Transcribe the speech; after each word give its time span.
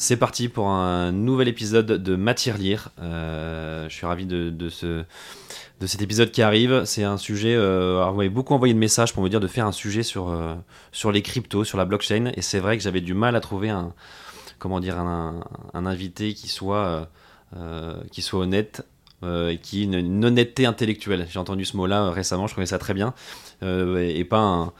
C'est 0.00 0.16
parti 0.16 0.48
pour 0.48 0.68
un 0.68 1.10
nouvel 1.10 1.48
épisode 1.48 1.86
de 1.86 2.14
Matière 2.14 2.56
Lire. 2.56 2.90
Euh, 3.02 3.88
je 3.88 3.94
suis 3.94 4.06
ravi 4.06 4.26
de, 4.26 4.68
ce, 4.68 5.02
de 5.80 5.86
cet 5.88 6.00
épisode 6.00 6.30
qui 6.30 6.40
arrive. 6.40 6.84
C'est 6.84 7.02
un 7.02 7.18
sujet. 7.18 7.56
Euh, 7.56 7.96
alors 7.96 8.12
vous 8.12 8.18
m'avez 8.18 8.28
beaucoup 8.28 8.54
envoyé 8.54 8.72
de 8.72 8.78
messages 8.78 9.12
pour 9.12 9.24
me 9.24 9.28
dire 9.28 9.40
de 9.40 9.48
faire 9.48 9.66
un 9.66 9.72
sujet 9.72 10.04
sur, 10.04 10.28
euh, 10.28 10.54
sur 10.92 11.10
les 11.10 11.20
cryptos, 11.20 11.64
sur 11.64 11.78
la 11.78 11.84
blockchain. 11.84 12.30
Et 12.36 12.42
c'est 12.42 12.60
vrai 12.60 12.78
que 12.78 12.84
j'avais 12.84 13.00
du 13.00 13.12
mal 13.12 13.34
à 13.34 13.40
trouver 13.40 13.70
un, 13.70 13.92
comment 14.60 14.78
dire, 14.78 15.00
un, 15.00 15.40
un 15.74 15.84
invité 15.84 16.32
qui 16.32 16.46
soit, 16.46 17.08
euh, 17.56 17.96
qui 18.12 18.22
soit 18.22 18.38
honnête. 18.38 18.86
Et 19.24 19.58
qui 19.60 19.82
une, 19.82 19.94
une 19.94 20.24
honnêteté 20.24 20.64
intellectuelle. 20.64 21.26
J'ai 21.28 21.40
entendu 21.40 21.64
ce 21.64 21.76
mot-là 21.76 22.10
récemment, 22.12 22.46
je 22.46 22.52
trouvais 22.52 22.68
ça 22.68 22.78
très 22.78 22.94
bien. 22.94 23.14
et 23.62 24.24
pas 24.24 24.38
un, 24.38 24.72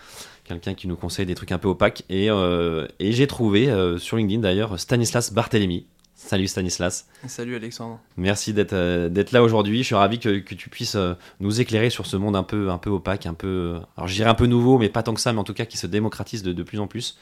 quelqu'un 0.48 0.74
qui 0.74 0.88
nous 0.88 0.96
conseille 0.96 1.26
des 1.26 1.34
trucs 1.34 1.52
un 1.52 1.58
peu 1.58 1.68
opaques. 1.68 2.04
Et, 2.08 2.30
euh, 2.30 2.86
et 2.98 3.12
j'ai 3.12 3.26
trouvé 3.26 3.68
euh, 3.68 3.98
sur 3.98 4.16
LinkedIn 4.16 4.40
d'ailleurs 4.40 4.78
Stanislas 4.78 5.32
Barthélémy. 5.32 5.86
Salut 6.14 6.48
Stanislas. 6.48 7.06
Salut 7.26 7.54
Alexandre. 7.54 8.00
Merci 8.16 8.52
d'être 8.52 8.72
euh, 8.72 9.08
d'être 9.08 9.30
là 9.30 9.42
aujourd'hui. 9.42 9.78
Je 9.78 9.84
suis 9.84 9.94
ravi 9.94 10.18
que, 10.18 10.40
que 10.40 10.54
tu 10.54 10.68
puisses 10.68 10.96
nous 11.38 11.60
éclairer 11.60 11.90
sur 11.90 12.06
ce 12.06 12.16
monde 12.16 12.34
un 12.34 12.42
peu, 12.42 12.70
un 12.70 12.78
peu 12.78 12.90
opaque, 12.90 13.26
un 13.26 13.34
peu. 13.34 13.76
Alors 13.96 14.08
je 14.08 14.14
dirais 14.14 14.30
un 14.30 14.34
peu 14.34 14.46
nouveau, 14.46 14.78
mais 14.78 14.88
pas 14.88 15.04
tant 15.04 15.14
que 15.14 15.20
ça, 15.20 15.32
mais 15.32 15.38
en 15.38 15.44
tout 15.44 15.54
cas 15.54 15.64
qui 15.64 15.76
se 15.76 15.86
démocratise 15.86 16.42
de, 16.42 16.52
de 16.52 16.62
plus 16.64 16.80
en 16.80 16.88
plus 16.88 17.18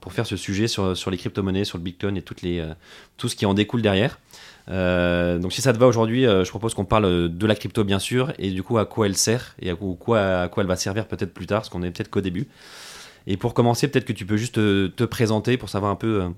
pour 0.00 0.12
faire 0.12 0.26
ce 0.26 0.36
sujet 0.36 0.68
sur, 0.68 0.96
sur 0.96 1.10
les 1.10 1.18
crypto-monnaies, 1.18 1.64
sur 1.64 1.76
le 1.76 1.82
Bitcoin 1.82 2.16
et 2.16 2.22
toutes 2.22 2.42
les, 2.42 2.64
tout 3.16 3.28
ce 3.28 3.34
qui 3.34 3.44
en 3.46 3.52
découle 3.52 3.82
derrière. 3.82 4.18
Euh, 4.70 5.38
donc 5.38 5.52
si 5.52 5.62
ça 5.62 5.72
te 5.72 5.78
va 5.78 5.86
aujourd'hui, 5.86 6.26
euh, 6.26 6.44
je 6.44 6.50
propose 6.50 6.74
qu'on 6.74 6.84
parle 6.84 7.28
de 7.34 7.46
la 7.46 7.54
crypto 7.54 7.84
bien 7.84 7.98
sûr 7.98 8.32
et 8.38 8.50
du 8.50 8.62
coup 8.62 8.76
à 8.78 8.84
quoi 8.86 9.06
elle 9.06 9.16
sert 9.16 9.54
et 9.60 9.70
à 9.70 9.74
quoi, 9.76 10.20
à 10.42 10.48
quoi 10.48 10.62
elle 10.62 10.68
va 10.68 10.76
servir 10.76 11.06
peut-être 11.08 11.32
plus 11.32 11.46
tard, 11.46 11.60
parce 11.60 11.68
qu'on 11.70 11.82
est 11.82 11.90
peut-être 11.90 12.10
qu'au 12.10 12.20
début. 12.20 12.48
Et 13.26 13.36
pour 13.36 13.54
commencer, 13.54 13.88
peut-être 13.88 14.04
que 14.04 14.12
tu 14.12 14.26
peux 14.26 14.36
juste 14.36 14.56
te, 14.56 14.86
te 14.88 15.04
présenter 15.04 15.56
pour 15.56 15.68
savoir 15.68 15.90
un 15.90 15.96
peu, 15.96 16.22
euh, 16.22 16.28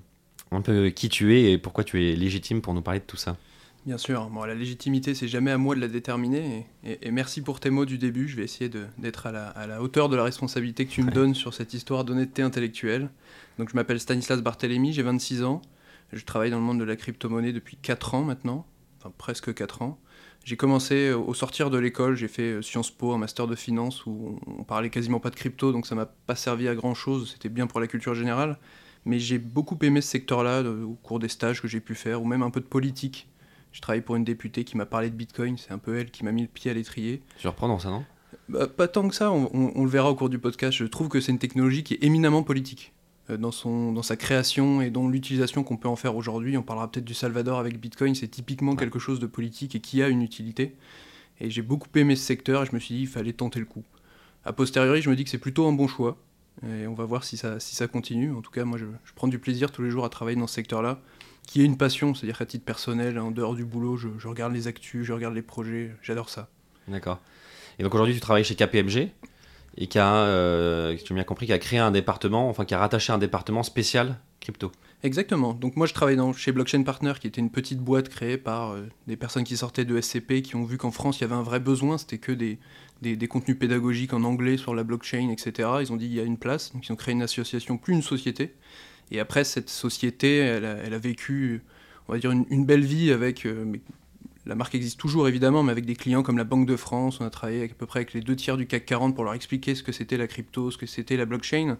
un 0.51 0.61
peu 0.61 0.89
qui 0.89 1.09
tu 1.09 1.37
es 1.37 1.51
et 1.51 1.57
pourquoi 1.57 1.83
tu 1.83 2.03
es 2.05 2.15
légitime 2.15 2.61
pour 2.61 2.73
nous 2.73 2.81
parler 2.81 2.99
de 2.99 3.05
tout 3.05 3.17
ça. 3.17 3.37
Bien 3.85 3.97
sûr, 3.97 4.29
bon, 4.29 4.43
la 4.43 4.53
légitimité, 4.53 5.15
c'est 5.15 5.27
jamais 5.27 5.49
à 5.51 5.57
moi 5.57 5.73
de 5.75 5.81
la 5.81 5.87
déterminer. 5.87 6.67
Et, 6.83 6.91
et- 6.91 7.07
et 7.07 7.11
merci 7.11 7.41
pour 7.41 7.59
tes 7.59 7.71
mots 7.71 7.85
du 7.85 7.97
début. 7.97 8.27
Je 8.27 8.35
vais 8.35 8.43
essayer 8.43 8.69
d'être 8.99 9.25
à 9.25 9.31
la, 9.31 9.47
à 9.47 9.65
la 9.65 9.81
hauteur 9.81 10.07
de 10.07 10.15
la 10.15 10.23
responsabilité 10.23 10.85
que 10.85 10.91
tu 10.91 11.01
me 11.01 11.07
Ouais. 11.07 11.13
donnes 11.13 11.33
sur 11.33 11.53
cette 11.55 11.73
histoire 11.73 12.03
d'honnêteté 12.05 12.43
intellectuelle. 12.43 13.09
Donc, 13.57 13.69
je 13.71 13.75
m'appelle 13.75 13.99
Stanislas 13.99 14.39
Barthélémy, 14.41 14.93
j'ai 14.93 15.01
26 15.01 15.43
ans. 15.43 15.63
Je 16.13 16.23
travaille 16.25 16.51
dans 16.51 16.57
le 16.57 16.63
monde 16.63 16.79
de 16.79 16.83
la 16.83 16.95
crypto-monnaie 16.95 17.53
depuis 17.53 17.77
4 17.77 18.15
ans 18.15 18.23
maintenant, 18.23 18.65
enfin 18.99 19.11
presque 19.17 19.53
4 19.53 19.81
ans. 19.81 19.99
J'ai 20.43 20.57
commencé 20.57 21.09
euh, 21.09 21.17
au 21.17 21.33
sortir 21.33 21.69
de 21.69 21.77
l'école, 21.77 22.15
j'ai 22.15 22.27
fait 22.27 22.53
euh, 22.53 22.61
Sciences 22.61 22.89
Po, 22.91 23.13
un 23.13 23.17
master 23.17 23.47
de 23.47 23.55
finance 23.55 24.05
où 24.07 24.39
on 24.47 24.63
parlait 24.63 24.89
quasiment 24.89 25.19
pas 25.19 25.29
de 25.29 25.35
crypto, 25.35 25.71
donc 25.71 25.85
ça 25.85 25.93
m'a 25.95 26.07
pas 26.07 26.35
servi 26.35 26.67
à 26.67 26.73
grand 26.75 26.93
chose. 26.95 27.31
C'était 27.33 27.49
bien 27.49 27.67
pour 27.67 27.79
la 27.79 27.87
culture 27.87 28.15
générale. 28.15 28.57
Mais 29.05 29.17
j'ai 29.19 29.37
beaucoup 29.39 29.77
aimé 29.81 30.01
ce 30.01 30.09
secteur-là 30.09 30.61
au 30.63 30.93
cours 31.01 31.19
des 31.19 31.27
stages 31.27 31.61
que 31.61 31.67
j'ai 31.67 31.79
pu 31.79 31.95
faire, 31.95 32.21
ou 32.21 32.25
même 32.25 32.41
un 32.43 32.49
peu 32.51 32.59
de 32.59 32.65
politique. 32.65 33.27
Je 33.71 33.81
travaille 33.81 34.01
pour 34.01 34.15
une 34.15 34.23
députée 34.23 34.63
qui 34.63 34.77
m'a 34.77 34.85
parlé 34.85 35.09
de 35.09 35.15
Bitcoin, 35.15 35.57
c'est 35.57 35.71
un 35.71 35.77
peu 35.79 35.97
elle 35.97 36.11
qui 36.11 36.23
m'a 36.25 36.31
mis 36.31 36.41
le 36.43 36.47
pied 36.47 36.69
à 36.69 36.73
l'étrier. 36.73 37.21
Surprenant 37.37 37.79
ça, 37.79 37.89
non? 37.89 38.03
Bah, 38.49 38.67
pas 38.67 38.87
tant 38.87 39.07
que 39.07 39.15
ça, 39.15 39.31
on, 39.31 39.49
on- 39.53 39.71
on 39.75 39.83
le 39.85 39.89
verra 39.89 40.11
au 40.11 40.15
cours 40.15 40.29
du 40.29 40.39
podcast. 40.39 40.75
Je 40.77 40.85
trouve 40.85 41.07
que 41.07 41.19
c'est 41.21 41.31
une 41.31 41.39
technologie 41.39 41.83
qui 41.83 41.93
est 41.95 42.03
éminemment 42.03 42.43
politique 42.43 42.93
dans, 43.37 43.51
son, 43.51 43.91
dans 43.91 44.03
sa 44.03 44.15
création 44.15 44.81
et 44.81 44.89
dans 44.89 45.07
l'utilisation 45.07 45.63
qu'on 45.63 45.77
peut 45.77 45.87
en 45.87 45.95
faire 45.95 46.15
aujourd'hui. 46.15 46.57
On 46.57 46.63
parlera 46.63 46.91
peut-être 46.91 47.05
du 47.05 47.13
Salvador 47.13 47.59
avec 47.59 47.79
Bitcoin, 47.79 48.15
c'est 48.15 48.27
typiquement 48.27 48.75
quelque 48.75 48.99
chose 48.99 49.19
de 49.19 49.27
politique 49.27 49.75
et 49.75 49.79
qui 49.79 50.01
a 50.03 50.09
une 50.09 50.21
utilité. 50.21 50.75
Et 51.39 51.49
j'ai 51.49 51.61
beaucoup 51.61 51.89
aimé 51.95 52.15
ce 52.15 52.23
secteur 52.23 52.63
et 52.63 52.65
je 52.65 52.73
me 52.73 52.79
suis 52.79 52.95
dit 52.95 53.01
il 53.01 53.07
fallait 53.07 53.33
tenter 53.33 53.59
le 53.59 53.65
coup. 53.65 53.83
A 54.45 54.53
posteriori, 54.53 55.01
je 55.01 55.09
me 55.09 55.15
dis 55.15 55.23
que 55.23 55.29
c'est 55.29 55.37
plutôt 55.37 55.67
un 55.67 55.73
bon 55.73 55.87
choix. 55.87 56.17
Et 56.67 56.85
on 56.85 56.93
va 56.93 57.05
voir 57.05 57.23
si 57.23 57.37
ça, 57.37 57.59
si 57.59 57.75
ça 57.75 57.87
continue. 57.87 58.31
En 58.33 58.41
tout 58.41 58.51
cas, 58.51 58.65
moi, 58.65 58.77
je, 58.77 58.85
je 59.05 59.13
prends 59.15 59.27
du 59.27 59.39
plaisir 59.39 59.71
tous 59.71 59.81
les 59.81 59.89
jours 59.89 60.05
à 60.05 60.09
travailler 60.09 60.37
dans 60.37 60.47
ce 60.47 60.55
secteur-là, 60.55 60.99
qui 61.47 61.61
est 61.61 61.65
une 61.65 61.77
passion, 61.77 62.13
c'est-à-dire 62.13 62.37
qu'à 62.37 62.45
titre 62.45 62.65
personnel, 62.65 63.17
en 63.19 63.31
dehors 63.31 63.55
du 63.55 63.65
boulot, 63.65 63.97
je, 63.97 64.09
je 64.19 64.27
regarde 64.27 64.53
les 64.53 64.67
actus, 64.67 65.05
je 65.05 65.13
regarde 65.13 65.33
les 65.33 65.41
projets, 65.41 65.91
j'adore 66.01 66.29
ça. 66.29 66.49
D'accord. 66.87 67.19
Et 67.79 67.83
donc 67.83 67.93
aujourd'hui, 67.93 68.13
tu 68.13 68.19
travailles 68.19 68.43
chez 68.43 68.55
KPMG 68.55 69.09
et 69.77 69.87
qui 69.87 69.99
a, 69.99 70.15
euh, 70.15 70.95
tu 71.03 71.13
m'as 71.13 71.19
bien 71.19 71.23
compris, 71.23 71.45
qui 71.45 71.53
a 71.53 71.59
créé 71.59 71.79
un 71.79 71.91
département, 71.91 72.49
enfin 72.49 72.65
qui 72.65 72.73
a 72.73 72.79
rattaché 72.79 73.13
un 73.13 73.17
département 73.17 73.63
spécial 73.63 74.19
crypto. 74.39 74.71
Exactement. 75.03 75.53
Donc 75.53 75.75
moi 75.77 75.87
je 75.87 75.93
travaille 75.93 76.15
dans, 76.15 76.33
chez 76.33 76.51
Blockchain 76.51 76.83
Partner, 76.83 77.13
qui 77.19 77.27
était 77.27 77.41
une 77.41 77.49
petite 77.49 77.79
boîte 77.79 78.09
créée 78.09 78.37
par 78.37 78.71
euh, 78.71 78.87
des 79.07 79.15
personnes 79.15 79.43
qui 79.43 79.57
sortaient 79.57 79.85
de 79.85 79.99
SCP, 79.99 80.41
qui 80.41 80.55
ont 80.55 80.63
vu 80.63 80.77
qu'en 80.77 80.91
France 80.91 81.19
il 81.19 81.21
y 81.21 81.23
avait 81.23 81.35
un 81.35 81.41
vrai 81.41 81.59
besoin, 81.59 81.97
c'était 81.97 82.17
que 82.17 82.31
des, 82.31 82.59
des, 83.01 83.27
contenus 83.27 83.57
pédagogiques 83.57 84.13
en 84.13 84.23
anglais 84.23 84.57
sur 84.57 84.75
la 84.75 84.83
blockchain, 84.83 85.29
etc. 85.29 85.69
Ils 85.81 85.91
ont 85.91 85.97
dit 85.97 86.05
il 86.05 86.13
y 86.13 86.19
a 86.19 86.23
une 86.23 86.37
place, 86.37 86.73
donc 86.73 86.87
ils 86.87 86.91
ont 86.91 86.97
créé 86.97 87.13
une 87.13 87.23
association, 87.23 87.77
plus 87.77 87.93
une 87.93 88.03
société. 88.03 88.53
Et 89.09 89.19
après 89.19 89.43
cette 89.43 89.69
société, 89.69 90.37
elle 90.37 90.65
a, 90.65 90.97
vécu, 90.97 91.61
on 92.07 92.13
va 92.13 92.19
dire, 92.19 92.31
une, 92.31 92.65
belle 92.65 92.85
vie 92.85 93.11
avec... 93.11 93.45
euh, 93.45 93.73
la 94.51 94.55
marque 94.55 94.75
existe 94.75 94.99
toujours 94.99 95.29
évidemment, 95.29 95.63
mais 95.63 95.71
avec 95.71 95.85
des 95.85 95.95
clients 95.95 96.23
comme 96.23 96.37
la 96.37 96.43
Banque 96.43 96.65
de 96.65 96.75
France, 96.75 97.21
on 97.21 97.25
a 97.25 97.29
travaillé 97.29 97.63
à 97.63 97.67
peu 97.69 97.85
près 97.85 97.99
avec 97.99 98.11
les 98.11 98.19
deux 98.19 98.35
tiers 98.35 98.57
du 98.57 98.67
CAC 98.67 98.85
40 98.85 99.15
pour 99.15 99.23
leur 99.23 99.33
expliquer 99.33 99.75
ce 99.75 99.81
que 99.81 99.93
c'était 99.93 100.17
la 100.17 100.27
crypto, 100.27 100.71
ce 100.71 100.77
que 100.77 100.85
c'était 100.85 101.15
la 101.15 101.23
blockchain. 101.23 101.77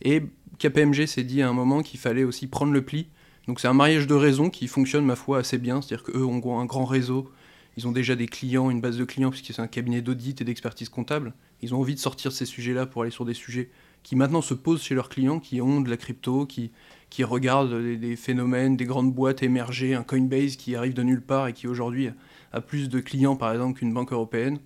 Et 0.00 0.22
KPMG 0.58 1.04
s'est 1.04 1.24
dit 1.24 1.42
à 1.42 1.48
un 1.50 1.52
moment 1.52 1.82
qu'il 1.82 2.00
fallait 2.00 2.24
aussi 2.24 2.46
prendre 2.46 2.72
le 2.72 2.80
pli. 2.80 3.08
Donc 3.46 3.60
c'est 3.60 3.68
un 3.68 3.74
mariage 3.74 4.06
de 4.06 4.14
raisons 4.14 4.48
qui 4.48 4.66
fonctionne, 4.66 5.04
ma 5.04 5.14
foi, 5.14 5.40
assez 5.40 5.58
bien. 5.58 5.82
C'est-à-dire 5.82 6.04
qu'eux 6.04 6.24
ont 6.24 6.58
un 6.58 6.64
grand 6.64 6.86
réseau, 6.86 7.30
ils 7.76 7.86
ont 7.86 7.92
déjà 7.92 8.16
des 8.16 8.28
clients, 8.28 8.70
une 8.70 8.80
base 8.80 8.96
de 8.96 9.04
clients, 9.04 9.28
puisque 9.28 9.52
c'est 9.52 9.60
un 9.60 9.66
cabinet 9.66 10.00
d'audit 10.00 10.40
et 10.40 10.44
d'expertise 10.44 10.88
comptable. 10.88 11.34
Ils 11.60 11.74
ont 11.74 11.80
envie 11.80 11.96
de 11.96 12.00
sortir 12.00 12.32
ces 12.32 12.46
sujets-là 12.46 12.86
pour 12.86 13.02
aller 13.02 13.10
sur 13.10 13.26
des 13.26 13.34
sujets 13.34 13.68
qui 14.04 14.16
maintenant 14.16 14.40
se 14.40 14.54
posent 14.54 14.82
chez 14.82 14.94
leurs 14.94 15.10
clients, 15.10 15.38
qui 15.38 15.60
ont 15.60 15.82
de 15.82 15.90
la 15.90 15.98
crypto, 15.98 16.46
qui, 16.46 16.70
qui 17.10 17.24
regardent 17.24 17.80
des, 17.80 18.16
phénomènes, 18.16 18.76
des 18.76 18.84
grandes 18.84 19.12
boîtes 19.12 19.42
émerger, 19.42 19.94
un 19.94 20.02
Coinbase 20.02 20.56
qui 20.56 20.74
arrive 20.76 20.94
de 20.94 21.02
nulle 21.02 21.22
part 21.22 21.48
et 21.48 21.52
qui 21.52 21.66
aujourd'hui 21.66 22.10
a, 22.52 22.60
plus 22.60 22.88
de 22.88 23.00
clients, 23.00 23.36
par 23.36 23.52
exemple, 23.52 23.78
qu'une 23.78 23.92
banque 23.92 24.12
européenne. 24.12 24.58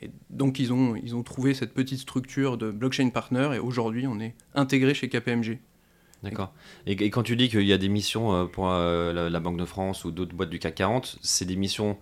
Et 0.00 0.10
donc 0.30 0.58
ils 0.58 0.72
ont, 0.72 0.96
ils 0.96 1.14
ont 1.14 1.22
trouvé 1.22 1.54
cette 1.54 1.74
petite 1.74 2.00
structure 2.00 2.58
de 2.58 2.72
blockchain 2.72 3.10
partner 3.10 3.50
et 3.54 3.58
aujourd'hui 3.60 4.08
on 4.08 4.18
est 4.18 4.34
intégré 4.54 4.94
chez 4.94 5.08
KPMG. 5.08 5.60
D'accord. 6.22 6.52
Et, 6.86 7.10
quand 7.10 7.22
tu 7.22 7.36
dis 7.36 7.48
qu'il 7.48 7.66
y 7.66 7.72
a 7.72 7.78
des 7.78 7.88
missions 7.88 8.32
euh, 8.32 8.44
pour 8.44 8.68
euh, 8.68 9.28
la, 9.28 9.40
Banque 9.40 9.58
de 9.58 9.64
France 9.64 10.04
ou 10.04 10.10
d'autres 10.10 10.34
boîtes 10.34 10.50
du 10.50 10.58
CAC 10.58 10.76
40, 10.76 11.18
c'est 11.20 11.44
des 11.44 11.56
missions 11.56 11.98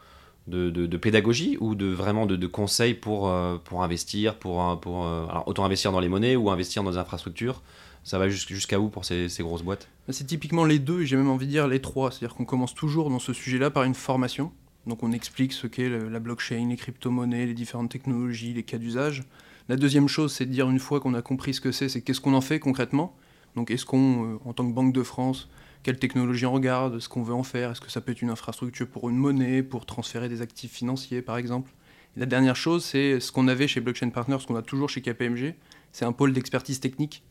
de, 0.47 0.69
de- 0.69 0.97
pédagogie 0.97 1.57
ou 1.61 1.75
de 1.75 1.87
vraiment 1.87 2.27
de, 2.27 2.37
de 2.37 2.47
conseils 2.47 2.95
pour, 2.95 3.29
euh, 3.29 3.57
pour 3.57 3.83
investir, 3.83 4.39
pour, 4.39 4.81
pour 4.81 5.07
alors, 5.07 5.45
autant 5.47 5.65
investir 5.65 5.93
dans 5.93 6.01
les 6.01 6.09
monnaies 6.09 6.37
ou 6.37 6.51
investir 6.51 6.83
dans 6.83 6.91
des 6.91 6.99
infrastructures 6.99 7.63
Ça 8.05 8.19
va 8.19 8.29
jus- 8.29 8.47
jusqu'à 8.49 8.81
où 8.81 8.89
pour 8.89 9.05
ces, 9.05 9.29
grosses 9.41 9.63
boîtes? 9.63 9.89
C'est 10.09 10.27
typiquement 10.27 10.65
les 10.65 10.79
deux, 10.79 11.05
j'ai 11.05 11.17
même 11.17 11.29
envie 11.31 11.47
de 11.47 11.51
dire 11.53 11.69
les 11.69 11.81
trois. 11.81 12.11
C'est-à-dire 12.11 12.35
qu'on 12.35 12.45
commence 12.45 12.75
toujours 12.75 13.11
dans 13.11 13.19
ce 13.19 13.33
sujet-là 13.33 13.71
par 13.71 13.85
une 13.85 13.95
formation. 13.95 14.53
Donc 14.87 15.03
on 15.03 15.13
explique 15.13 15.53
ce 15.53 15.67
qu'est 15.67 15.89
la 15.89 16.21
blockchain, 16.21 16.69
les 16.69 16.77
crypto-monnaies, 16.77 17.47
les 17.47 17.55
différentes 17.55 17.91
technologies, 17.91 18.55
les 18.55 18.63
cas 18.63 18.79
d'usage. 18.79 19.25
La 19.69 19.77
deuxième 19.77 20.09
chose, 20.09 20.33
c'est 20.33 20.47
de 20.47 20.51
dire 20.51 20.69
une 20.71 20.79
fois 20.79 21.01
qu'on 21.01 21.15
a 21.15 21.23
compris 21.23 21.55
ce 21.55 21.61
que 21.61 21.71
c'est, 21.71 21.89
c'est 21.89 22.01
qu'est-ce 22.01 22.21
qu'on 22.21 22.35
en 22.35 22.41
fait 22.41 22.59
concrètement? 22.59 23.15
Donc 23.57 23.71
est-ce 23.71 23.85
qu'on, 23.85 24.35
euh, 24.35 24.39
en 24.45 24.53
tant 24.53 24.67
que 24.67 24.73
Banque 24.73 24.93
de 24.93 25.03
France, 25.03 25.49
quelle 25.83 25.99
technologie 25.99 26.47
on 26.47 26.53
regarde, 26.53 26.99
ce 26.99 27.09
qu'on 27.09 27.23
veut 27.23 27.35
en 27.35 27.43
faire, 27.43 27.71
est-ce 27.71 27.81
que 27.81 27.91
ça 27.91 28.01
peut 28.01 28.13
être 28.13 28.23
une 28.23 28.31
infrastructure 28.31 28.89
pour 28.89 29.09
une 29.11 29.17
monnaie, 29.17 29.63
pour 29.63 29.87
transférer 29.87 30.29
des 30.29 30.43
actifs 30.43 30.73
financiers 30.73 31.23
par 31.23 31.37
exemple? 31.37 31.71
La 32.17 32.27
dernière 32.27 32.57
chose, 32.57 32.85
c'est 32.85 33.21
ce 33.21 33.31
qu'on 33.31 33.47
avait 33.47 33.69
chez 33.69 33.81
Blockchain 33.81 34.11
Partners, 34.11 34.39
ce 34.41 34.47
qu'on 34.47 34.57
a 34.57 34.63
toujours 34.63 34.89
chez 34.89 35.03
KPMG, 35.03 35.55
c'est 35.93 36.05
un 36.05 36.13
pôle 36.13 36.33
d'expertise 36.33 36.81
technique 36.81 37.23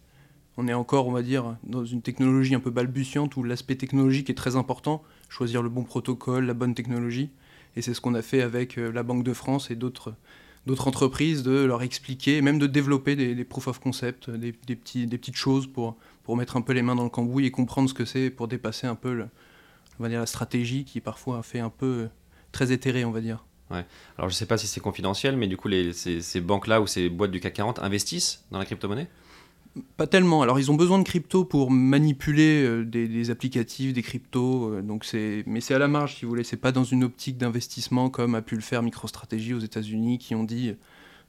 on 0.60 0.68
est 0.68 0.74
encore, 0.74 1.08
on 1.08 1.14
va 1.14 1.22
dire, 1.22 1.56
dans 1.64 1.86
une 1.86 2.02
technologie 2.02 2.54
un 2.54 2.60
peu 2.60 2.70
balbutiante 2.70 3.38
où 3.38 3.44
l'aspect 3.44 3.76
technologique 3.76 4.30
est 4.30 4.36
très 4.36 4.58
important, 4.58 5.02
choisir 5.30 5.64
le 5.64 5.70
bon 5.70 5.84
protocole, 5.84 6.46
la 6.46 6.54
bonne 6.54 6.76
technologie. 6.76 7.30
Et 7.78 7.82
c'est 7.82 7.94
ce 7.94 8.02
qu'on 8.02 8.14
a 8.14 8.22
fait 8.22 8.42
avec 8.42 8.78
euh, 8.78 8.92
la 8.92 9.04
Banque 9.04 9.24
de 9.24 9.32
France 9.32 9.72
et 9.72 9.78
d'autres 9.78 10.16
entreprises, 10.86 11.44
de 11.44 11.64
leur 11.64 11.82
expliquer, 11.82 12.42
même 12.42 12.60
de 12.60 12.68
développer 12.68 13.16
des, 13.16 13.44
proof 13.46 13.70
of 13.70 13.80
concept, 13.80 14.30
des, 14.30 14.52
petites 14.52 15.38
choses 15.38 15.66
pour, 15.66 15.96
mettre 16.36 16.58
un 16.58 16.62
peu 16.62 16.74
les 16.74 16.82
mains 16.82 16.96
dans 16.96 17.06
le 17.06 17.10
cambouis 17.10 17.46
et 17.46 17.52
comprendre 17.52 17.88
ce 17.90 17.94
que 17.94 18.04
c'est 18.04 18.30
pour 18.30 18.50
dépasser 18.50 18.86
un 18.86 18.96
peu 18.96 19.24
on 19.98 20.04
va 20.04 20.10
dire, 20.10 20.20
la 20.20 20.26
stratégie 20.26 20.84
qui 20.84 21.00
parfois 21.00 21.42
fait 21.42 21.60
un 21.60 21.70
peu 21.70 21.86
euh, 21.86 22.08
très 22.52 22.74
éthérée, 22.74 23.06
on 23.06 23.12
va 23.12 23.22
dire. 23.22 23.46
Alors 24.18 24.30
je 24.30 24.36
sais 24.36 24.46
pas 24.46 24.58
si 24.58 24.68
c'est 24.68 24.82
confidentiel, 24.82 25.38
mais 25.38 25.48
du 25.48 25.56
coup 25.56 25.70
les, 25.70 25.94
ces, 25.94 26.22
ces 26.22 26.42
banques-là 26.42 26.82
ou 26.82 26.88
ces 26.88 27.08
boîtes 27.08 27.32
du 27.32 27.40
CAC 27.40 27.54
40 27.54 27.80
investissent 27.80 28.44
dans 28.52 28.60
la 28.60 28.66
crypto-monnaie? 28.66 29.08
Pas 29.98 30.08
tellement. 30.08 30.42
Alors, 30.42 30.60
ils 30.60 30.72
ont 30.72 30.76
besoin 30.76 30.98
de 30.98 31.04
crypto 31.04 31.46
pour 31.46 31.72
manipuler 31.72 32.64
euh, 32.64 32.84
des, 32.84 33.08
des 33.08 33.30
applicatifs, 33.30 33.94
des 33.94 34.02
cryptos. 34.02 34.74
euh, 34.74 34.82
donc 34.82 35.06
c'est, 35.06 35.44
mais 35.46 35.62
c'est 35.62 35.74
à 35.74 35.80
la 35.80 35.88
marge, 35.88 36.16
si 36.16 36.26
vous 36.26 36.30
voulez. 36.30 36.44
C'est 36.44 36.58
pas 36.58 36.72
dans 36.72 36.84
une 36.84 37.04
optique 37.04 37.38
d'investissement 37.38 38.10
comme 38.10 38.36
a 38.36 38.42
pu 38.42 38.56
le 38.56 38.62
faire 38.62 38.82
MicroStrategy 38.82 39.54
aux 39.54 39.60
États-Unis, 39.60 40.18
qui 40.18 40.34
ont 40.36 40.44
dit 40.44 40.74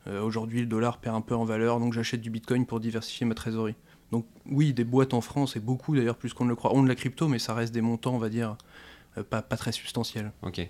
euh, 0.06 0.22
aujourd'hui 0.22 0.60
le 0.60 0.66
dollar 0.66 0.98
perd 0.98 1.16
un 1.16 1.20
peu 1.20 1.34
en 1.34 1.44
valeur, 1.44 1.78
donc 1.78 1.92
j'achète 1.92 2.22
du 2.22 2.30
Bitcoin 2.30 2.64
pour 2.64 2.80
diversifier 2.80 3.26
ma 3.26 3.34
trésorerie. 3.34 3.76
Donc 4.10 4.26
oui, 4.46 4.72
des 4.72 4.84
boîtes 4.84 5.14
en 5.14 5.20
France 5.20 5.56
et 5.56 5.60
beaucoup 5.60 5.94
d'ailleurs 5.94 6.16
plus 6.16 6.32
qu'on 6.32 6.44
ne 6.44 6.48
le 6.50 6.56
croit 6.56 6.74
ont 6.74 6.82
de 6.82 6.88
la 6.88 6.96
crypto, 6.96 7.28
mais 7.28 7.38
ça 7.38 7.54
reste 7.54 7.74
des 7.74 7.82
montants, 7.82 8.14
on 8.14 8.18
va 8.18 8.30
dire, 8.30 8.56
pas, 9.28 9.42
pas 9.42 9.56
très 9.56 9.72
substantiels. 9.72 10.32
Ok. 10.42 10.66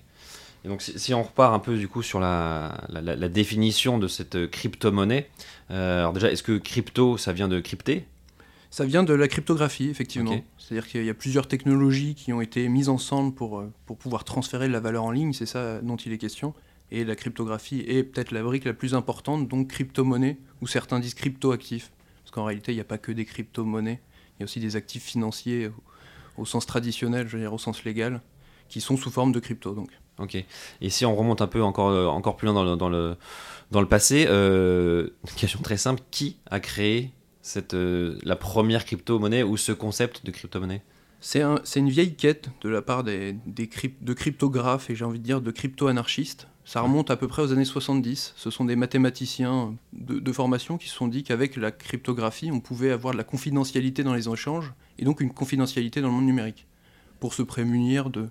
Et 0.65 0.69
donc 0.69 0.83
si, 0.83 0.99
si 0.99 1.15
on 1.15 1.23
repart 1.23 1.55
un 1.55 1.59
peu 1.59 1.77
du 1.79 1.89
coup 1.89 2.03
sur 2.03 2.21
la, 2.21 2.85
la, 2.91 3.01
la- 3.01 3.17
la 3.17 3.29
définition 3.29 3.99
de 3.99 4.09
cette 4.09 4.51
crypto-monnaie, 4.51 5.29
euh, 5.71 6.01
alors 6.01 6.13
déjà 6.13 6.31
est-ce 6.31 6.43
que 6.43 6.59
crypto 6.59 7.17
ça 7.17 7.33
vient 7.33 7.49
de 7.49 7.61
crypter? 7.61 8.05
Ça 8.73 8.85
vient 8.85 9.03
de 9.03 9.15
la 9.15 9.27
cryptographie, 9.27 9.89
effectivement. 9.89 10.31
C'est-à-dire 10.57 10.87
qu'il 10.87 11.05
y 11.05 11.11
a 11.11 11.15
plusieurs 11.15 11.49
technologies 11.49 12.15
qui 12.15 12.33
ont 12.33 12.41
été 12.41 12.69
mises 12.69 12.89
ensemble 12.89 13.35
pour, 13.35 13.59
euh, 13.59 13.73
pour 13.87 13.97
pouvoir 13.97 14.23
transférer 14.23 14.69
de 14.69 14.73
la 14.73 14.79
valeur 14.79 15.03
en 15.03 15.11
ligne, 15.11 15.33
c'est 15.33 15.47
ça 15.47 15.81
dont 15.81 15.97
il 15.97 16.13
est 16.13 16.19
question. 16.19 16.55
Et 16.93 17.05
la 17.05 17.17
cryptographie 17.17 17.81
est 17.89 18.05
peut-être 18.05 18.31
la 18.31 18.43
brique 18.45 18.65
la 18.65 18.73
plus 18.75 18.95
importante, 18.95 19.49
donc 19.49 19.69
crypto-monnaie, 19.69 20.37
ou 20.61 20.69
certains 20.69 21.01
disent 21.01 21.15
crypto-actifs. 21.15 21.91
Parce 22.23 22.31
qu'en 22.33 22.45
réalité, 22.45 22.71
il 22.71 22.77
n'y 22.77 22.81
a 22.81 22.85
pas 22.85 22.99
que 22.99 23.11
des 23.11 23.25
crypto-monnaies, 23.25 24.01
il 24.39 24.41
y 24.41 24.43
a 24.43 24.45
aussi 24.45 24.61
des 24.61 24.77
actifs 24.77 25.03
financiers 25.05 25.67
au, 26.37 26.43
au 26.43 26.47
sens 26.47 26.65
traditionnel, 26.65 27.27
je 27.27 27.37
veux 27.37 27.43
dire 27.43 27.53
au 27.53 27.59
sens 27.59 27.83
légal, 27.85 28.21
qui 28.69 28.81
sont 28.81 28.97
sous 28.97 29.11
forme 29.11 29.33
de 29.33 29.41
crypto. 29.41 29.75
Donc. 29.75 29.91
Ok. 30.21 30.37
Et 30.81 30.91
si 30.91 31.05
on 31.07 31.17
remonte 31.17 31.41
un 31.43 31.47
peu 31.47 31.63
encore, 31.63 31.89
euh, 31.89 32.07
encore 32.07 32.37
plus 32.37 32.47
loin 32.47 32.55
dans 32.55 32.65
le, 32.65 32.77
dans 32.77 32.89
le, 32.89 33.17
dans 33.71 33.81
le 33.81 33.89
passé, 33.89 34.27
euh, 34.29 35.09
une 35.29 35.35
question 35.37 35.61
très 35.63 35.77
simple, 35.77 36.03
qui 36.11 36.37
a 36.51 36.61
créé 36.61 37.11
cette, 37.43 37.75
euh, 37.75 38.19
la 38.23 38.37
première 38.37 38.85
crypto-monnaie 38.85 39.43
ou 39.43 39.57
ce 39.57 39.73
concept 39.73 40.25
de 40.27 40.31
crypto-monnaie? 40.31 40.83
C'est 41.23 41.43
un- 41.43 41.61
une 41.77 41.91
vieille 41.91 42.15
quête 42.15 42.49
de 42.63 42.69
la 42.69 42.81
part 42.83 43.05
des, 43.05 43.35
des 43.47 43.67
cryp- 43.67 44.03
de 44.03 44.13
cryptographes 44.15 44.89
et 44.91 44.95
j'ai 44.97 45.05
envie 45.05 45.19
de 45.19 45.25
dire 45.25 45.41
de 45.41 45.51
crypto-anarchistes. 45.51 46.47
Ça 46.65 46.83
remonte 46.83 47.11
à 47.11 47.17
peu 47.17 47.27
près 47.27 47.43
aux 47.43 47.53
années 47.53 47.65
70. 47.65 48.35
Ce 48.37 48.51
sont 48.51 48.65
des 48.65 48.77
mathématiciens 48.77 49.75
de, 49.93 50.19
de 50.19 50.33
formation 50.33 50.79
qui 50.79 50.89
se 50.89 50.95
sont 50.95 51.09
dit 51.09 51.23
qu'avec 51.25 51.57
la 51.57 51.73
cryptographie, 51.73 52.51
on 52.53 52.61
pouvait 52.61 52.91
avoir 52.91 53.13
de 53.13 53.19
la 53.19 53.25
confidentialité 53.25 54.03
dans 54.05 54.15
les 54.15 54.29
échanges 54.29 54.73
et 54.99 55.05
donc 55.05 55.21
une 55.21 55.33
confidentialité 55.33 56.01
dans 56.01 56.09
le 56.09 56.15
monde 56.15 56.27
numérique 56.27 56.67
pour 57.19 57.35
se 57.35 57.43
prémunir 57.43 58.09
de 58.09 58.29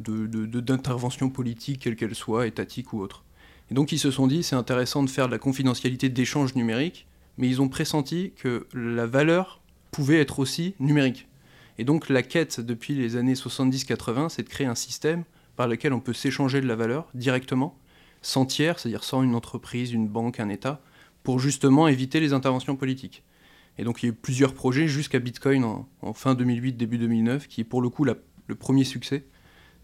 de- 0.00 0.26
de- 0.26 0.46
de- 0.46 0.60
d'interventions 0.60 1.30
politiques, 1.30 1.80
quelles 1.82 1.96
qu'elles 1.96 2.14
soient, 2.14 2.46
étatiques 2.46 2.92
ou 2.92 3.00
autres. 3.00 3.24
Et 3.70 3.74
donc 3.74 3.92
ils 3.92 3.98
se 3.98 4.10
sont 4.10 4.26
dit 4.26 4.42
c'est 4.42 4.56
intéressant 4.56 5.02
de 5.02 5.10
faire 5.10 5.26
de 5.26 5.32
la 5.32 5.38
confidentialité 5.38 6.08
d'échanges 6.08 6.54
numériques, 6.54 7.06
mais 7.38 7.48
ils 7.48 7.62
ont 7.62 7.68
pressenti 7.68 8.32
que 8.36 8.66
la 8.74 9.06
valeur 9.06 9.60
pouvait 9.92 10.20
être 10.20 10.38
aussi 10.40 10.74
numérique. 10.80 11.28
Et 11.78 11.84
donc 11.84 12.08
la 12.08 12.22
quête 12.22 12.60
depuis 12.60 12.94
les 12.94 13.16
années 13.16 13.34
70-80, 13.34 14.28
c'est 14.28 14.42
de 14.42 14.48
créer 14.48 14.66
un 14.66 14.74
système 14.74 15.24
par 15.56 15.68
lequel 15.68 15.92
on 15.92 16.00
peut 16.00 16.12
s'échanger 16.12 16.60
de 16.60 16.66
la 16.66 16.76
valeur 16.76 17.08
directement, 17.14 17.78
sans 18.22 18.44
tiers, 18.44 18.78
c'est-à-dire 18.78 19.04
sans 19.04 19.22
une 19.22 19.34
entreprise, 19.34 19.92
une 19.92 20.08
banque, 20.08 20.40
un 20.40 20.48
État, 20.48 20.80
pour 21.22 21.38
justement 21.38 21.86
éviter 21.88 22.18
les 22.20 22.32
interventions 22.32 22.76
politiques. 22.76 23.22
Et 23.78 23.84
donc 23.84 24.02
il 24.02 24.06
y 24.06 24.08
a 24.08 24.12
eu 24.12 24.16
plusieurs 24.16 24.52
projets 24.52 24.88
jusqu'à 24.88 25.20
Bitcoin 25.20 25.64
en, 25.64 26.12
fin 26.12 26.34
2008, 26.34 26.72
début 26.76 26.98
2009, 26.98 27.46
qui 27.46 27.60
est 27.62 27.64
pour 27.64 27.80
le 27.82 27.88
coup 27.88 28.04
le 28.04 28.54
premier 28.56 28.84
succès 28.84 29.24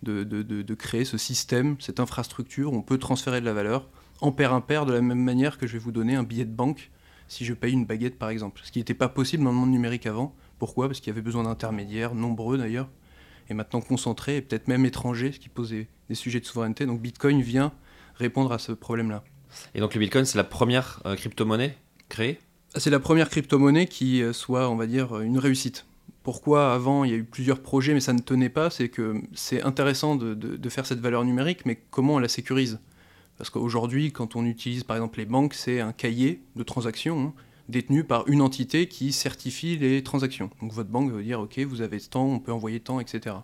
de, 0.06 0.24
de- 0.24 0.42
de- 0.42 0.62
de 0.62 0.74
créer 0.74 1.04
ce 1.04 1.18
système, 1.18 1.76
cette 1.80 2.00
infrastructure 2.00 2.72
où 2.72 2.76
on 2.76 2.82
peut 2.82 2.98
transférer 2.98 3.40
de 3.40 3.46
la 3.46 3.52
valeur 3.52 3.88
en 4.20 4.32
pair 4.32 4.52
impair 4.54 4.86
de 4.86 4.92
la 4.94 5.02
même 5.02 5.22
manière 5.22 5.58
que 5.58 5.66
je 5.66 5.74
vais 5.74 5.78
vous 5.78 5.92
donner 5.92 6.14
un 6.14 6.22
billet 6.22 6.44
de 6.46 6.54
banque 6.54 6.90
si 7.28 7.44
je 7.44 7.52
paye 7.52 7.72
une 7.72 7.84
baguette 7.84 8.18
par 8.18 8.30
exemple. 8.30 8.60
Ce 8.64 8.70
qui 8.72 8.78
n'était 8.78 8.94
pas 8.94 9.08
possible 9.08 9.44
dans 9.44 9.50
le 9.50 9.56
monde 9.56 9.70
numérique 9.70 10.06
avant. 10.06 10.34
Pourquoi? 10.58 10.86
Parce 10.86 11.00
qu'il 11.00 11.08
y 11.08 11.12
avait 11.12 11.20
besoin 11.22 11.42
d'intermédiaires, 11.42 12.14
nombreux 12.14 12.56
d'ailleurs, 12.56 12.88
et 13.50 13.54
maintenant 13.54 13.80
concentrés, 13.82 14.36
et 14.38 14.42
peut-être 14.42 14.68
même 14.68 14.86
étrangers, 14.86 15.32
ce 15.32 15.38
qui 15.38 15.48
posait 15.50 15.88
des 16.08 16.14
sujets 16.14 16.40
de 16.40 16.46
souveraineté. 16.46 16.86
Donc 16.86 17.02
Bitcoin 17.02 17.42
vient 17.42 17.72
répondre 18.14 18.52
à 18.52 18.58
ce 18.58 18.72
problème-là. 18.72 19.22
Et 19.74 19.80
donc 19.80 19.92
le 19.94 20.00
Bitcoin, 20.00 20.24
c'est 20.24 20.38
la 20.38 20.44
première 20.44 21.02
euh, 21.04 21.14
crypto-monnaie 21.16 21.76
créée? 22.08 22.38
C'est 22.76 22.90
la 22.90 23.00
première 23.00 23.28
crypto-monnaie 23.28 23.86
qui 23.86 24.22
euh, 24.22 24.32
soit, 24.32 24.70
on 24.70 24.76
va 24.76 24.86
dire, 24.86 25.20
une 25.20 25.38
réussite. 25.38 25.84
Pourquoi 26.26 26.74
avant 26.74 27.04
il 27.04 27.12
y 27.12 27.14
a 27.14 27.18
eu 27.18 27.22
plusieurs 27.22 27.60
projets 27.60 27.94
mais 27.94 28.00
ça 28.00 28.12
ne 28.12 28.18
tenait 28.18 28.48
pas 28.48 28.68
C'est 28.68 28.88
que 28.88 29.22
c'est 29.32 29.62
intéressant 29.62 30.16
de, 30.16 30.68
faire 30.68 30.84
cette 30.84 30.98
valeur 30.98 31.24
numérique, 31.24 31.64
mais 31.66 31.80
comment 31.92 32.14
on 32.14 32.18
la 32.18 32.26
sécurise? 32.26 32.80
Parce 33.38 33.48
qu'aujourd'hui, 33.48 34.10
quand 34.10 34.34
on 34.34 34.44
utilise 34.44 34.82
par 34.82 34.96
exemple 34.96 35.20
les 35.20 35.24
banques, 35.24 35.54
c'est 35.54 35.78
un 35.80 35.92
cahier 35.92 36.42
de 36.56 36.64
transactions 36.64 37.26
hein, 37.26 37.34
détenu 37.68 38.02
par 38.02 38.26
une 38.26 38.40
entité 38.40 38.88
qui 38.88 39.12
certifie 39.12 39.78
les 39.78 40.02
transactions. 40.02 40.50
Donc 40.60 40.72
votre 40.72 40.90
banque 40.90 41.12
vous 41.12 41.22
dire 41.22 41.38
ok, 41.38 41.60
vous 41.60 41.80
avez 41.80 42.00
ce 42.00 42.08
temps, 42.08 42.26
on 42.26 42.40
peut 42.40 42.50
envoyer 42.50 42.80
tant, 42.80 42.98
etc. 42.98 43.36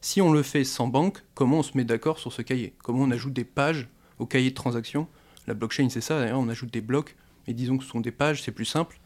Si 0.00 0.22
on 0.22 0.32
le 0.32 0.42
fait 0.42 0.64
sans 0.64 0.86
banque, 0.86 1.22
comment 1.34 1.58
on 1.58 1.62
se 1.62 1.76
met 1.76 1.84
d'accord 1.84 2.18
sur 2.18 2.32
ce 2.32 2.40
cahier? 2.40 2.72
Comment 2.82 3.02
on 3.02 3.10
ajoute 3.10 3.34
des 3.34 3.44
pages 3.44 3.88
au 4.18 4.24
cahier 4.24 4.48
de 4.48 4.54
transactions? 4.54 5.06
La 5.46 5.52
blockchain, 5.52 5.90
c'est 5.90 6.00
ça, 6.00 6.18
d'ailleurs, 6.18 6.40
on 6.40 6.48
ajoute 6.48 6.72
des 6.72 6.80
blocs, 6.80 7.14
et 7.46 7.52
disons 7.52 7.76
que 7.76 7.84
ce 7.84 7.90
sont 7.90 8.00
des 8.00 8.10
pages, 8.10 8.42
c'est 8.42 8.52
plus 8.52 8.64
simple. 8.64 9.00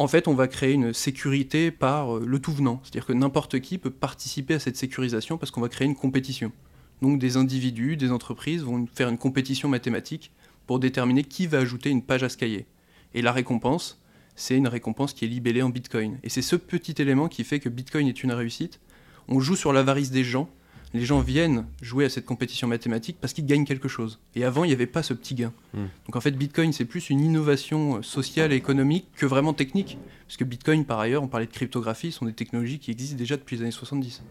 En 0.00 0.06
fait, 0.06 0.28
on 0.28 0.34
va 0.34 0.46
créer 0.46 0.74
une 0.74 0.92
sécurité 0.92 1.72
par 1.72 2.16
euh, 2.16 2.24
le 2.24 2.38
tout 2.38 2.52
venant. 2.52 2.80
C'est-à-dire 2.84 3.06
que 3.06 3.12
n'importe 3.12 3.58
qui 3.58 3.78
peut 3.78 3.90
participer 3.90 4.54
à 4.54 4.60
cette 4.60 4.76
sécurisation 4.76 5.38
parce 5.38 5.50
qu'on 5.50 5.60
va 5.60 5.68
créer 5.68 5.88
une 5.88 5.96
compétition. 5.96 6.52
Donc 7.02 7.18
des 7.18 7.36
individus, 7.36 7.96
des 7.96 8.12
entreprises 8.12 8.62
vont 8.62 8.86
faire 8.94 9.08
une 9.08 9.18
compétition 9.18 9.68
mathématique 9.68 10.30
pour 10.66 10.78
déterminer 10.78 11.24
qui 11.24 11.48
va 11.48 11.58
ajouter 11.58 11.90
une 11.90 12.02
page 12.02 12.22
à 12.22 12.28
ce 12.28 12.36
cahier. 12.36 12.66
Et 13.14 13.22
la 13.22 13.32
récompense, 13.32 14.00
c'est 14.36 14.56
une 14.56 14.68
récompense 14.68 15.14
qui 15.14 15.24
est 15.24 15.28
libellée 15.28 15.62
en 15.62 15.70
Bitcoin. 15.70 16.18
Et 16.22 16.28
c'est 16.28 16.42
ce 16.42 16.54
petit 16.54 16.94
élément 17.02 17.26
qui 17.28 17.42
fait 17.42 17.58
que 17.58 17.68
Bitcoin 17.68 18.06
est 18.06 18.22
une 18.22 18.32
réussite. 18.32 18.78
On 19.26 19.40
joue 19.40 19.56
sur 19.56 19.72
l'avarice 19.72 20.12
des 20.12 20.24
gens. 20.24 20.48
Les 20.94 21.04
gens 21.04 21.20
viennent 21.20 21.66
jouer 21.82 22.06
à 22.06 22.08
cette 22.08 22.24
compétition 22.24 22.66
mathématique 22.66 23.18
parce 23.20 23.32
qu'ils 23.34 23.44
gagnent 23.44 23.66
quelque 23.66 23.88
chose. 23.88 24.18
Et 24.34 24.44
avant, 24.44 24.64
il 24.64 24.68
n'y 24.68 24.72
avait 24.72 24.86
pas 24.86 25.02
ce 25.02 25.12
petit 25.12 25.34
gain. 25.34 25.52
Hmm. 25.74 25.86
Donc 26.06 26.16
en 26.16 26.20
fait, 26.20 26.30
Bitcoin, 26.30 26.72
c'est 26.72 26.86
plus 26.86 27.10
une 27.10 27.20
innovation 27.20 27.96
euh, 27.98 28.02
sociale 28.02 28.52
et 28.52 28.56
économique 28.56 29.06
que 29.16 29.26
vraiment 29.26 29.52
technique. 29.52 29.98
Parce 30.26 30.36
que 30.38 30.44
Bitcoin, 30.44 30.84
par 30.84 30.98
ailleurs, 30.98 31.22
on 31.22 31.28
parlait 31.28 31.46
de 31.46 31.52
cryptographie, 31.52 32.10
sont 32.12 32.24
des 32.24 32.32
technologies 32.32 32.78
qui 32.78 32.90
existent 32.90 33.16
déjà 33.18 33.36
depuis 33.36 33.56
les 33.56 33.62
années 33.62 33.70
70. 33.70 34.22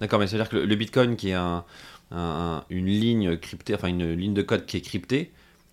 D'accord, 0.00 0.18
mais 0.18 0.26
c'est-à-dire 0.26 0.48
que 0.48 0.56
le, 0.56 0.64
le 0.64 0.74
Bitcoin, 0.76 1.16
qui 1.16 1.28
est 1.30 1.34
un- 1.34 1.64
un- 2.10 2.64
une 2.70 2.86
ligne 2.86 3.36
cryptée, 3.36 3.74
enfin 3.74 3.88
une 3.88 4.12
ligne 4.14 4.34
de 4.34 4.42
code 4.42 4.64
qui 4.66 4.78
est 4.78 4.80
cryptée, 4.80 5.30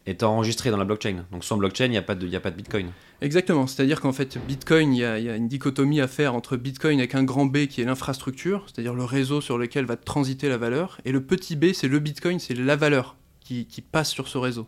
est 0.08 0.24
enregistrée 0.24 0.72
dans 0.72 0.78
la 0.78 0.86
blockchain. 0.86 1.26
Donc 1.32 1.44
sans 1.44 1.58
blockchain, 1.58 1.86
il 1.86 1.92
n'y 1.92 1.98
a, 1.98 2.02
pas 2.02 2.16
de- 2.16 2.26
y 2.28 2.36
a 2.36 2.40
pas 2.40 2.50
de 2.50 2.56
Bitcoin. 2.56 2.88
Exactement, 3.22 3.68
c'est-à-dire 3.68 4.02
qu'en 4.02 4.14
fait, 4.14 4.38
Bitcoin, 4.48 4.94
il 4.94 5.00
y, 5.00 5.04
a- 5.04 5.20
il 5.20 5.26
y 5.26 5.30
a 5.30 5.36
une 5.36 5.48
dichotomie 5.48 6.02
à 6.02 6.08
faire 6.08 6.34
entre 6.34 6.58
Bitcoin 6.58 7.00
avec 7.00 7.14
un 7.16 7.24
grand 7.24 7.46
B 7.46 7.68
qui 7.68 7.82
est 7.82 7.86
l'infrastructure, 7.86 8.66
c'est-à-dire 8.68 8.94
le 8.94 9.04
réseau 9.04 9.42
sur 9.42 9.58
lequel 9.58 9.86
va 9.86 9.98
transiter 9.98 10.50
la 10.50 10.58
valeur, 10.58 11.00
et 11.06 11.12
le 11.12 11.22
petit 11.22 11.56
b, 11.56 11.74
c'est 11.74 11.88
le 11.88 12.00
Bitcoin, 12.00 12.40
c'est 12.40 12.54
la 12.56 12.76
valeur 12.76 13.16
qui, 13.42 13.66
qui 13.66 13.82
passe 13.82 14.10
sur 14.12 14.28
ce 14.28 14.38
réseau. 14.38 14.68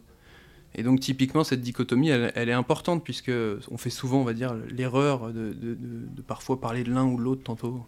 Et 0.75 0.84
donc 0.84 1.00
typiquement, 1.00 1.43
cette 1.43 1.62
dichotomie, 1.62 2.10
elle, 2.10 2.31
elle 2.36 2.50
est 2.50 2.53
importante, 2.53 3.03
puisque 3.03 3.31
on 3.72 3.77
fait 3.77 3.89
souvent, 3.89 4.22
on 4.22 4.24
va 4.24 4.34
dire, 4.34 4.55
l'erreur 4.69 5.27
de, 5.29 5.53
de- 5.53 5.74
de- 5.74 6.08
de 6.15 6.22
parfois 6.22 6.60
parler 6.62 6.84
de 6.84 6.91
l'un 6.91 7.05
ou 7.05 7.17
de 7.17 7.24
l'autre 7.24 7.43
tantôt. 7.43 7.84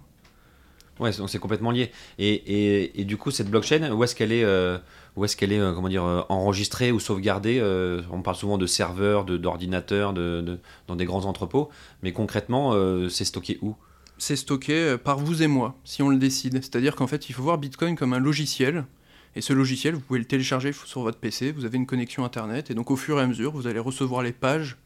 Ouais, 1.00 1.12
c'est 1.12 1.40
complètement 1.40 1.72
lié. 1.72 1.90
Et, 2.20 2.30
et, 2.34 3.02
et, 3.02 3.06
du 3.06 3.18
coup, 3.18 3.32
cette 3.32 3.50
blockchain, 3.50 3.92
où 3.92 4.04
est-ce 4.04 4.14
qu'elle 4.16 4.32
est, 4.32 4.44
euh, 4.44 4.78
où 5.16 5.26
est-ce 5.26 5.36
qu'elle 5.36 5.52
est, 5.52 5.60
euh, 5.60 5.74
comment 5.74 5.90
dire, 5.90 6.04
euh, 6.04 6.22
enregistrée 6.30 6.92
ou 6.92 7.00
sauvegardée 7.00 7.60
euh, 7.60 8.02
On 8.12 8.22
parle 8.22 8.36
souvent 8.38 8.58
de 8.58 8.66
serveurs, 8.66 9.26
d'ordinateurs, 9.26 10.14
de, 10.14 10.42
de- 10.42 10.60
dans 10.88 10.96
des 10.96 11.06
grands 11.06 11.26
entrepôts, 11.26 11.70
mais 12.04 12.12
concrètement, 12.14 12.74
c'est 13.10 13.26
stocké 13.26 13.58
où? 13.62 13.76
C'est 14.18 14.36
stocké 14.36 14.98
par 15.04 15.18
vous 15.18 15.42
et 15.42 15.48
moi, 15.48 15.76
si 15.84 16.02
on 16.04 16.10
le 16.10 16.18
décide. 16.18 16.54
C'est-à-dire 16.56 16.96
qu'en 16.96 17.08
fait, 17.08 17.30
il 17.30 17.34
faut 17.34 17.44
voir 17.44 17.58
Bitcoin 17.58 17.96
comme 17.96 18.14
un 18.14 18.20
logiciel. 18.20 18.86
Et 19.36 19.42
ce 19.42 19.54
logiciel, 19.54 19.96
vous 19.96 20.02
pouvez 20.02 20.20
le 20.20 20.26
télécharger 20.26 20.74
sur 20.74 21.02
votre 21.02 21.18
PC, 21.18 21.52
vous 21.54 21.64
avez 21.66 21.78
une 21.78 21.86
connexion 21.86 22.26
Internet, 22.26 22.70
et 22.70 22.74
donc 22.74 22.92
au 22.92 22.98
fur 22.98 23.18
et 23.18 23.22
à 23.22 23.28
mesure, 23.28 23.52
vous 23.54 23.66
allez 23.66 23.80
recevoir 23.80 24.24
les 24.24 24.34
pages 24.34 24.78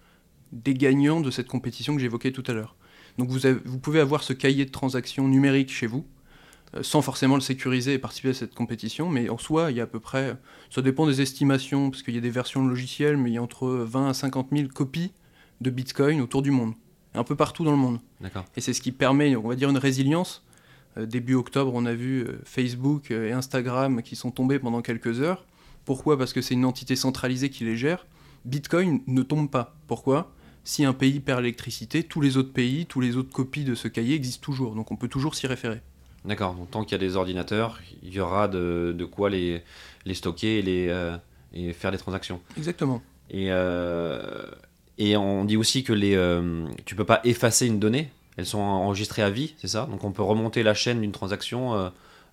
des 0.51 0.75
gagnants 0.75 1.20
de 1.20 1.32
cette 1.32 1.48
compétition 1.48 1.96
que 1.96 2.01
j'évoquais 2.01 2.32
tout 2.32 2.44
à 2.48 2.53
l'heure. 2.53 2.75
Donc 3.17 3.29
vous, 3.29 3.39
vous 3.65 3.79
pouvez 3.79 4.00
avoir 4.00 4.24
ce 4.24 4.34
cahier 4.34 4.65
de 4.65 4.72
transactions 4.72 5.27
numérique 5.27 5.72
chez 5.72 5.88
vous, 5.88 6.05
sans 6.81 7.01
forcément 7.01 7.36
le 7.36 7.41
sécuriser 7.41 7.93
et 7.93 8.00
participer 8.00 8.29
à 8.29 8.34
cette 8.34 8.53
compétition, 8.53 9.10
mais 9.10 9.29
en 9.29 9.38
soi, 9.38 9.72
il 9.72 9.77
y 9.77 9.79
a 9.79 9.84
à 9.84 9.88
peu 9.88 10.00
près, 10.00 10.36
ça 10.69 10.81
dépend 10.81 11.07
des 11.07 11.22
estimations, 11.22 11.89
parce 11.89 12.03
qu'il 12.03 12.15
y 12.15 12.17
a 12.17 12.22
des 12.22 12.29
versions 12.29 12.63
de 12.63 12.69
logiciels, 12.69 13.17
mais 13.17 13.29
il 13.29 13.34
y 13.34 13.38
a 13.38 13.41
entre 13.41 13.67
20 13.67 14.10
à 14.10 14.13
50 14.13 14.50
000 14.51 14.67
copies 14.69 15.12
de 15.62 15.69
Bitcoin 15.69 16.22
autour 16.22 16.41
du 16.41 16.51
monde, 16.51 16.74
un 17.13 17.24
peu 17.24 17.36
partout 17.36 17.63
dans 17.63 17.72
le 17.72 17.77
monde. 17.77 18.00
Et 18.55 18.62
c'est 18.62 18.74
ce 18.74 18.81
qui 18.81 18.91
permet, 18.91 19.36
on 19.36 19.48
va 19.48 19.55
dire, 19.55 19.69
une 19.69 19.77
résilience. 19.77 20.43
Euh, 20.98 21.05
début 21.05 21.36
octobre, 21.36 21.72
on 21.74 21.86
a 21.86 21.93
vu 21.93 22.22
euh, 22.24 22.41
Facebook 22.45 23.12
euh, 23.12 23.29
et 23.29 23.31
Instagram 23.31 24.01
qui 24.01 24.15
sont 24.15 24.31
tombés 24.31 24.60
pendant 24.60 24.81
quelques 24.81 25.19
heures. 25.22 25.45
Pourquoi? 25.84 26.17
Parce 26.17 26.34
que 26.34 26.41
c'est 26.41 26.53
une 26.53 26.65
entité 26.65 26.95
centralisée 26.95 27.50
qui 27.50 27.63
les 27.65 27.77
gère. 27.77 28.05
Bitcoin 28.45 29.01
ne 29.07 29.22
tombe 29.22 29.50
pas. 29.50 29.75
Pourquoi? 29.88 30.31
Si 30.63 30.84
un 30.84 30.93
pays 30.93 31.19
perd 31.19 31.41
l'électricité, 31.41 32.03
tous 32.03 32.22
les 32.22 32.38
autres 32.38 32.53
pays, 32.53 32.86
tous 32.86 33.01
les 33.01 33.17
autres 33.17 33.31
copies 33.31 33.65
de 33.65 33.75
ce 33.75 33.88
cahier 33.88 34.15
existent 34.15 34.43
toujours. 34.43 34.75
Donc 34.75 34.91
on 34.91 34.95
peut 34.95 35.07
toujours 35.07 35.36
s'y 35.36 35.48
référer. 35.48 35.81
D'accord. 36.27 36.53
Donc 36.55 36.72
tant 36.72 36.84
qu'il 36.84 36.94
y 36.94 36.96
a 36.96 36.98
des 37.08 37.15
ordinateurs, 37.15 37.79
il 38.03 38.13
y 38.13 38.20
aura 38.20 38.48
de, 38.48 38.96
de 38.98 39.05
quoi 39.05 39.29
les, 39.29 39.62
les 40.05 40.13
stocker 40.13 40.60
et, 40.60 40.62
les, 40.62 40.88
euh, 40.89 41.15
et 41.53 41.72
faire 41.74 41.91
des 41.91 41.98
transactions. 41.98 42.41
Exactement. 42.58 43.01
Et, 43.29 43.48
euh, 43.50 44.44
et 44.98 45.17
on 45.17 45.46
dit 45.46 45.58
aussi 45.58 45.84
que 45.84 45.94
les, 45.94 46.15
euh, 46.15 46.65
tu 46.86 46.96
peux 46.96 47.05
pas 47.05 47.22
effacer 47.24 47.67
une 47.67 47.79
donnée. 47.79 48.10
Elles 48.38 48.46
sont 48.46 48.60
enregistrées 48.60 49.22
à 49.22 49.29
vie, 49.29 49.55
c'est 49.58 49.67
ça? 49.67 49.88
Donc 49.89 50.03
on 50.03 50.12
peut 50.12 50.22
remonter 50.24 50.62
la 50.63 50.74
chaîne 50.74 51.00
d'une 51.01 51.12
transaction 51.13 51.89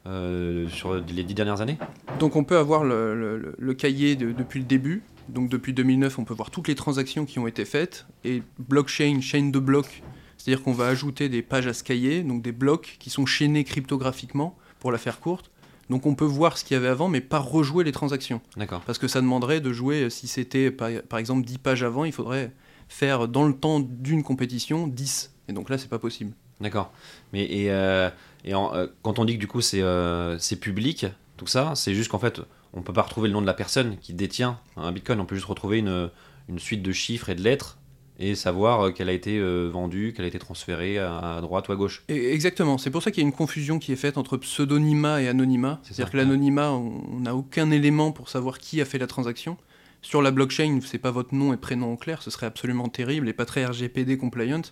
euh, 0.07 0.69
sur 0.69 0.95
les 0.95 1.23
dix 1.23 1.35
dernières 1.35 1.61
années? 1.61 1.79
Donc 2.19 2.35
on 2.35 2.43
peut 2.45 2.57
avoir 2.59 2.83
le, 2.83 3.15
le- 3.15 3.55
le 3.57 3.75
cahier 3.75 4.17
de- 4.17 4.33
depuis 4.33 4.59
le 4.59 4.67
début. 4.67 5.03
Donc 5.29 5.49
depuis 5.49 5.73
2009, 5.73 6.19
on 6.19 6.25
peut 6.25 6.35
voir 6.35 6.51
toutes 6.51 6.67
les 6.67 6.75
transactions 6.75 7.25
qui 7.25 7.39
ont 7.39 7.47
été 7.47 7.65
faites. 7.65 8.07
Et 8.25 8.43
blockchain, 8.59 9.21
chaîne 9.21 9.53
de 9.53 9.61
blocs, 9.61 10.03
c'est-à-dire 10.43 10.65
qu'on 10.65 10.73
va 10.73 10.87
ajouter 10.89 11.29
des 11.29 11.41
pages 11.43 11.67
à 11.69 11.73
ce 11.75 11.85
cahier, 11.85 12.23
donc 12.23 12.43
des 12.43 12.51
blocs 12.53 12.97
qui 12.99 13.11
sont 13.11 13.27
chaînés 13.27 13.63
cryptographiquement, 13.65 14.57
pour 14.81 14.91
la 14.91 14.99
faire 14.99 15.21
courte. 15.21 15.51
Donc 15.91 16.07
on 16.07 16.15
peut 16.15 16.25
voir 16.25 16.59
ce 16.59 16.65
qu'il 16.65 16.75
y 16.75 16.79
avait 16.79 16.89
avant, 16.89 17.09
mais 17.09 17.21
pas 17.21 17.39
rejouer 17.39 17.85
les 17.85 17.93
transactions. 17.93 18.41
D'accord. 18.57 18.81
Parce 18.81 18.99
que 18.99 19.07
ça 19.09 19.21
demanderait 19.21 19.61
de 19.61 19.73
jouer, 19.73 20.03
euh, 20.05 20.11
si 20.11 20.27
c'était 20.27 20.71
par, 20.71 20.91
par 21.09 21.19
exemple 21.19 21.47
10 21.47 21.59
pages 21.59 21.83
avant, 21.85 22.05
il 22.05 22.13
faudrait 22.13 22.51
faire 22.89 23.29
dans 23.29 23.47
le 23.47 23.55
temps 23.55 23.79
d'une 23.81 24.23
compétition 24.23 24.87
10. 24.89 25.33
Et 25.49 25.53
donc 25.53 25.71
là, 25.71 25.79
c'est 25.79 25.89
pas 25.89 25.99
possible. 25.99 26.33
D'accord. 26.61 26.93
Mais 27.33 27.45
et, 27.45 27.71
euh, 27.71 28.11
et 28.45 28.55
en- 28.55 28.75
euh, 28.75 28.87
quand 29.03 29.19
on 29.19 29.25
dit 29.25 29.35
que 29.35 29.41
du 29.41 29.49
coup 29.49 29.61
c'est 29.61 29.83
euh, 29.83 30.39
public, 30.61 31.07
tout 31.37 31.47
ça, 31.47 31.75
c'est 31.77 31.95
juste 31.95 32.09
qu'en 32.11 32.19
fait 32.19 32.41
on 32.73 32.83
peut 32.83 32.93
pas 32.93 33.03
retrouver 33.03 33.29
le 33.29 33.35
nom 33.35 33.43
de 33.43 33.47
la 33.47 33.55
personne 33.55 33.99
qui 33.99 34.15
détient 34.15 34.59
un 34.77 34.91
bitcoin. 34.93 35.21
On 35.21 35.27
peut 35.27 35.35
juste 35.35 35.47
retrouver 35.47 35.79
une, 35.79 36.11
une 36.49 36.59
suite 36.59 36.83
de 36.83 36.93
chiffres 36.93 37.29
et 37.29 37.35
de 37.35 37.43
lettres 37.43 37.79
et 38.25 38.35
savoir 38.35 38.81
euh, 38.87 38.91
qu'elle 38.93 39.09
a 39.09 39.13
été 39.13 39.39
euh, 39.39 39.69
vendue, 39.73 40.13
qu'elle 40.15 40.25
a 40.25 40.29
été 40.29 40.39
transférée 40.39 40.99
à, 40.99 41.39
droite 41.43 41.69
ou 41.69 41.73
à 41.73 41.77
gauche. 41.77 42.05
Et- 42.09 42.33
Exactement, 42.33 42.79
c'est 42.79 42.91
pour 42.91 43.03
ça 43.03 43.11
qu'il 43.11 43.23
y 43.23 43.27
a 43.27 43.29
une 43.29 43.35
confusion 43.35 43.79
qui 43.79 43.93
est 43.93 43.97
faite 43.97 44.17
entre 44.17 44.37
pseudonymat 44.37 45.21
et 45.23 45.29
anonymat. 45.29 45.81
C'est 45.83 45.95
C'est-à-dire 45.95 46.13
que 46.13 46.17
l'anonymat, 46.19 46.71
on 46.73 47.19
n'a 47.21 47.35
aucun 47.35 47.71
élément 47.71 48.13
pour 48.13 48.29
savoir 48.29 48.59
qui 48.59 48.81
a 48.81 48.85
fait 48.85 48.99
la 48.99 49.07
transaction. 49.07 49.57
Sur 50.03 50.23
la 50.23 50.31
blockchain, 50.31 50.81
c'est 50.85 50.99
pas 50.99 51.11
votre 51.11 51.35
nom 51.35 51.53
et 51.53 51.57
prénom 51.57 51.93
en 51.93 51.97
clair, 51.97 52.23
ce 52.23 52.31
serait 52.31 52.47
absolument 52.47 52.89
terrible 52.89 53.29
et 53.29 53.33
pas 53.33 53.45
très 53.45 53.65
RGPD 53.67 54.17
compliant. 54.19 54.63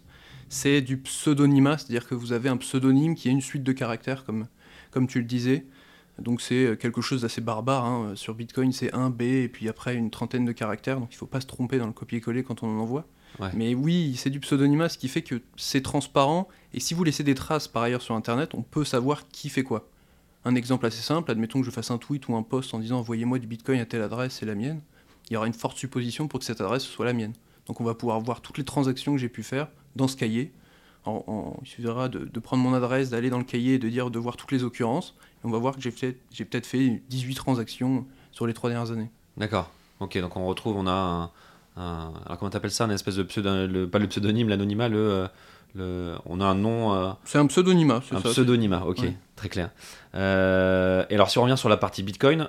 C'est 0.49 0.81
du 0.81 0.97
pseudonymat, 0.97 1.79
c'est-à-dire 1.79 2.07
que 2.09 2.15
vous 2.17 2.33
avez 2.33 2.49
un 2.49 2.57
pseudonyme 2.57 3.15
qui 3.15 3.29
est 3.29 3.33
une 3.33 3.41
suite 3.41 3.63
de 3.63 3.73
caractères, 3.73 4.25
comme, 4.25 4.47
comme 4.91 5.07
tu 5.07 5.19
le 5.21 5.25
disais. 5.27 5.65
Donc 6.19 6.41
c'est 6.41 6.67
euh, 6.67 6.75
quelque 6.77 7.01
chose 7.01 7.23
d'assez 7.23 7.41
barbare. 7.41 7.85
hein. 7.85 8.13
Sur 8.17 8.35
Bitcoin, 8.35 8.73
c'est 8.73 8.93
1, 8.93 9.11
B, 9.11 9.23
et 9.23 9.49
puis 9.49 9.69
après 9.69 9.95
une 9.95 10.11
trentaine 10.11 10.45
de 10.45 10.53
caractères, 10.53 10.99
donc 11.01 11.09
il 11.13 11.17
faut 11.17 11.27
pas 11.27 11.41
se 11.41 11.47
tromper 11.47 11.79
dans 11.79 11.87
le 11.87 11.93
copier-coller 11.93 12.43
quand 12.43 12.63
on 12.63 12.67
en 12.67 12.81
envoie. 12.81 13.07
Ouais. 13.39 13.51
Mais 13.55 13.75
oui, 13.75 14.15
c'est 14.17 14.31
du 14.31 14.41
pseudonymat, 14.41 14.89
ce 14.89 14.99
qui 14.99 15.09
fait 15.09 15.23
que 15.23 15.41
c'est 15.57 15.83
transparent, 15.83 16.49
et 16.75 16.81
si 16.81 16.95
vous 16.95 17.05
laissez 17.05 17.23
des 17.23 17.35
traces 17.35 17.69
par 17.69 17.83
ailleurs 17.83 18.03
sur 18.03 18.15
Internet, 18.15 18.51
on 18.55 18.63
peut 18.63 18.85
savoir 18.85 19.29
qui 19.29 19.49
fait 19.49 19.63
quoi. 19.63 19.89
Un 20.45 20.55
exemple 20.55 20.87
assez 20.87 21.03
simple, 21.03 21.31
admettons 21.31 21.61
que 21.61 21.67
je 21.67 21.71
fasse 21.71 21.91
un 21.91 21.99
tweet 21.99 22.29
ou 22.29 22.35
un 22.37 22.43
post 22.43 22.73
en 22.75 22.79
disant 22.79 22.99
envoyez-moi 22.99 23.39
du 23.39 23.47
Bitcoin 23.47 23.79
à 23.81 23.87
telle 23.87 24.03
adresse, 24.03 24.37
c'est 24.41 24.47
la 24.47 24.55
mienne. 24.55 24.81
Il 25.29 25.35
y 25.35 25.37
aura 25.37 25.47
une 25.47 25.53
forte 25.53 25.77
supposition 25.77 26.29
pour 26.29 26.41
que 26.41 26.47
cette 26.47 26.61
adresse 26.61 26.83
soit 26.83 27.05
la 27.07 27.13
mienne. 27.13 27.35
Donc 27.67 27.81
on 27.81 27.85
va 27.85 27.95
pouvoir 27.95 28.21
voir 28.21 28.41
toutes 28.41 28.59
les 28.59 28.65
transactions 28.65 29.13
que 29.13 29.19
j'ai 29.19 29.29
pu 29.29 29.43
faire 29.43 29.69
dans 29.97 30.09
ce 30.09 30.17
cahier. 30.17 30.53
En- 31.05 31.25
en- 31.27 31.59
il 31.63 31.69
suffira 31.69 32.09
de, 32.09 32.21
de 32.25 32.41
prendre 32.41 32.63
mon 32.63 32.75
adresse, 32.75 33.11
d'aller 33.11 33.31
dans 33.31 33.39
le 33.39 33.45
cahier 33.45 33.75
et 33.75 33.79
de 33.79 33.89
dire 33.89 34.11
de 34.11 34.19
voir 34.19 34.37
toutes 34.37 34.51
les 34.53 34.65
occurrences. 34.65 35.15
Et 35.43 35.47
on 35.47 35.51
va 35.51 35.59
voir 35.59 35.77
que 35.77 35.81
j'ai 35.83 35.91
peut-être 35.91 36.19
j'ai 36.33 36.45
peut-être 36.45 36.67
fait 36.67 37.03
18 37.09 37.35
transactions 37.35 38.07
sur 38.33 38.47
les 38.47 38.55
trois 38.55 38.71
dernières 38.71 38.91
années. 38.93 39.11
D'accord. 39.37 39.71
Ok, 40.01 40.19
donc 40.19 40.37
on 40.37 40.47
retrouve, 40.47 40.77
on 40.77 40.87
a 40.87 40.93
un, 40.93 41.31
un- 41.81 42.13
alors 42.27 42.39
comment 42.39 42.51
t'appelles 42.51 42.71
ça, 42.71 42.85
une 42.85 42.91
espèce 42.93 43.17
de 43.17 43.23
pseudonyme, 43.23 43.87
pas 43.89 43.99
le 43.99 44.07
pseudonyme, 44.09 44.49
l'anonymat, 44.49 44.89
le, 44.89 44.97
euh, 44.99 45.27
le, 45.75 46.15
on 46.27 46.41
a 46.41 46.45
un 46.45 46.55
nom. 46.55 46.93
euh, 46.95 47.11
C'est 47.25 47.39
un 47.39 47.47
pseudonymat, 47.47 48.03
c'est 48.09 48.17
Un 48.17 48.21
ça. 48.21 48.29
pseudonymat, 48.31 48.85
ok, 48.87 48.99
Ouais. 49.01 49.17
très 49.37 49.49
clair. 49.49 49.71
Euh, 50.17 51.05
et 51.11 51.15
alors 51.15 51.31
si 51.31 51.39
on 51.39 51.43
revient 51.43 51.57
sur 51.57 51.69
la 51.69 51.77
partie 51.77 52.03
Bitcoin, 52.03 52.49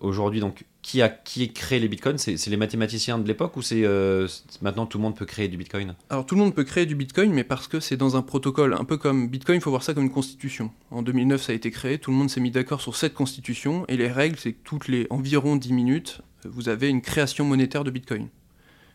aujourd'hui 0.00 0.40
donc 0.40 0.64
qui 0.82 1.00
a 1.00 1.08
qui 1.08 1.52
crée 1.52 1.78
les 1.78 1.88
Bitcoins? 1.88 2.18
C'est 2.18 2.46
les 2.48 2.56
mathématiciens 2.56 3.18
de 3.18 3.26
l'époque 3.28 3.56
ou 3.56 3.62
c'est 3.62 3.84
euh, 3.84 4.26
c'est- 4.26 4.60
maintenant 4.62 4.86
tout 4.86 4.98
le 4.98 5.02
monde 5.02 5.16
peut 5.16 5.24
créer 5.26 5.48
du 5.48 5.56
Bitcoin? 5.56 5.94
Alors 6.10 6.26
tout 6.26 6.34
le 6.34 6.40
monde 6.40 6.54
peut 6.54 6.64
créer 6.64 6.86
du 6.86 6.94
Bitcoin, 6.96 7.32
mais 7.32 7.44
parce 7.44 7.68
que 7.68 7.78
c'est 7.80 7.96
dans 7.96 8.16
un 8.16 8.22
protocole, 8.22 8.74
un 8.74 8.84
peu 8.84 8.96
comme 8.96 9.28
Bitcoin, 9.28 9.58
il 9.58 9.60
faut 9.60 9.70
voir 9.70 9.82
ça 9.84 9.94
comme 9.94 10.04
une 10.04 10.10
constitution. 10.10 10.70
En 10.90 11.02
2009, 11.02 11.40
ça 11.42 11.52
a 11.52 11.54
été 11.54 11.70
créé, 11.70 11.98
tout 11.98 12.10
le 12.10 12.16
monde 12.16 12.30
s'est 12.30 12.40
mis 12.40 12.50
d'accord 12.50 12.80
sur 12.80 12.96
cette 12.96 13.14
constitution, 13.14 13.84
et 13.88 13.96
les 13.96 14.08
règles, 14.10 14.36
c'est 14.38 14.52
que 14.54 14.64
toutes 14.64 14.88
les 14.88 15.06
environ 15.10 15.54
10 15.56 15.72
minutes, 15.72 16.20
vous 16.44 16.68
avez 16.68 16.88
une 16.88 17.00
création 17.02 17.44
monétaire 17.44 17.84
de 17.84 17.90
Bitcoin. 17.90 18.28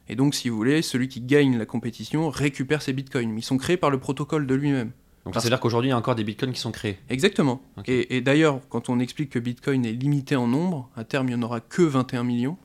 Et 0.10 0.16
donc, 0.16 0.36
si 0.36 0.50
vous 0.50 0.56
voulez, 0.56 0.82
celui 0.82 1.08
qui 1.10 1.20
gagne 1.22 1.58
la 1.58 1.66
compétition 1.66 2.30
récupère 2.30 2.82
ses 2.82 2.94
Bitcoins. 2.94 3.38
Ils 3.38 3.42
sont 3.44 3.58
créés 3.58 3.78
par 3.78 3.90
le 3.90 4.00
protocole 4.00 4.48
de 4.48 4.56
lui-même. 4.56 4.92
Donc 5.26 5.34
Parce- 5.34 5.44
c'est-à-dire 5.44 5.60
qu'aujourd'hui 5.60 5.90
il 5.90 5.92
y 5.92 5.94
a 5.94 5.98
encore 5.98 6.16
des 6.16 6.24
Bitcoins 6.24 6.54
qui 6.54 6.62
sont 6.62 6.72
créés. 6.72 6.98
Exactement. 7.10 7.62
Et 7.86 8.22
d'ailleurs, 8.22 8.62
quand 8.70 8.88
on 8.90 9.00
explique 9.00 9.30
que 9.32 9.40
Bitcoin 9.40 9.86
est 9.86 9.92
limité 9.92 10.38
en 10.38 10.48
nombre, 10.48 10.90
à 10.96 11.04
terme, 11.04 11.28
il 11.28 11.36
n'y 11.36 11.44
en 11.44 11.44
aura 11.46 11.60
que 11.60 11.82
21 11.82 12.24
millions. 12.24 12.58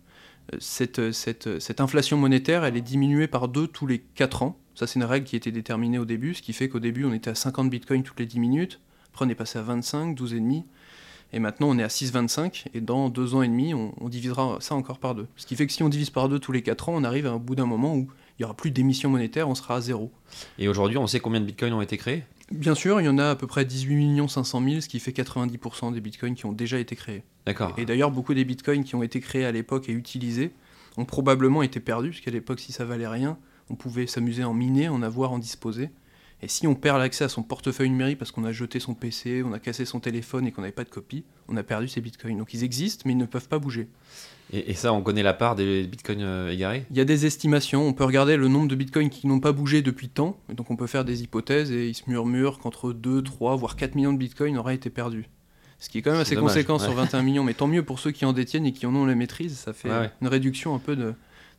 euh, 0.53 0.57
Cette, 0.61 0.99
euh, 1.01 1.11
cette, 1.13 1.47
euh, 1.49 1.59
cette 1.61 1.81
inflation 1.81 2.17
monétaire, 2.17 2.65
elle 2.65 2.77
est 2.77 2.81
diminuée 2.81 3.27
par 3.29 3.49
deux 3.49 3.67
tous 3.67 3.87
les 3.89 3.99
4 4.01 4.43
ans. 4.45 4.57
Ça, 4.77 4.87
c'est 4.87 4.99
une 5.01 5.05
règle 5.05 5.27
qui 5.27 5.35
était 5.37 5.51
déterminée 5.53 5.99
au 5.99 6.05
début, 6.05 6.35
ce 6.35 6.43
qui 6.43 6.53
fait 6.53 6.69
qu'au 6.69 6.79
début, 6.81 7.05
on 7.05 7.13
était 7.13 7.31
à 7.31 7.35
50 7.35 7.69
bitcoins 7.71 8.03
toutes 8.05 8.19
les 8.21 8.27
10 8.27 8.39
minutes. 8.41 8.81
Après, 9.13 9.25
on 9.25 9.29
est 9.29 9.35
passé 9.35 9.59
à 9.59 9.63
25, 9.63 10.15
12,5. 10.17 10.65
Et 11.33 11.39
maintenant, 11.39 11.71
on 11.71 11.79
est 11.79 11.83
à 11.83 11.89
6,25. 11.89 12.67
Et 12.75 12.81
dans 12.81 13.09
deux 13.09 13.35
ans 13.35 13.43
et 13.43 13.49
demi, 13.49 13.75
on, 13.75 13.95
on 14.01 14.09
divisera 14.09 14.59
ça 14.61 14.75
encore 14.75 14.99
par 14.99 15.15
deux. 15.15 15.27
Ce 15.37 15.47
qui 15.47 15.57
fait 15.57 15.67
que 15.67 15.73
si 15.73 15.83
on 15.83 15.89
divise 15.89 16.11
par 16.11 16.29
deux 16.29 16.39
tous 16.39 16.53
les 16.53 16.63
4 16.63 16.89
ans, 16.89 16.95
on 16.97 17.05
arrive 17.05 17.27
à 17.27 17.31
un 17.31 17.39
bout 17.39 17.55
d'un 17.55 17.67
moment 17.67 17.95
où 17.95 18.09
il 18.39 18.43
n'y 18.43 18.45
aura 18.45 18.55
plus 18.55 18.71
d'émissions 18.71 19.11
monétaires, 19.11 19.49
on 19.49 19.55
sera 19.55 19.77
à 19.77 19.81
zéro. 19.81 20.11
Et 20.59 20.69
aujourd'hui 20.69 20.99
on 20.99 21.07
sait 21.07 21.21
combien 21.21 21.41
de 21.41 21.45
Bitcoins 21.45 21.73
ont 21.75 21.83
été 21.83 21.97
créés? 21.97 22.25
Bien 22.51 22.75
sûr, 22.75 23.01
il 23.01 23.05
y 23.05 23.09
en 23.09 23.19
a 23.19 23.31
à 23.31 23.37
peu 23.37 23.47
près 23.47 23.65
18 23.65 24.29
500 24.29 24.63
000, 24.63 24.81
ce 24.81 24.89
qui 24.89 25.01
fait 25.01 25.13
90% 25.13 25.93
des 25.93 26.01
bitcoins 26.01 26.35
qui 26.35 26.45
ont 26.45 26.53
déjà 26.53 26.79
été 26.79 26.95
créés. 26.97 27.23
D'accord. 27.47 27.73
Et 27.79 27.87
d'ailleurs, 27.87 28.11
beaucoup 28.11 28.35
des 28.35 28.45
bitcoins 28.45 28.85
qui 28.85 28.95
ont 28.95 29.03
été 29.03 29.21
créés 29.21 29.47
à 29.47 29.53
l'époque 29.53 29.89
et 29.89 29.93
utilisés 29.93 30.53
ont 30.99 31.07
probablement 31.07 31.63
été 31.63 31.81
perdus, 31.81 32.11
puisqu'à 32.11 32.31
l'époque, 32.31 32.61
si 32.61 32.73
ça 32.73 32.85
valait 32.85 33.09
rien, 33.09 33.39
on 33.71 33.75
pouvait 33.75 34.07
s'amuser 34.07 34.43
à 34.43 34.51
en 34.51 34.55
miner, 34.55 34.91
en 34.91 35.03
avoir, 35.03 35.33
en 35.33 35.39
disposer. 35.39 35.89
Et 36.45 36.49
si 36.49 36.67
on 36.67 36.75
perd 36.75 36.99
l'accès 36.99 37.23
à 37.23 37.29
son 37.29 37.45
portefeuille 37.45 37.89
numérique 37.89 38.19
parce 38.19 38.33
qu'on 38.33 38.45
a 38.45 38.51
jeté 38.51 38.81
son 38.81 38.95
PC, 38.95 39.45
on 39.45 39.53
a 39.53 39.61
cassé 39.61 39.85
son 39.85 40.01
téléphone 40.01 40.45
et 40.47 40.51
qu'on 40.51 40.63
n'avait 40.63 40.73
pas 40.73 40.83
de 40.83 40.89
copie, 40.91 41.25
on 41.49 41.57
a 41.57 41.63
perdu 41.63 41.87
ses 41.87 42.01
bitcoins. 42.01 42.37
Donc 42.37 42.53
ils 42.53 42.65
existent, 42.65 43.05
mais 43.07 43.13
ils 43.13 43.19
ne 43.19 43.27
peuvent 43.27 43.47
pas 43.49 43.61
bouger. 43.61 43.89
Et, 44.53 44.73
et 44.73 44.75
ça 44.75 44.93
on 44.93 45.03
connaît 45.03 45.23
la 45.23 45.35
part 45.35 45.55
des 45.55 45.85
Bitcoins 45.87 46.23
euh, 46.23 46.51
égarés? 46.51 46.85
Il 46.91 46.97
y 46.97 47.01
a 47.01 47.05
des 47.05 47.27
estimations, 47.27 47.87
on 47.87 47.93
peut 47.93 48.05
regarder 48.05 48.37
le 48.37 48.49
nombre 48.49 48.67
de 48.67 48.75
bitcoins 48.75 49.09
qui 49.09 49.29
n'ont 49.29 49.39
pas 49.39 49.53
bougé 49.53 49.83
depuis 49.83 50.09
tant, 50.09 50.37
et 50.51 50.55
donc 50.55 50.71
on 50.71 50.77
peut 50.77 50.89
faire 50.89 51.05
des 51.05 51.23
hypothèses, 51.23 51.71
et 51.71 51.87
il 51.89 51.95
se 51.95 52.03
murmure 52.09 52.59
qu'entre 52.59 52.93
2, 52.93 53.23
3, 53.23 53.55
voire 53.57 53.77
4 53.77 53.95
millions 53.95 54.13
de 54.13 54.19
bitcoins 54.19 54.59
auraient 54.59 54.75
été 54.75 54.91
perdus. 54.91 55.29
Ce 55.79 55.89
qui 55.89 55.99
est 55.99 56.03
quand 56.03 56.11
même 56.13 56.21
assez 56.21 56.35
dommage, 56.35 56.51
conséquent 56.51 56.79
sur 56.79 56.91
ouais. 56.91 56.97
21 56.97 57.23
millions, 57.23 57.45
mais 57.45 57.55
tant 57.55 57.67
mieux 57.69 57.85
pour 57.85 57.99
ceux 57.99 58.11
qui 58.11 58.25
en 58.25 58.33
détiennent 58.33 58.67
et 58.67 58.73
qui 58.73 58.85
en 58.85 58.95
ont 58.95 59.07
la 59.07 59.15
maîtrise, 59.15 59.57
ça 59.57 59.73
fait 59.73 59.89
Ouais, 59.89 59.99
ouais. 59.99 60.11
une 60.21 60.29
réduction 60.29 60.75
un 60.75 60.79
peu 60.79 60.97
de, 60.97 61.15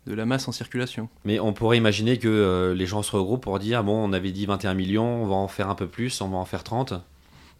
de 0.08 0.14
la 0.14 0.26
masse 0.26 0.48
en 0.48 0.52
circulation. 0.52 1.10
Mais 1.26 1.40
on 1.40 1.54
pourrait 1.54 1.78
imaginer 1.78 2.18
que 2.18 2.28
euh, 2.28 2.74
les 2.74 2.86
gens 2.86 3.04
se 3.04 3.16
regroupent 3.16 3.44
pour 3.44 3.60
dire 3.60 3.84
bon 3.84 3.94
on 3.94 4.14
avait 4.14 4.32
dit 4.32 4.46
21 4.46 4.74
millions, 4.74 5.24
on 5.24 5.28
va 5.28 5.36
en 5.36 5.48
faire 5.48 5.70
un 5.70 5.76
peu 5.76 5.88
plus, 5.88 6.22
on 6.22 6.30
va 6.30 6.38
en 6.38 6.46
faire 6.46 6.64
30. 6.64 6.94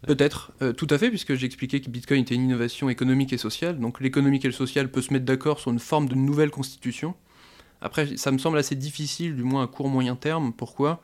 Peut-être, 0.06 0.52
euh, 0.60 0.72
tout 0.72 0.86
à 0.90 0.98
fait, 0.98 1.08
puisque 1.08 1.34
j'expliquais 1.34 1.80
que 1.80 1.88
Bitcoin 1.88 2.20
était 2.20 2.34
une 2.34 2.44
innovation 2.44 2.90
économique 2.90 3.32
et 3.32 3.38
sociale, 3.38 3.78
donc 3.78 4.00
l'économique 4.00 4.44
et 4.44 4.48
le 4.48 4.52
social 4.52 4.90
peut 4.90 5.00
se 5.00 5.12
mettre 5.12 5.24
d'accord 5.24 5.60
sur 5.60 5.70
une 5.70 5.78
forme 5.78 6.08
de 6.08 6.14
nouvelle 6.14 6.50
constitution. 6.50 7.14
Après, 7.80 8.16
ça 8.16 8.30
me 8.30 8.38
semble 8.38 8.58
assez 8.58 8.74
difficile, 8.74 9.34
du 9.34 9.42
moins 9.42 9.64
à 9.64 9.66
court 9.66 9.88
moyen 9.88 10.14
terme. 10.14 10.52
Pourquoi? 10.52 11.02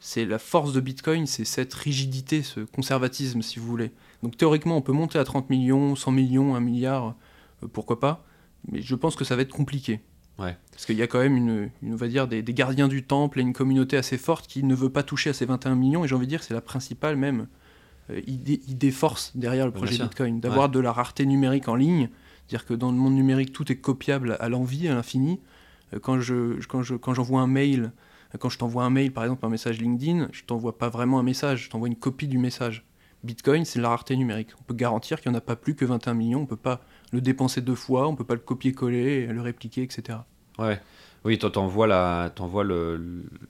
C'est 0.00 0.24
la 0.26 0.38
force 0.38 0.72
de 0.72 0.80
Bitcoin, 0.80 1.26
c'est 1.26 1.44
cette 1.44 1.72
rigidité, 1.72 2.42
ce 2.42 2.60
conservatisme, 2.60 3.40
si 3.40 3.58
vous 3.58 3.66
voulez. 3.66 3.92
Donc 4.22 4.36
théoriquement, 4.36 4.76
on 4.76 4.82
peut 4.82 4.92
monter 4.92 5.18
à 5.18 5.24
30 5.24 5.48
millions, 5.48 5.96
100 5.96 6.10
millions, 6.10 6.54
1 6.54 6.60
milliard, 6.60 7.14
euh, 7.62 7.68
pourquoi 7.72 8.00
pas, 8.00 8.24
mais 8.70 8.82
je 8.82 8.94
pense 8.94 9.16
que 9.16 9.24
ça 9.24 9.36
va 9.36 9.42
être 9.42 9.52
compliqué. 9.52 10.00
Ouais. 10.42 10.56
Parce 10.72 10.86
qu'il 10.86 10.96
y 10.96 11.02
a 11.02 11.06
quand 11.06 11.20
même, 11.20 11.36
une, 11.36 11.70
une- 11.82 11.92
on 11.92 11.96
va 11.96 12.08
dire, 12.08 12.26
des, 12.28 12.42
des 12.42 12.54
gardiens 12.54 12.88
du 12.88 13.02
temple 13.04 13.38
et 13.38 13.42
une 13.42 13.52
communauté 13.52 13.96
assez 13.96 14.18
forte 14.18 14.46
qui 14.46 14.62
ne 14.64 14.74
veut 14.74 14.90
pas 14.90 15.02
toucher 15.02 15.30
à 15.30 15.32
ces 15.32 15.46
21 15.46 15.74
millions, 15.76 16.04
et 16.04 16.08
j'ai 16.08 16.14
envie 16.14 16.26
de 16.26 16.30
dire 16.30 16.40
que 16.40 16.46
c'est 16.46 16.54
la 16.54 16.60
principale 16.60 17.16
même 17.16 17.46
euh, 18.10 18.20
idée, 18.26 18.60
idée 18.68 18.90
force 18.90 19.32
derrière 19.36 19.66
le 19.66 19.72
projet. 19.72 19.92
Bitcoin, 20.08 20.40
d'avoir 20.40 20.68
de 20.68 20.80
la 20.80 20.92
rareté 20.92 21.24
numérique 21.26 21.68
en 21.68 21.74
ligne, 21.76 22.08
c'est-à-dire 22.48 22.66
que 22.66 22.74
dans 22.74 22.90
le 22.90 22.96
monde 22.98 23.14
numérique, 23.14 23.52
tout 23.52 23.70
est 23.70 23.76
copiable 23.76 24.36
à 24.40 24.48
l'envie, 24.48 24.88
à 24.88 24.94
l'infini. 24.94 25.38
Euh, 25.94 25.98
Quand 26.00 26.20
je, 26.20 26.58
quand 26.66 26.82
je, 26.82 26.94
quand 26.96 27.14
j'envoie 27.14 27.40
un 27.40 27.46
mail, 27.46 27.92
euh, 28.34 28.38
quand 28.38 28.48
je 28.48 28.58
t'envoie 28.58 28.82
un 28.84 28.90
mail, 28.90 29.12
par 29.12 29.24
exemple 29.24 29.46
un 29.46 29.50
message 29.50 29.80
LinkedIn, 29.80 30.28
je 30.32 30.42
t'envoie 30.44 30.76
pas 30.78 30.88
vraiment 30.88 31.18
un 31.20 31.22
message, 31.22 31.64
je 31.64 31.70
t'envoie 31.70 31.88
une 31.88 31.96
copie 31.96 32.26
du 32.28 32.38
message. 32.38 32.84
Bitcoin, 33.22 33.64
c'est 33.64 33.80
la 33.80 33.90
rareté 33.90 34.16
numérique. 34.16 34.48
On 34.60 34.64
peut 34.64 34.74
garantir 34.74 35.20
qu'il 35.20 35.30
n'y 35.30 35.36
en 35.36 35.38
a 35.38 35.42
pas 35.42 35.54
plus 35.54 35.76
que 35.76 35.84
21 35.84 36.14
millions, 36.14 36.40
on 36.40 36.46
peut 36.46 36.56
pas 36.56 36.80
le 37.12 37.20
dépenser 37.20 37.60
deux 37.60 37.76
fois, 37.76 38.08
on 38.08 38.16
peut 38.16 38.24
pas 38.24 38.34
le 38.34 38.40
copier-coller, 38.40 39.26
le 39.28 39.40
répliquer, 39.40 39.82
etc. 39.84 40.18
Ouais. 40.58 40.80
Oui, 41.24 41.38
toi, 41.38 41.50
t'envoies 41.50 41.86
la, 41.86 42.30
t'envoies 42.34 42.64
le, 42.64 43.00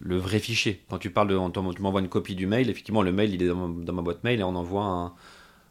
le 0.00 0.16
vrai 0.18 0.38
fichier. 0.38 0.82
Quand 0.90 0.98
tu 0.98 1.10
parles 1.10 1.28
de, 1.28 1.38
tu 1.74 1.82
m'envoies 1.82 2.00
une 2.02 2.08
copie 2.08 2.34
du 2.34 2.46
mail, 2.46 2.68
effectivement, 2.68 3.00
le 3.02 3.12
mail, 3.12 3.32
il 3.34 3.42
est 3.42 3.48
dans, 3.48 3.68
ma- 3.68 3.84
dans 3.84 3.92
ma 3.94 4.02
boîte 4.02 4.22
mail 4.24 4.40
et 4.40 4.42
on 4.42 4.54
envoie 4.54 4.84
un, 4.84 5.12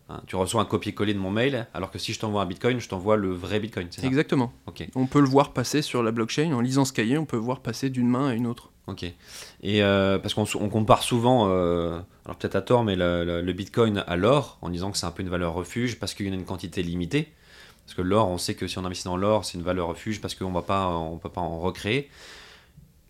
un- 0.10 0.22
tu 0.26 0.36
reçois 0.36 0.62
un 0.62 0.66
copier-coller 0.66 1.14
de 1.14 1.20
mon 1.20 1.30
mail, 1.30 1.68
alors 1.76 1.92
que 1.92 2.00
si 2.00 2.12
je 2.14 2.20
t'envoie 2.20 2.42
un 2.42 2.48
bitcoin, 2.48 2.80
je 2.80 2.90
t'envoie 2.90 3.18
le 3.18 3.32
vrai 3.32 3.60
bitcoin. 3.60 3.86
C'est 3.92 4.02
ça? 4.02 4.08
Exactement. 4.08 4.52
Ok. 4.66 4.88
On 4.96 5.06
peut 5.06 5.20
le 5.20 5.28
voir 5.28 5.54
passer 5.54 5.84
sur 5.84 6.02
la 6.02 6.12
blockchain, 6.12 6.52
en 6.54 6.60
lisant 6.62 6.86
ce 6.86 6.94
cahier, 6.94 7.20
on 7.20 7.26
peut 7.26 7.38
voir 7.38 7.60
passer 7.60 7.92
d'une 7.92 8.08
main 8.08 8.30
à 8.30 8.34
une 8.34 8.48
autre. 8.48 8.72
Ok. 8.88 9.04
Et 9.04 9.84
euh, 9.84 10.18
parce 10.18 10.34
qu'on 10.34 10.46
on 10.60 10.70
compare 10.70 11.04
souvent, 11.04 11.50
euh, 11.50 12.00
alors 12.26 12.36
peut-être 12.38 12.56
à 12.56 12.62
tort, 12.64 12.84
mais 12.84 12.96
le, 12.96 13.24
le- 13.24 13.42
le 13.42 13.54
bitcoin 13.54 14.04
à 14.08 14.16
l'or, 14.16 14.58
en 14.64 14.70
disant 14.70 14.90
que 14.90 14.98
c'est 14.98 15.06
un 15.06 15.12
peu 15.12 15.22
une 15.22 15.30
valeur 15.30 15.54
refuge 15.54 16.00
parce 16.00 16.16
qu'il 16.16 16.26
y 16.26 16.30
en 16.30 16.34
a 16.34 16.36
une 16.36 16.46
quantité 16.46 16.82
limitée. 16.82 17.32
Parce 17.92 18.04
que 18.04 18.08
l'or, 18.08 18.30
on 18.30 18.38
sait 18.38 18.54
que 18.54 18.68
si 18.68 18.78
on 18.78 18.86
investit 18.86 19.04
dans 19.04 19.18
l'or, 19.18 19.44
c'est 19.44 19.58
une 19.58 19.66
valeur 19.66 19.88
refuge 19.88 20.22
parce 20.22 20.34
qu'on 20.34 20.46
on 20.46 21.18
peut 21.18 21.30
pas 21.30 21.42
en 21.42 21.60
recréer. 21.60 22.10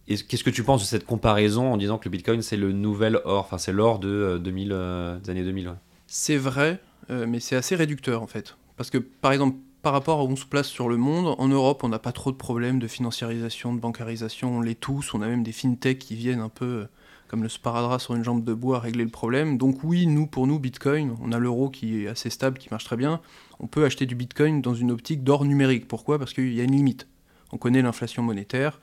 Qu'est-ce 0.07 0.43
que 0.43 0.49
tu 0.49 0.63
penses 0.63 0.81
de 0.81 0.87
cette 0.87 1.05
comparaison 1.05 1.71
en 1.71 1.77
disant 1.77 1.99
que 1.99 2.05
le 2.05 2.09
bitcoin 2.09 2.41
c'est 2.41 2.57
le 2.57 2.71
nouvel 2.71 3.21
or, 3.23 3.41
enfin 3.41 3.59
c'est 3.59 3.73
l'or 3.73 3.99
de 3.99 4.09
euh, 4.09 4.37
2000, 4.39 4.71
euh, 4.71 5.19
des 5.19 5.29
années 5.29 5.43
2000 5.43 5.67
ouais. 5.67 5.73
C'est 6.07 6.35
vrai, 6.35 6.79
euh, 7.11 7.27
mais 7.27 7.39
c'est 7.39 7.55
assez 7.55 7.75
réducteur 7.75 8.23
en 8.23 8.27
fait. 8.27 8.57
Parce 8.75 8.89
que 8.89 8.97
par 8.97 9.31
exemple, 9.31 9.55
par 9.83 9.93
rapport 9.93 10.19
à 10.19 10.23
où 10.23 10.29
on 10.29 10.35
se 10.35 10.47
place 10.47 10.67
sur 10.67 10.89
le 10.89 10.97
monde, 10.97 11.35
en 11.37 11.47
Europe, 11.47 11.83
on 11.83 11.89
n'a 11.89 11.99
pas 11.99 12.11
trop 12.11 12.31
de 12.31 12.37
problèmes 12.37 12.79
de 12.79 12.87
financiarisation, 12.87 13.75
de 13.75 13.79
bancarisation, 13.79 14.57
on 14.57 14.61
les 14.61 14.73
tous, 14.73 15.13
on 15.13 15.21
a 15.21 15.27
même 15.27 15.43
des 15.43 15.51
fintechs 15.51 15.99
qui 15.99 16.15
viennent 16.15 16.41
un 16.41 16.49
peu 16.49 16.65
euh, 16.65 16.85
comme 17.31 17.43
le 17.43 17.49
sparadrap 17.49 18.01
sur 18.01 18.13
une 18.13 18.25
jambe 18.25 18.43
de 18.43 18.53
bois 18.53 18.81
régler 18.81 19.05
le 19.05 19.09
problème. 19.09 19.57
Donc 19.57 19.85
oui, 19.85 20.05
nous, 20.05 20.27
pour 20.27 20.47
nous, 20.47 20.59
Bitcoin, 20.59 21.15
on 21.21 21.31
a 21.31 21.39
l'euro 21.39 21.69
qui 21.69 22.03
est 22.03 22.07
assez 22.09 22.29
stable, 22.29 22.57
qui 22.57 22.67
marche 22.69 22.83
très 22.83 22.97
bien, 22.97 23.21
on 23.61 23.67
peut 23.67 23.85
acheter 23.85 24.05
du 24.05 24.15
Bitcoin 24.15 24.61
dans 24.61 24.73
une 24.73 24.91
optique 24.91 25.23
d'or 25.23 25.45
numérique. 25.45 25.87
Pourquoi? 25.87 26.19
Parce 26.19 26.33
qu'il 26.33 26.53
y 26.53 26.59
a 26.59 26.65
une 26.65 26.73
limite. 26.75 27.07
On 27.53 27.57
connaît 27.57 27.81
l'inflation 27.81 28.21
monétaire, 28.21 28.81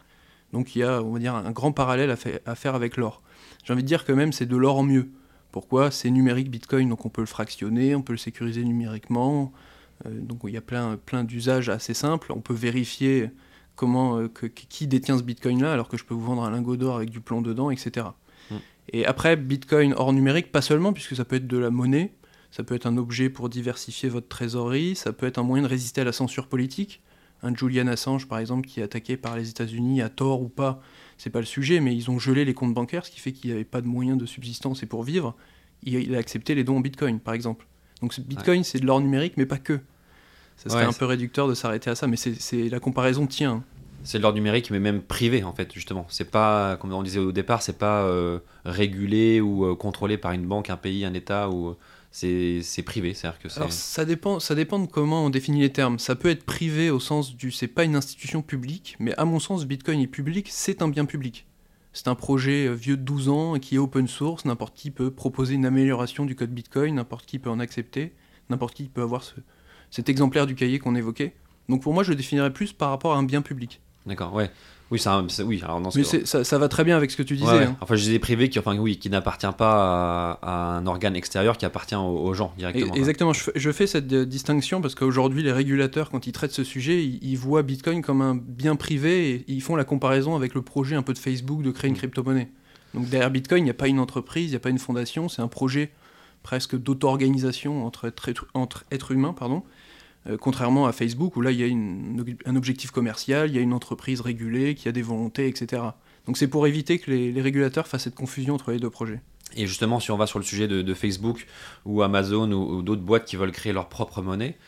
donc 0.55 0.75
il 0.75 0.79
y 0.79 0.83
a, 0.83 1.03
on 1.03 1.13
va 1.13 1.19
dire, 1.19 1.35
un 1.35 1.51
grand 1.51 1.73
parallèle 1.73 2.11
à, 2.11 2.17
fa- 2.17 2.41
à 2.47 2.55
faire 2.55 2.75
avec 2.75 2.97
l'or. 2.97 3.21
J'ai 3.65 3.75
envie 3.75 3.83
de 3.83 3.89
dire 3.89 4.07
que 4.07 4.13
même 4.13 4.33
c'est 4.33 4.47
de 4.47 4.57
l'or 4.57 4.79
en 4.79 4.83
mieux. 4.83 5.11
Pourquoi? 5.53 5.91
C'est 5.91 6.11
numérique 6.11 6.51
Bitcoin, 6.51 6.89
donc 6.89 7.05
on 7.05 7.11
peut 7.11 7.21
le 7.21 7.27
fractionner, 7.27 7.95
on 7.95 8.01
peut 8.01 8.15
le 8.15 8.19
sécuriser 8.19 8.65
numériquement. 8.65 9.53
Euh, 10.07 10.21
donc 10.21 10.39
il 10.45 10.55
y 10.55 10.57
a 10.57 10.63
plein, 10.63 10.97
plein 10.97 11.23
d'usages 11.23 11.69
assez 11.69 11.93
simples. 11.93 12.33
On 12.33 12.41
peut 12.41 12.55
vérifier 12.55 13.31
comment, 13.77 14.19
euh, 14.19 14.29
qui 14.71 14.87
détient 14.87 15.19
ce 15.19 15.23
Bitcoin-là, 15.23 15.71
alors 15.71 15.89
que 15.89 15.99
je 15.99 16.05
peux 16.05 16.15
vous 16.15 16.25
vendre 16.25 16.45
un 16.45 16.51
lingot 16.51 16.77
d'or 16.77 16.97
avec 16.97 17.11
du 17.11 17.21
plomb 17.21 17.43
dedans, 17.43 17.71
etc. 17.71 18.07
Et 18.93 19.07
après, 19.07 19.37
Bitcoin 19.37 19.95
hors 19.97 20.13
numérique, 20.13 20.51
pas 20.53 20.63
seulement, 20.63 20.93
puisque 20.93 21.17
ça 21.17 21.25
peut 21.25 21.37
être 21.37 21.47
de 21.47 21.59
la 21.59 21.71
monnaie, 21.71 22.13
ça 22.51 22.63
peut 22.63 22.75
être 22.75 22.87
un 22.87 22.97
objet 22.97 23.29
pour 23.29 23.49
diversifier 23.49 24.09
votre 24.09 24.29
trésorerie, 24.29 24.97
ça 24.97 25.13
peut 25.13 25.27
être 25.27 25.39
un 25.39 25.43
moyen 25.43 25.65
de 25.65 25.69
résister 25.69 26.01
à 26.01 26.05
la 26.05 26.13
censure 26.13 26.47
politique. 26.47 27.03
Un 27.43 27.55
Julian 27.55 27.87
Assange, 27.87 28.27
par 28.27 28.39
exemple, 28.39 28.67
qui 28.67 28.81
est 28.81 28.83
attaqué 28.83 29.17
par 29.17 29.37
les 29.37 29.51
États-Unis, 29.51 30.03
à 30.03 30.09
tort 30.09 30.43
ou 30.43 30.49
pas, 30.49 30.81
c'est 31.19 31.31
pas 31.31 31.41
le 31.41 31.47
sujet, 31.47 31.79
mais 31.81 31.95
ils 31.95 32.11
ont 32.11 32.19
gelé 32.19 32.45
les 32.45 32.55
comptes 32.55 32.75
bancaires, 32.75 33.07
ce 33.07 33.11
qui 33.11 33.21
fait 33.21 33.33
qu'il 33.33 33.51
n'y 33.51 33.55
avait 33.55 33.65
pas 33.65 33.81
de 33.81 33.87
moyens 33.87 34.19
de 34.19 34.27
subsistance 34.27 34.83
et 34.83 34.87
pour 34.87 35.05
vivre, 35.05 35.37
il, 35.85 36.15
a 36.15 36.19
accepté 36.19 36.55
les 36.55 36.65
dons 36.65 36.79
en 36.79 36.81
Bitcoin, 36.81 37.21
par 37.21 37.35
exemple. 37.35 37.67
Donc 38.01 38.19
Bitcoin, 38.21 38.65
c'est 38.65 38.81
de 38.81 38.87
l'or 38.87 39.01
numérique, 39.01 39.35
mais 39.37 39.47
pas 39.47 39.59
que. 39.59 39.81
Ça 40.57 40.71
serait 40.71 40.83
Ouais, 40.83 40.89
un 40.89 40.93
peu 40.93 41.05
réducteur 41.05 41.47
de 41.47 41.55
s'arrêter 41.55 41.91
à 41.91 41.95
ça, 41.95 42.09
mais 42.09 42.17
c'est 42.17 42.35
c'est- 42.35 42.69
la 42.69 42.81
comparaison 42.81 43.29
tient. 43.29 43.63
C'est 44.05 44.19
de 44.19 44.23
l'or 44.23 44.33
numérique, 44.33 44.71
mais 44.71 44.79
même 44.81 45.03
privé 45.03 45.43
en 45.45 45.53
fait, 45.53 45.73
justement. 45.75 46.07
C'est 46.09 46.31
pas, 46.31 46.77
comme 46.77 46.93
on 46.93 47.03
disait 47.03 47.19
au 47.19 47.33
départ, 47.33 47.63
c'est 47.63 47.79
pas 47.79 48.03
euh, 48.05 48.39
régulé 48.65 49.41
ou 49.41 49.65
euh, 49.65 49.75
contrôlé 49.75 50.17
par 50.19 50.33
une 50.33 50.47
banque, 50.47 50.71
un 50.71 50.77
pays, 50.77 51.05
un 51.05 51.15
État, 51.15 51.51
ou 51.51 51.75
c'est 52.11 52.61
c'est 52.63 52.83
privé. 52.83 53.13
C'est-à-dire 53.15 53.39
que 53.41 53.49
c'est. 53.49 53.59
Alors 53.59 53.73
ça 53.73 54.05
dépend, 54.05 54.41
ça 54.41 54.55
dépend 54.55 54.79
de 54.79 54.87
comment 54.87 55.25
on 55.27 55.31
définit 55.31 55.61
les 55.61 55.73
termes. 55.73 55.99
Ça 55.99 56.15
peut 56.15 56.31
être 56.31 56.45
privé 56.45 56.91
au 56.91 57.01
sens 57.01 57.37
du 57.37 57.51
c'est 57.51 57.67
pas 57.69 57.85
une 57.85 57.97
institution 57.97 58.41
publique, 58.43 58.97
mais 58.99 59.15
à 59.17 59.25
mon 59.25 59.41
sens, 59.41 59.67
Bitcoin 59.67 60.01
est 60.01 60.07
public, 60.07 60.49
c'est 60.51 60.81
un 60.83 60.89
bien 60.89 61.05
public. 61.05 61.47
C'est 61.93 62.09
un 62.09 62.15
projet 62.15 62.67
euh, 62.67 62.73
vieux 62.75 62.97
de 62.97 63.03
12 63.03 63.29
ans 63.29 63.55
qui 63.59 63.75
est 63.75 63.79
open 63.79 64.07
source, 64.07 64.45
n'importe 64.45 64.75
qui 64.77 64.91
peut 64.91 65.11
proposer 65.11 65.55
une 65.55 65.67
amélioration 65.67 66.25
du 66.25 66.37
code 66.37 66.51
Bitcoin, 66.51 66.95
n'importe 66.95 67.27
qui 67.27 67.39
peut 67.39 67.51
en 67.51 67.59
accepter, 67.59 68.13
n'importe 68.51 68.75
qui 68.75 68.85
peut 68.85 69.03
avoir 69.03 69.23
ce- 69.25 69.35
cet 69.91 70.09
exemplaire 70.09 70.47
du 70.47 70.55
cahier 70.55 70.79
qu'on 70.79 70.95
évoquait. 70.95 71.35
Donc 71.69 71.83
pour 71.83 71.93
moi, 71.95 72.03
je 72.05 72.11
le 72.11 72.17
définirais 72.17 72.53
plus 72.53 72.73
par 72.73 72.91
rapport 72.91 73.15
à 73.15 73.17
un 73.19 73.23
bien 73.25 73.43
public. 73.43 73.81
D'accord, 74.09 74.35
ouais. 74.35 74.51
Oui, 74.91 74.99
c'est- 74.99 75.43
oui. 75.43 75.61
Alors 75.63 75.83
Mais 75.95 76.03
ça, 76.03 76.45
ça 76.45 76.59
va 76.59 76.67
très 76.69 76.83
bien 76.83 76.97
avec 76.97 77.11
ce 77.11 77.17
que 77.19 77.23
tu 77.23 77.37
disais. 77.37 77.47
Ouais, 77.47 77.59
ouais. 77.59 77.65
hein. 77.65 77.77
Enfin, 77.83 77.95
je 77.95 78.01
disais 78.03 78.19
privé 78.19 78.49
qui, 78.49 78.59
enfin, 78.59 78.75
oui, 78.79 78.99
qui 78.99 79.11
n'appartient 79.11 79.47
pas 79.59 80.33
à, 80.33 80.39
à 80.41 80.77
un 80.79 80.87
organe 80.87 81.15
extérieur, 81.15 81.59
qui 81.59 81.67
appartient 81.67 81.95
aux, 81.95 82.01
aux 82.25 82.33
gens 82.33 82.55
directement. 82.57 82.95
Et-. 82.95 82.99
Exactement, 82.99 83.35
je 83.35 83.41
fais, 83.41 83.53
je 83.55 83.71
fais 83.71 83.87
cette 83.87 84.11
euh, 84.15 84.25
distinction 84.25 84.81
parce 84.81 84.95
qu'aujourd'hui, 84.95 85.43
les 85.43 85.53
régulateurs, 85.53 86.09
quand 86.09 86.27
ils 86.27 86.33
traitent 86.33 86.53
ce 86.53 86.65
sujet, 86.65 87.05
ils, 87.05 87.19
ils 87.23 87.37
voient 87.37 87.63
Bitcoin 87.63 88.01
comme 88.01 88.23
un 88.23 88.35
bien 88.35 88.77
privé 88.77 89.35
et 89.35 89.45
ils 89.49 89.61
font 89.61 89.77
la 89.77 89.85
comparaison 89.85 90.37
avec 90.37 90.55
le 90.55 90.63
projet 90.63 90.97
un 90.97 91.03
peu 91.03 91.13
de 91.13 91.19
Facebook 91.19 91.61
de 91.63 91.71
créer 91.71 91.89
une 91.91 91.95
Mm. 91.95 91.99
crypto-monnaie. 91.99 92.49
Donc 92.95 93.11
derrière 93.11 93.31
Bitcoin, 93.31 93.61
il 93.61 93.65
n'y 93.65 93.71
a 93.71 93.75
pas 93.75 93.89
une 93.89 94.01
entreprise, 94.01 94.47
il 94.47 94.51
n'y 94.53 94.57
a 94.57 94.61
pas 94.61 94.71
une 94.71 94.79
fondation, 94.79 95.29
c'est 95.29 95.43
un 95.43 95.49
projet 95.49 95.91
presque 96.43 96.77
d'auto-organisation 96.79 97.85
entre, 97.85 98.07
êtres- 98.07 98.47
entre 98.55 98.85
êtres 98.91 99.11
humains, 99.13 99.35
pardon. 99.35 99.63
Euh, 100.29 100.37
contrairement 100.37 100.87
à 100.87 100.93
Facebook 100.93 101.37
où 101.37 101.41
là, 101.41 101.51
il 101.51 101.59
y 101.59 101.63
a 101.63 101.67
une- 101.67 102.25
un 102.45 102.57
objectif 102.57 102.91
commercial, 102.91 103.49
il 103.51 103.57
y 103.57 103.59
a 103.59 103.63
une 103.63 103.73
entreprise 103.73 104.21
régulée 104.21 104.75
qui 104.75 104.89
a 104.89 104.93
des 104.93 105.03
volontés, 105.03 105.49
etc. 105.49 105.83
Donc 106.27 106.37
c'est 106.37 106.49
pour 106.49 106.67
éviter 106.67 106.99
que 106.99 107.11
les, 107.11 107.33
les 107.33 107.41
régulateurs 107.43 107.87
fassent 107.87 108.05
cette 108.05 108.15
confusion 108.15 108.55
entre 108.55 108.71
les 108.73 108.79
deux 108.79 108.91
projets. 108.91 109.21
Et 109.57 109.67
justement, 109.67 109.99
si 110.01 110.11
on 110.11 110.19
va 110.19 110.27
sur 110.27 110.39
le 110.39 110.45
sujet 110.45 110.69
de, 110.69 110.83
de 110.83 110.95
Facebook 110.95 111.47
ou 111.87 112.03
Amazon 112.03 112.53
ou, 112.53 112.77
ou 112.77 112.83
d'autres 112.83 113.01
boîtes 113.03 113.25
qui 113.25 113.37
veulent 113.37 113.53
créer 113.53 113.73
leur 113.73 113.89
propre 113.89 114.21
monnaie, 114.21 114.59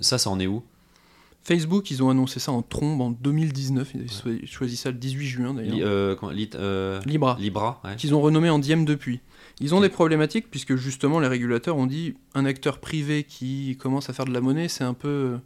ça, 0.00 0.18
ça 0.18 0.28
en 0.28 0.38
est 0.38 0.46
où? 0.46 0.62
Facebook, 1.42 1.90
ils 1.92 2.02
ont 2.02 2.10
annoncé 2.10 2.40
ça 2.40 2.50
en 2.52 2.60
trombe 2.60 3.00
en 3.00 3.10
2019. 3.10 3.92
Ils 3.94 4.00
avaient 4.00 4.08
cho- 4.40 4.46
choisi 4.46 4.76
ça 4.76 4.90
le 4.90 4.96
18 4.98 5.26
juin 5.26 5.54
d'ailleurs. 5.54 5.76
Li- 5.76 5.82
euh, 5.82 6.16
euh, 6.56 7.00
Libra, 7.06 7.36
Libra, 7.40 7.80
ouais. 7.84 7.94
qu'ils 7.96 8.14
ont 8.14 8.20
renommé 8.20 8.50
en 8.50 8.58
Diem 8.58 8.84
depuis. 8.84 9.20
Ils 9.60 9.74
ont 9.74 9.80
des 9.80 9.88
problématiques 9.88 10.50
puisque 10.50 10.76
justement 10.76 11.18
les 11.18 11.28
régulateurs 11.28 11.76
ont 11.76 11.86
dit 11.86 12.14
un 12.34 12.44
acteur 12.44 12.78
privé 12.78 13.24
qui 13.24 13.76
commence 13.78 14.10
à 14.10 14.12
faire 14.12 14.26
de 14.26 14.32
la 14.32 14.40
monnaie, 14.42 14.68
c'est 14.68 14.84
un 14.84 14.94
peu, 14.94 15.38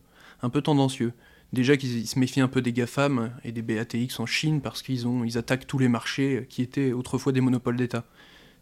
un 0.43 0.51
peu 0.51 0.63
tendancieux. 0.63 1.13
Déjà 1.53 1.77
qu'ils 1.77 1.99
ils 1.99 2.07
se 2.07 2.19
méfient 2.19 2.41
un 2.41 2.49
peu 2.49 2.61
des 2.61 2.73
GAFAM 2.73 3.33
et 3.45 3.53
des 3.53 3.63
BATX 3.63 4.19
en 4.19 4.27
Chine 4.27 4.61
parce 4.61 4.83
qu'ils 4.83 5.07
ont, 5.07 5.25
ils 5.25 5.39
attaquent 5.39 5.67
tous 5.67 5.79
les 5.79 5.89
marchés 5.89 6.47
qui 6.49 6.63
étaient 6.63 6.93
autrefois 6.93 7.33
des 7.33 7.41
monopoles 7.41 7.77
d'État. 7.77 8.05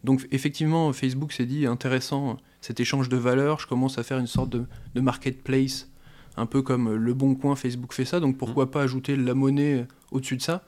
Donc 0.04 0.26
effectivement, 0.30 0.92
Facebook 0.92 1.32
s'est 1.32 1.46
dit 1.46 1.66
intéressant 1.66 2.36
cet 2.60 2.80
échange 2.80 3.08
de 3.08 3.16
valeurs, 3.16 3.60
je 3.60 3.66
commence 3.66 3.98
à 3.98 4.02
faire 4.02 4.18
une 4.18 4.26
sorte 4.26 4.50
de, 4.50 4.64
de 4.94 5.00
marketplace, 5.00 5.90
un 6.36 6.46
peu 6.46 6.62
comme 6.62 6.94
Le 6.94 7.14
Bon 7.14 7.34
Coin, 7.34 7.56
Facebook 7.56 7.92
fait 7.92 8.04
ça, 8.04 8.20
donc 8.20 8.36
pourquoi 8.36 8.70
pas 8.70 8.82
ajouter 8.82 9.16
la 9.16 9.34
monnaie 9.34 9.86
au-dessus 10.10 10.36
de 10.36 10.42
ça? 10.42 10.64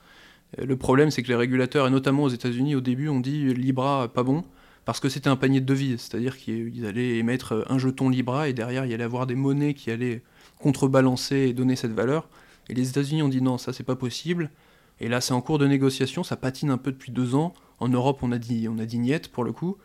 Euh, 0.58 0.66
Le 0.66 0.76
problème, 0.76 1.10
c'est 1.10 1.22
que 1.22 1.28
les 1.28 1.36
régulateurs, 1.36 1.86
et 1.86 1.90
notamment 1.90 2.24
aux 2.24 2.28
États-Unis, 2.28 2.74
au 2.74 2.80
début, 2.80 3.08
ont 3.08 3.20
dit 3.20 3.54
Libra, 3.54 4.08
pas 4.12 4.22
bon, 4.22 4.44
parce 4.90 4.98
que 4.98 5.08
c'était 5.08 5.28
un 5.28 5.36
panier 5.36 5.60
de 5.60 5.66
devises, 5.66 6.00
c'est-à-dire 6.00 6.36
qu'ils 6.36 6.84
allaient 6.84 7.18
émettre 7.18 7.64
un 7.68 7.78
jeton 7.78 8.08
Libra 8.08 8.48
et 8.48 8.52
derrière, 8.52 8.84
il 8.86 8.90
y 8.90 8.94
allait 8.94 9.04
avoir 9.04 9.26
des 9.28 9.36
monnaies 9.36 9.72
qui 9.74 9.92
allaient 9.92 10.22
contrebalancer 10.58 11.36
et 11.36 11.52
donner 11.52 11.76
cette 11.76 11.92
valeur. 11.92 12.28
Et 12.68 12.74
les 12.74 12.88
États-Unis 12.88 13.22
ont 13.22 13.28
dit 13.28 13.40
non, 13.40 13.56
ça 13.56 13.72
c'est 13.72 13.84
pas 13.84 13.94
possible. 13.96 14.50
Et 14.98 15.08
là, 15.08 15.20
c'est 15.20 15.32
en 15.32 15.40
cours 15.40 15.58
de 15.58 15.66
négociation, 15.68 16.24
ça 16.24 16.36
patine 16.36 16.70
un 16.70 16.76
peu 16.78 16.90
depuis 16.92 17.12
deux 17.12 17.36
ans. 17.36 17.54
En 17.78 17.88
Europe, 17.88 18.18
on 18.22 18.32
a 18.32 18.38
dit, 18.38 18.66
on 18.68 18.78
a 18.78 18.84
dit 18.84 18.98
niet 18.98 19.28
pour 19.28 19.44
le 19.44 19.52
coup, 19.52 19.76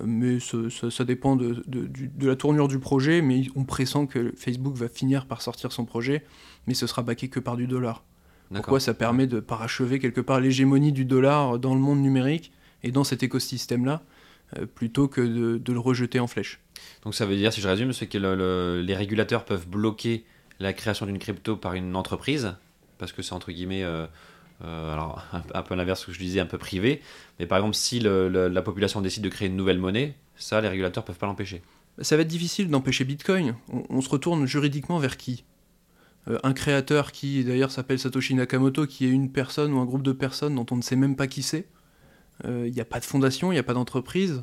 Euh, 0.00 0.04
mais 0.06 0.40
ce- 0.40 0.70
ça 0.70 1.04
dépend 1.04 1.36
de, 1.36 1.62
de- 1.66 2.26
la 2.26 2.34
tournure 2.36 2.66
du 2.68 2.78
projet. 2.78 3.20
Mais 3.20 3.42
on 3.56 3.64
pressent 3.64 4.06
que 4.06 4.32
Facebook 4.36 4.74
va 4.74 4.88
finir 4.88 5.26
par 5.26 5.42
sortir 5.42 5.70
son 5.72 5.84
projet, 5.84 6.24
mais 6.66 6.72
ce 6.74 6.86
sera 6.86 7.02
baqué 7.02 7.28
que 7.28 7.40
par 7.40 7.56
du 7.58 7.66
dollar. 7.66 8.02
Pourquoi 8.54 8.80
ça 8.80 8.94
permet 8.94 9.26
de 9.26 9.38
parachever 9.40 9.98
quelque 9.98 10.22
part 10.22 10.40
l'hégémonie 10.40 10.92
du 10.92 11.04
dollar 11.04 11.58
dans 11.58 11.74
le 11.74 11.80
monde 11.80 12.00
numérique 12.00 12.52
et 12.82 12.90
dans 12.90 13.04
cet 13.04 13.22
écosystème-là, 13.22 14.02
plutôt 14.74 15.08
que 15.08 15.20
de, 15.20 15.58
de 15.58 15.72
le 15.72 15.78
rejeter 15.78 16.20
en 16.20 16.26
flèche. 16.26 16.60
Donc 17.04 17.14
ça 17.14 17.26
veut 17.26 17.36
dire, 17.36 17.52
si 17.52 17.60
je 17.60 17.68
résume, 17.68 17.92
c'est 17.92 18.06
que 18.06 18.18
le- 18.18 18.34
le- 18.34 18.82
les 18.82 18.94
régulateurs 18.94 19.44
peuvent 19.44 19.66
bloquer 19.68 20.24
la 20.60 20.72
création 20.72 21.06
d'une 21.06 21.18
crypto 21.18 21.56
par 21.56 21.74
une 21.74 21.96
entreprise, 21.96 22.54
parce 22.98 23.12
que 23.12 23.22
c'est 23.22 23.32
entre 23.32 23.50
guillemets 23.52 23.82
euh, 23.84 24.06
euh, 24.64 24.92
alors 24.92 25.24
un, 25.32 25.42
un 25.54 25.62
peu 25.62 25.74
l'inverse 25.74 26.00
de 26.00 26.02
ce 26.02 26.06
que 26.08 26.12
je 26.12 26.18
disais, 26.18 26.40
un 26.40 26.46
peu 26.46 26.58
privé. 26.58 27.00
Mais 27.38 27.46
par 27.46 27.58
exemple, 27.58 27.74
si 27.76 28.00
le- 28.00 28.28
la 28.48 28.62
population 28.62 29.00
décide 29.00 29.22
de 29.24 29.28
créer 29.28 29.48
une 29.48 29.56
nouvelle 29.56 29.78
monnaie, 29.78 30.14
ça, 30.36 30.60
les 30.60 30.68
régulateurs 30.68 31.04
peuvent 31.04 31.18
pas 31.18 31.26
l'empêcher. 31.26 31.62
Ça 32.00 32.16
va 32.16 32.22
être 32.22 32.28
difficile 32.28 32.68
d'empêcher 32.68 33.04
Bitcoin. 33.04 33.54
On, 33.72 33.82
on 33.90 34.00
se 34.00 34.08
retourne 34.08 34.46
juridiquement 34.46 34.98
vers 34.98 35.16
qui? 35.16 35.44
Euh, 36.28 36.38
Un 36.42 36.52
créateur 36.52 37.12
qui 37.12 37.44
d'ailleurs 37.44 37.70
s'appelle 37.70 37.98
Satoshi 37.98 38.34
Nakamoto, 38.34 38.86
qui 38.86 39.06
est 39.06 39.10
une 39.10 39.30
personne 39.30 39.72
ou 39.72 39.78
un 39.78 39.84
groupe 39.84 40.02
de 40.02 40.12
personnes 40.12 40.54
dont 40.54 40.66
on 40.70 40.76
ne 40.76 40.82
sait 40.82 40.96
même 40.96 41.16
pas 41.16 41.26
qui 41.26 41.42
c'est. 41.42 41.66
Euh, 42.44 42.66
Il 42.66 42.74
n'y 42.74 42.80
a 42.80 42.84
pas 42.84 43.00
de 43.00 43.04
fondation, 43.04 43.52
il 43.52 43.56
n'y 43.56 43.60
a 43.60 43.62
pas 43.62 43.74
d'entreprise. 43.74 44.42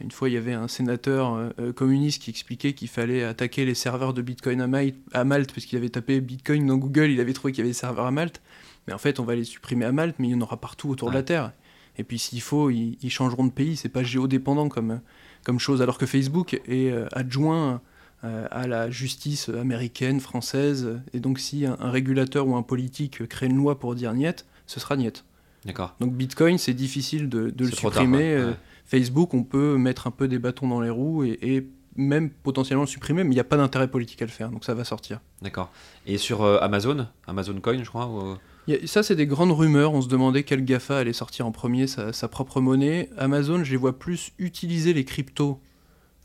Une 0.00 0.10
fois, 0.10 0.28
il 0.28 0.32
y 0.32 0.36
avait 0.36 0.52
un 0.52 0.68
sénateur 0.68 1.34
euh, 1.34 1.50
euh, 1.60 1.72
communiste 1.72 2.22
qui 2.22 2.30
expliquait 2.30 2.72
qu'il 2.72 2.88
fallait 2.88 3.22
attaquer 3.22 3.64
les 3.64 3.74
serveurs 3.74 4.14
de 4.14 4.22
Bitcoin 4.22 4.60
à, 4.60 4.66
Malte, 4.66 4.96
Malte, 5.24 5.52
parce 5.52 5.66
qu'il 5.66 5.78
avait 5.78 5.90
tapé 5.90 6.20
Bitcoin 6.20 6.66
dans 6.66 6.76
Google, 6.76 7.10
il 7.10 7.20
avait 7.20 7.32
trouvé 7.32 7.52
qu'il 7.52 7.60
y 7.60 7.62
avait 7.62 7.70
des 7.70 7.74
serveurs 7.74 8.06
à 8.06 8.10
Malte. 8.10 8.40
Mais 8.86 8.92
en 8.92 8.98
fait, 8.98 9.20
on 9.20 9.24
va 9.24 9.36
les 9.36 9.44
supprimer 9.44 9.84
à 9.84 9.92
Malte, 9.92 10.16
mais 10.18 10.28
il 10.28 10.30
y 10.32 10.34
en 10.34 10.40
aura 10.40 10.60
partout 10.60 10.88
autour 10.90 11.10
de 11.10 11.14
la. 11.14 11.22
Terre. 11.22 11.52
Et 11.98 12.04
puis 12.04 12.18
s'il 12.18 12.40
faut, 12.40 12.70
ils, 12.70 12.96
ils 13.02 13.10
changeront 13.10 13.44
de 13.44 13.52
pays. 13.52 13.76
C'est 13.76 13.88
pas 13.88 14.02
géodépendant 14.02 14.68
comme, 14.68 15.00
comme 15.44 15.60
chose, 15.60 15.82
alors 15.82 15.98
que 15.98 16.06
Facebook 16.06 16.60
est 16.66 16.92
adjoint 17.12 17.80
à 18.22 18.66
la 18.66 18.90
justice 18.90 19.50
américaine, 19.50 20.18
française. 20.18 21.00
Et 21.12 21.20
donc 21.20 21.38
si 21.38 21.66
un, 21.66 21.76
un 21.78 21.90
régulateur 21.90 22.48
ou 22.48 22.56
un 22.56 22.62
politique 22.62 23.28
crée 23.28 23.46
une 23.46 23.56
loi 23.56 23.78
pour 23.78 23.94
dire 23.94 24.14
niet, 24.14 24.46
ce 24.66 24.80
sera 24.80 24.96
niet. 24.96 25.22
D'accord. 25.64 25.94
Donc 26.00 26.12
Bitcoin, 26.14 26.58
c'est 26.58 26.74
difficile 26.74 27.28
de, 27.28 27.50
de 27.50 27.64
le 27.64 27.70
tard, 27.70 27.78
supprimer. 27.80 28.34
Euh, 28.34 28.48
Ouais. 28.50 28.56
Facebook, 28.84 29.32
on 29.32 29.44
peut 29.44 29.76
mettre 29.78 30.06
un 30.06 30.10
peu 30.10 30.28
des 30.28 30.38
bâtons 30.38 30.68
dans 30.68 30.80
les 30.80 30.90
roues 30.90 31.24
et, 31.24 31.38
et 31.40 31.66
même 31.96 32.30
potentiellement 32.30 32.82
le 32.82 32.88
supprimer, 32.88 33.22
mais 33.22 33.30
il 33.30 33.34
n'y 33.34 33.40
a 33.40 33.44
pas 33.44 33.56
d'intérêt 33.56 33.88
politique 33.88 34.20
à 34.20 34.24
le 34.26 34.30
faire, 34.30 34.50
donc 34.50 34.64
ça 34.64 34.74
va 34.74 34.84
sortir. 34.84 35.20
D'accord. 35.40 35.70
Et 36.06 36.18
sur 36.18 36.42
euh, 36.42 36.58
Amazon, 36.60 37.06
Amazon 37.26 37.58
Coin, 37.60 37.82
je 37.82 37.88
crois. 37.88 38.06
ou- 38.08 38.36
a- 38.72 38.86
ça, 38.86 39.02
c'est 39.02 39.16
des 39.16 39.26
grandes 39.26 39.52
rumeurs. 39.52 39.92
On 39.94 40.02
se 40.02 40.08
demandait 40.08 40.42
quel 40.42 40.64
GAFA 40.64 40.98
allait 40.98 41.12
sortir 41.12 41.46
en 41.46 41.52
premier 41.52 41.86
sa, 41.86 42.12
sa 42.12 42.28
propre 42.28 42.60
monnaie. 42.60 43.08
Amazon, 43.16 43.62
je 43.64 43.70
les 43.70 43.76
vois 43.76 43.98
plus 43.98 44.32
utiliser 44.38 44.92
les 44.92 45.04
cryptos, 45.04 45.58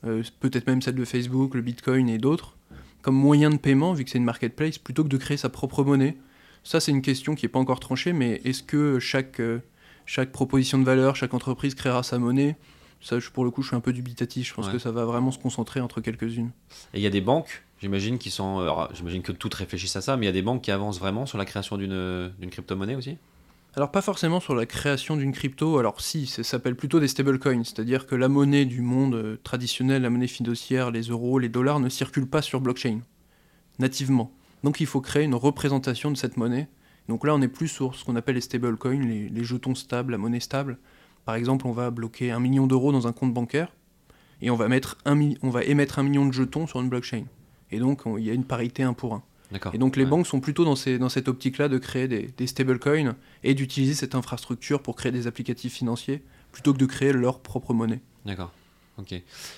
euh, 0.06 0.24
peut-être 0.40 0.68
même 0.68 0.82
celle 0.82 0.96
de 0.96 1.06
Facebook, 1.06 1.54
le 1.54 1.62
Bitcoin 1.62 2.10
et 2.10 2.18
d'autres, 2.18 2.58
comme 3.02 3.16
moyen 3.16 3.50
de 3.50 3.58
paiement, 3.58 3.94
vu 3.94 4.04
que 4.04 4.10
c'est 4.10 4.18
une 4.18 4.24
marketplace, 4.26 4.78
plutôt 4.78 5.04
que 5.04 5.10
de 5.10 5.18
créer 5.18 5.38
sa 5.38 5.50
propre 5.50 5.84
monnaie. 5.84 6.18
Ça, 6.68 6.82
c'est 6.82 6.92
une 6.92 7.02
question 7.02 7.34
qui 7.34 7.46
n'est 7.46 7.50
pas 7.50 7.60
encore 7.60 7.80
tranchée, 7.80 8.12
mais 8.12 8.42
est-ce 8.44 8.62
que 8.62 9.00
chaque, 9.00 9.40
euh, 9.40 9.60
chaque 10.06 10.34
proposition 10.34 10.78
de 10.78 10.84
valeur, 10.84 11.16
chaque 11.16 11.34
entreprise 11.34 11.76
créera 11.76 12.04
sa 12.04 12.20
monnaie? 12.20 12.58
Ça, 13.00 13.16
pour 13.34 13.46
le 13.46 13.52
coup, 13.52 13.62
je 13.62 13.68
suis 13.68 13.78
un 13.78 13.80
peu 13.80 13.94
dubitatif. 13.94 14.50
Je 14.50 14.54
pense 14.54 14.66
Ouais. 14.68 14.74
que 14.74 14.78
ça 14.78 14.92
va 14.92 15.06
vraiment 15.06 15.32
se 15.32 15.40
concentrer 15.40 15.80
entre 15.80 16.02
quelques-unes. 16.02 16.52
Et 16.94 16.98
il 16.98 17.02
y 17.02 17.08
a 17.08 17.10
des 17.10 17.22
banques, 17.22 17.64
j'imagine, 17.80 18.18
qui 18.18 18.32
sont. 18.32 18.60
alors, 18.60 18.90
j'imagine 18.94 19.22
que 19.22 19.32
toutes 19.32 19.54
réfléchissent 19.54 19.96
à 19.96 20.02
ça, 20.02 20.18
mais 20.18 20.26
il 20.26 20.28
y 20.28 20.30
a 20.30 20.34
des 20.34 20.42
banques 20.42 20.62
qui 20.62 20.72
avancent 20.72 21.00
vraiment 21.00 21.26
sur 21.26 21.38
la 21.38 21.46
création 21.46 21.78
d'une 21.78 22.34
crypto-monnaie 22.52 22.96
aussi? 22.96 23.16
Alors 23.78 23.90
pas 23.90 24.02
forcément 24.02 24.42
sur 24.42 24.54
la 24.54 24.66
création 24.66 25.16
d'une 25.16 25.32
crypto, 25.32 25.78
alors 25.78 26.02
si, 26.02 26.28
ça 26.28 26.44
s'appelle 26.44 26.76
plutôt 26.76 27.00
des 27.00 27.08
stablecoins, 27.08 27.64
c'est-à-dire 27.64 28.08
que 28.08 28.16
la 28.16 28.28
monnaie 28.28 28.66
du 28.66 28.82
monde 28.82 29.16
euh, 29.16 29.38
traditionnel, 29.42 30.02
la 30.02 30.10
monnaie 30.10 30.28
financière, 30.28 30.92
les 30.92 31.04
euros, 31.04 31.40
les 31.40 31.48
dollars 31.48 31.80
ne 31.80 31.88
circulent 31.88 32.28
pas 32.28 32.42
sur 32.42 32.60
blockchain, 32.60 33.00
nativement. 33.80 34.34
Donc 34.64 34.80
il 34.80 34.88
faut 34.88 35.02
créer 35.02 35.24
une 35.24 35.36
représentation 35.36 36.12
de 36.12 36.18
cette 36.18 36.38
monnaie. 36.38 36.68
Donc 37.08 37.26
là 37.26 37.34
on 37.36 37.42
est 37.42 37.48
plus 37.48 37.68
sur 37.68 37.96
ce 37.96 38.04
qu'on 38.04 38.16
appelle 38.16 38.36
les 38.36 38.42
stablecoins, 38.42 39.00
les, 39.06 39.30
les 39.30 39.44
jetons 39.44 39.76
stables, 39.76 40.12
la 40.12 40.18
monnaie 40.18 40.40
stable. 40.40 40.78
Par 41.26 41.36
exemple 41.36 41.68
on 41.68 41.72
va 41.72 41.90
bloquer 41.92 42.32
un 42.32 42.40
million 42.40 42.68
d'euros 42.68 42.92
dans 42.92 43.08
un 43.08 43.14
compte 43.14 43.34
bancaire 43.34 43.72
et 44.42 44.50
on 44.50 44.56
va, 44.56 44.68
mettre 44.68 44.98
un 45.06 45.18
on 45.42 45.50
va 45.50 45.64
émettre 45.64 46.00
un 46.00 46.04
million 46.04 46.26
de 46.26 46.32
jetons 46.34 46.68
sur 46.68 46.80
une 46.82 46.90
blockchain. 46.90 47.24
Et 47.72 47.80
donc 47.80 48.06
on- 48.06 48.18
il 48.18 48.26
y 48.26 48.30
a 48.30 48.34
une 48.34 48.44
parité 48.46 48.84
un 48.84 48.94
pour 48.94 49.14
un. 49.14 49.24
D'accord. 49.52 49.74
Et 49.74 49.78
donc 49.78 49.96
les 49.96 50.04
Ouais. 50.04 50.10
banques 50.10 50.28
sont 50.28 50.42
plutôt 50.42 50.66
dans, 50.66 50.76
ces, 50.76 51.00
dans 51.00 51.08
cette 51.10 51.30
optique-là 51.30 51.70
de 51.70 51.78
créer 51.78 52.08
des, 52.10 52.30
des 52.38 52.48
stablecoins 52.48 53.16
et 53.44 53.54
d'utiliser 53.54 53.94
cette 53.94 54.14
infrastructure 54.16 54.82
pour 54.82 54.96
créer 54.98 55.12
des 55.14 55.26
applicatifs 55.28 55.74
financiers 55.74 56.22
plutôt 56.52 56.74
que 56.74 56.78
de 56.80 56.86
créer 56.86 57.14
leur 57.14 57.40
propre 57.40 57.74
monnaie. 57.74 58.02
D'accord. 58.26 58.52
Ok. 59.00 59.14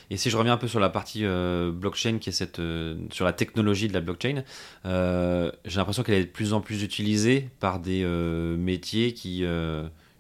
Et 0.10 0.17
si 0.17 0.30
je 0.30 0.36
reviens 0.36 0.54
un 0.54 0.58
peu 0.58 0.67
sur 0.67 0.82
la 0.82 0.89
partie 0.89 1.23
euh, 1.23 1.71
blockchain, 1.71 2.17
qui 2.17 2.30
est 2.30 2.34
cette, 2.34 2.60
euh, 2.60 2.97
sur 3.10 3.23
la 3.23 3.32
technologie 3.32 3.88
de 3.88 3.93
la 3.93 4.02
blockchain, 4.02 4.43
euh, 4.86 5.49
j'ai 5.63 5.78
l'impression 5.78 6.04
qu'elle 6.04 6.15
est 6.15 6.25
de 6.25 6.30
plus 6.30 6.54
en 6.54 6.60
plus 6.60 6.84
utilisée 6.84 7.49
par 7.60 7.80
des 7.80 8.04
métiers 8.58 9.13
qui 9.13 9.45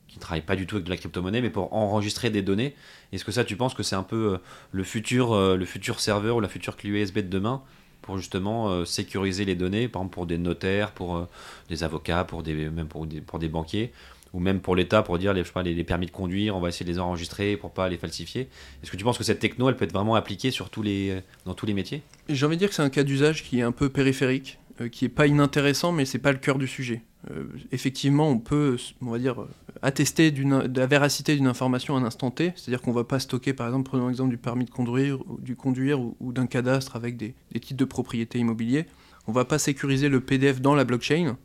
qui 0.07 0.17
ne 0.17 0.21
travaillent 0.21 0.41
pas 0.41 0.55
du 0.55 0.65
tout 0.65 0.77
avec 0.77 0.85
de 0.85 0.89
la 0.89 0.97
crypto-monnaie, 0.97 1.39
mais 1.39 1.51
pour 1.51 1.71
enregistrer 1.71 2.31
des 2.31 2.41
données. 2.41 2.73
Est-ce 3.11 3.23
que 3.23 3.31
ça, 3.31 3.43
tu 3.43 3.55
penses 3.55 3.75
que 3.75 3.83
c'est 3.83 3.95
un 3.95 4.03
peu 4.03 4.39
le 4.71 4.83
futur, 4.83 5.35
le 5.55 5.65
futur 5.65 5.99
serveur 5.99 6.37
ou 6.37 6.39
la 6.39 6.47
future 6.47 6.75
clé 6.75 6.89
USB 6.89 7.17
de 7.17 7.29
demain 7.29 7.61
pour 8.01 8.17
justement 8.17 8.85
sécuriser 8.85 9.45
les 9.45 9.53
données, 9.53 9.87
par 9.87 10.01
exemple 10.01 10.13
pour 10.15 10.25
des 10.25 10.39
notaires, 10.39 10.93
pour 10.93 11.27
des 11.69 11.83
avocats, 11.83 12.23
pour 12.23 12.41
des, 12.41 12.71
même 12.71 12.87
pour 12.87 13.05
des, 13.05 13.21
pour 13.21 13.37
des 13.37 13.49
banquiers, 13.49 13.91
ou 14.33 14.39
même 14.39 14.59
pour 14.59 14.75
l'État, 14.75 15.01
pour 15.01 15.17
dire 15.17 15.33
les, 15.33 15.41
je 15.41 15.47
sais 15.47 15.53
pas, 15.53 15.63
les, 15.63 15.83
permis 15.83 16.05
de 16.05 16.11
conduire, 16.11 16.55
on 16.55 16.59
va 16.59 16.69
essayer 16.69 16.85
de 16.85 16.91
les 16.91 16.99
enregistrer 16.99 17.57
pour 17.57 17.71
pas 17.71 17.89
les 17.89 17.97
falsifier. 17.97 18.49
Est-ce 18.83 18.91
que 18.91 18.97
tu 18.97 19.03
penses 19.03 19.17
que 19.17 19.23
cette 19.23 19.39
techno, 19.39 19.69
elle 19.69 19.75
peut 19.75 19.85
être 19.85 19.93
vraiment 19.93 20.15
appliquée 20.15 20.51
sur 20.51 20.69
tous 20.69 20.81
les, 20.81 21.21
dans 21.45 21.53
tous 21.53 21.65
les 21.65 21.73
métiers? 21.73 22.03
J'ai 22.27 22.45
envie 22.45 22.55
de 22.55 22.59
dire 22.59 22.69
que 22.69 22.75
c'est 22.75 22.83
un 22.83 22.89
cas 22.89 23.03
d'usage 23.03 23.43
qui 23.43 23.59
est 23.59 23.63
un 23.63 23.71
peu 23.71 23.89
périphérique, 23.89 24.59
euh, 24.81 24.87
qui 24.87 25.05
est 25.05 25.09
pas 25.09 25.27
inintéressant, 25.27 25.91
mais 25.91 26.05
c'est 26.05 26.19
pas 26.19 26.31
le 26.31 26.37
cœur 26.37 26.57
du 26.57 26.67
sujet. 26.67 27.01
Euh, 27.31 27.45
effectivement, 27.71 28.29
on 28.29 28.39
peut, 28.39 28.77
on 29.01 29.11
va 29.11 29.19
dire, 29.19 29.41
euh, 29.41 29.49
attester 29.81 30.31
de 30.31 30.79
la 30.79 30.87
véracité 30.87 31.35
d'une 31.35 31.47
information 31.47 31.97
à 31.97 31.99
un 31.99 32.03
instant 32.03 32.31
T, 32.31 32.53
c'est-à-dire 32.55 32.81
qu'on 32.81 32.93
va 32.93 33.03
pas 33.03 33.19
stocker, 33.19 33.53
par 33.53 33.67
exemple, 33.67 33.89
prenons 33.89 34.07
l'exemple 34.07 34.29
du 34.29 34.37
permis 34.37 34.65
de 34.65 34.69
conduire, 34.69 35.19
ou 35.27 35.39
du 35.41 35.55
conduire 35.55 35.99
ou, 35.99 36.31
d'un 36.31 36.47
cadastre 36.47 36.95
avec 36.95 37.17
des, 37.17 37.35
des 37.51 37.59
titres 37.59 37.77
de 37.77 37.85
propriété 37.85 38.39
immobilier. 38.39 38.85
On 39.27 39.33
va 39.33 39.43
pas 39.43 39.59
sécuriser 39.59 40.07
le 40.07 40.21
PDF 40.21 40.61
dans 40.61 40.75
la 40.75 40.85
blockchain, 40.85 41.37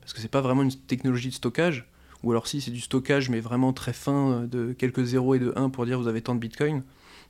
parce 0.00 0.12
que 0.12 0.20
c'est 0.20 0.28
pas 0.30 0.42
vraiment 0.42 0.62
une 0.62 0.74
technologie 0.74 1.28
de 1.28 1.34
stockage, 1.34 1.86
ou 2.22 2.30
alors 2.30 2.46
si 2.46 2.60
c'est 2.60 2.70
du 2.70 2.80
stockage, 2.80 3.30
mais 3.30 3.40
vraiment 3.40 3.72
très 3.72 3.92
fin, 3.92 4.32
euh, 4.32 4.46
de 4.46 4.72
quelques 4.72 5.04
0 5.04 5.34
et 5.34 5.38
de 5.38 5.52
1 5.56 5.70
pour 5.70 5.86
dire 5.86 5.98
vous 5.98 6.08
avez 6.08 6.22
tant 6.22 6.34
de 6.34 6.40
bitcoin. 6.40 6.82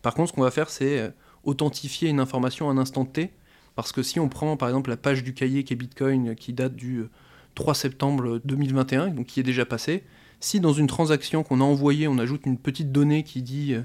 Par 0.02 0.14
contre, 0.14 0.30
ce 0.30 0.34
qu'on 0.34 0.42
va 0.42 0.50
faire, 0.50 0.68
c'est 0.68 0.98
euh, 0.98 1.08
authentifier 1.44 2.10
une 2.10 2.20
information 2.20 2.68
à 2.68 2.72
un 2.72 2.78
instant 2.78 3.04
T, 3.04 3.30
parce 3.76 3.92
que 3.92 4.02
si 4.02 4.20
on 4.20 4.28
prend 4.28 4.56
par 4.56 4.68
exemple 4.68 4.90
la 4.90 4.96
page 4.96 5.24
du 5.24 5.32
cahier 5.32 5.64
qui 5.64 5.72
est 5.72 5.76
Bitcoin, 5.76 6.30
euh, 6.30 6.34
qui 6.34 6.52
date 6.52 6.74
du 6.74 6.98
euh, 6.98 7.10
3 7.54 7.74
septembre 7.74 8.40
2021, 8.44 9.08
donc 9.08 9.26
qui 9.26 9.40
est 9.40 9.44
déjà 9.44 9.64
passé, 9.64 10.04
si 10.40 10.60
dans 10.60 10.72
une 10.72 10.88
transaction 10.88 11.44
qu'on 11.44 11.60
a 11.60 11.64
envoyée, 11.64 12.08
on 12.08 12.18
ajoute 12.18 12.46
une 12.46 12.58
petite 12.58 12.90
donnée 12.90 13.22
qui 13.22 13.42
dit, 13.42 13.76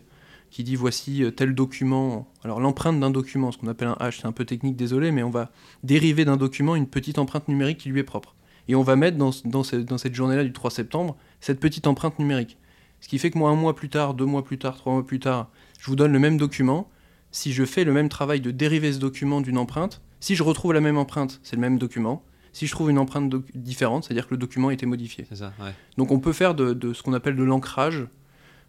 qui 0.50 0.64
dit 0.64 0.76
voici 0.76 1.24
tel 1.36 1.54
document, 1.54 2.28
alors 2.44 2.60
l'empreinte 2.60 3.00
d'un 3.00 3.12
document, 3.12 3.52
ce 3.52 3.60
qu'on 3.60 3.68
appelle 3.68 3.90
un 3.90 3.98
hash, 4.00 4.22
c'est 4.22 4.26
un 4.26 4.32
peu 4.32 4.44
technique, 4.44 4.76
désolé, 4.76 5.12
mais 5.12 5.22
on 5.22 5.30
va 5.30 5.52
dériver 5.84 6.26
d'un 6.26 6.38
document 6.38 6.76
une 6.76 6.88
petite 6.88 7.20
empreinte 7.20 7.48
numérique 7.48 7.78
qui 7.78 7.90
lui 7.90 8.00
est 8.00 8.04
propre. 8.04 8.37
Et 8.68 8.76
on 8.76 8.84
va 8.84 8.96
mettre 8.96 9.18
dans, 9.18 9.32
dans, 9.46 9.64
ce- 9.64 9.76
dans 9.78 9.98
cette 9.98 10.14
journée-là 10.16 10.44
du 10.44 10.54
3 10.54 10.72
septembre 10.72 11.16
cette 11.40 11.60
petite 11.60 11.88
empreinte 11.88 12.20
numérique. 12.20 12.58
Ce 13.00 13.08
qui 13.08 13.20
fait 13.20 13.30
que 13.32 13.38
moi, 13.38 13.50
un 13.52 13.56
mois 13.56 13.76
plus 13.76 13.90
tard, 13.90 14.14
deux 14.14 14.26
mois 14.26 14.44
plus 14.44 14.58
tard, 14.58 14.76
trois 14.76 14.92
mois 14.94 15.06
plus 15.06 15.20
tard, 15.20 15.50
je 15.80 15.86
vous 15.88 15.96
donne 15.96 16.12
le 16.12 16.20
même 16.20 16.38
document. 16.38 16.90
Si 17.32 17.54
je 17.54 17.64
fais 17.66 17.84
le 17.84 17.92
même 17.94 18.10
travail 18.10 18.42
de 18.42 18.52
dériver 18.52 18.92
ce 18.94 18.98
document 19.00 19.42
d'une 19.42 19.58
empreinte, 19.58 20.02
si 20.20 20.36
je 20.36 20.42
retrouve 20.44 20.74
la 20.74 20.82
même 20.82 20.98
empreinte, 20.98 21.40
c'est 21.44 21.56
le 21.56 21.62
même 21.62 21.78
document. 21.78 22.24
Si 22.54 22.66
je 22.66 22.72
trouve 22.72 22.90
une 22.90 22.98
empreinte 22.98 23.32
différente, 23.54 24.06
c'est-à-dire 24.06 24.26
que 24.28 24.34
le 24.34 24.40
document 24.40 24.70
a 24.70 24.74
été 24.74 24.88
modifié. 24.88 25.26
C'est 25.30 25.36
ça, 25.36 25.54
ouais. 25.62 25.72
Donc 25.98 26.12
on 26.12 26.20
peut 26.20 26.34
faire 26.34 26.56
de, 26.56 26.74
de 26.74 26.94
ce 26.94 27.04
qu'on 27.04 27.14
appelle 27.14 27.36
de 27.36 27.44
l'ancrage 27.44 28.08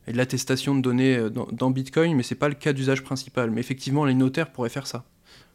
et 0.06 0.12
de 0.12 0.16
l'attestation 0.18 0.74
de 0.74 0.82
données 0.82 1.16
euh, 1.16 1.30
dans, 1.30 1.46
dans 1.52 1.70
Bitcoin, 1.70 2.14
mais 2.14 2.22
c'est 2.22 2.34
pas 2.34 2.48
le 2.50 2.54
cas 2.54 2.74
d'usage 2.74 3.02
principal. 3.02 3.50
Mais 3.50 3.61
effectivement, 3.61 4.04
les 4.04 4.12
notaires 4.14 4.52
pourraient 4.52 4.68
faire 4.68 4.87
ça. 4.87 5.04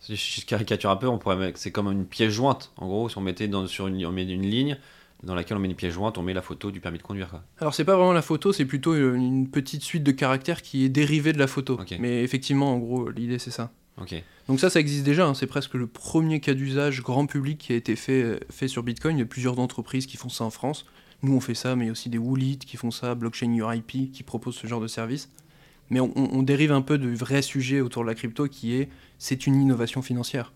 Si 0.03 0.41
je 0.41 0.45
caricature 0.45 0.89
un 0.89 0.95
peu, 0.97 1.07
on 1.07 1.17
pourrait 1.17 1.37
mettre- 1.37 1.57
c'est 1.57 1.71
comme 1.71 1.87
une 1.91 2.05
pièce 2.05 2.31
jointe. 2.33 2.71
En 2.77 2.87
gros, 2.87 3.09
si 3.09 3.17
on 3.17 3.21
mettait 3.21 3.47
dans, 3.47 3.65
sur 3.67 3.87
une, 3.87 4.05
on 4.05 4.11
met 4.11 4.23
une 4.23 4.41
ligne 4.45 4.77
dans 5.23 5.33
laquelle 5.35 5.55
on 5.55 5.59
met 5.61 5.69
une 5.69 5.75
pièce 5.75 5.93
jointe, 5.93 6.17
on 6.17 6.23
met 6.23 6.33
la 6.33 6.41
photo 6.41 6.69
du 6.71 6.81
permis 6.81 6.97
de 6.97 7.03
conduire. 7.03 7.29
Quoi. 7.29 7.41
Alors 7.59 7.73
c'est 7.73 7.85
pas 7.85 7.95
vraiment 7.95 8.11
la 8.11 8.21
photo, 8.21 8.51
c'est 8.51 8.65
plutôt 8.65 8.93
euh, 8.93 9.13
une 9.15 9.47
petite 9.49 9.81
suite 9.81 10.03
de 10.03 10.11
caractères 10.11 10.61
qui 10.61 10.83
est 10.83 10.89
dérivée 10.89 11.31
de 11.31 11.39
la 11.39 11.47
photo. 11.47 11.77
Mais 11.99 12.21
effectivement, 12.23 12.73
en 12.73 12.77
gros, 12.79 13.09
l'idée 13.09 13.39
c'est 13.39 13.51
ça. 13.51 13.71
Donc 14.49 14.59
ça, 14.59 14.69
ça 14.69 14.79
existe 14.81 15.05
déjà, 15.05 15.25
hein, 15.27 15.33
c'est 15.35 15.47
presque 15.47 15.75
le 15.75 15.87
premier 15.87 16.41
cas 16.41 16.53
d'usage 16.55 17.01
grand 17.01 17.25
public 17.27 17.57
qui 17.59 17.71
a 17.71 17.75
été 17.77 17.95
fait, 17.95 18.39
fait 18.51 18.67
sur 18.67 18.83
Bitcoin. 18.83 19.15
Il 19.15 19.19
y 19.19 19.23
a 19.23 19.25
plusieurs 19.27 19.57
entreprises 19.59 20.05
qui 20.07 20.17
font 20.17 20.29
ça 20.29 20.43
en 20.43 20.49
France. 20.49 20.85
Nous, 21.21 21.33
on 21.33 21.39
fait 21.39 21.53
ça, 21.53 21.77
mais 21.77 21.85
il 21.85 21.87
y 21.87 21.89
a 21.89 21.93
aussi 21.93 22.09
des 22.09 22.17
Woolits 22.17 22.57
qui 22.57 22.75
font 22.75 22.91
ça, 22.91 23.15
Blockchain 23.15 23.53
URIP 23.53 24.11
qui 24.11 24.23
propose 24.23 24.55
ce 24.55 24.67
genre 24.67 24.81
de 24.81 24.87
service. 24.87 25.29
Mais 25.89 26.00
on, 26.00 26.12
on- 26.15 26.30
on 26.39 26.43
dérive 26.43 26.72
un 26.72 26.82
peu 26.82 26.98
du 26.98 27.15
vrai 27.15 27.41
sujet 27.41 27.82
autour 27.82 28.04
de 28.04 28.08
la 28.10 28.15
crypto 28.15 28.48
qui 28.48 28.76
est, 28.76 28.89
c'est 29.17 29.46
une 29.48 29.62
innovation 29.62 30.02
financière. 30.02 30.52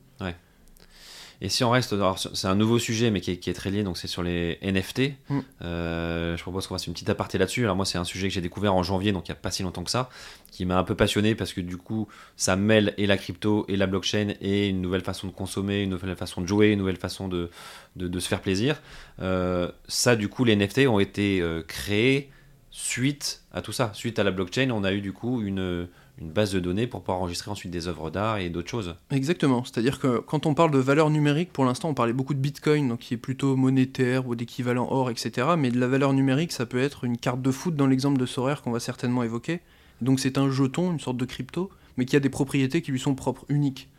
Et 1.39 1.49
si 1.49 1.63
on 1.63 1.69
reste, 1.69 1.93
alors 1.93 2.17
c'est 2.17 2.47
un 2.47 2.55
nouveau 2.55 2.79
sujet, 2.79 3.11
mais 3.11 3.21
qui 3.21 3.29
est, 3.29 3.37
qui 3.37 3.51
est 3.51 3.53
très 3.53 3.69
lié, 3.69 3.83
donc 3.83 3.99
c'est 3.99 4.07
sur 4.07 4.23
les 4.23 4.57
NFT. 4.63 5.11
Mm. 5.29 5.39
Euh, 5.61 6.35
je 6.35 6.41
propose 6.41 6.65
qu'on 6.65 6.73
fasse 6.73 6.87
une 6.87 6.93
petite 6.93 7.11
aparté 7.11 7.37
là-dessus. 7.37 7.61
Alors 7.63 7.75
moi, 7.75 7.85
c'est 7.85 7.99
un 7.99 8.03
sujet 8.03 8.27
que 8.27 8.33
j'ai 8.33 8.41
découvert 8.41 8.73
en 8.73 8.81
janvier, 8.81 9.11
donc 9.11 9.27
il 9.27 9.31
n'y 9.31 9.37
a 9.37 9.39
pas 9.39 9.51
si 9.51 9.61
longtemps 9.61 9.83
que 9.83 9.91
ça, 9.91 10.09
qui 10.51 10.65
m'a 10.65 10.79
un 10.79 10.83
peu 10.83 10.95
passionné 10.95 11.35
parce 11.35 11.53
que 11.53 11.61
du 11.61 11.77
coup, 11.77 12.07
ça 12.37 12.55
mêle 12.55 12.95
et 12.97 13.05
la 13.05 13.17
crypto 13.17 13.65
et 13.67 13.75
la 13.77 13.85
blockchain 13.85 14.33
et 14.41 14.67
une 14.69 14.81
nouvelle 14.81 15.01
façon 15.03 15.27
de 15.27 15.31
consommer, 15.31 15.83
une 15.83 15.91
nouvelle 15.91 16.15
façon 16.15 16.41
de 16.41 16.47
jouer, 16.47 16.71
une 16.71 16.79
nouvelle 16.79 16.97
façon 16.97 17.27
de, 17.27 17.51
de, 17.97 18.07
de 18.07 18.19
se 18.19 18.27
faire 18.27 18.41
plaisir. 18.41 18.81
Euh, 19.21 19.71
ça, 19.87 20.15
du 20.15 20.29
coup, 20.29 20.43
les 20.43 20.55
NFT 20.55 20.87
ont 20.87 20.99
été 20.99 21.39
euh, 21.39 21.61
créés 21.61 22.31
suite 22.71 23.43
à 23.57 23.61
tout 23.61 23.71
ça. 23.71 23.91
Suite 23.93 24.19
à 24.19 24.23
la 24.23 24.31
blockchain, 24.31 24.69
on 24.71 24.83
a 24.83 24.93
eu 24.93 25.01
du 25.01 25.13
coup 25.13 25.41
une, 25.41 25.87
une 26.19 26.31
base 26.31 26.51
de 26.51 26.59
données 26.59 26.87
pour 26.87 27.01
pouvoir 27.01 27.19
enregistrer 27.19 27.51
ensuite 27.51 27.71
des 27.71 27.87
œuvres 27.87 28.09
d'art 28.09 28.37
et 28.37 28.49
d'autres 28.49 28.69
choses. 28.69 28.95
Exactement. 29.11 29.63
C'est-à-dire 29.63 29.99
que 29.99 30.19
quand 30.19 30.45
on 30.45 30.53
parle 30.53 30.71
de 30.71 30.79
valeur 30.79 31.09
numérique, 31.09 31.51
pour 31.53 31.65
l'instant, 31.65 31.89
on 31.89 31.93
parlait 31.93 32.13
beaucoup 32.13 32.33
de 32.33 32.39
Bitcoin, 32.39 32.87
donc 32.87 32.99
qui 32.99 33.13
est 33.13 33.17
plutôt 33.17 33.55
monétaire 33.55 34.27
ou 34.27 34.35
d'équivalent 34.35 34.87
or, 34.89 35.09
etc. 35.09 35.47
Mais 35.57 35.71
de 35.71 35.79
la 35.79 35.87
valeur 35.87 36.13
numérique, 36.13 36.51
ça 36.51 36.65
peut 36.65 36.79
être 36.79 37.03
une 37.03 37.17
carte 37.17 37.41
de 37.41 37.51
foot 37.51 37.75
dans 37.75 37.87
l'exemple 37.87 38.19
de 38.19 38.25
Sorare 38.25 38.61
qu'on 38.61 38.71
va 38.71 38.79
certainement 38.79 39.23
évoquer. 39.23 39.59
Donc 40.01 40.19
c'est 40.19 40.37
un 40.37 40.49
jeton, 40.49 40.91
une 40.91 40.99
sorte 40.99 41.17
de 41.17 41.25
crypto, 41.25 41.69
mais 41.97 42.05
qui 42.05 42.15
a 42.15 42.19
des 42.19 42.29
propriétés 42.29 42.81
qui 42.81 42.91
lui 42.91 42.99
sont 42.99 43.15
propres, 43.15 43.45
uniques. 43.49 43.89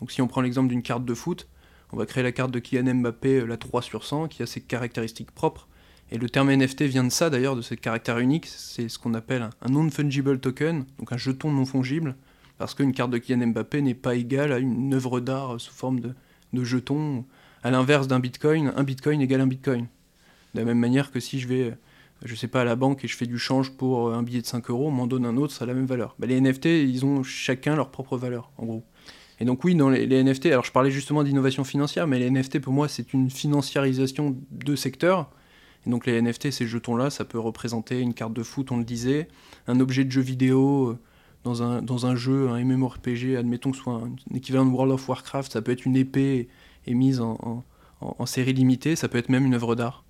Donc 0.00 0.10
si 0.10 0.20
on 0.22 0.26
prend 0.26 0.40
l'exemple 0.40 0.68
d'une 0.68 0.82
carte 0.82 1.04
de 1.04 1.14
foot, 1.14 1.48
on 1.92 1.96
va 1.96 2.06
créer 2.06 2.24
la 2.24 2.32
carte 2.32 2.50
de 2.50 2.58
Kylian 2.58 2.94
Mbappé, 2.96 3.40
euh, 3.40 3.46
la 3.46 3.56
3 3.56 3.82
sur 3.82 4.04
100, 4.04 4.28
qui 4.28 4.42
a 4.42 4.46
ses 4.46 4.60
caractéristiques 4.60 5.30
propres. 5.30 5.68
Et 6.10 6.18
le 6.18 6.28
terme 6.28 6.50
NFT 6.50 6.82
vient 6.82 7.04
de 7.04 7.10
ça 7.10 7.30
d'ailleurs, 7.30 7.56
de 7.56 7.62
ce 7.62 7.74
caractère 7.74 8.18
unique. 8.18 8.46
C'est 8.46 8.88
ce 8.88 8.98
qu'on 8.98 9.14
appelle 9.14 9.48
un 9.62 9.70
non-fungible 9.70 10.38
token, 10.38 10.84
donc 10.98 11.12
un 11.12 11.16
jeton 11.16 11.50
non 11.50 11.64
fongible, 11.64 12.14
parce 12.58 12.74
qu'une 12.74 12.92
carte 12.92 13.10
de 13.10 13.18
Kylian 13.18 13.48
Mbappé 13.48 13.82
n'est 13.82 13.94
pas 13.94 14.14
égale 14.14 14.52
à 14.52 14.58
une 14.58 14.94
œuvre 14.94 15.20
d'art 15.20 15.60
sous 15.60 15.72
forme 15.72 16.00
de, 16.00 16.64
jeton. 16.64 17.24
À 17.62 17.70
l'inverse 17.70 18.06
d'un 18.06 18.20
bitcoin, 18.20 18.72
un 18.76 18.84
bitcoin 18.84 19.20
égale 19.20 19.40
un 19.40 19.46
bitcoin. 19.46 19.86
De 20.54 20.60
la 20.60 20.64
même 20.64 20.78
manière 20.78 21.10
que 21.10 21.18
si 21.18 21.40
je 21.40 21.48
vais, 21.48 21.62
euh, 21.62 21.74
je 22.24 22.34
sais 22.34 22.46
pas, 22.46 22.60
à 22.60 22.64
la 22.64 22.76
banque 22.76 23.04
et 23.04 23.08
je 23.08 23.16
fais 23.16 23.26
du 23.26 23.38
change 23.38 23.70
pour 23.72 24.08
euh, 24.08 24.14
un 24.14 24.22
billet 24.22 24.42
de 24.42 24.46
5 24.46 24.70
euros, 24.70 24.88
on 24.88 24.92
m'en 24.92 25.06
donne 25.06 25.24
un 25.24 25.36
autre, 25.36 25.52
ça 25.52 25.64
a 25.64 25.66
la 25.66 25.74
même 25.74 25.86
valeur. 25.86 26.14
Bah, 26.18 26.26
les 26.26 26.40
NFT, 26.40 26.66
ils 26.66 27.04
ont 27.04 27.22
chacun 27.22 27.74
leur 27.74 27.90
propre 27.90 28.16
valeur, 28.16 28.52
en 28.58 28.66
gros. 28.66 28.84
Et 29.40 29.44
donc 29.44 29.64
oui, 29.64 29.74
dans 29.74 29.90
les, 29.90 30.22
NFT, 30.22 30.46
alors 30.46 30.64
je 30.64 30.72
parlais 30.72 30.90
justement 30.90 31.24
d'innovation 31.24 31.64
financière, 31.64 32.06
mais 32.06 32.18
les 32.18 32.30
NFT 32.30 32.60
pour 32.60 32.72
moi 32.72 32.88
c'est 32.88 33.12
une 33.12 33.30
financiarisation 33.30 34.36
de 34.50 34.76
secteur. 34.76 35.30
Et 35.86 35.90
donc 35.90 36.06
les 36.06 36.20
NFT, 36.20 36.50
ces 36.50 36.66
jetons-là, 36.66 37.10
ça 37.10 37.24
peut 37.24 37.38
représenter 37.38 38.00
une 38.00 38.14
carte 38.14 38.32
de 38.32 38.42
foot, 38.42 38.72
on 38.72 38.78
le 38.78 38.84
disait, 38.84 39.28
un 39.66 39.80
objet 39.80 40.04
de 40.04 40.10
jeu 40.10 40.22
vidéo 40.22 40.88
euh, 40.88 40.98
dans 41.44 41.62
un, 41.62 41.82
dans 41.82 42.06
un 42.06 42.16
jeu, 42.16 42.48
un 42.48 42.62
MMORPG, 42.64 43.36
admettons 43.36 43.70
que 43.70 43.76
ce 43.76 43.82
soit 43.82 43.94
un, 43.94 44.12
équivalent 44.34 44.64
de 44.64 44.70
World 44.70 44.92
of 44.92 45.08
Warcraft, 45.08 45.52
ça 45.52 45.62
peut 45.62 45.72
être 45.72 45.84
une 45.84 45.96
épée 45.96 46.48
émise 46.86 47.20
en, 47.20 47.64
en, 48.00 48.26
série 48.26 48.52
limitée, 48.52 48.96
ça 48.96 49.08
peut 49.08 49.18
être 49.18 49.28
même 49.28 49.44
une 49.44 49.54
œuvre 49.54 49.74
d'art. 49.74 50.04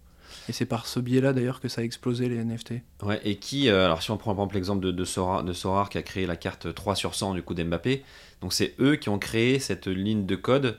Et 0.49 0.53
c'est 0.53 0.67
par 0.67 0.87
ce 0.87 1.01
biais-là 1.01 1.33
d'ailleurs 1.33 1.61
que 1.61 1.69
ça 1.69 1.81
a 1.81 1.85
explosé 1.85 2.29
les 2.29 2.43
NFT. 2.45 2.75
Ouais, 3.03 3.21
et 3.25 3.37
qui, 3.37 3.69
euh, 3.69 3.87
alors 3.87 4.03
si 4.03 4.11
on 4.11 4.17
prend 4.17 4.35
par 4.35 4.45
exemple 4.45 4.55
l'exemple 4.55 4.93
de, 4.93 5.05
Sora, 5.05 5.43
de 5.43 5.53
Sorare 5.53 5.89
qui 5.89 5.99
a 5.99 6.03
créé 6.03 6.27
la 6.27 6.37
carte 6.37 6.73
3 6.75 6.95
sur 6.95 7.15
100 7.15 7.35
du 7.35 7.43
coup 7.43 7.55
d'Mbappé, 7.55 8.05
donc 8.41 8.53
c'est 8.53 8.75
eux 8.79 8.97
qui 8.97 9.09
ont 9.09 9.19
créé 9.19 9.59
cette 9.59 9.87
ligne 9.87 10.27
de 10.27 10.37
code 10.37 10.79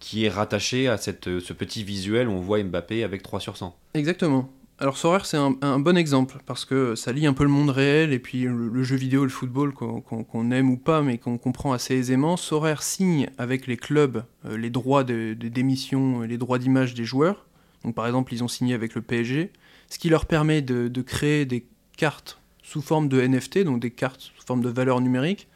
qui 0.00 0.24
est 0.24 0.28
rattachée 0.28 0.88
à 0.88 0.96
cette, 0.96 1.38
ce 1.40 1.52
petit 1.52 1.84
visuel 1.84 2.28
où 2.28 2.32
on 2.32 2.40
voit 2.40 2.62
Mbappé 2.62 3.04
avec 3.04 3.22
3 3.22 3.38
sur 3.38 3.56
100. 3.56 3.76
Exactement. 3.94 4.50
Alors 4.78 4.96
Sorare, 4.96 5.26
c'est 5.26 5.36
un, 5.36 5.78
bon 5.78 5.94
exemple, 5.98 6.38
parce 6.46 6.64
que 6.64 6.94
ça 6.94 7.12
lie 7.12 7.26
un 7.26 7.34
peu 7.34 7.44
le 7.44 7.50
monde 7.50 7.68
réel 7.68 8.14
et 8.14 8.18
puis 8.18 8.44
le, 8.44 8.82
jeu 8.82 8.96
vidéo, 8.96 9.24
le 9.24 9.30
football, 9.30 9.74
qu'on 9.74 10.50
aime 10.52 10.70
ou 10.70 10.78
pas, 10.78 11.02
mais 11.02 11.18
qu'on 11.18 11.36
comprend 11.36 11.74
assez 11.74 11.94
aisément. 11.94 12.38
Sorare 12.38 12.82
signe 12.82 13.28
avec 13.36 13.66
les 13.66 13.76
clubs 13.76 14.24
euh, 14.46 14.56
les 14.56 14.70
droits 14.70 15.04
de- 15.04 15.36
de- 15.38 15.48
d'émission, 15.48 16.22
euh, 16.22 16.26
les 16.26 16.38
droits 16.38 16.58
d'image 16.58 16.94
des 16.94 17.04
joueurs. 17.04 17.44
Donc 17.84 17.94
par 17.94 18.06
exemple, 18.06 18.32
ils 18.32 18.42
ont 18.42 18.48
signé 18.48 18.72
avec 18.72 18.94
le 18.94 19.02
PSG, 19.02 19.52
ce 19.90 19.98
qui 19.98 20.08
leur 20.08 20.24
permet 20.24 20.62
de, 20.62 20.88
de 20.88 21.02
créer 21.02 21.44
des 21.44 21.66
cartes 21.98 22.40
sous 22.62 22.80
forme 22.80 23.08
de 23.08 23.20
NFT, 23.20 23.58
donc 23.64 23.80
des 23.80 23.90
cartes 23.90 24.32
sous 24.34 24.46
forme 24.46 24.62
de 24.62 24.70
valeur 24.70 25.02
numérique. 25.02 25.46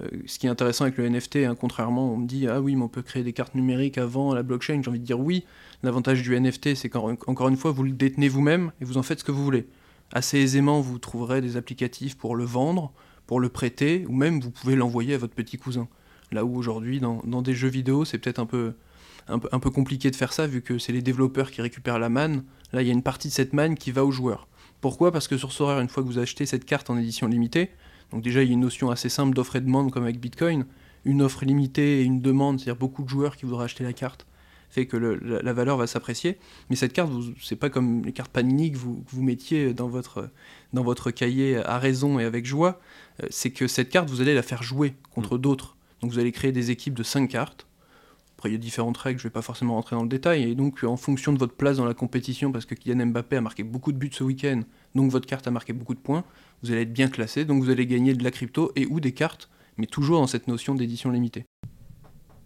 Euh, 0.00 0.08
ce 0.26 0.38
qui 0.38 0.46
est 0.46 0.50
intéressant 0.50 0.84
avec 0.84 0.96
le 0.96 1.08
NFT, 1.08 1.36
hein, 1.36 1.54
contrairement, 1.54 2.12
on 2.12 2.16
me 2.16 2.26
dit, 2.26 2.48
ah 2.48 2.60
oui, 2.60 2.76
mais 2.76 2.82
on 2.82 2.88
peut 2.88 3.02
créer 3.02 3.22
des 3.22 3.32
cartes 3.32 3.54
numériques 3.54 3.98
avant 3.98 4.34
la 4.34 4.42
blockchain, 4.42 4.80
j'ai 4.82 4.88
envie 4.88 5.00
de 5.00 5.04
dire 5.04 5.20
oui, 5.20 5.44
L'avantage 5.82 6.22
du 6.22 6.38
NFT, 6.38 6.76
c'est 6.76 6.88
qu'encore 6.88 7.48
une 7.48 7.56
fois, 7.56 7.72
vous 7.72 7.82
le 7.82 7.90
détenez 7.90 8.28
vous-même 8.28 8.70
et 8.80 8.84
vous 8.84 8.98
en 8.98 9.02
faites 9.02 9.18
ce 9.18 9.24
que 9.24 9.32
vous 9.32 9.42
voulez. 9.42 9.66
Assez 10.12 10.38
aisément, 10.38 10.80
vous 10.80 10.98
trouverez 10.98 11.40
des 11.40 11.56
applicatifs 11.56 12.16
pour 12.16 12.36
le 12.36 12.44
vendre, 12.44 12.92
pour 13.26 13.40
le 13.40 13.48
prêter, 13.48 14.04
ou 14.08 14.14
même 14.14 14.40
vous 14.40 14.52
pouvez 14.52 14.76
l'envoyer 14.76 15.14
à 15.14 15.18
votre 15.18 15.34
petit 15.34 15.58
cousin. 15.58 15.88
Là 16.30 16.44
où 16.44 16.56
aujourd'hui, 16.56 17.00
dans, 17.00 17.42
des 17.42 17.54
jeux 17.54 17.68
vidéo, 17.68 18.04
c'est 18.04 18.18
peut-être 18.18 18.38
un 18.38 18.46
peu, 18.46 18.74
un, 19.26 19.40
peu, 19.40 19.48
un 19.50 19.58
peu 19.58 19.70
compliqué 19.70 20.10
de 20.10 20.16
faire 20.16 20.32
ça, 20.32 20.46
vu 20.46 20.62
que 20.62 20.78
c'est 20.78 20.92
les 20.92 21.02
développeurs 21.02 21.50
qui 21.50 21.62
récupèrent 21.62 21.98
la 21.98 22.08
manne. 22.08 22.44
Là, 22.72 22.82
il 22.82 22.86
y 22.86 22.90
a 22.90 22.94
une 22.94 23.02
partie 23.02 23.28
de 23.28 23.32
cette 23.32 23.52
manne 23.52 23.74
qui 23.74 23.90
va 23.90 24.04
aux 24.04 24.12
joueurs. 24.12 24.46
Pourquoi? 24.80 25.10
Parce 25.10 25.26
que 25.26 25.36
sur 25.36 25.50
Sorare, 25.50 25.80
une 25.80 25.88
fois 25.88 26.04
que 26.04 26.08
vous 26.08 26.18
achetez 26.20 26.46
cette 26.46 26.64
carte 26.64 26.90
en 26.90 26.96
édition 26.96 27.26
limitée, 27.26 27.70
donc 28.12 28.22
déjà, 28.22 28.42
il 28.42 28.48
y 28.48 28.50
a 28.50 28.54
une 28.54 28.60
notion 28.60 28.90
assez 28.90 29.08
simple 29.08 29.34
d'offre 29.34 29.56
et 29.56 29.60
demande, 29.60 29.90
comme 29.90 30.04
avec 30.04 30.20
Bitcoin. 30.20 30.66
Une 31.04 31.22
offre 31.22 31.44
limitée 31.44 32.00
et 32.00 32.02
une 32.04 32.20
demande, 32.20 32.60
c'est-à-dire 32.60 32.78
beaucoup 32.78 33.02
de 33.02 33.08
joueurs 33.08 33.36
qui 33.36 33.46
voudraient 33.46 33.64
acheter 33.64 33.84
la 33.84 33.92
carte 33.92 34.26
fait 34.72 34.86
que 34.86 34.96
le, 34.96 35.16
la, 35.16 35.42
la, 35.42 35.52
valeur 35.52 35.76
va 35.76 35.86
s'apprécier. 35.86 36.38
Mais 36.70 36.76
cette 36.76 36.94
carte, 36.94 37.12
c'est 37.42 37.56
pas 37.56 37.68
comme 37.68 38.04
les 38.04 38.12
cartes 38.12 38.32
Panini 38.32 38.72
que 38.72 38.78
vous, 38.78 39.02
que 39.02 39.10
vous 39.10 39.22
mettiez 39.22 39.74
dans 39.74 39.86
votre, 39.86 40.30
dans 40.72 40.82
votre 40.82 41.10
cahier 41.10 41.58
à 41.58 41.78
raison 41.78 42.18
et 42.18 42.24
avec 42.24 42.46
joie. 42.46 42.80
Euh, 43.22 43.26
c'est 43.30 43.50
que 43.50 43.66
cette 43.66 43.90
carte, 43.90 44.08
vous 44.08 44.22
allez 44.22 44.34
la 44.34 44.42
faire 44.42 44.62
jouer 44.62 44.94
contre 45.14 45.36
mmh. 45.36 45.40
d'autres. 45.42 45.76
Donc 46.00 46.10
vous 46.10 46.18
allez 46.18 46.32
créer 46.32 46.52
des 46.52 46.70
équipes 46.70 46.94
de 46.94 47.02
5 47.02 47.28
cartes. 47.28 47.66
Après, 48.38 48.48
il 48.48 48.52
y 48.52 48.56
a 48.56 48.58
différentes 48.58 48.96
règles, 48.96 49.20
je 49.20 49.24
vais 49.24 49.30
pas 49.30 49.42
forcément 49.42 49.74
rentrer 49.74 49.94
dans 49.94 50.02
le 50.02 50.08
détail. 50.08 50.42
Et 50.50 50.54
donc, 50.54 50.82
en 50.82 50.96
fonction 50.96 51.32
de 51.32 51.38
votre 51.38 51.54
place 51.54 51.76
dans 51.76 51.84
la 51.84 51.94
compétition, 51.94 52.50
parce 52.50 52.64
que 52.64 52.74
Kylian 52.74 53.06
Mbappé 53.06 53.36
a 53.36 53.40
marqué 53.40 53.62
beaucoup 53.62 53.92
de 53.92 53.98
buts 53.98 54.10
ce 54.12 54.24
week-end, 54.24 54.62
donc 54.94 55.10
votre 55.10 55.26
carte 55.26 55.46
a 55.46 55.50
marqué 55.50 55.72
beaucoup 55.72 55.94
de 55.94 56.00
points, 56.00 56.24
vous 56.62 56.70
allez 56.70 56.82
être 56.82 56.92
bien 56.92 57.08
classé, 57.08 57.44
donc 57.44 57.62
vous 57.62 57.70
allez 57.70 57.86
gagner 57.86 58.14
de 58.14 58.24
la 58.24 58.30
crypto 58.30 58.72
et 58.76 58.86
ou 58.86 59.00
des 59.00 59.12
cartes, 59.12 59.48
mais 59.76 59.86
toujours 59.86 60.20
dans 60.20 60.26
cette 60.26 60.48
notion 60.48 60.74
d'édition 60.74 61.10
limitée. 61.10 61.44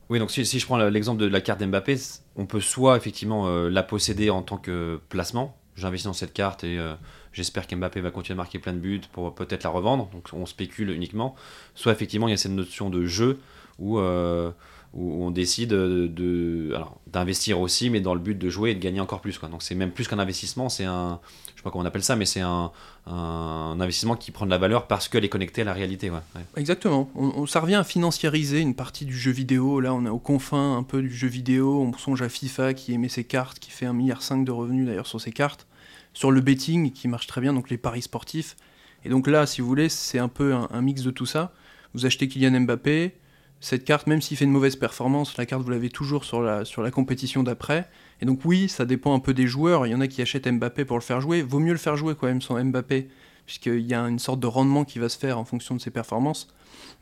Oui, 0.08 0.20
donc 0.20 0.30
si, 0.30 0.44
je 0.44 0.64
prends 0.66 0.78
l'exemple 0.78 1.20
de 1.20 1.26
la 1.26 1.40
carte 1.40 1.58
d'Mbappé, 1.58 1.96
on 2.36 2.46
peut 2.46 2.60
soit 2.60 2.96
effectivement 2.96 3.48
euh, 3.48 3.68
la 3.68 3.82
posséder 3.82 4.30
en 4.30 4.42
tant 4.42 4.56
que 4.56 5.00
placement. 5.08 5.56
J'investis 5.74 6.06
dans 6.06 6.12
cette 6.12 6.32
carte 6.32 6.62
et 6.62 6.78
euh, 6.78 6.94
j'espère 7.32 7.66
qu'Mbappé 7.66 8.00
va 8.00 8.10
continuer 8.10 8.36
à 8.36 8.38
marquer 8.38 8.58
plein 8.60 8.72
de 8.72 8.78
buts 8.78 9.02
pour 9.12 9.34
peut-être 9.34 9.64
la 9.64 9.70
revendre. 9.70 10.08
Donc 10.10 10.28
on 10.32 10.46
spécule 10.46 10.90
uniquement. 10.90 11.34
Soit 11.74 11.92
effectivement 11.92 12.28
il 12.28 12.30
y 12.30 12.34
a 12.34 12.36
cette 12.36 12.52
notion 12.52 12.88
de 12.88 13.04
jeu 13.04 13.40
où, 13.78 13.98
euh, 13.98 14.52
on 14.94 15.30
décide 15.30 15.70
de, 15.70 16.06
de 16.06 16.72
d'investir 17.08 17.60
aussi, 17.60 17.90
mais 17.90 18.00
dans 18.00 18.14
le 18.14 18.20
but 18.20 18.38
de 18.38 18.48
jouer 18.48 18.70
et 18.70 18.74
de 18.74 18.80
gagner 18.80 19.00
encore 19.00 19.20
plus. 19.20 19.38
Donc 19.40 19.62
c'est 19.62 19.74
même 19.74 19.90
plus 19.90 20.08
qu'un 20.08 20.18
investissement, 20.18 20.70
c'est 20.70 20.84
un, 20.84 21.20
pas 21.70 21.78
on 21.78 21.84
appelle 21.84 22.02
ça, 22.02 22.16
mais 22.16 22.26
c'est 22.26 22.40
un, 22.40 22.70
investissement 23.06 24.16
qui 24.16 24.30
prend 24.30 24.46
de 24.46 24.50
la 24.50 24.58
valeur 24.58 24.86
parce 24.86 25.08
qu'elle 25.08 25.24
est 25.24 25.28
connectée 25.28 25.62
à 25.62 25.64
la 25.64 25.72
réalité. 25.72 26.10
Exactement. 26.56 27.10
Ça 27.46 27.60
revient 27.60 27.76
à 27.76 27.84
financiariser 27.84 28.60
une 28.60 28.74
partie 28.74 29.04
du 29.04 29.16
jeu 29.16 29.30
vidéo. 29.30 29.80
Là, 29.80 29.94
on 29.94 30.04
est 30.06 30.10
aux 30.10 30.18
confins 30.18 30.76
un 30.76 30.82
peu 30.82 31.02
du 31.02 31.14
jeu 31.14 31.28
vidéo. 31.28 31.82
On 31.82 31.96
songe 31.96 32.22
à 32.22 32.28
FIFA 32.28 32.74
qui 32.74 32.92
émet 32.92 33.08
ses 33.08 33.24
cartes, 33.24 33.58
qui 33.58 33.70
fait 33.70 33.86
1,5 33.86 33.92
milliard 33.92 34.20
de 34.38 34.50
revenus 34.50 34.86
d'ailleurs 34.86 35.06
sur 35.06 35.20
ses 35.20 35.32
cartes. 35.32 35.66
Sur 36.14 36.30
le 36.30 36.40
betting 36.40 36.92
qui 36.92 37.08
marche 37.08 37.26
très 37.26 37.40
bien, 37.40 37.52
donc 37.52 37.70
les 37.70 37.78
paris 37.78 38.02
sportifs. 38.02 38.56
Et 39.04 39.08
donc 39.08 39.26
là, 39.26 39.46
si 39.46 39.60
vous 39.60 39.68
voulez, 39.68 39.88
c'est 39.88 40.18
un 40.18 40.28
peu 40.28 40.54
un, 40.54 40.68
un, 40.72 40.80
mix 40.80 41.02
de 41.02 41.10
tout 41.10 41.26
ça. 41.26 41.52
Vous 41.94 42.06
achetez 42.06 42.28
Kylian 42.28 42.60
Mbappé. 42.62 43.14
Cette 43.60 43.84
carte, 43.84 44.06
même 44.06 44.20
s'il 44.20 44.36
fait 44.36 44.44
une 44.44 44.50
mauvaise 44.50 44.76
performance, 44.76 45.36
la 45.36 45.46
carte 45.46 45.62
vous 45.62 45.70
l'avez 45.70 45.90
toujours 45.90 46.24
sur 46.24 46.42
la, 46.42 46.64
sur 46.64 46.82
la 46.82 46.90
compétition 46.90 47.42
d'après. 47.42 47.88
Et 48.20 48.26
donc 48.26 48.40
oui, 48.44 48.68
ça 48.68 48.84
dépend 48.84 49.14
un 49.14 49.18
peu 49.20 49.34
des 49.34 49.46
joueurs. 49.46 49.86
Il 49.86 49.90
y 49.90 49.94
en 49.94 50.00
a 50.00 50.06
qui 50.06 50.22
achètent 50.22 50.48
Mbappé 50.48 50.84
pour 50.84 50.96
le 50.96 51.02
faire 51.02 51.20
jouer. 51.20 51.42
Vaut 51.42 51.58
mieux 51.58 51.72
le 51.72 51.78
faire 51.78 51.96
jouer 51.96 52.14
quand 52.14 52.26
même 52.26 52.42
sans 52.42 52.62
Mbappé, 52.62 53.08
puisqu'il 53.44 53.86
y 53.86 53.94
a 53.94 54.00
une 54.00 54.18
sorte 54.18 54.40
de 54.40 54.46
rendement 54.46 54.84
qui 54.84 54.98
va 54.98 55.08
se 55.08 55.18
faire 55.18 55.38
en 55.38 55.44
fonction 55.44 55.74
de 55.74 55.80
ses 55.80 55.90
performances. 55.90 56.48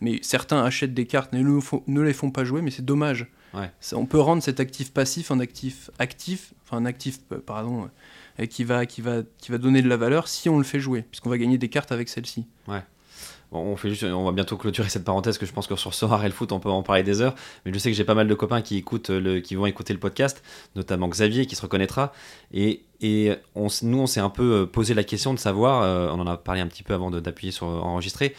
Mais 0.00 0.18
certains 0.22 0.62
achètent 0.64 0.94
des 0.94 1.06
cartes 1.06 1.32
et 1.32 1.38
ne, 1.38 1.60
ne 1.86 2.00
les 2.00 2.12
font 2.12 2.30
pas 2.30 2.44
jouer, 2.44 2.62
mais 2.62 2.70
c'est 2.70 2.84
dommage. 2.84 3.30
Ouais. 3.54 3.70
Ça, 3.80 3.96
on 3.96 4.06
peut 4.06 4.18
rendre 4.18 4.42
cet 4.42 4.58
actif 4.58 4.92
passif 4.92 5.30
en 5.30 5.38
actif 5.38 5.90
actif, 5.98 6.52
enfin 6.64 6.78
un 6.78 6.86
actif, 6.86 7.20
pardon, 7.46 7.88
euh, 8.40 8.46
qui, 8.46 8.64
va, 8.64 8.84
qui, 8.84 9.00
va, 9.00 9.22
qui 9.38 9.52
va 9.52 9.58
donner 9.58 9.80
de 9.80 9.88
la 9.88 9.96
valeur 9.96 10.26
si 10.26 10.48
on 10.48 10.58
le 10.58 10.64
fait 10.64 10.80
jouer, 10.80 11.02
puisqu'on 11.02 11.30
va 11.30 11.38
gagner 11.38 11.58
des 11.58 11.68
cartes 11.68 11.92
avec 11.92 12.08
celle-ci. 12.08 12.46
Ouais. 12.66 12.82
On, 13.54 13.76
fait 13.76 13.90
juste, 13.90 14.04
on 14.04 14.24
va 14.24 14.32
bientôt 14.32 14.56
clôturer 14.56 14.88
cette 14.88 15.04
parenthèse 15.04 15.38
que 15.38 15.46
je 15.46 15.52
pense 15.52 15.66
que 15.66 15.76
sur 15.76 15.94
Sorar 15.94 16.24
et 16.24 16.28
le 16.28 16.34
foot, 16.34 16.52
on 16.52 16.60
peut 16.60 16.68
en 16.68 16.82
parler 16.82 17.02
des 17.02 17.20
heures. 17.20 17.34
Mais 17.64 17.72
je 17.72 17.78
sais 17.78 17.90
que 17.90 17.96
j'ai 17.96 18.04
pas 18.04 18.14
mal 18.14 18.28
de 18.28 18.34
copains 18.34 18.62
qui, 18.62 18.76
écoutent 18.76 19.10
le, 19.10 19.40
qui 19.40 19.54
vont 19.54 19.66
écouter 19.66 19.92
le 19.92 19.98
podcast, 19.98 20.42
notamment 20.76 21.08
Xavier 21.08 21.46
qui 21.46 21.56
se 21.56 21.62
reconnaîtra. 21.62 22.12
Et, 22.52 22.84
et 23.00 23.32
on, 23.54 23.68
nous, 23.82 23.98
on 23.98 24.06
s'est 24.06 24.20
un 24.20 24.30
peu 24.30 24.66
posé 24.66 24.94
la 24.94 25.04
question 25.04 25.34
de 25.34 25.38
savoir, 25.38 25.82
euh, 25.82 26.08
on 26.10 26.20
en 26.20 26.26
a 26.26 26.36
parlé 26.36 26.60
un 26.60 26.66
petit 26.66 26.82
peu 26.82 26.94
avant 26.94 27.10
d'appuyer 27.10 27.52
sur 27.52 27.66
enregistrer. 27.66 28.34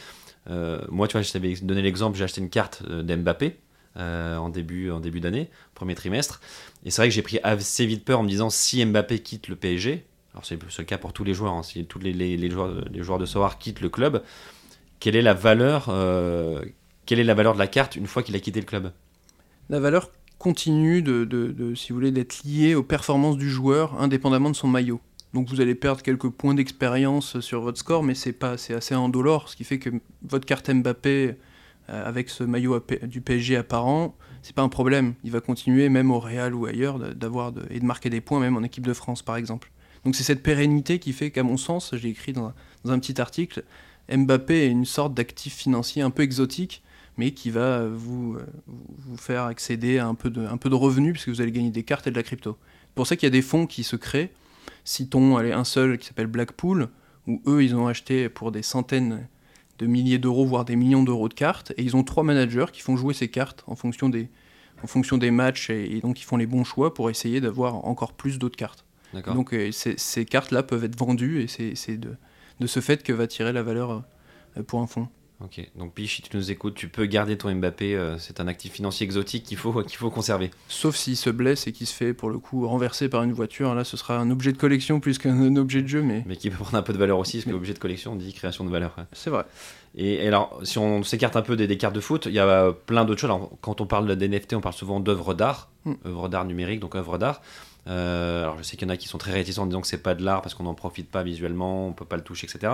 Euh, 0.49 0.79
moi, 0.89 1.07
tu 1.07 1.13
vois, 1.13 1.21
je 1.21 1.31
t'avais 1.31 1.53
donné 1.55 1.81
l'exemple, 1.81 2.17
j'ai 2.17 2.23
acheté 2.23 2.41
une 2.41 2.49
carte 2.49 2.83
d'Mbappé. 2.87 3.57
Euh, 3.97 4.35
en 4.35 4.49
début, 4.49 4.91
en 4.91 4.99
début 4.99 5.21
d'année, 5.21 5.49
premier 5.73 5.95
trimestre. 5.95 6.41
Et 6.83 6.91
c'est 6.91 7.01
vrai 7.01 7.07
que 7.07 7.15
j'ai 7.15 7.21
pris 7.21 7.39
assez 7.43 7.85
vite 7.85 8.03
peur 8.03 8.19
en 8.19 8.23
me 8.23 8.27
disant 8.27 8.49
si 8.49 8.85
Mbappé 8.85 9.19
quitte 9.19 9.47
le 9.47 9.55
PSG, 9.55 10.05
alors 10.33 10.45
c'est 10.45 10.59
le 10.61 10.83
cas 10.83 10.97
pour 10.97 11.13
tous 11.13 11.23
les 11.23 11.33
joueurs, 11.33 11.53
hein, 11.53 11.63
si 11.63 11.85
tous 11.85 11.99
les, 11.99 12.11
les, 12.11 12.49
joueurs, 12.49 12.83
les 12.91 13.03
joueurs 13.03 13.19
de 13.19 13.25
Soar 13.25 13.57
quittent 13.57 13.79
le 13.79 13.87
club, 13.87 14.21
quelle 14.99 15.15
est 15.15 15.21
la 15.21 15.33
valeur, 15.33 15.87
euh, 15.89 16.63
quelle 17.05 17.19
est 17.19 17.23
la 17.23 17.33
valeur 17.33 17.53
de 17.53 17.59
la 17.59 17.67
carte 17.67 17.95
une 17.95 18.07
fois 18.07 18.23
qu'il 18.23 18.35
a 18.35 18.39
quitté 18.39 18.59
le 18.59 18.65
club? 18.65 18.91
La 19.69 19.79
valeur 19.79 20.11
continue 20.37 21.01
de, 21.01 21.73
si 21.75 21.89
vous 21.89 21.95
voulez, 21.95 22.11
d'être 22.11 22.43
liée 22.43 22.75
aux 22.75 22.83
performances 22.83 23.37
du 23.37 23.49
joueur, 23.49 23.99
indépendamment 23.99 24.49
de 24.49 24.55
son 24.55 24.67
maillot. 24.67 24.99
Donc 25.33 25.49
vous 25.49 25.59
allez 25.59 25.75
perdre 25.75 26.01
quelques 26.01 26.29
points 26.29 26.53
d'expérience 26.53 27.39
sur 27.39 27.61
votre 27.61 27.77
score, 27.77 28.03
mais 28.03 28.15
c'est 28.15 28.33
pas, 28.33 28.57
c'est 28.57 28.73
assez 28.73 28.95
indolore, 28.95 29.49
ce 29.49 29.55
qui 29.55 29.63
fait 29.63 29.79
que 29.79 29.89
votre 30.23 30.45
carte 30.45 30.69
Mbappé 30.69 31.35
euh, 31.89 32.07
avec 32.07 32.29
ce 32.29 32.43
maillot 32.43 32.79
du 33.03 33.21
PSG 33.21 33.57
apparent, 33.57 34.15
c'est 34.43 34.55
pas 34.55 34.61
un 34.61 34.69
problème. 34.69 35.15
Il 35.23 35.31
va 35.31 35.41
continuer, 35.41 35.89
même 35.89 36.11
au 36.11 36.19
Real 36.19 36.53
ou 36.53 36.65
ailleurs, 36.67 36.99
d'avoir 36.99 37.51
et 37.69 37.79
de 37.79 37.85
marquer 37.85 38.09
des 38.09 38.21
points, 38.21 38.39
même 38.39 38.55
en 38.55 38.63
équipe 38.63 38.85
de 38.85 38.93
France 38.93 39.23
par 39.23 39.35
exemple. 39.35 39.71
Donc 40.05 40.15
c'est 40.15 40.23
cette 40.23 40.43
pérennité 40.43 40.99
qui 40.99 41.11
fait 41.11 41.31
qu'à 41.31 41.43
mon 41.43 41.57
sens, 41.57 41.95
j'ai 41.95 42.09
écrit 42.09 42.31
dans 42.31 42.53
un 42.85 42.99
petit 42.99 43.19
article, 43.19 43.63
Mbappé 44.09 44.65
est 44.65 44.69
une 44.69 44.85
sorte 44.85 45.13
d'actif 45.13 45.55
financier 45.55 46.01
un 46.01 46.09
peu 46.09 46.23
exotique, 46.23 46.83
mais 47.17 47.31
qui 47.31 47.49
va 47.49 47.85
vous, 47.87 48.35
euh, 48.35 48.45
vous 48.67 49.17
faire 49.17 49.43
accéder 49.43 49.99
à 49.99 50.07
un 50.07 50.15
peu, 50.15 50.29
de, 50.29 50.45
un 50.45 50.57
peu 50.57 50.69
de 50.69 50.75
revenus, 50.75 51.13
puisque 51.13 51.29
vous 51.29 51.41
allez 51.41 51.51
gagner 51.51 51.71
des 51.71 51.83
cartes 51.83 52.07
et 52.07 52.11
de 52.11 52.15
la 52.15 52.23
crypto. 52.23 52.57
C'est 52.81 52.95
pour 52.95 53.07
ça 53.07 53.15
qu'il 53.15 53.25
y 53.25 53.31
a 53.31 53.31
des 53.31 53.41
fonds 53.41 53.67
qui 53.67 53.83
se 53.83 53.95
créent. 53.95 54.31
Citons 54.83 55.37
allez, 55.37 55.51
un 55.51 55.63
seul 55.63 55.97
qui 55.97 56.07
s'appelle 56.07 56.27
Blackpool, 56.27 56.89
où 57.27 57.41
eux, 57.47 57.63
ils 57.63 57.75
ont 57.75 57.87
acheté 57.87 58.29
pour 58.29 58.51
des 58.51 58.61
centaines 58.61 59.27
de 59.79 59.85
milliers 59.87 60.19
d'euros, 60.19 60.45
voire 60.45 60.65
des 60.65 60.75
millions 60.75 61.03
d'euros 61.03 61.27
de 61.27 61.33
cartes, 61.33 61.73
et 61.77 61.83
ils 61.83 61.95
ont 61.95 62.03
trois 62.03 62.23
managers 62.23 62.67
qui 62.71 62.81
font 62.81 62.95
jouer 62.95 63.13
ces 63.13 63.27
cartes 63.27 63.63
en 63.67 63.75
fonction 63.75 64.09
des, 64.09 64.29
en 64.83 64.87
fonction 64.87 65.17
des 65.17 65.31
matchs, 65.31 65.69
et, 65.69 65.97
et 65.97 66.01
donc 66.01 66.21
ils 66.21 66.23
font 66.23 66.37
les 66.37 66.45
bons 66.45 66.63
choix 66.63 66.93
pour 66.93 67.09
essayer 67.09 67.41
d'avoir 67.41 67.85
encore 67.85 68.13
plus 68.13 68.37
d'autres 68.39 68.57
cartes. 68.57 68.85
Donc 69.21 69.53
euh, 69.53 69.71
ces, 69.71 70.25
cartes-là 70.25 70.63
peuvent 70.63 70.83
être 70.83 70.97
vendues, 70.97 71.41
et 71.41 71.75
c'est 71.75 71.97
de, 71.97 72.15
de 72.59 72.67
ce 72.67 72.79
fait 72.79 73.03
que 73.03 73.13
va 73.13 73.27
tirer 73.27 73.53
la 73.53 73.63
valeur 73.63 74.03
euh, 74.57 74.63
pour 74.63 74.79
un 74.81 74.87
fonds. 74.87 75.07
Ok, 75.43 75.69
donc 75.75 75.91
si 76.07 76.21
tu 76.21 76.37
nous 76.37 76.49
écoutes, 76.49 76.75
tu 76.75 76.87
peux 76.87 77.05
garder 77.05 77.37
ton 77.37 77.53
Mbappé, 77.53 77.93
euh, 77.93 78.17
c'est 78.17 78.39
un 78.39 78.47
actif 78.47 78.71
financier 78.71 79.03
exotique 79.03 79.43
qu'il 79.43 79.57
faut, 79.57 79.73
qu'il 79.83 79.97
faut 79.97 80.09
conserver. 80.09 80.49
Sauf 80.69 80.95
s'il 80.95 81.17
se 81.17 81.29
blesse 81.29 81.67
et 81.67 81.73
qu'il 81.73 81.87
se 81.87 81.93
fait 81.93 82.13
pour 82.13 82.29
le 82.29 82.39
coup 82.39 82.65
renverser 82.65 83.09
par 83.09 83.21
une 83.23 83.33
voiture, 83.33 83.75
là 83.75 83.83
ce 83.83 83.97
sera 83.97 84.17
un 84.17 84.31
objet 84.31 84.53
de 84.53 84.57
collection 84.57 85.01
plus 85.01 85.17
qu'un 85.17 85.55
objet 85.57 85.81
de 85.81 85.87
jeu, 85.87 86.01
mais 86.01 86.23
Mais 86.25 86.37
qui 86.37 86.49
peut 86.49 86.55
prendre 86.55 86.75
un 86.77 86.81
peu 86.83 86.93
de 86.93 86.97
valeur 86.97 87.19
aussi, 87.19 87.37
parce 87.37 87.45
que 87.45 87.49
Mais- 87.49 87.55
objet 87.57 87.73
de 87.73 87.79
collection, 87.79 88.13
on 88.13 88.15
dit 88.15 88.31
création 88.31 88.63
de 88.63 88.69
valeur. 88.69 88.95
ouais. 88.97 89.03
c'est 89.11 89.29
vrai. 89.29 89.43
Et, 89.97 90.23
et 90.23 90.27
alors, 90.27 90.57
si 90.63 90.77
on 90.77 91.03
s'écarte 91.03 91.35
un 91.35 91.41
peu 91.41 91.57
des, 91.57 91.67
des 91.67 91.77
cartes 91.77 91.95
de 91.95 92.01
foot, 92.01 92.27
il 92.27 92.33
y 92.33 92.39
a 92.39 92.45
euh, 92.47 92.71
plein 92.71 93.03
d'autres 93.03 93.19
choses. 93.19 93.29
Alors, 93.29 93.51
quand 93.61 93.81
on 93.81 93.85
parle 93.87 94.13
d'NFT, 94.15 94.53
on 94.53 94.61
parle 94.61 94.75
souvent 94.75 94.99
d'œuvres 95.01 95.33
d'art, 95.33 95.69
Mm. 95.85 95.93
œuvres 96.07 96.29
d'art 96.29 96.45
numériques, 96.45 96.79
donc 96.79 96.95
œuvres 96.95 97.17
d'art. 97.19 97.41
Euh, 97.87 98.43
alors, 98.43 98.57
je 98.57 98.63
sais 98.63 98.77
qu'il 98.77 98.87
y 98.87 98.91
en 98.91 98.93
a 98.93 98.97
qui 98.97 99.07
sont 99.07 99.17
très 99.17 99.31
réticents 99.31 99.63
en 99.63 99.67
disant 99.67 99.81
que 99.81 99.87
c'est 99.87 100.01
pas 100.01 100.15
de 100.15 100.23
l'art 100.23 100.41
parce 100.41 100.55
qu'on 100.55 100.63
n'en 100.63 100.73
profite 100.73 101.09
pas 101.09 101.23
visuellement, 101.23 101.87
on 101.87 101.93
peut 101.93 102.05
pas 102.05 102.17
le 102.17 102.23
toucher, 102.23 102.47
etc. 102.47 102.73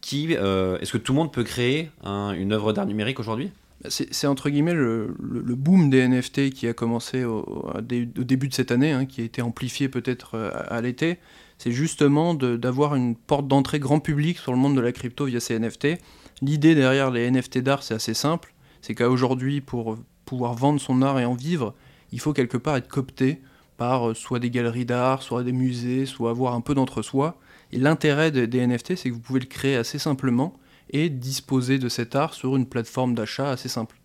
Qui, 0.00 0.36
euh, 0.36 0.78
est-ce 0.80 0.92
que 0.92 0.98
tout 0.98 1.12
le 1.12 1.18
monde 1.18 1.32
peut 1.32 1.44
créer 1.44 1.90
un- 2.02 2.32
une 2.32 2.52
œuvre 2.52 2.72
d'art 2.72 2.86
numérique 2.86 3.20
aujourd'hui? 3.20 3.50
C'est 3.88 4.26
entre 4.26 4.48
guillemets 4.48 4.72
le, 4.72 5.14
boom 5.18 5.90
des 5.90 6.08
NFT 6.08 6.50
qui 6.50 6.66
a 6.68 6.72
commencé 6.72 7.24
au, 7.24 7.70
début 7.82 8.48
de 8.48 8.54
cette 8.54 8.70
année, 8.70 8.92
hein, 8.92 9.04
qui 9.04 9.20
a 9.20 9.24
été 9.24 9.42
amplifié 9.42 9.90
peut-être 9.90 10.36
euh, 10.36 10.50
à, 10.68 10.80
l'été. 10.80 11.18
C'est 11.58 11.72
justement 11.72 12.34
d'avoir 12.34 12.94
une 12.94 13.14
porte 13.14 13.46
d'entrée 13.46 13.78
grand 13.78 14.00
public 14.00 14.38
sur 14.38 14.52
le 14.52 14.58
monde 14.58 14.74
de 14.74 14.80
la 14.80 14.92
crypto 14.92 15.26
via 15.26 15.38
ces 15.38 15.58
NFT. 15.58 15.98
L'idée 16.40 16.74
derrière 16.74 17.10
les 17.10 17.30
NFT 17.30 17.58
d'art, 17.58 17.82
c'est 17.82 17.94
assez 17.94 18.14
simple. 18.14 18.54
C'est 18.80 18.94
qu'aujourd'hui, 18.94 19.60
pour 19.60 19.98
pouvoir 20.24 20.54
vendre 20.54 20.80
son 20.80 21.02
art 21.02 21.20
et 21.20 21.24
en 21.24 21.34
vivre, 21.34 21.74
il 22.10 22.20
faut 22.20 22.32
quelque 22.32 22.56
part 22.56 22.76
être 22.76 22.88
coopté 22.88 23.40
par 23.76 24.10
euh, 24.10 24.14
soit 24.14 24.38
des 24.38 24.50
galeries 24.50 24.84
d'art, 24.84 25.22
soit 25.22 25.42
des 25.42 25.52
musées, 25.52 26.06
soit 26.06 26.30
avoir 26.30 26.54
un 26.54 26.60
peu 26.60 26.74
d'entre-soi. 26.74 27.38
Et 27.72 27.78
l'intérêt 27.78 28.30
de- 28.30 28.46
des 28.46 28.60
NFT, 28.66 28.96
c'est 28.96 29.08
que 29.08 29.14
vous 29.14 29.20
pouvez 29.20 29.40
le 29.40 29.46
créer 29.46 29.76
assez 29.76 29.98
simplement 29.98 30.58
et 30.90 31.08
disposer 31.08 31.78
de 31.78 31.88
cet 31.88 32.14
art 32.14 32.34
sur 32.34 32.56
une 32.56 32.66
plateforme 32.66 33.14
d'achat 33.14 33.50
assez 33.50 33.68
simple. 33.68 33.96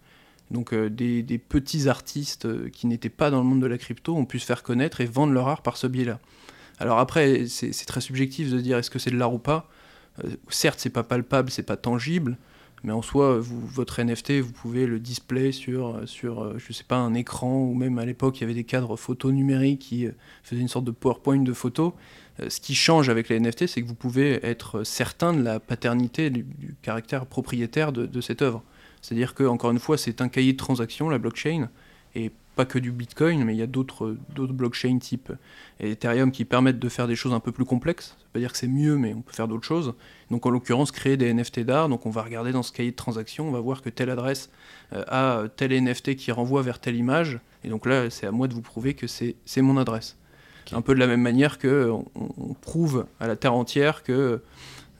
Donc 0.52 0.74
euh, 0.74 0.90
des, 0.90 1.24
petits 1.38 1.88
artistes 1.88 2.46
euh, 2.46 2.70
qui 2.70 2.88
n'étaient 2.88 3.10
pas 3.10 3.30
dans 3.30 3.38
le 3.38 3.44
monde 3.44 3.62
de 3.62 3.68
la 3.68 3.78
crypto 3.78 4.16
ont 4.16 4.26
pu 4.26 4.40
se 4.40 4.46
faire 4.46 4.64
connaître 4.64 5.02
et 5.02 5.06
vendre 5.06 5.34
leur 5.34 5.48
art 5.48 5.62
par 5.62 5.78
ce 5.78 5.88
biais-là. 5.88 6.20
Alors 6.80 7.00
après, 7.00 7.46
c'est 7.48 7.74
c'est 7.74 7.86
très 7.86 8.02
subjectif 8.02 8.50
de 8.50 8.60
dire 8.60 8.78
est-ce 8.78 8.90
que 8.90 9.00
c'est 9.00 9.12
de 9.12 9.18
l'art 9.18 9.34
ou 9.34 9.40
pas. 9.40 9.70
Euh, 10.24 10.30
certes, 10.50 10.80
c'est 10.80 10.90
pas 10.90 11.04
palpable, 11.04 11.52
c'est 11.52 11.64
pas 11.64 11.78
tangible, 11.78 12.38
mais 12.84 12.94
en 12.94 13.02
soi, 13.02 13.40
votre 13.40 14.02
NFT, 14.02 14.40
vous 14.40 14.52
pouvez 14.52 14.86
le 14.86 15.00
display 15.00 15.52
sur, 15.52 16.02
sur 16.06 16.44
euh, 16.44 16.56
je 16.58 16.72
sais 16.72 16.84
pas, 16.84 16.98
un 16.98 17.14
écran, 17.14 17.64
ou 17.64 17.74
même 17.74 18.00
à 18.00 18.06
l'époque, 18.06 18.38
il 18.38 18.42
y 18.42 18.44
avait 18.46 18.54
des 18.54 18.64
cadres 18.64 18.96
photos 18.96 19.34
numériques 19.34 19.80
qui 19.80 20.06
euh, 20.06 20.12
faisaient 20.44 20.62
une 20.62 20.68
sorte 20.70 20.86
de 20.86 20.92
PowerPoint 20.92 21.44
de 21.44 21.54
photos. 21.54 21.94
Euh, 22.40 22.50
ce 22.50 22.62
qui 22.62 22.76
change 22.76 23.10
avec 23.10 23.28
les 23.30 23.40
NFT, 23.40 23.68
c'est 23.68 23.82
que 23.82 23.88
vous 23.88 23.96
pouvez 23.96 24.46
être 24.46 24.84
certain 24.84 25.34
de 25.34 25.42
la 25.42 25.60
paternité, 25.60 26.30
du, 26.30 26.46
caractère 26.82 27.26
propriétaire 27.26 27.92
de, 27.92 28.06
de 28.06 28.22
cette 28.22 28.42
œuvre. 28.42 28.64
C'est-à-dire 29.02 29.34
que, 29.34 29.44
encore 29.44 29.72
une 29.72 29.80
fois, 29.80 29.98
c'est 29.98 30.22
un 30.22 30.30
cahier 30.30 30.54
de 30.54 30.58
transaction, 30.58 31.10
la 31.10 31.18
blockchain, 31.18 31.70
et 32.16 32.32
pas 32.60 32.66
que 32.66 32.78
du 32.78 32.92
Bitcoin, 32.92 33.46
mais 33.46 33.54
il 33.56 33.58
y 33.58 33.62
a 33.62 33.68
d'autres 33.68 34.18
blockchains 34.36 35.00
type 35.00 35.32
Ethereum 35.80 36.30
qui 36.30 36.44
permettent 36.44 36.78
de 36.78 36.90
faire 36.90 37.08
des 37.08 37.16
choses 37.16 37.32
un 37.32 37.40
peu 37.40 37.54
plus 37.54 37.64
complexes. 37.64 38.08
Ça 38.08 38.26
veut 38.26 38.30
pas 38.34 38.40
dire 38.40 38.52
que 38.52 38.58
c'est 38.58 38.68
mieux, 38.68 38.98
mais 38.98 39.14
on 39.14 39.22
peut 39.22 39.32
faire 39.32 39.48
d'autres 39.48 39.66
choses. 39.66 39.94
Donc 40.30 40.46
en 40.46 40.50
l'occurrence, 40.50 40.92
créer 40.92 41.16
des 41.16 41.34
NFT 41.34 41.62
d'art. 41.62 41.88
Donc 41.88 42.06
on 42.06 42.10
va 42.10 42.22
regarder 42.22 42.52
dans 42.52 42.62
ce 42.62 42.74
cahier 42.74 42.92
de 42.92 42.98
transaction, 42.98 43.48
on 43.48 43.52
va 43.52 43.62
voir 43.62 43.82
que 43.82 43.90
telle 43.90 44.10
adresse 44.10 44.50
euh, 44.92 45.06
a 45.08 45.48
tel 45.56 45.72
NFT 45.72 46.18
qui 46.18 46.34
renvoie 46.34 46.62
vers 46.62 46.80
telle 46.80 46.98
image. 46.98 47.40
Et 47.64 47.70
donc 47.70 47.86
là, 47.86 48.10
c'est 48.10 48.28
à 48.28 48.32
moi 48.32 48.50
de 48.50 48.54
vous 48.54 48.62
prouver 48.62 48.94
que 48.94 49.08
c'est 49.08 49.62
mon 49.62 49.78
adresse. 49.78 50.18
Un 50.74 50.82
peu 50.82 50.94
de 50.94 51.00
la 51.00 51.08
même 51.08 51.22
manière 51.22 51.60
que 51.60 51.90
on, 51.90 52.06
on 52.16 52.54
prouve 52.56 53.06
à 53.22 53.28
la 53.28 53.38
terre 53.38 53.54
entière 53.54 54.04
que 54.04 54.42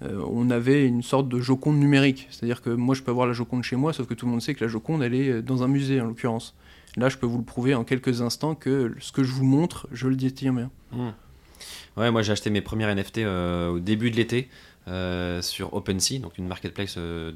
euh, 0.02 0.24
on 0.32 0.50
avait 0.50 0.86
une 0.86 1.04
sorte 1.04 1.28
de 1.28 1.40
Joconde 1.40 1.78
numérique. 1.78 2.28
C'est-à-dire 2.32 2.62
que 2.62 2.70
moi, 2.70 2.96
je 2.96 3.02
peux 3.02 3.12
avoir 3.12 3.28
la 3.28 3.34
Joconde 3.34 3.64
chez 3.64 3.76
moi, 3.76 3.92
sauf 3.94 4.08
que 4.08 4.14
tout 4.14 4.26
le 4.26 4.32
monde 4.32 4.42
sait 4.42 4.54
que 4.54 4.64
la 4.64 4.70
Joconde, 4.70 5.04
elle 5.04 5.14
est 5.14 5.30
euh, 5.30 5.42
dans 5.42 5.64
un 5.64 5.68
musée, 5.68 6.00
en 6.00 6.06
l'occurrence. 6.06 6.56
Là, 7.00 7.10
je 7.10 7.18
peux 7.18 7.26
vous 7.26 7.38
le 7.38 7.44
prouver 7.44 7.74
en 7.76 7.84
quelques 7.84 8.22
instants 8.22 8.56
que 8.56 8.94
ce 9.00 9.12
que 9.12 9.24
je 9.24 9.32
vous 9.32 9.46
montre, 9.46 9.88
je 9.92 10.08
le 10.08 10.16
détiens 10.16 10.54
bien. 10.54 10.70
Hmm. 10.92 11.10
Ouais, 11.98 12.12
moi 12.12 12.22
j'ai 12.22 12.32
acheté 12.32 12.50
mes 12.50 12.62
premières 12.62 12.94
NFT 12.96 13.20
euh, 13.20 13.70
au 13.70 13.80
début 13.80 14.12
de 14.12 14.16
l'été 14.16 14.48
euh, 14.88 15.42
sur 15.42 15.74
OpenSea, 15.74 16.20
donc 16.22 16.38
une 16.38 16.48
marketplace 16.48 16.96
euh, 16.98 17.32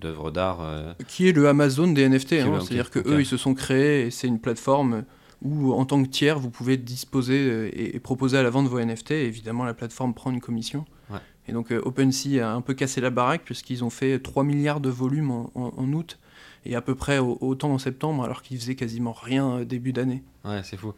d'œuvres 0.00 0.30
d'art. 0.30 0.60
Qui 1.08 1.28
est 1.28 1.32
le 1.32 1.48
Amazon 1.48 1.88
des 1.92 2.08
NFT. 2.08 2.34
hein. 2.34 2.60
C'est-à-dire 2.60 2.90
que 2.90 3.00
eux, 3.00 3.20
ils 3.20 3.26
se 3.26 3.36
sont 3.36 3.54
créés 3.54 4.06
et 4.06 4.10
c'est 4.10 4.28
une 4.28 4.38
plateforme 4.40 5.04
où, 5.42 5.72
en 5.72 5.84
tant 5.84 6.02
que 6.02 6.08
tiers, 6.08 6.38
vous 6.38 6.50
pouvez 6.50 6.76
disposer 6.76 7.68
et, 7.68 7.96
et 7.96 8.00
proposer 8.00 8.38
à 8.38 8.42
la 8.42 8.50
vente 8.50 8.66
vos 8.68 8.80
NFT. 8.80 9.12
Et 9.12 9.24
évidemment, 9.26 9.64
la 9.64 9.74
plateforme 9.74 10.14
prend 10.14 10.30
une 10.30 10.40
commission. 10.40 10.84
Ouais. 11.10 11.18
Et 11.48 11.52
donc, 11.52 11.70
OpenSea 11.72 12.40
a 12.42 12.52
un 12.52 12.60
peu 12.60 12.74
cassé 12.74 13.00
la 13.00 13.10
baraque 13.10 13.42
puisqu'ils 13.44 13.82
ont 13.84 13.90
fait 13.90 14.18
3 14.20 14.44
milliards 14.44 14.80
de 14.80 14.90
volume 14.90 15.30
en, 15.30 15.50
en- 15.54 15.72
en 15.76 15.92
août 15.92 16.18
et 16.64 16.74
à 16.76 16.80
peu 16.80 16.94
près 16.94 17.18
au- 17.18 17.38
autant 17.40 17.70
en 17.72 17.78
septembre, 17.78 18.24
alors 18.24 18.42
qu'ils 18.42 18.58
faisaient 18.58 18.74
quasiment 18.74 19.12
rien 19.12 19.58
euh, 19.58 19.64
début 19.64 19.92
d'année. 19.92 20.22
Ouais, 20.44 20.60
c'est 20.64 20.76
fou. 20.76 20.94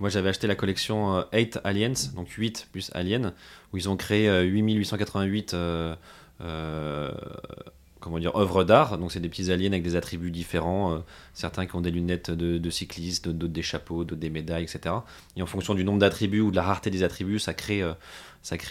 Moi, 0.00 0.08
j'avais 0.10 0.28
acheté 0.30 0.46
la 0.46 0.54
collection 0.56 1.16
euh, 1.16 1.22
8 1.32 1.58
Aliens, 1.64 1.92
donc 2.16 2.28
8 2.30 2.68
plus 2.72 2.90
Alien, 2.94 3.32
où 3.72 3.76
ils 3.76 3.88
ont 3.88 3.96
créé 3.96 4.28
euh, 4.28 4.42
8888 4.42 5.54
euh, 5.54 5.94
euh, 6.40 7.12
comment 8.04 8.18
dire, 8.18 8.36
œuvres 8.36 8.64
d'art. 8.64 8.98
Donc, 8.98 9.10
c'est 9.12 9.20
des 9.20 9.30
petits 9.30 9.50
aliens 9.50 9.72
avec 9.72 9.82
des 9.82 9.96
attributs 9.96 10.30
différents. 10.30 10.92
euh, 10.92 10.98
certains 11.32 11.64
qui 11.64 11.74
ont 11.74 11.80
des 11.80 11.90
lunettes 11.90 12.30
de, 12.30 12.70
cycliste, 12.70 13.28
d'autres 13.28 13.52
des 13.52 13.62
chapeaux, 13.62 14.04
d'autres 14.04 14.20
des 14.20 14.28
médailles, 14.28 14.64
etc. 14.64 14.96
Et 15.36 15.42
en 15.42 15.46
fonction 15.46 15.74
du 15.74 15.84
nombre 15.84 16.00
d'attributs 16.00 16.42
ou 16.42 16.50
de 16.50 16.56
la 16.56 16.62
rareté 16.62 16.90
des 16.90 17.02
attributs, 17.02 17.38
ça 17.38 17.54
crée, 17.54 17.82
euh, 17.82 17.94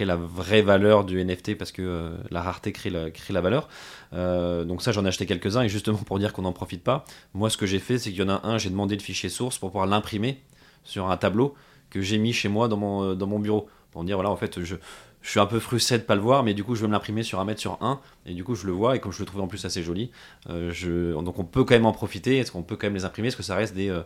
la 0.02 0.16
vraie 0.16 0.62
valeur 0.62 1.04
du 1.04 1.24
NFT 1.24 1.58
parce 1.58 1.72
que 1.72 1.82
euh, 1.82 2.16
la 2.30 2.44
rareté 2.44 2.72
crée 2.72 2.92
la, 2.92 3.42
valeur. 3.42 3.70
Donc, 4.12 4.84
ça, 4.84 4.92
j'en 4.92 5.04
ai 5.04 5.08
acheté 5.08 5.26
quelques-uns. 5.26 5.64
Et 5.64 5.70
justement, 5.70 5.98
pour 5.98 6.20
dire 6.20 6.32
qu'on 6.32 6.44
n'en 6.44 6.54
profite 6.54 6.84
pas, 6.84 7.04
moi, 7.34 7.50
ce 7.50 7.58
que 7.58 7.66
j'ai 7.66 7.80
fait, 7.80 7.98
c'est 7.98 8.12
qu'il 8.12 8.20
y 8.20 8.24
en 8.24 8.30
a 8.30 8.48
un, 8.48 8.60
j'ai 8.60 8.70
demandé 8.70 8.96
le 8.96 9.02
fichier 9.02 9.30
source 9.30 9.58
pour 9.58 9.72
pouvoir 9.72 9.88
l'imprimer 9.88 10.42
sur 10.84 11.10
un 11.10 11.18
tableau 11.18 11.56
que 11.90 12.02
j'ai 12.02 12.20
mis 12.20 12.34
chez 12.34 12.50
moi 12.50 12.68
dans 12.68 12.78
mon, 12.78 13.16
dans 13.16 13.28
mon 13.28 13.40
bureau. 13.40 13.68
Pour 13.92 14.04
me 14.04 14.08
dire, 14.08 14.18
voilà, 14.18 14.30
en 14.30 14.36
fait, 14.36 14.64
je, 14.64 14.76
je 15.24 15.30
suis 15.30 15.40
un 15.40 15.46
peu 15.46 15.60
frustré 15.60 15.98
de 15.98 16.04
pas 16.04 16.16
le 16.16 16.22
voir, 16.22 16.44
mais 16.44 16.54
du 16.54 16.64
coup, 16.64 16.76
je 16.76 16.82
vais 16.82 16.88
me 16.88 16.92
l'imprimer 16.92 17.24
sur 17.24 17.40
un 17.40 17.46
mètre 17.46 17.62
sur 17.62 17.78
un, 17.82 18.02
et 18.26 18.34
du 18.34 18.44
coup, 18.44 18.56
je 18.56 18.68
le 18.68 18.74
vois, 18.74 18.98
et 18.98 19.00
comme 19.00 19.14
je 19.14 19.20
le 19.20 19.26
trouve 19.26 19.42
en 19.42 19.48
plus 19.48 19.64
assez 19.66 19.82
joli, 19.82 20.12
euh, 20.50 21.22
donc 21.22 21.40
on 21.40 21.46
peut 21.46 21.64
quand 21.64 21.74
même 21.74 21.86
en 21.86 21.94
profiter, 21.94 22.38
est-ce 22.38 22.52
qu'on 22.52 22.62
peut 22.62 22.76
quand 22.76 22.88
même 22.88 22.96
les 22.96 23.06
imprimer, 23.06 23.30
est-ce 23.30 23.38
que 23.38 23.42
ça 23.42 23.56
reste 23.56 23.74
des, 23.74 23.90
euh, 23.90 24.02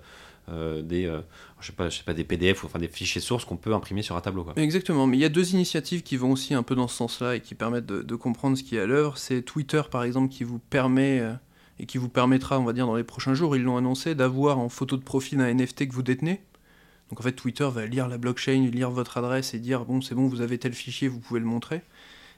euh, 0.49 0.83
des 0.83 1.11
je 1.59 1.65
sais 1.65 1.73
pas, 1.73 1.89
je 1.89 1.97
sais 1.97 2.03
pas, 2.03 2.13
des 2.13 2.23
PDF 2.23 2.63
ou 2.63 2.67
enfin 2.67 2.77
des 2.77 2.87
fichiers 2.87 3.19
sources 3.19 3.45
qu'on 3.45 3.57
peut 3.57 3.73
imprimer 3.73 4.03
sur 4.03 4.15
un 4.15 4.21
tableau, 4.21 4.43
quoi. 4.43 4.53
Exactement, 4.57 5.07
mais 5.07 5.17
il 5.17 5.19
y 5.19 5.25
a 5.25 5.29
deux 5.29 5.53
initiatives 5.53 6.03
qui 6.03 6.17
vont 6.17 6.31
aussi 6.31 6.53
un 6.53 6.61
peu 6.61 6.75
dans 6.75 6.87
ce 6.87 6.95
sens-là 6.95 7.35
et 7.35 7.41
qui 7.41 7.55
permettent 7.55 7.87
de, 7.87 8.03
de 8.03 8.15
comprendre 8.15 8.55
ce 8.55 8.61
qui 8.61 8.77
est 8.77 8.81
à 8.81 8.85
l'œuvre. 8.85 9.17
C'est 9.17 9.41
Twitter, 9.41 9.81
par 9.89 10.03
exemple, 10.03 10.31
qui 10.31 10.43
vous 10.43 10.59
permet 10.59 11.23
et 11.79 11.87
qui 11.87 11.97
vous 11.97 12.09
permettra, 12.09 12.59
on 12.59 12.63
va 12.63 12.73
dire, 12.73 12.85
dans 12.85 12.95
les 12.95 13.03
prochains 13.03 13.33
jours, 13.33 13.55
ils 13.55 13.63
l'ont 13.63 13.77
annoncé, 13.77 14.13
d'avoir 14.13 14.59
en 14.59 14.69
photo 14.69 14.97
de 14.97 15.03
profil 15.03 15.41
un 15.41 15.51
NFT 15.51 15.87
que 15.87 15.93
vous 15.93 16.03
détenez. 16.03 16.41
Donc 17.09 17.19
en 17.19 17.23
fait, 17.23 17.31
Twitter 17.33 17.67
va 17.71 17.85
lire 17.85 18.07
la 18.07 18.17
blockchain, 18.17 18.69
lire 18.71 18.91
votre 18.91 19.17
adresse 19.17 19.53
et 19.53 19.59
dire 19.59 19.85
bon, 19.85 20.01
c'est 20.01 20.15
bon, 20.15 20.27
vous 20.27 20.41
avez 20.41 20.57
tel 20.57 20.73
fichier, 20.73 21.07
vous 21.07 21.19
pouvez 21.19 21.39
le 21.39 21.45
montrer. 21.45 21.81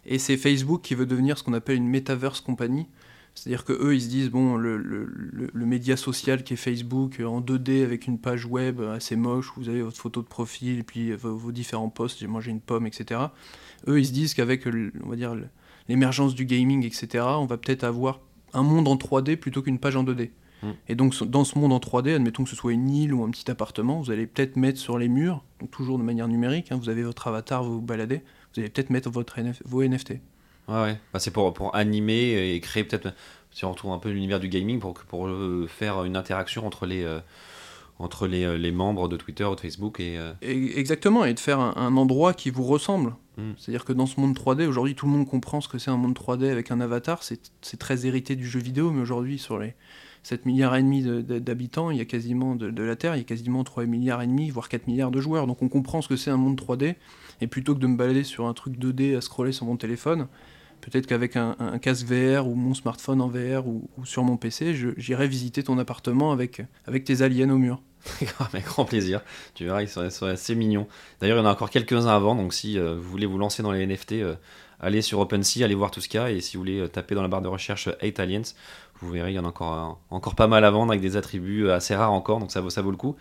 Et 0.06 0.20
c'est 0.20 0.38
Facebook 0.38 0.82
qui 0.82 0.96
veut 0.96 1.06
devenir 1.06 1.38
ce 1.38 1.44
qu'on 1.44 1.54
appelle 1.54 1.78
une 1.78 1.88
metaverse 1.90 2.42
compagnie. 2.42 2.88
C'est-à-dire 3.36 3.64
que 3.64 3.74
eux, 3.74 3.96
ils 3.96 4.02
se 4.02 4.10
disent 4.10 4.30
bon, 4.30 4.56
le, 4.58 4.78
le- 4.78 5.66
média 5.66 5.96
social 5.96 6.44
qui 6.44 6.54
est 6.54 6.58
Facebook 6.58 7.20
euh, 7.20 7.26
en 7.26 7.42
2D 7.42 7.84
avec 7.84 8.08
une 8.08 8.18
page 8.18 8.46
web 8.46 8.82
assez 8.82 9.16
moche, 9.16 9.56
où 9.56 9.62
vous 9.62 9.70
avez 9.70 9.82
votre 9.82 9.98
photo 9.98 10.22
de 10.22 10.28
profil 10.28 10.80
et 10.80 10.84
puis 10.84 11.12
euh, 11.12 11.16
vos, 11.16 11.36
vos 11.38 11.52
différents 11.52 11.90
posts, 11.90 12.20
j'ai 12.20 12.28
mangé 12.28 12.50
une 12.52 12.60
pomme, 12.60 12.88
etc. 12.88 13.22
Eux, 13.88 14.00
ils 14.00 14.06
se 14.08 14.12
disent 14.12 14.34
qu'avec, 14.34 14.68
on 14.68 15.10
va 15.10 15.16
dire, 15.16 15.36
l'émergence 15.88 16.34
du 16.36 16.46
gaming, 16.46 16.84
etc., 16.86 17.24
on 17.38 17.46
va 17.46 17.58
peut-être 17.58 17.84
avoir 17.84 18.20
un 18.54 18.64
monde 18.64 18.88
en 18.88 18.96
3D 18.96 19.38
plutôt 19.38 19.62
qu'une 19.62 19.80
page 19.80 19.96
en 19.96 20.04
2D. 20.04 20.32
Mm. 20.64 20.68
Et 20.88 20.96
donc, 20.96 21.24
dans 21.24 21.44
ce 21.44 21.58
monde 21.58 21.74
en 21.74 21.80
3D, 21.80 22.16
admettons 22.16 22.44
que 22.44 22.50
ce 22.50 22.56
soit 22.56 22.74
une 22.74 22.90
île 22.90 23.14
ou 23.14 23.24
un 23.24 23.30
petit 23.30 23.50
appartement, 23.50 24.00
vous 24.02 24.12
allez 24.12 24.28
peut-être 24.28 24.56
mettre 24.56 24.80
sur 24.80 24.98
les 24.98 25.08
murs, 25.08 25.44
donc 25.60 25.72
toujours 25.72 25.98
de 25.98 26.04
manière 26.04 26.28
numérique, 26.28 26.72
hein, 26.72 26.80
vous 26.82 26.90
avez 26.90 27.04
votre 27.04 27.28
avatar, 27.28 27.64
vous 27.64 27.76
vous 27.76 27.82
baladez, 27.82 28.22
vous 28.54 28.62
allez 28.62 28.70
peut-être 28.70 28.90
mettre 28.90 29.10
votre 29.10 29.40
NF 29.40 29.62
vos 29.66 29.84
NFT. 29.84 30.12
Ouais, 30.68 30.82
ouais. 30.82 30.98
Bah, 31.14 31.20
c'est 31.20 31.32
pour, 31.32 31.54
pour 31.54 31.76
animer 31.76 32.54
et 32.54 32.60
créer 32.60 32.84
peut-être, 32.84 33.14
si 33.52 33.66
on 33.66 33.72
retrouve 33.72 33.92
un 33.92 34.00
peu 34.00 34.10
l'univers 34.10 34.40
du 34.40 34.50
gaming, 34.50 34.80
pour, 34.80 34.94
pour 34.94 35.28
euh, 35.28 35.68
faire 35.68 36.04
une 36.04 36.16
interaction 36.16 36.66
entre 36.66 36.86
les, 36.86 37.04
euh, 37.04 37.20
entre 37.98 38.28
les, 38.28 38.58
les, 38.58 38.72
membres 38.72 39.08
de 39.08 39.18
Twitter 39.18 39.46
ou 39.46 39.56
de 39.56 39.60
Facebook 39.60 40.00
et, 40.00 40.20
Exactement, 40.42 41.26
et 41.26 41.34
de 41.34 41.40
faire 41.40 41.60
un, 41.60 41.74
un 41.76 41.98
endroit 41.98 42.34
qui 42.34 42.50
vous 42.50 42.64
ressemble. 42.64 43.16
Mm. 43.40 43.52
C'est-à-dire 43.58 43.86
que 43.86 43.94
dans 43.94 44.06
ce 44.06 44.20
monde 44.20 44.38
3D, 44.38 44.68
aujourd'hui, 44.68 44.96
tout 44.96 45.06
le 45.06 45.12
monde 45.12 45.28
comprend 45.28 45.62
ce 45.62 45.68
que 45.68 45.78
c'est 45.78 45.92
un 45.92 45.98
monde 45.98 46.18
3D 46.18 46.50
avec 46.50 46.72
un 46.72 46.82
avatar. 46.82 47.24
C'est 47.24 47.78
très 47.80 48.06
hérité 48.06 48.36
du 48.36 48.48
jeu 48.48 48.60
vidéo, 48.60 48.92
mais 48.92 49.02
aujourd'hui, 49.02 49.40
sur 49.40 49.58
les 49.58 49.74
7 50.24 50.46
milliards 50.46 50.76
et 50.76 50.84
demi 50.84 51.04
d'habitants, 51.04 51.92
il 51.92 51.98
y 51.98 52.02
a 52.02 52.06
quasiment 52.06 52.56
de, 52.56 52.84
la 52.84 52.96
Terre, 52.96 53.16
il 53.16 53.20
y 53.20 53.22
a 53.22 53.26
quasiment 53.26 53.64
3 53.64 53.86
milliards 53.86 54.22
et 54.22 54.28
demi, 54.28 54.50
voire 54.50 54.70
4 54.70 54.88
milliards 54.88 55.12
de 55.12 55.20
joueurs. 55.20 55.48
Donc 55.48 55.62
on 55.62 55.70
comprend 55.70 56.02
ce 56.02 56.08
que 56.08 56.16
c'est 56.16 56.32
un 56.32 56.38
monde 56.38 56.60
3D. 56.60 56.96
Et 57.42 57.48
plutôt 57.48 57.74
que 57.74 57.80
de 57.80 57.88
me 57.88 57.96
balader 57.96 58.24
sur 58.24 58.48
un 58.48 58.54
truc 58.54 58.78
2D 58.78 59.16
à 59.18 59.22
scroller 59.22 59.52
sur 59.52 59.66
mon 59.66 59.78
téléphone, 59.78 60.28
peut-être 60.82 61.08
qu'avec 61.08 61.36
un, 61.36 61.56
casque 61.82 62.06
VR 62.06 62.48
ou 62.48 62.56
mon 62.56 62.74
smartphone 62.74 63.22
en 63.22 63.28
VR 63.28 63.68
ou, 63.68 63.88
sur 64.04 64.24
mon 64.24 64.38
PC, 64.38 64.76
j'irai 64.98 65.28
visiter 65.28 65.64
ton 65.64 65.78
appartement 65.78 66.32
avec, 66.32 66.62
avec 66.86 67.04
tes 67.06 67.22
aliens 67.22 67.50
au 67.50 67.58
mur. 67.58 67.82
Avec 68.40 68.64
grand 68.64 68.86
plaisir. 68.86 69.22
Tu 69.56 69.66
verras, 69.66 69.82
ils 69.82 69.90
seraient, 69.90 70.32
assez 70.32 70.56
mignons. 70.56 70.88
D'ailleurs, 71.20 71.38
il 71.38 71.42
y 71.42 71.44
en 71.44 71.50
a 71.50 71.52
encore 71.52 71.70
quelques-uns 71.70 72.08
avant, 72.08 72.34
donc 72.34 72.54
si 72.54 72.80
euh, 72.80 72.96
vous 72.96 73.10
voulez 73.10 73.26
vous 73.26 73.38
lancer 73.38 73.62
dans 73.62 73.74
les 73.74 73.86
NFT, 73.86 74.14
euh, 74.14 74.36
allez 74.80 75.02
sur 75.02 75.20
OpenSea, 75.20 75.64
allez 75.64 75.76
voir 75.76 75.92
tout 75.92 76.02
ce 76.02 76.08
qu'il 76.08 76.20
y 76.20 76.24
a. 76.24 76.32
Et 76.32 76.42
si 76.42 76.58
vous 76.58 76.62
voulez 76.62 76.80
euh, 76.80 76.88
taper 76.88 77.16
dans 77.16 77.22
la 77.22 77.28
barre 77.28 77.42
de 77.42 77.48
recherche 77.48 77.90
8 78.02 78.20
Aliens, 78.20 78.42
vous 79.02 79.12
verrez, 79.12 79.32
il 79.32 79.36
y 79.36 79.40
en 79.40 79.46
a 79.46 79.48
encore, 79.48 80.00
encore 80.10 80.36
pas 80.36 80.48
mal 80.48 80.66
à 80.66 80.72
vendre 80.72 80.92
avec 80.92 81.02
des 81.02 81.18
attributs 81.18 81.70
assez 81.70 81.96
rares 81.96 82.12
encore, 82.12 82.40
donc 82.40 82.52
ça 82.52 82.62
vaut, 82.62 82.70
ça 82.70 82.82
vaut 82.82 82.92
le 82.92 82.98
coup. 82.98 83.16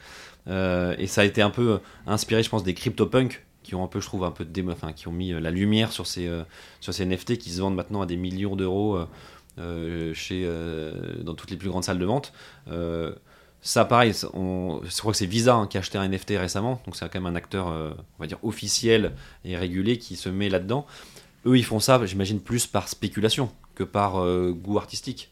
et 0.48 1.06
ça 1.06 1.20
a 1.20 1.24
été 1.24 1.40
un 1.40 1.50
peu 1.50 1.78
inspiré, 2.06 2.42
je 2.42 2.50
pense, 2.50 2.64
des 2.64 2.74
CryptoPunk 2.74 3.44
qui 3.62 3.74
ont 3.76 3.84
un 3.84 3.86
peu, 3.86 4.00
je 4.00 4.06
trouve, 4.06 4.24
un 4.24 4.32
peu 4.32 4.44
de 4.44 4.92
qui 4.92 5.06
ont 5.06 5.12
mis 5.12 5.30
la 5.30 5.50
lumière 5.52 5.92
sur 5.92 6.06
ces, 6.06 6.28
sur 6.80 6.92
ces 6.92 7.06
NFT 7.06 7.38
qui 7.38 7.50
se 7.50 7.60
vendent 7.60 7.76
maintenant 7.76 8.02
à 8.02 8.06
des 8.06 8.16
millions 8.16 8.56
d'euros 8.56 8.98
chez, 10.14 10.50
dans 11.22 11.34
toutes 11.34 11.52
les 11.52 11.56
plus 11.56 11.68
grandes 11.68 11.84
salles 11.84 12.00
de 12.00 12.06
vente. 12.06 12.32
Ça, 13.60 13.84
pareil, 13.84 14.12
je 14.12 14.98
crois 14.98 15.12
que 15.12 15.18
c'est 15.18 15.26
Visa 15.26 15.54
hein, 15.54 15.66
qui 15.66 15.78
a 15.78 15.80
acheté 15.80 15.98
un 15.98 16.08
NFT 16.08 16.34
récemment, 16.38 16.80
donc 16.86 16.94
c'est 16.94 17.04
quand 17.10 17.20
même 17.20 17.26
un 17.26 17.34
acteur, 17.34 17.68
euh, 17.68 17.90
on 18.18 18.22
va 18.22 18.26
dire, 18.28 18.38
officiel 18.44 19.14
et 19.44 19.56
régulier 19.56 19.98
qui 19.98 20.16
se 20.16 20.28
met 20.28 20.48
là-dedans. 20.48 20.86
Eux, 21.48 21.56
ils 21.56 21.64
font 21.64 21.80
ça, 21.80 22.04
j'imagine, 22.04 22.40
plus 22.40 22.66
par 22.66 22.88
spéculation 22.88 23.50
que 23.74 23.82
par 23.82 24.22
euh, 24.22 24.52
goût 24.52 24.76
artistique. 24.76 25.30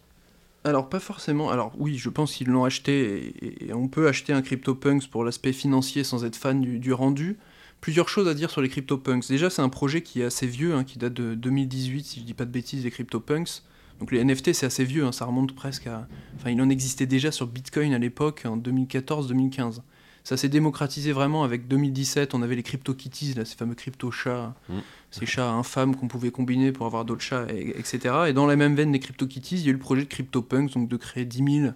Alors, 0.64 0.88
pas 0.88 0.98
forcément. 0.98 1.50
Alors, 1.50 1.72
oui, 1.78 1.98
je 1.98 2.08
pense 2.08 2.32
qu'ils 2.32 2.48
l'ont 2.48 2.64
acheté 2.64 3.34
et, 3.68 3.74
on 3.74 3.86
peut 3.86 4.08
acheter 4.08 4.32
un 4.32 4.40
CryptoPunks 4.40 5.08
pour 5.08 5.24
l'aspect 5.24 5.52
financier 5.52 6.04
sans 6.04 6.24
être 6.24 6.36
fan 6.36 6.60
du, 6.62 6.92
rendu. 6.94 7.36
Plusieurs 7.82 8.08
choses 8.08 8.28
à 8.28 8.34
dire 8.34 8.50
sur 8.50 8.62
les 8.62 8.70
CryptoPunks. 8.70 9.28
Déjà, 9.28 9.50
c'est 9.50 9.60
un 9.60 9.68
projet 9.68 10.00
qui 10.00 10.22
est 10.22 10.24
assez 10.24 10.46
vieux, 10.46 10.74
hein, 10.74 10.84
qui 10.84 10.98
date 10.98 11.12
de 11.12 11.34
2018, 11.34 12.04
si 12.04 12.20
je 12.20 12.24
dis 12.24 12.34
pas 12.34 12.46
de 12.46 12.50
bêtises, 12.50 12.82
les 12.82 12.90
CryptoPunks. 12.90 13.62
Donc 14.00 14.10
les 14.10 14.24
NFT, 14.24 14.54
c'est 14.54 14.66
assez 14.66 14.84
vieux, 14.84 15.04
hein, 15.04 15.12
ça 15.12 15.26
remonte 15.26 15.54
presque 15.54 15.86
à... 15.86 16.08
Enfin, 16.36 16.50
il 16.50 16.60
en 16.60 16.68
existait 16.68 17.06
déjà 17.06 17.30
sur 17.30 17.46
Bitcoin 17.46 17.92
à 17.92 17.98
l'époque, 17.98 18.42
en 18.46 18.56
2014-2015. 18.56 19.80
Ça 20.27 20.37
s'est 20.37 20.49
démocratisé 20.49 21.12
vraiment 21.12 21.45
avec 21.45 21.68
2017, 21.68 22.35
on 22.35 22.43
avait 22.43 22.57
les 22.57 22.64
CryptoKitties, 22.64 23.35
là, 23.35 23.45
ces 23.45 23.55
fameux 23.55 23.77
crypto-chats, 23.77 24.57
mmh. 24.68 24.74
ces 25.12 25.24
chats 25.24 25.53
infâmes 25.53 25.95
qu'on 25.95 26.09
pouvait 26.09 26.33
combiner 26.33 26.72
pour 26.72 26.85
avoir 26.87 27.05
d'autres 27.05 27.22
chats, 27.22 27.47
etc. 27.49 28.12
Et 28.27 28.33
dans 28.33 28.45
la 28.45 28.57
même 28.57 28.74
veine 28.74 28.91
des 28.91 28.99
CryptoKitties, 28.99 29.55
il 29.55 29.62
y 29.62 29.66
a 29.68 29.70
eu 29.70 29.74
le 29.74 29.79
projet 29.79 30.03
de 30.03 30.09
CryptoPunks, 30.09 30.72
donc 30.72 30.89
de 30.89 30.97
créer 30.97 31.24
10 31.24 31.61
000 31.61 31.72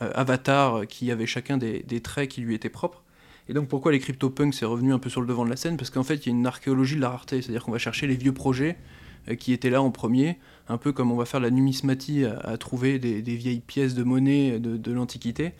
euh, 0.00 0.10
avatars 0.14 0.86
qui 0.86 1.10
avaient 1.10 1.26
chacun 1.26 1.58
des, 1.58 1.82
traits 2.00 2.30
qui 2.30 2.40
lui 2.40 2.54
étaient 2.54 2.70
propres. 2.70 3.02
Et 3.50 3.52
donc 3.52 3.68
pourquoi 3.68 3.92
les 3.92 3.98
CryptoPunks 3.98 4.54
c'est 4.54 4.64
revenu 4.64 4.94
un 4.94 4.98
peu 4.98 5.10
sur 5.10 5.20
le 5.20 5.26
devant 5.26 5.44
de 5.44 5.50
la 5.50 5.56
scène? 5.56 5.76
Parce 5.76 5.90
qu'en 5.90 6.02
fait, 6.02 6.24
il 6.24 6.30
y 6.30 6.34
a 6.34 6.34
une 6.34 6.46
archéologie 6.46 6.96
de 6.96 7.02
la 7.02 7.10
rareté, 7.10 7.42
c'est-à-dire 7.42 7.62
qu'on 7.62 7.72
va 7.72 7.78
chercher 7.78 8.06
les 8.06 8.16
vieux 8.16 8.32
projets 8.32 8.78
euh, 9.28 9.34
qui 9.34 9.52
étaient 9.52 9.68
là 9.68 9.82
en 9.82 9.90
premier, 9.90 10.38
un 10.66 10.78
peu 10.78 10.92
comme 10.92 11.12
on 11.12 11.16
va 11.16 11.26
faire 11.26 11.40
la 11.40 11.50
numismatie 11.50 12.24
à, 12.24 12.56
trouver 12.56 12.98
des, 12.98 13.20
vieilles 13.20 13.60
pièces 13.60 13.94
de 13.94 14.02
monnaie 14.02 14.58
de, 14.58 14.92
l'Antiquité. 14.92 15.52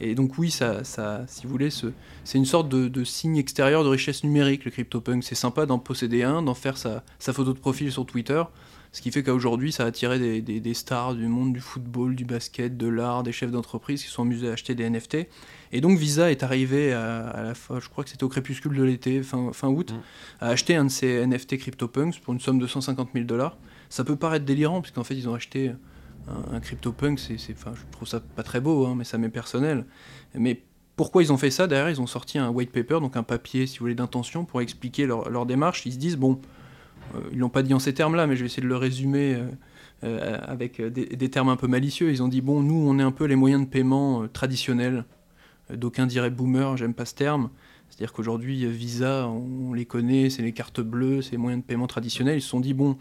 Et 0.00 0.14
donc 0.14 0.38
oui, 0.38 0.50
ça, 0.50 0.82
ça, 0.82 1.24
si 1.26 1.44
vous 1.44 1.50
voulez, 1.50 1.68
c'est 1.70 2.38
une 2.38 2.46
sorte 2.46 2.68
de, 2.68 3.04
signe 3.04 3.36
extérieur 3.36 3.84
de 3.84 3.88
richesse 3.88 4.24
numérique, 4.24 4.64
le 4.64 4.70
CryptoPunk. 4.70 5.22
C'est 5.22 5.34
sympa 5.34 5.66
d'en 5.66 5.78
posséder 5.78 6.22
un, 6.22 6.42
d'en 6.42 6.54
faire 6.54 6.78
sa, 6.78 7.02
photo 7.18 7.52
de 7.52 7.58
profil 7.58 7.92
sur 7.92 8.06
Twitter, 8.06 8.42
ce 8.92 9.02
qui 9.02 9.10
fait 9.10 9.22
qu'aujourd'hui, 9.22 9.72
ça 9.72 9.84
a 9.84 9.86
attiré 9.86 10.18
des, 10.18 10.40
des, 10.40 10.74
stars 10.74 11.14
du 11.14 11.26
monde 11.28 11.52
du 11.52 11.60
football, 11.60 12.16
du 12.16 12.24
basket, 12.24 12.76
de 12.76 12.88
l'art, 12.88 13.22
des 13.22 13.30
chefs 13.30 13.50
d'entreprise 13.50 14.02
qui 14.02 14.10
sont 14.10 14.22
amusés 14.22 14.48
à 14.48 14.52
acheter 14.52 14.74
des 14.74 14.88
NFT. 14.88 15.28
Et 15.72 15.80
donc 15.80 15.98
Visa 15.98 16.30
est 16.30 16.42
arrivé 16.42 16.92
à, 16.92 17.42
la 17.44 17.54
fin, 17.54 17.78
je 17.78 17.88
crois 17.88 18.02
que 18.02 18.10
c'était 18.10 18.24
au 18.24 18.28
crépuscule 18.28 18.76
de 18.76 18.82
l'été, 18.82 19.22
fin, 19.22 19.52
fin 19.52 19.68
août, 19.68 19.92
mm. 19.92 20.00
à 20.40 20.48
acheter 20.48 20.76
un 20.76 20.86
de 20.86 20.90
ces 20.90 21.24
NFT 21.26 21.58
CryptoPunks 21.58 22.20
pour 22.20 22.32
une 22.32 22.40
somme 22.40 22.58
de 22.58 22.66
150 22.66 23.10
000 23.12 23.26
dollars. 23.26 23.58
Ça 23.90 24.02
peut 24.02 24.16
paraître 24.16 24.44
délirant, 24.44 24.80
puisqu'en 24.80 25.04
fait 25.04 25.14
ils 25.14 25.28
ont 25.28 25.34
acheté 25.34 25.72
un, 26.28 26.60
CryptoPunk, 26.60 27.18
c'est, 27.18 27.36
enfin, 27.52 27.72
je 27.74 27.82
trouve 27.90 28.06
ça 28.06 28.20
pas 28.20 28.42
très 28.42 28.60
beau, 28.60 28.86
hein, 28.86 28.94
mais 28.96 29.04
ça 29.04 29.18
m'est 29.18 29.28
personnel. 29.28 29.84
Mais 30.34 30.62
pourquoi 30.96 31.22
ils 31.22 31.32
ont 31.32 31.36
fait 31.36 31.50
ça? 31.50 31.66
Derrière, 31.66 31.90
ils 31.90 32.00
ont 32.00 32.06
sorti 32.06 32.38
un 32.38 32.50
white 32.50 32.72
paper, 32.72 33.00
donc 33.00 33.16
un 33.16 33.22
papier, 33.22 33.66
si 33.66 33.78
vous 33.78 33.84
voulez, 33.84 33.94
d'intention 33.94 34.44
pour 34.44 34.60
expliquer 34.60 35.06
leur, 35.06 35.46
démarche. 35.46 35.86
Ils 35.86 35.94
se 35.94 35.98
disent, 35.98 36.16
bon, 36.16 36.40
euh, 37.14 37.20
ils 37.32 37.38
l'ont 37.38 37.48
pas 37.48 37.62
dit 37.62 37.74
en 37.74 37.78
ces 37.78 37.94
termes-là, 37.94 38.26
mais 38.26 38.36
je 38.36 38.40
vais 38.40 38.46
essayer 38.46 38.62
de 38.62 38.68
le 38.68 38.76
résumer 38.76 39.34
euh, 39.34 39.46
euh, 40.04 40.38
avec 40.42 40.80
des, 40.80 41.06
des, 41.06 41.30
termes 41.30 41.48
un 41.48 41.56
peu 41.56 41.66
malicieux. 41.66 42.10
Ils 42.10 42.22
ont 42.22 42.28
dit, 42.28 42.40
bon, 42.40 42.62
nous, 42.62 42.74
on 42.74 42.98
est 42.98 43.02
un 43.02 43.12
peu 43.12 43.24
les 43.24 43.36
moyens 43.36 43.64
de 43.64 43.68
paiement 43.68 44.28
traditionnels 44.28 45.04
D'aucuns 45.72 46.06
diraient 46.06 46.30
boomer, 46.30 46.76
j'aime 46.76 46.94
pas 46.94 47.04
ce 47.04 47.14
terme. 47.14 47.50
C'est-à-dire 47.90 48.12
qu'aujourd'hui, 48.12 48.66
Visa, 48.66 49.28
on 49.28 49.74
les 49.74 49.84
connaît, 49.84 50.30
c'est 50.30 50.42
les 50.42 50.52
cartes 50.52 50.80
bleues, 50.80 51.22
c'est 51.22 51.32
les 51.32 51.38
moyens 51.38 51.62
de 51.62 51.66
paiement 51.66 51.88
traditionnels. 51.88 52.38
Ils 52.38 52.42
se 52.42 52.48
sont 52.48 52.60
dit, 52.60 52.72
bon, 52.72 52.96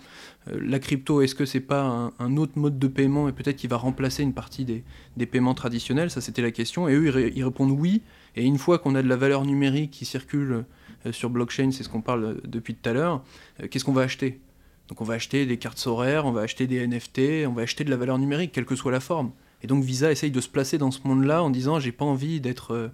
euh, 0.48 0.60
la 0.62 0.80
crypto, 0.80 1.22
est-ce 1.22 1.36
que 1.36 1.46
c'est 1.46 1.60
pas 1.60 2.12
un, 2.18 2.38
autre 2.38 2.54
mode 2.58 2.80
de 2.80 2.88
paiement 2.88 3.30
et 3.30 3.32
peut-être 3.32 3.56
qu'il 3.56 3.70
va 3.70 3.78
remplacer 3.78 4.24
une 4.24 4.34
partie 4.34 4.66
des, 4.66 5.26
paiements 5.28 5.54
traditionnels? 5.54 6.10
Ça, 6.10 6.22
c'était 6.22 6.42
la 6.42 6.52
question. 6.52 6.90
Et 6.90 6.96
eux, 6.96 7.32
ils, 7.36 7.44
répondent 7.44 7.72
oui. 7.72 8.02
Et 8.36 8.44
une 8.44 8.58
fois 8.58 8.80
qu'on 8.80 8.96
a 8.96 9.02
de 9.02 9.08
la 9.08 9.16
valeur 9.16 9.46
numérique 9.46 9.92
qui 9.92 10.06
circule 10.06 10.66
euh, 11.06 11.12
sur 11.12 11.30
blockchain, 11.30 11.72
c'est 11.72 11.84
ce 11.84 11.90
qu'on 11.90 12.02
parle 12.02 12.24
euh, 12.26 12.42
depuis 12.46 12.74
tout 12.74 12.90
à 12.90 12.94
l'heure, 12.94 13.24
qu'est-ce 13.70 13.86
qu'on 13.86 13.94
va 13.94 14.02
acheter? 14.02 14.40
Donc 14.88 15.02
on 15.02 15.04
va 15.06 15.14
acheter 15.14 15.46
des 15.46 15.58
cartes 15.58 15.86
horaires, 15.86 16.26
on 16.26 16.32
va 16.32 16.42
acheter 16.42 16.66
des 16.66 16.86
NFT, 16.86 17.48
on 17.48 17.54
va 17.54 17.62
acheter 17.62 17.84
de 17.84 17.92
la 17.92 17.98
valeur 17.98 18.18
numérique, 18.18 18.52
quelle 18.52 18.66
que 18.66 18.76
soit 18.76 18.92
la 18.92 19.00
forme. 19.00 19.32
Et 19.62 19.68
donc 19.68 19.84
Visa 19.84 20.12
essaye 20.12 20.32
de 20.32 20.42
se 20.42 20.50
placer 20.50 20.78
dans 20.78 20.90
ce 20.90 21.00
monde-là 21.06 21.44
en 21.44 21.52
disant 21.52 21.80
j'ai 21.80 21.92
pas 21.92 22.06
envie 22.06 22.42
d'être 22.42 22.92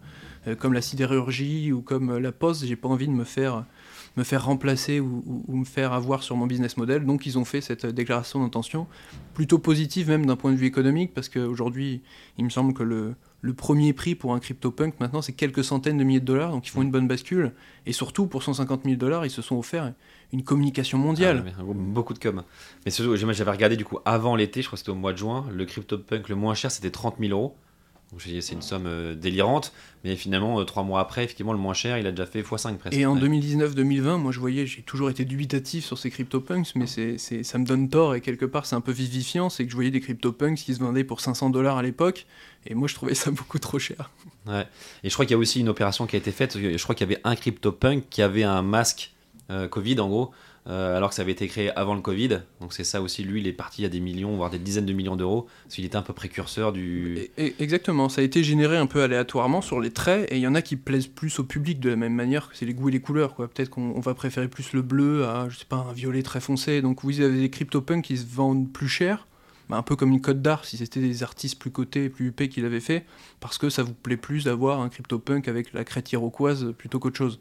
comme 0.53 0.73
la 0.73 0.81
sidérurgie 0.81 1.71
ou 1.71 1.81
comme 1.81 2.11
euh, 2.11 2.19
la 2.19 2.31
poste, 2.31 2.65
j'ai 2.65 2.75
pas 2.75 2.87
envie 2.87 3.07
de 3.07 3.13
me 3.13 3.23
faire, 3.23 3.65
me 4.15 4.23
faire 4.23 4.45
remplacer 4.45 4.99
ou, 4.99 5.43
me 5.47 5.65
faire 5.65 5.93
avoir 5.93 6.21
sur 6.23 6.35
mon 6.35 6.45
business 6.45 6.77
model. 6.77 7.05
Donc 7.05 7.25
ils 7.25 7.39
ont 7.39 7.45
fait 7.45 7.61
cette 7.61 7.85
déclaration 7.85 8.41
d'intention, 8.41 8.87
plutôt 9.33 9.57
positive 9.57 10.09
même 10.09 10.25
d'un 10.25 10.35
point 10.35 10.51
de 10.51 10.57
vue 10.57 10.67
économique, 10.67 11.13
parce 11.13 11.29
qu'aujourd'hui 11.29 12.01
il 12.37 12.45
me 12.45 12.49
semble 12.49 12.73
que 12.73 12.83
le, 12.83 13.15
premier 13.55 13.93
prix 13.93 14.15
pour 14.15 14.33
un 14.33 14.39
CryptoPunk 14.39 14.99
maintenant 14.99 15.21
c'est 15.21 15.33
quelques 15.33 15.63
centaines 15.63 15.97
de 15.97 16.03
milliers 16.03 16.19
de 16.19 16.25
dollars, 16.25 16.51
donc 16.51 16.67
ils 16.67 16.71
font 16.71 16.81
une 16.81 16.91
bonne 16.91 17.07
bascule. 17.07 17.53
Et 17.85 17.93
surtout 17.93 18.27
pour 18.27 18.43
150 18.43 18.83
000 18.83 18.95
dollars, 18.95 19.25
ils 19.25 19.31
se 19.31 19.41
sont 19.41 19.57
offerts 19.57 19.93
une 20.33 20.43
communication 20.43 20.97
mondiale. 20.97 21.53
Ah 21.59 21.63
beaucoup 21.63 22.13
de 22.13 22.19
com. 22.19 22.43
Mais 22.85 22.91
j'avais 22.91 23.51
regardé 23.51 23.77
du 23.77 23.85
coup 23.85 23.99
avant 24.05 24.35
l'été, 24.35 24.61
je 24.61 24.67
crois 24.67 24.77
que 24.77 24.79
c'était 24.79 24.91
au 24.91 24.95
mois 24.95 25.13
de 25.13 25.17
juin, 25.17 25.45
le 25.51 25.65
CryptoPunk 25.65 26.29
le 26.29 26.35
moins 26.35 26.55
cher 26.55 26.71
c'était 26.71 26.91
30 26.91 27.15
000 27.19 27.31
euros. 27.31 27.55
C'est 28.17 28.53
une 28.53 28.61
somme 28.61 28.85
euh, 28.87 29.13
délirante, 29.13 29.73
mais 30.03 30.15
finalement, 30.15 30.59
euh, 30.59 30.63
trois 30.63 30.83
mois 30.83 31.01
après, 31.01 31.23
effectivement, 31.23 31.51
le 31.51 31.59
moins 31.59 31.73
cher, 31.73 31.97
il 31.97 32.07
a 32.07 32.11
déjà 32.11 32.25
fait 32.25 32.41
x5 32.41 32.77
presque. 32.77 32.95
Et 32.95 33.05
en 33.05 33.17
2019-2020, 33.17 34.17
moi 34.17 34.31
je 34.31 34.39
voyais, 34.39 34.65
j'ai 34.65 34.83
toujours 34.83 35.09
été 35.09 35.25
dubitatif 35.25 35.83
sur 35.85 35.97
ces 35.97 36.09
CryptoPunks, 36.09 36.75
mais 36.75 36.87
c'est, 36.87 37.17
ça 37.17 37.57
me 37.57 37.65
donne 37.65 37.89
tort 37.89 38.15
et 38.15 38.21
quelque 38.21 38.45
part 38.45 38.65
c'est 38.65 38.75
un 38.75 38.81
peu 38.81 38.93
vivifiant, 38.93 39.49
c'est 39.49 39.65
que 39.65 39.69
je 39.69 39.75
voyais 39.75 39.91
des 39.91 39.99
CryptoPunks 39.99 40.57
qui 40.57 40.73
se 40.73 40.79
vendaient 40.79 41.03
pour 41.03 41.19
500 41.19 41.49
dollars 41.49 41.77
à 41.77 41.83
l'époque, 41.83 42.25
et 42.65 42.73
moi 42.73 42.87
je 42.87 42.95
trouvais 42.95 43.15
ça 43.15 43.31
beaucoup 43.31 43.59
trop 43.59 43.79
cher. 43.79 44.11
Ouais. 44.47 44.65
Et 45.03 45.09
je 45.09 45.13
crois 45.13 45.25
qu'il 45.25 45.33
y 45.33 45.35
a 45.35 45.39
aussi 45.39 45.59
une 45.59 45.69
opération 45.69 46.05
qui 46.05 46.15
a 46.15 46.19
été 46.19 46.31
faite, 46.31 46.57
je 46.57 46.81
crois 46.83 46.95
qu'il 46.95 47.09
y 47.09 47.11
avait 47.11 47.21
un 47.23 47.35
CryptoPunk 47.35 48.05
qui 48.09 48.21
avait 48.21 48.43
un 48.43 48.61
masque 48.61 49.13
euh, 49.51 49.67
Covid 49.67 49.99
en 49.99 50.07
gros, 50.07 50.31
euh, 50.67 50.97
alors 50.97 51.09
que 51.09 51.15
ça 51.15 51.21
avait 51.21 51.31
été 51.31 51.47
créé 51.47 51.71
avant 51.77 51.95
le 51.95 52.01
Covid. 52.01 52.41
Donc 52.59 52.73
c'est 52.73 52.83
ça 52.83 53.01
aussi, 53.01 53.23
lui, 53.23 53.41
il 53.41 53.47
est 53.47 53.53
parti 53.53 53.85
à 53.85 53.89
des 53.89 53.99
millions, 53.99 54.35
voire 54.35 54.49
des 54.49 54.59
dizaines 54.59 54.85
de 54.85 54.93
millions 54.93 55.15
d'euros, 55.15 55.47
parce 55.63 55.75
qu'il 55.75 55.85
était 55.85 55.95
un 55.95 56.01
peu 56.01 56.13
précurseur 56.13 56.73
du... 56.73 57.29
exactement, 57.37 58.09
ça 58.09 58.21
a 58.21 58.23
été 58.23 58.43
généré 58.43 58.77
un 58.77 58.87
peu 58.87 59.03
aléatoirement 59.03 59.61
sur 59.61 59.79
les 59.79 59.91
traits, 59.91 60.31
et 60.31 60.37
il 60.37 60.41
y 60.41 60.47
en 60.47 60.55
a 60.55 60.61
qui 60.61 60.75
plaisent 60.75 61.07
plus 61.07 61.39
au 61.39 61.43
public 61.43 61.79
de 61.79 61.89
la 61.89 61.95
même 61.95 62.13
manière 62.13 62.49
que 62.49 62.57
c'est 62.57 62.65
les 62.65 62.73
goûts 62.73 62.89
et 62.89 62.91
les 62.91 63.01
couleurs. 63.01 63.35
quoi. 63.35 63.47
Peut-être 63.47 63.69
qu'on 63.69 63.99
va 63.99 64.13
préférer 64.13 64.47
plus 64.47 64.73
le 64.73 64.81
bleu 64.81 65.25
à, 65.25 65.47
je 65.49 65.57
sais 65.57 65.65
pas, 65.65 65.77
un 65.77 65.93
violet 65.93 66.23
très 66.23 66.39
foncé. 66.39 66.81
Donc 66.81 67.03
vous 67.03 67.21
avez 67.21 67.39
des 67.39 67.49
CryptoPunks 67.49 68.03
qui 68.03 68.17
se 68.17 68.25
vendent 68.25 68.71
plus 68.71 68.87
cher, 68.87 69.27
bah, 69.69 69.77
un 69.77 69.83
peu 69.83 69.95
comme 69.95 70.11
une 70.11 70.21
cote 70.21 70.41
d'art 70.41 70.65
si 70.65 70.77
c'était 70.77 70.99
des 70.99 71.23
artistes 71.23 71.59
plus 71.59 71.71
cotés, 71.71 72.09
plus 72.09 72.27
huppés 72.27 72.49
qui 72.49 72.61
l'avaient 72.61 72.79
fait, 72.79 73.05
parce 73.39 73.57
que 73.57 73.69
ça 73.69 73.83
vous 73.83 73.93
plaît 73.93 74.17
plus 74.17 74.43
d'avoir 74.45 74.81
un 74.81 74.89
CryptoPunk 74.89 75.47
avec 75.47 75.73
la 75.73 75.83
crête 75.83 76.11
iroquoise 76.11 76.73
plutôt 76.77 76.99
qu'autre 76.99 77.17
chose. 77.17 77.39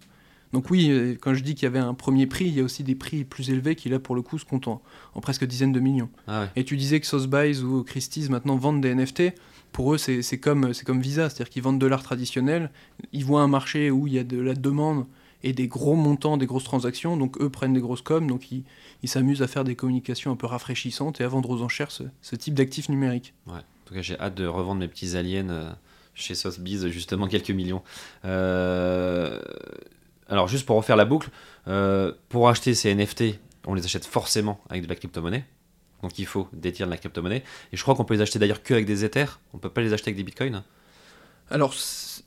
Donc 0.54 0.70
oui, 0.70 0.88
euh, 0.88 1.16
quand 1.20 1.34
je 1.34 1.42
dis 1.42 1.56
qu'il 1.56 1.64
y 1.64 1.66
avait 1.66 1.80
un 1.80 1.94
premier 1.94 2.28
prix, 2.28 2.44
il 2.44 2.54
y 2.54 2.60
a 2.60 2.62
aussi 2.62 2.84
des 2.84 2.94
prix 2.94 3.24
plus 3.24 3.50
élevés 3.50 3.74
qui 3.74 3.88
là 3.88 3.98
pour 3.98 4.14
le 4.14 4.22
coup 4.22 4.38
se 4.38 4.44
comptent 4.44 4.68
en, 4.68 4.80
presque 5.20 5.44
dizaines 5.44 5.72
de 5.72 5.80
millions. 5.80 6.08
Ah 6.28 6.46
Et 6.54 6.64
tu 6.64 6.76
disais 6.76 7.00
que 7.00 7.06
Sotheby's 7.08 7.60
ou 7.62 7.82
Christie's 7.82 8.30
maintenant 8.30 8.56
vendent 8.56 8.80
des 8.80 8.94
NFT. 8.94 9.34
Pour 9.72 9.92
eux, 9.92 9.98
c'est 9.98 10.38
comme, 10.38 10.70
comme 10.86 11.00
Visa, 11.00 11.28
c'est-à-dire 11.28 11.50
qu'ils 11.50 11.62
vendent 11.64 11.80
de 11.80 11.86
l'art 11.86 12.04
traditionnel. 12.04 12.70
Ils 13.12 13.24
voient 13.24 13.42
un 13.42 13.48
marché 13.48 13.90
où 13.90 14.06
il 14.06 14.12
y 14.12 14.18
a 14.20 14.22
de 14.22 14.38
la 14.38 14.54
demande 14.54 15.06
et 15.42 15.52
des 15.52 15.66
gros 15.66 15.96
montants, 15.96 16.36
des 16.36 16.46
grosses 16.46 16.62
transactions. 16.62 17.16
Donc 17.16 17.40
eux 17.40 17.50
prennent 17.50 17.74
des 17.74 17.80
grosses 17.80 18.02
coms, 18.02 18.28
donc 18.28 18.48
ils 18.52 19.08
s'amusent 19.08 19.42
à 19.42 19.48
faire 19.48 19.64
des 19.64 19.74
communications 19.74 20.30
un 20.30 20.36
peu 20.36 20.46
rafraîchissantes 20.46 21.20
et 21.20 21.24
à 21.24 21.28
vendre 21.28 21.50
aux 21.50 21.62
enchères 21.62 21.90
ce, 21.90 22.36
type 22.36 22.54
d'actifs 22.54 22.88
numériques. 22.88 23.34
Ouais. 23.48 23.54
En 23.54 23.86
tout 23.86 23.94
cas, 23.94 24.02
j'ai 24.02 24.16
hâte 24.20 24.36
de 24.36 24.46
revendre 24.46 24.78
mes 24.78 24.88
petits 24.88 25.16
aliens. 25.16 25.48
Euh, 25.48 25.72
chez 26.14 26.34
Sotheby's 26.34 26.86
justement 26.86 27.26
quelques 27.26 27.50
millions. 27.50 27.82
Euh, 28.24 29.40
alors 30.28 30.48
juste 30.48 30.66
pour 30.66 30.76
refaire 30.76 30.96
la 30.96 31.04
boucle, 31.04 31.28
euh, 31.68 32.12
pour 32.28 32.48
acheter 32.48 32.74
ces 32.74 32.94
NFT, 32.94 33.38
on 33.66 33.74
les 33.74 33.84
achète 33.84 34.04
forcément 34.04 34.60
avec 34.68 34.82
de 34.82 34.88
la 34.88 34.94
crypto-monnaie. 34.94 35.44
Donc 36.02 36.18
il 36.18 36.26
faut 36.26 36.48
détenir 36.52 36.86
de 36.86 36.92
la 36.92 36.98
crypto-monnaie. 36.98 37.42
Et 37.72 37.76
je 37.76 37.82
crois 37.82 37.94
qu'on 37.94 38.04
peut 38.04 38.14
les 38.14 38.20
acheter 38.20 38.38
d'ailleurs 38.38 38.62
que 38.62 38.74
avec 38.74 38.86
des 38.86 39.04
Ethers. 39.04 39.40
On 39.54 39.58
peut 39.58 39.70
pas 39.70 39.80
les 39.80 39.92
acheter 39.92 40.10
avec 40.10 40.16
des 40.16 40.24
Bitcoins. 40.24 40.62
Alors, 41.50 41.74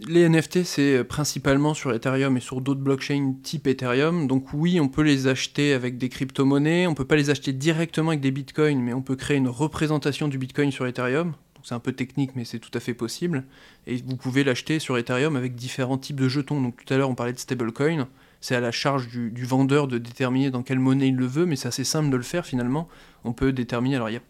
les 0.07 0.29
NFT, 0.29 0.63
c'est 0.63 1.03
principalement 1.03 1.73
sur 1.73 1.91
Ethereum 1.91 2.37
et 2.37 2.39
sur 2.39 2.61
d'autres 2.61 2.81
blockchains 2.81 3.33
type 3.41 3.65
Ethereum. 3.65 4.27
Donc 4.27 4.53
oui, 4.53 4.79
on 4.79 4.89
peut 4.89 5.01
les 5.01 5.27
acheter 5.27 5.73
avec 5.73 5.97
des 5.97 6.09
crypto-monnaies. 6.09 6.85
On 6.85 6.93
peut 6.93 7.05
pas 7.05 7.15
les 7.15 7.31
acheter 7.31 7.51
directement 7.51 8.09
avec 8.09 8.21
des 8.21 8.31
bitcoins, 8.31 8.79
mais 8.79 8.93
on 8.93 9.01
peut 9.01 9.15
créer 9.15 9.37
une 9.37 9.47
représentation 9.47 10.27
du 10.27 10.37
bitcoin 10.37 10.71
sur 10.71 10.85
Ethereum. 10.85 11.33
C'est 11.67 11.75
un 11.75 11.79
peu 11.81 11.91
technique, 11.91 12.31
mais 12.37 12.45
c'est 12.45 12.59
tout 12.59 12.71
à 12.75 12.79
fait 12.79 12.93
possible. 12.93 13.43
Et 13.87 13.97
vous 13.97 14.15
pouvez 14.15 14.45
l'acheter 14.45 14.79
sur 14.79 14.97
Ethereum 14.97 15.35
avec 15.35 15.53
différents 15.53 15.97
types 15.97 16.15
de 16.15 16.29
jetons. 16.29 16.61
Donc 16.61 16.85
tout 16.85 16.93
à 16.93 16.97
l'heure, 16.97 17.09
on 17.09 17.13
parlait 17.13 17.33
de 17.33 17.39
stablecoin. 17.39 18.07
C'est 18.39 18.55
à 18.55 18.61
la 18.61 18.71
charge 18.71 19.09
du, 19.09 19.43
vendeur 19.43 19.89
de 19.89 19.97
déterminer 19.97 20.49
dans 20.49 20.63
quelle 20.63 20.79
monnaie 20.79 21.09
il 21.09 21.17
le 21.17 21.25
veut, 21.25 21.45
mais 21.45 21.57
c'est 21.57 21.67
assez 21.67 21.83
simple 21.83 22.09
de 22.09 22.15
le 22.15 22.23
faire 22.23 22.45
finalement. 22.45 22.87
On 23.25 23.33
peut 23.33 23.51
déterminer, 23.51 23.97
alors 23.97 24.09
il 24.09 24.21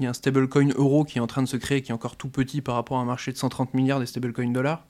y 0.00 0.06
a 0.06 0.10
un 0.10 0.12
stablecoin 0.12 0.70
euro 0.74 1.04
qui 1.04 1.18
est 1.18 1.20
en 1.20 1.28
train 1.28 1.42
de 1.42 1.46
se 1.46 1.56
créer, 1.56 1.80
qui 1.80 1.92
est 1.92 1.94
encore 1.94 2.16
tout 2.16 2.28
petit 2.28 2.60
par 2.60 2.74
rapport 2.74 2.98
à 2.98 3.02
un 3.02 3.04
marché 3.04 3.30
de 3.30 3.36
130 3.36 3.72
milliards 3.74 4.00
des 4.00 4.06
stablecoins 4.06 4.50
dollars. 4.50 4.84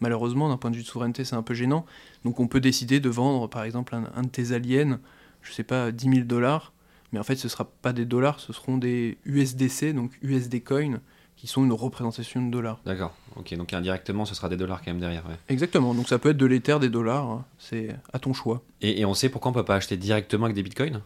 Malheureusement, 0.00 0.50
d'un 0.50 0.58
point 0.58 0.70
de 0.70 0.76
vue 0.76 0.82
de 0.82 0.88
souveraineté, 0.88 1.24
c'est 1.24 1.36
un 1.36 1.42
peu 1.42 1.54
gênant. 1.54 1.86
Donc 2.26 2.40
on 2.40 2.46
peut 2.46 2.60
décider 2.60 3.00
de 3.00 3.08
vendre, 3.08 3.48
par 3.48 3.64
exemple, 3.64 3.94
un, 3.94 4.04
un 4.14 4.22
de 4.22 4.28
tes 4.28 4.52
aliens, 4.52 5.00
je 5.40 5.52
sais 5.54 5.64
pas, 5.64 5.92
10 5.92 6.10
000 6.10 6.20
dollars. 6.26 6.74
Mais 7.12 7.18
en 7.18 7.22
fait, 7.22 7.36
ce 7.36 7.46
ne 7.46 7.50
sera 7.50 7.64
pas 7.64 7.94
des 7.94 8.04
dollars, 8.04 8.38
ce 8.38 8.52
seront 8.52 8.76
des 8.76 9.16
USDC, 9.24 9.94
donc 9.94 10.12
USD 10.20 10.62
coin, 10.62 11.00
qui 11.38 11.46
sont 11.46 11.64
une 11.64 11.72
représentation 11.72 12.44
de 12.44 12.50
dollars. 12.50 12.80
D'accord. 12.84 13.14
Ok. 13.36 13.54
Donc 13.54 13.72
indirectement, 13.72 14.24
ce 14.24 14.34
sera 14.34 14.48
des 14.48 14.56
dollars 14.56 14.82
quand 14.82 14.90
même 14.90 15.00
derrière. 15.00 15.24
ouais. 15.26 15.36
Exactement, 15.48 15.94
donc 15.94 16.08
ça 16.08 16.18
peut 16.18 16.30
être 16.30 16.36
de 16.36 16.46
l'Ether, 16.46 16.78
des 16.80 16.88
dollars, 16.88 17.24
hein. 17.26 17.44
c'est 17.58 17.94
à 18.12 18.18
ton 18.18 18.32
choix. 18.32 18.62
Et, 18.82 19.00
et 19.00 19.04
on 19.04 19.14
sait 19.14 19.28
pourquoi 19.28 19.52
on 19.52 19.54
peut 19.54 19.64
pas 19.64 19.76
acheter 19.76 19.96
directement 19.96 20.46
avec 20.46 20.56
des 20.56 20.64
Bitcoins? 20.64 21.00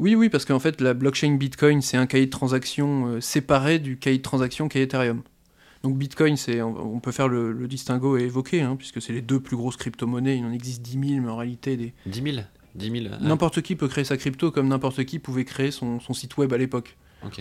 Oui, 0.00 0.16
oui, 0.16 0.28
parce 0.28 0.44
qu'en 0.44 0.58
fait, 0.58 0.80
la 0.80 0.92
blockchain 0.92 1.36
Bitcoin, 1.36 1.80
c'est 1.80 1.96
un 1.96 2.06
cahier 2.06 2.26
de 2.26 2.30
transaction 2.30 3.06
euh, 3.06 3.20
séparé 3.20 3.78
du 3.78 3.96
cahier 3.96 4.18
de 4.18 4.22
transaction 4.22 4.66
qu'est 4.68 4.82
Ethereum. 4.82 5.22
Donc 5.84 5.96
Bitcoin, 5.96 6.36
c'est, 6.36 6.60
on, 6.62 6.98
peut 6.98 7.12
faire 7.12 7.28
le, 7.28 7.52
le 7.52 7.68
distinguo 7.68 8.16
et 8.16 8.22
évoquer, 8.22 8.62
hein, 8.62 8.74
puisque 8.74 9.00
c'est 9.00 9.12
les 9.12 9.20
deux 9.22 9.38
plus 9.38 9.56
grosses 9.56 9.76
crypto-monnaies. 9.76 10.38
Il 10.38 10.44
en 10.44 10.50
existe 10.50 10.82
10 10.82 11.08
000, 11.10 11.22
mais 11.22 11.30
en 11.30 11.36
réalité, 11.36 11.76
des... 11.76 11.92
10 12.06 12.22
000 12.32 12.36
10 12.74 12.90
000 12.90 13.04
ah, 13.12 13.18
n'importe 13.20 13.62
qui 13.62 13.76
peut 13.76 13.86
créer 13.86 14.02
sa 14.02 14.16
crypto 14.16 14.50
comme 14.50 14.66
n'importe 14.66 15.04
qui 15.04 15.20
pouvait 15.20 15.44
créer 15.44 15.70
son, 15.70 16.00
son 16.00 16.12
site 16.12 16.36
web 16.38 16.52
à 16.52 16.58
l'époque. 16.58 16.96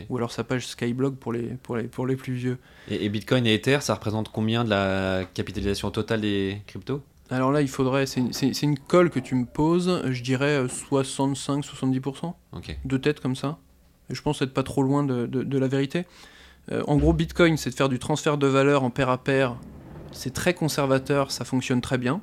Ou 0.10 0.18
alors 0.18 0.32
sa 0.32 0.44
page 0.44 0.66
Skyblog 0.68 1.16
pour 1.16 1.34
les, 1.34 1.44
pour 1.62 1.76
les, 1.78 1.84
pour 1.84 2.08
les 2.08 2.16
plus 2.16 2.34
vieux. 2.34 2.58
Et, 2.90 3.06
et 3.06 3.10
Bitcoin 3.10 3.46
et 3.46 3.54
Ether, 3.54 3.80
ça 3.82 3.94
représente 3.96 4.30
combien 4.30 4.64
de 4.64 4.70
la 4.70 5.26
capitalisation 5.34 5.92
totale 5.92 6.22
des 6.22 6.62
cryptos? 6.68 7.02
Alors 7.30 7.52
là, 7.52 7.62
il 7.62 7.68
faudrait, 7.68 8.06
c'est, 8.06 8.22
c'est 8.34 8.62
une 8.64 8.78
colle 8.78 9.10
que 9.10 9.20
tu 9.20 9.36
me 9.36 9.46
poses, 9.46 10.02
je 10.10 10.22
dirais 10.24 10.58
euh, 10.58 10.68
65-70%. 10.68 12.34
Ok. 12.54 12.78
de 12.86 12.98
tête 12.98 13.20
comme 13.20 13.36
ça. 13.36 13.58
Et 14.10 14.16
je 14.16 14.22
pense 14.22 14.42
être 14.42 14.54
pas 14.54 14.64
trop 14.64 14.84
loin 14.84 15.04
de, 15.04 15.26
de- 15.26 15.44
de 15.44 15.58
la 15.58 15.68
vérité. 15.68 16.06
Euh, 16.72 16.84
en 16.88 16.98
gros, 16.98 17.14
Bitcoin, 17.14 17.58
c'est 17.58 17.70
de 17.72 17.76
faire 17.76 17.90
du 17.90 18.00
transfert 18.00 18.38
de 18.38 18.48
valeur 18.48 18.84
en 18.84 18.90
pair 18.90 19.10
à 19.10 19.18
pair. 19.18 19.58
C'est 20.12 20.34
très 20.34 20.54
conservateur, 20.54 21.32
ça 21.32 21.44
fonctionne 21.46 21.82
très 21.82 21.98
bien. 21.98 22.22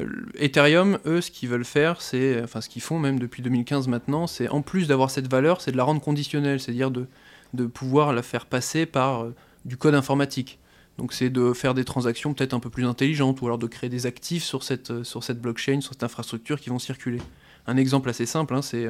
Euh, 0.00 0.06
Ethereum, 0.34 0.98
eux, 1.06 1.20
ce 1.20 1.30
qu'ils 1.30 1.48
veulent 1.48 1.64
faire, 1.64 2.00
c'est, 2.02 2.42
enfin 2.42 2.60
ce 2.60 2.68
qu'ils 2.68 2.82
font 2.82 2.98
même 2.98 3.18
depuis 3.18 3.42
2015 3.42 3.88
maintenant, 3.88 4.26
c'est 4.26 4.48
en 4.48 4.62
plus 4.62 4.86
d'avoir 4.88 5.10
cette 5.10 5.30
valeur, 5.30 5.60
c'est 5.60 5.72
de 5.72 5.76
la 5.76 5.84
rendre 5.84 6.00
conditionnelle, 6.00 6.60
c'est-à-dire 6.60 6.90
de, 6.90 7.06
de 7.54 7.66
pouvoir 7.66 8.12
la 8.12 8.22
faire 8.22 8.46
passer 8.46 8.86
par 8.86 9.24
euh, 9.24 9.34
du 9.64 9.76
code 9.76 9.94
informatique. 9.94 10.58
Donc 10.98 11.12
c'est 11.12 11.30
de 11.30 11.52
faire 11.52 11.74
des 11.74 11.84
transactions 11.84 12.34
peut-être 12.34 12.54
un 12.54 12.60
peu 12.60 12.70
plus 12.70 12.84
intelligentes, 12.84 13.40
ou 13.40 13.46
alors 13.46 13.58
de 13.58 13.66
créer 13.66 13.88
des 13.90 14.06
actifs 14.06 14.44
sur 14.44 14.62
cette, 14.62 14.90
euh, 14.90 15.04
sur 15.04 15.24
cette 15.24 15.40
blockchain, 15.40 15.80
sur 15.80 15.92
cette 15.94 16.02
infrastructure 16.04 16.60
qui 16.60 16.70
vont 16.70 16.78
circuler. 16.78 17.18
Un 17.66 17.76
exemple 17.76 18.08
assez 18.08 18.24
simple, 18.26 18.54
hein, 18.54 18.62
c'est 18.62 18.88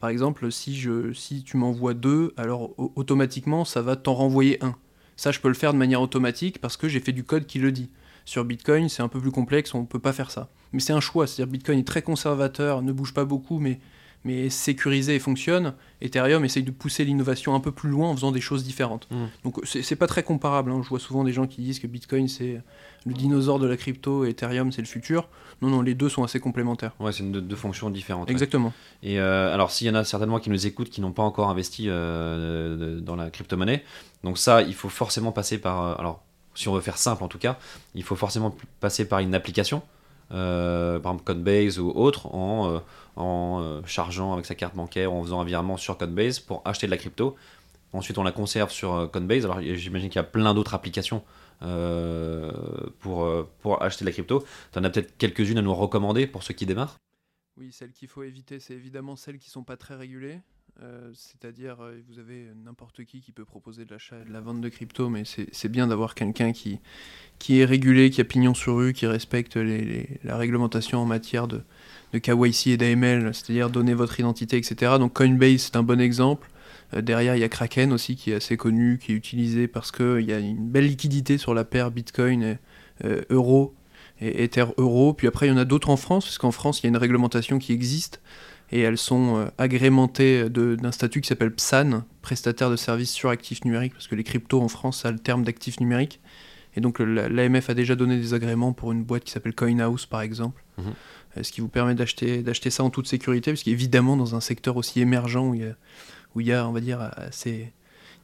par 0.00 0.10
exemple 0.10 0.50
si, 0.50 0.76
je, 0.76 1.12
si 1.12 1.44
tu 1.44 1.56
m'envoies 1.56 1.94
deux, 1.94 2.34
alors 2.36 2.70
au- 2.78 2.92
automatiquement 2.96 3.64
ça 3.64 3.82
va 3.82 3.94
t'en 3.96 4.14
renvoyer 4.14 4.62
un. 4.64 4.74
Ça 5.16 5.30
je 5.32 5.38
peux 5.40 5.48
le 5.48 5.54
faire 5.54 5.72
de 5.72 5.78
manière 5.78 6.02
automatique 6.02 6.60
parce 6.60 6.76
que 6.76 6.88
j'ai 6.88 6.98
fait 7.00 7.12
du 7.12 7.22
code 7.24 7.46
qui 7.46 7.58
le 7.60 7.70
dit. 7.72 7.88
Sur 8.26 8.44
Bitcoin 8.44 8.90
c'est 8.90 9.02
un 9.02 9.08
peu 9.08 9.20
plus 9.20 9.30
complexe, 9.30 9.72
on 9.74 9.80
ne 9.80 9.86
peut 9.86 9.98
pas 9.98 10.12
faire 10.12 10.30
ça. 10.30 10.50
Mais 10.74 10.80
c'est 10.80 10.92
un 10.92 11.00
choix, 11.00 11.26
c'est-à-dire 11.26 11.50
Bitcoin 11.50 11.78
est 11.78 11.86
très 11.86 12.02
conservateur, 12.02 12.82
ne 12.82 12.92
bouge 12.92 13.14
pas 13.14 13.24
beaucoup 13.24 13.58
mais, 13.58 13.80
mais 14.24 14.50
sécurisé 14.50 15.14
et 15.14 15.18
fonctionne. 15.18 15.72
Ethereum 16.02 16.44
essaye 16.44 16.64
de 16.64 16.70
pousser 16.72 17.04
l'innovation 17.04 17.54
un 17.54 17.60
peu 17.60 17.72
plus 17.72 17.88
loin 17.88 18.10
en 18.10 18.14
faisant 18.14 18.32
des 18.32 18.42
choses 18.42 18.64
différentes. 18.64 19.08
Mm. 19.10 19.24
Donc 19.44 19.60
c'est 19.64 19.96
pas 19.96 20.08
très 20.08 20.22
comparable, 20.24 20.70
hein. 20.72 20.80
je 20.82 20.88
vois 20.90 20.98
souvent 21.00 21.24
des 21.24 21.32
gens 21.32 21.46
qui 21.46 21.62
disent 21.62 21.78
que 21.78 21.86
Bitcoin 21.86 22.28
c'est 22.28 22.60
le 23.06 23.14
dinosaure 23.14 23.60
de 23.60 23.66
la 23.68 23.76
crypto 23.76 24.24
et 24.24 24.30
Ethereum 24.30 24.72
c'est 24.72 24.82
le 24.82 24.88
futur. 24.88 25.28
Non, 25.62 25.70
non, 25.70 25.80
les 25.80 25.94
deux 25.94 26.08
sont 26.10 26.22
assez 26.22 26.40
complémentaires. 26.40 26.92
Ouais, 27.00 27.12
c'est 27.12 27.22
deux, 27.30 27.40
deux 27.40 27.56
fonctions 27.56 27.88
différentes. 27.88 28.26
ouais. 28.26 28.32
Exactement. 28.32 28.74
Et 29.02 29.18
euh, 29.18 29.54
alors, 29.54 29.70
s'il 29.70 29.86
y 29.86 29.90
en 29.90 29.94
a 29.94 30.04
certainement 30.04 30.38
qui 30.38 30.50
nous 30.50 30.66
écoutent 30.66 30.90
qui 30.90 31.00
n'ont 31.00 31.12
pas 31.12 31.22
encore 31.22 31.48
investi 31.48 31.86
euh, 31.88 33.00
dans 33.00 33.16
la 33.16 33.30
crypto-monnaie, 33.30 33.82
donc 34.22 34.36
ça, 34.36 34.60
il 34.60 34.74
faut 34.74 34.90
forcément 34.90 35.32
passer 35.32 35.56
par. 35.56 35.80
euh, 35.82 35.94
alors, 35.98 36.25
si 36.56 36.68
on 36.68 36.74
veut 36.74 36.80
faire 36.80 36.98
simple 36.98 37.22
en 37.22 37.28
tout 37.28 37.38
cas, 37.38 37.58
il 37.94 38.02
faut 38.02 38.16
forcément 38.16 38.56
passer 38.80 39.06
par 39.08 39.20
une 39.20 39.34
application, 39.34 39.82
euh, 40.32 40.98
par 40.98 41.12
exemple 41.12 41.24
Codebase 41.24 41.78
ou 41.78 41.90
autre, 41.90 42.34
en, 42.34 42.68
euh, 42.68 42.78
en 43.14 43.60
euh, 43.62 43.80
chargeant 43.84 44.32
avec 44.32 44.46
sa 44.46 44.54
carte 44.54 44.74
bancaire, 44.74 45.12
en 45.12 45.22
faisant 45.22 45.40
un 45.40 45.44
virement 45.44 45.76
sur 45.76 45.96
Codebase 45.96 46.40
pour 46.40 46.62
acheter 46.64 46.86
de 46.86 46.90
la 46.90 46.96
crypto. 46.96 47.36
Ensuite, 47.92 48.18
on 48.18 48.24
la 48.24 48.32
conserve 48.32 48.70
sur 48.70 49.08
Codebase. 49.12 49.44
Alors, 49.44 49.60
j'imagine 49.62 50.08
qu'il 50.08 50.16
y 50.16 50.18
a 50.18 50.24
plein 50.24 50.52
d'autres 50.52 50.74
applications 50.74 51.22
pour, 53.00 53.46
pour 53.60 53.82
acheter 53.82 54.04
de 54.04 54.10
la 54.10 54.12
crypto. 54.12 54.44
Tu 54.72 54.78
en 54.78 54.84
as 54.84 54.90
peut-être 54.90 55.16
quelques-unes 55.16 55.58
à 55.58 55.62
nous 55.62 55.74
recommander 55.74 56.26
pour 56.26 56.42
ceux 56.42 56.52
qui 56.52 56.66
démarrent? 56.66 56.96
Oui, 57.56 57.72
celles 57.72 57.92
qu'il 57.92 58.08
faut 58.08 58.22
éviter, 58.22 58.60
c'est 58.60 58.74
évidemment 58.74 59.16
celles 59.16 59.38
qui 59.38 59.48
sont 59.48 59.62
pas 59.62 59.78
très 59.78 59.94
régulées. 59.94 60.40
Euh, 60.82 61.10
C'est-à-dire, 61.14 61.80
euh, 61.80 61.96
vous 62.08 62.18
avez 62.18 62.48
n'importe 62.64 63.04
qui 63.04 63.20
qui 63.20 63.32
peut 63.32 63.46
proposer 63.46 63.86
de 63.86 63.90
l'achat 63.92 64.16
et 64.20 64.28
de 64.28 64.32
la 64.32 64.40
vente 64.40 64.60
de 64.60 64.68
crypto, 64.68 65.08
mais 65.08 65.22
c'est 65.24 65.68
bien 65.68 65.86
d'avoir 65.86 66.14
quelqu'un 66.14 66.52
qui, 66.52 66.80
qui 67.38 67.60
est 67.60 67.64
régulé, 67.64 68.10
qui 68.10 68.20
a 68.20 68.24
pignon 68.24 68.52
sur 68.52 68.76
rue, 68.76 68.92
qui 68.92 69.06
respecte 69.06 69.56
la 69.56 70.36
réglementation 70.36 70.98
en 70.98 71.06
matière 71.06 71.48
de, 71.48 71.62
de 72.12 72.18
KYC 72.18 72.68
et 72.68 72.76
d'AML, 72.76 73.32
c'est-à-dire 73.34 73.70
donner 73.70 73.94
votre 73.94 74.20
identité, 74.20 74.58
etc. 74.58 74.96
Donc 74.98 75.14
Coinbase, 75.14 75.62
c'est 75.62 75.76
un 75.76 75.82
bon 75.82 76.00
exemple. 76.00 76.50
Euh, 76.92 77.00
derrière, 77.00 77.36
il 77.36 77.40
y 77.40 77.44
a 77.44 77.48
Kraken 77.48 77.92
aussi, 77.92 78.14
qui 78.14 78.32
est 78.32 78.34
assez 78.34 78.58
connu, 78.58 78.98
qui 78.98 79.12
est 79.12 79.16
utilisé 79.16 79.68
parce 79.68 79.90
qu'il 79.90 80.26
y 80.26 80.32
a 80.32 80.38
une 80.38 80.68
belle 80.68 80.86
liquidité 80.86 81.38
sur 81.38 81.54
la 81.54 81.64
paire 81.64 81.90
Bitcoin 81.90 82.42
et 82.42 82.58
euro 83.30 83.74
et 84.20 84.44
Ether 84.44 84.66
euro. 84.76 85.14
Puis 85.14 85.26
après, 85.26 85.46
il 85.46 85.50
y 85.50 85.52
en 85.52 85.58
a 85.58 85.64
d'autres 85.64 85.90
en 85.90 85.96
France, 85.96 86.24
parce 86.24 86.38
qu'en 86.38 86.50
France, 86.50 86.80
il 86.80 86.84
y 86.84 86.86
a 86.86 86.90
une 86.90 86.96
réglementation 86.96 87.58
qui 87.58 87.72
existe 87.72 88.20
et 88.72 88.80
elles 88.80 88.98
sont 88.98 89.36
euh, 89.36 89.46
agrémentées 89.58 90.48
d'un 90.50 90.92
statut 90.92 91.20
qui 91.20 91.28
s'appelle 91.28 91.52
PSAN, 91.52 92.04
prestataire 92.22 92.70
de 92.70 92.76
services 92.76 93.10
sur 93.10 93.30
actifs 93.30 93.64
numériques, 93.64 93.92
parce 93.92 94.08
que 94.08 94.14
les 94.14 94.24
cryptos 94.24 94.60
en 94.60 94.68
France, 94.68 95.02
ça 95.02 95.08
a 95.08 95.12
le 95.12 95.18
terme 95.18 95.44
d'actifs 95.44 95.80
numériques. 95.80 96.20
Et 96.76 96.80
donc 96.80 96.98
l'AMF 96.98 97.70
a 97.70 97.74
déjà 97.74 97.94
donné 97.94 98.16
des 98.18 98.34
agréments 98.34 98.72
pour 98.72 98.92
une 98.92 99.02
boîte 99.02 99.24
qui 99.24 99.32
s'appelle 99.32 99.54
CoinHouse, 99.54 100.06
par 100.06 100.20
exemple, 100.20 100.62
Mhm. 100.78 100.92
Euh, 101.36 101.42
ce 101.42 101.52
qui 101.52 101.60
vous 101.60 101.68
permet 101.68 101.94
d'acheter 101.94 102.70
ça 102.70 102.82
en 102.82 102.90
toute 102.90 103.06
sécurité, 103.06 103.50
parce 103.50 103.62
qu'évidemment, 103.62 104.16
dans 104.16 104.34
un 104.34 104.40
secteur 104.40 104.76
aussi 104.76 105.00
émergent 105.00 105.36
où 105.36 105.54
il 105.54 105.60
y 105.60 105.64
a, 105.64 105.76
où 106.34 106.40
il 106.40 106.46
y 106.46 106.52
a 106.52 106.68
on 106.68 106.72
va 106.72 106.80
dire, 106.80 107.00
assez... 107.16 107.72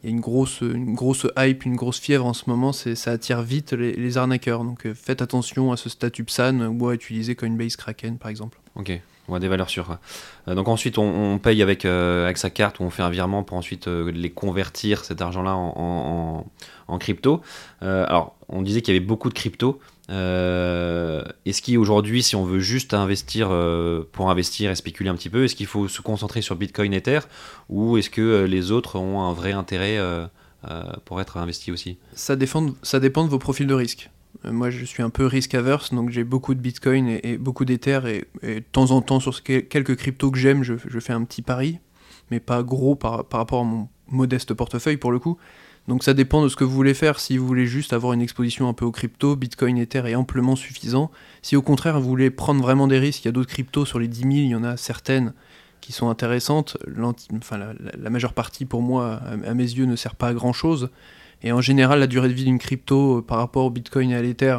Il 0.02 0.10
y 0.10 0.12
a 0.12 0.16
une 0.16 0.20
grosse, 0.20 0.62
une 0.62 0.94
grosse 0.94 1.28
hype, 1.38 1.64
une 1.64 1.76
grosse 1.76 2.00
fièvre 2.00 2.26
en 2.26 2.32
ce 2.32 2.50
moment, 2.50 2.72
ça 2.72 3.12
attire 3.12 3.40
vite 3.42 3.72
les, 3.72 3.92
les 3.92 4.18
arnaqueurs. 4.18 4.64
Donc 4.64 4.84
euh, 4.84 4.94
faites 4.94 5.22
attention 5.22 5.70
à 5.70 5.76
ce 5.76 5.88
statut 5.88 6.24
PSAN 6.24 6.58
ou 6.60 6.88
à 6.88 6.94
utiliser 6.94 7.36
Coinbase 7.36 7.76
Kraken 7.76 8.18
par 8.18 8.28
exemple. 8.28 8.58
Ok, 8.74 9.00
a 9.30 9.38
des 9.38 9.48
valeurs 9.48 9.70
sûres. 9.70 9.98
Euh, 10.48 10.54
donc 10.54 10.68
ensuite, 10.68 10.98
on, 10.98 11.38
paye 11.38 11.62
avec, 11.62 11.84
euh, 11.84 12.24
avec 12.24 12.38
sa 12.38 12.50
carte 12.50 12.80
ou 12.80 12.84
on 12.84 12.90
fait 12.90 13.02
un 13.02 13.10
virement 13.10 13.42
pour 13.42 13.56
ensuite 13.56 13.88
euh, 13.88 14.10
les 14.10 14.30
convertir 14.30 15.04
cet 15.04 15.20
argent-là 15.20 15.54
en, 15.54 16.44
crypto. 17.00 17.40
Alors, 17.80 18.36
on 18.50 18.60
disait 18.60 18.82
qu'il 18.82 18.92
y 18.92 18.96
avait 18.98 19.06
beaucoup 19.06 19.30
de 19.30 19.34
crypto. 19.34 19.80
Est-ce 20.10 21.62
qu'aujourd'hui, 21.62 22.22
si 22.22 22.36
on 22.36 22.44
veut 22.44 22.60
juste 22.60 22.92
investir 22.92 23.48
pour 24.12 24.28
investir 24.28 24.70
et 24.70 24.74
spéculer 24.74 25.08
un 25.08 25.14
petit 25.14 25.30
peu, 25.30 25.44
est-ce 25.44 25.56
qu'il 25.56 25.66
faut 25.66 25.88
se 25.88 26.02
concentrer 26.02 26.42
sur 26.42 26.54
Bitcoin 26.54 26.92
Ether 26.92 27.20
ou 27.70 27.96
est-ce 27.96 28.10
que 28.10 28.44
les 28.44 28.72
autres 28.72 28.98
ont 28.98 29.22
un 29.22 29.32
vrai 29.32 29.52
intérêt 29.52 29.98
pour 31.06 31.22
être 31.22 31.38
investis 31.38 31.72
aussi? 31.72 31.96
Ça 32.14 32.36
ça 32.82 33.00
dépend 33.00 33.24
de 33.24 33.30
vos 33.30 33.38
profils 33.38 33.66
de 33.66 33.74
risque. 33.74 34.10
Euh, 34.44 34.52
moi, 34.52 34.70
je 34.70 34.84
suis 34.84 35.02
un 35.02 35.10
peu 35.10 35.26
risk 35.26 35.54
averse, 35.54 35.92
donc 35.92 36.10
j'ai 36.10 36.24
beaucoup 36.24 36.54
de 36.54 36.60
Bitcoin 36.60 37.08
et, 37.22 37.38
beaucoup 37.38 37.64
d'Ether, 37.64 38.00
et, 38.06 38.60
de 38.60 38.64
temps 38.72 38.90
en 38.90 39.02
temps, 39.02 39.20
sur 39.20 39.42
quelques 39.42 39.96
cryptos 39.96 40.30
que 40.30 40.38
j'aime, 40.38 40.62
je, 40.62 40.76
fais 41.00 41.12
un 41.12 41.24
petit 41.24 41.42
pari, 41.42 41.78
mais 42.30 42.40
pas 42.40 42.62
gros 42.62 42.94
par, 42.94 43.24
par 43.24 43.40
rapport 43.40 43.60
à 43.60 43.64
mon 43.64 43.88
modeste 44.08 44.54
portefeuille 44.54 44.96
pour 44.96 45.12
le 45.12 45.18
coup. 45.18 45.38
Donc 45.88 46.04
ça 46.04 46.14
dépend 46.14 46.42
de 46.42 46.48
ce 46.48 46.54
que 46.54 46.64
vous 46.64 46.74
voulez 46.74 46.94
faire. 46.94 47.18
Si 47.18 47.36
vous 47.36 47.46
voulez 47.46 47.66
juste 47.66 47.92
avoir 47.92 48.12
une 48.12 48.20
exposition 48.20 48.68
un 48.68 48.72
peu 48.72 48.84
aux 48.84 48.92
cryptos, 48.92 49.34
Bitcoin, 49.34 49.78
Ether 49.78 50.02
est 50.06 50.14
amplement 50.14 50.54
suffisant. 50.54 51.10
Si 51.42 51.56
au 51.56 51.62
contraire 51.62 52.00
vous 52.00 52.08
voulez 52.08 52.30
prendre 52.30 52.62
vraiment 52.62 52.86
des 52.86 52.98
risques, 52.98 53.24
il 53.24 53.28
y 53.28 53.30
a 53.30 53.32
d'autres 53.32 53.50
cryptos 53.50 53.84
sur 53.84 53.98
les 53.98 54.06
10 54.06 54.20
000, 54.20 54.32
il 54.32 54.48
y 54.48 54.54
en 54.54 54.62
a 54.62 54.76
certaines 54.76 55.32
qui 55.80 55.92
sont 55.92 56.08
intéressantes. 56.08 56.76
La, 56.86 58.10
majeure 58.10 58.32
partie, 58.32 58.64
pour 58.64 58.82
moi, 58.82 59.20
à 59.44 59.54
mes 59.54 59.64
yeux, 59.64 59.84
ne 59.84 59.96
sert 59.96 60.14
pas 60.14 60.28
à 60.28 60.34
grand 60.34 60.52
chose. 60.52 60.90
Et 61.42 61.52
en 61.52 61.60
général, 61.60 62.00
la 62.00 62.06
durée 62.06 62.28
de 62.28 62.34
vie 62.34 62.44
d'une 62.44 62.58
crypto 62.58 63.18
euh, 63.18 63.22
par 63.22 63.38
rapport 63.38 63.64
au 63.64 63.70
Bitcoin 63.70 64.10
et 64.10 64.14
à 64.14 64.22
l'Ether, 64.22 64.58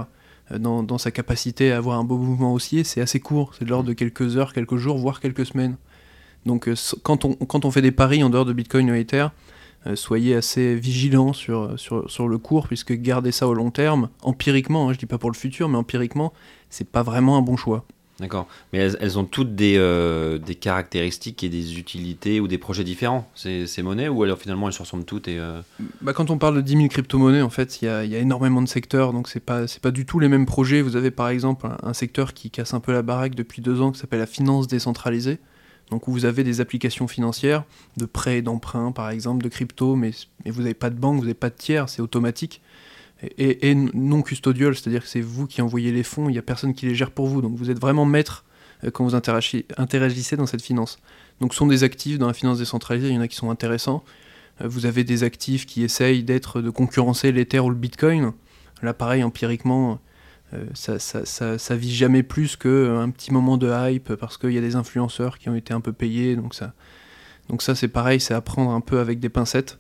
euh, 0.52 0.58
dans, 0.60 0.98
sa 0.98 1.12
capacité 1.12 1.72
à 1.72 1.78
avoir 1.78 2.00
un 2.00 2.04
beau 2.04 2.18
mouvement 2.18 2.54
haussier, 2.54 2.84
c'est 2.84 3.02
assez 3.02 3.20
court. 3.20 3.54
C'est 3.58 3.66
de 3.66 3.70
l'ordre 3.70 3.88
de 3.88 3.94
quelques 3.94 4.38
heures, 4.38 4.54
quelques 4.54 4.78
jours, 4.78 4.98
voire 4.98 5.20
quelques 5.20 5.46
semaines. 5.46 5.78
Donc, 6.46 6.68
euh, 6.68 6.76
quand 7.04 7.26
on, 7.26 7.34
quand 7.34 7.66
on 7.66 7.72
fait 7.72 7.82
des 7.82 7.92
paris 7.92 8.24
en 8.24 8.30
dehors 8.30 8.46
de 8.46 8.54
Bitcoin 8.54 8.92
ou 8.92 8.96
Ether, 8.96 9.28
soyez 9.96 10.36
assez 10.36 10.80
sur, 11.34 11.78
sur 12.10 12.28
le 12.30 12.38
cours, 12.38 12.68
puisque 12.68 12.94
garder 12.94 13.34
ça 13.34 13.50
au 13.50 13.54
long 13.54 13.70
terme, 13.70 14.08
empiriquement, 14.22 14.88
hein, 14.88 14.94
je 14.94 14.98
dis 14.98 15.06
pas 15.06 15.18
pour 15.18 15.30
le 15.30 15.36
futur, 15.36 15.68
mais 15.68 15.78
empiriquement, 15.78 16.32
c'est 16.70 16.90
pas 16.90 17.04
vraiment 17.04 17.38
un 17.38 17.42
bon 17.42 17.58
choix. 17.58 17.86
D'accord. 18.20 18.48
Mais 18.72 18.80
elles, 18.80 19.18
ont 19.18 19.26
toutes 19.26 19.56
des, 19.56 19.76
euh, 19.78 20.38
des 20.38 20.54
caractéristiques 20.54 21.44
et 21.44 21.50
des 21.50 21.80
utilités 21.80 22.40
ou 22.40 22.48
des 22.48 22.60
projets 22.60 22.84
différents, 22.84 23.28
ces, 23.34 23.66
ces 23.66 23.82
monnaies, 23.82 24.08
ou 24.08 24.22
alors 24.22 24.38
finalement 24.38 24.68
elles 24.68 24.74
se 24.74 24.82
ressemblent 24.84 25.04
toutes 25.04 25.28
et. 25.28 25.40
euh, 25.40 25.62
Bah, 26.02 26.14
quand 26.14 26.30
on 26.30 26.38
parle 26.38 26.56
de 26.58 26.62
10 26.62 26.74
000 26.78 26.88
crypto-monnaies, 26.90 27.42
en 27.42 27.50
fait, 27.50 27.82
il 27.82 27.86
y 27.86 27.88
y 27.88 28.16
a 28.16 28.20
énormément 28.20 28.62
de 28.62 28.68
secteurs, 28.68 29.14
donc 29.14 29.28
c'est 29.28 29.40
pas, 29.40 29.68
c'est 29.68 29.82
pas 29.82 29.92
du 29.92 30.06
tout 30.06 30.20
les 30.20 30.28
mêmes 30.30 30.46
projets. 30.46 30.82
Vous 30.84 30.96
avez 30.96 31.10
par 31.10 31.30
exemple 31.30 31.66
un, 31.66 31.78
un 31.82 31.94
secteur 31.94 32.34
qui 32.36 32.52
casse 32.52 32.74
un 32.76 32.80
peu 32.80 32.92
la 32.94 33.02
baraque 33.02 33.34
depuis 33.34 33.62
deux 33.64 33.82
ans, 33.82 33.92
qui 33.92 34.00
s'appelle 34.00 34.20
la 34.20 34.28
finance 34.28 34.68
décentralisée. 34.68 35.40
Donc 35.90 36.08
où 36.08 36.12
vous 36.12 36.26
avez 36.26 36.44
des 36.44 36.62
applications 36.62 37.08
financières, 37.08 37.64
de 37.98 38.06
prêts 38.06 38.38
et 38.38 38.42
d'emprunts 38.42 38.92
par 38.92 39.10
exemple, 39.10 39.44
de 39.44 39.50
crypto, 39.50 39.96
mais, 39.96 40.12
mais 40.46 40.52
vous 40.52 40.62
n'avez 40.62 40.74
pas 40.74 40.90
de 40.90 40.96
banque, 40.96 41.16
vous 41.18 41.24
n'avez 41.24 41.34
pas 41.34 41.50
de 41.50 41.56
tiers, 41.56 41.90
c'est 41.90 42.02
automatique. 42.02 42.62
Et, 43.38 43.76
non 43.76 44.22
custodial, 44.22 44.76
c'est-à-dire 44.76 45.04
que 45.04 45.08
c'est 45.08 45.22
vous 45.22 45.48
qui 45.48 45.62
envoyez 45.62 45.92
les 45.92 46.04
fonds, 46.04 46.30
il 46.30 46.34
n'y 46.34 46.38
a 46.38 46.42
personne 46.42 46.74
qui 46.74 46.86
les 46.86 46.96
gère 46.96 47.12
pour 47.12 47.28
vous. 47.28 47.42
Donc 47.42 47.56
vous 47.56 47.70
êtes 47.70 47.80
vraiment 47.80 48.06
maître 48.06 48.46
euh, 48.84 48.92
quand 48.92 49.04
vous 49.04 49.16
interagi- 49.16 49.66
interagissez 49.78 50.36
dans 50.36 50.46
cette 50.46 50.62
finance. 50.62 50.98
Donc 51.40 51.54
ce 51.54 51.60
sont 51.60 51.68
des 51.68 51.84
actifs 51.84 52.18
dans 52.18 52.28
la 52.28 52.34
finance 52.34 52.60
décentralisée, 52.60 53.10
il 53.10 53.16
y 53.16 53.18
en 53.18 53.22
a 53.22 53.28
qui 53.28 53.36
sont 53.36 53.50
intéressants. 53.50 54.04
Euh, 54.62 54.68
Vous 54.68 54.86
avez 54.86 55.04
des 55.04 55.24
actifs 55.24 55.66
qui 55.66 55.84
essayent 55.84 56.24
d'être 56.24 56.62
de 56.62 56.70
concurrencer 56.70 57.32
l'Ether 57.32 57.60
ou 57.60 57.70
le 57.70 57.76
Bitcoin. 57.76 58.34
Là, 58.82 58.94
pareil, 58.94 59.24
empiriquement, 59.24 60.00
euh, 60.54 60.66
ça, 60.74 61.00
ça, 61.00 61.26
ça, 61.26 61.58
ça 61.58 61.76
vit 61.76 61.94
jamais 61.94 62.24
plus 62.24 62.56
qu'un 62.58 63.10
petit 63.10 63.32
moment 63.32 63.58
de 63.58 63.72
hype 63.72 64.16
parce 64.16 64.38
qu'il 64.38 64.52
y 64.52 64.58
a 64.58 64.62
des 64.62 64.76
influenceurs 64.76 65.38
qui 65.38 65.50
ont 65.50 65.56
été 65.56 65.74
un 65.74 65.82
peu 65.82 65.94
payés. 65.94 66.36
Donc 66.36 66.54
ça, 66.54 66.74
donc 67.50 67.62
ça 67.62 67.76
c'est 67.76 67.88
pareil, 67.88 68.20
c'est 68.20 68.34
à 68.34 68.42
prendre 68.42 68.72
un 68.72 68.82
peu 68.82 69.00
avec 69.00 69.20
des 69.20 69.30
pincettes. 69.30 69.80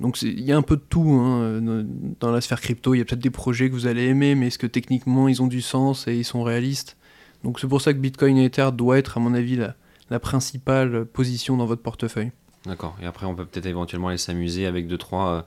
Donc 0.00 0.22
il 0.22 0.40
y 0.40 0.50
a 0.50 0.56
un 0.56 0.62
peu 0.62 0.76
de 0.76 0.82
tout 0.88 1.10
hein, 1.12 1.40
euh, 1.42 1.84
dans 2.20 2.32
la 2.32 2.40
sphère 2.40 2.60
crypto. 2.60 2.94
Il 2.94 2.98
y 2.98 3.00
a 3.02 3.04
peut-être 3.04 3.20
des 3.20 3.30
projets 3.30 3.68
que 3.68 3.74
vous 3.74 3.86
allez 3.86 4.04
aimer, 4.04 4.34
mais 4.34 4.46
est-ce 4.46 4.58
que 4.58 4.66
techniquement 4.66 5.28
ils 5.28 5.42
ont 5.42 5.46
du 5.46 5.60
sens 5.60 6.08
et 6.08 6.16
ils 6.16 6.24
sont 6.24 6.42
réalistes? 6.42 6.96
Donc 7.44 7.60
c'est 7.60 7.68
pour 7.68 7.80
ça 7.80 7.92
que 7.92 7.98
Bitcoin 7.98 8.36
et 8.38 8.46
Ether 8.46 8.70
doit 8.72 8.98
être, 8.98 9.18
à 9.18 9.20
mon 9.20 9.34
avis, 9.34 9.56
la, 9.56 10.18
principale 10.18 11.04
position 11.04 11.56
dans 11.56 11.66
votre 11.66 11.82
portefeuille. 11.82 12.32
D'accord. 12.66 12.96
Et 13.00 13.06
après, 13.06 13.26
on 13.26 13.34
peut 13.34 13.46
peut-être 13.46 13.66
éventuellement 13.66 14.08
aller 14.08 14.18
s'amuser 14.18 14.66
avec 14.66 14.86
deux 14.86 14.98
trois, 14.98 15.28
euh, 15.28 15.42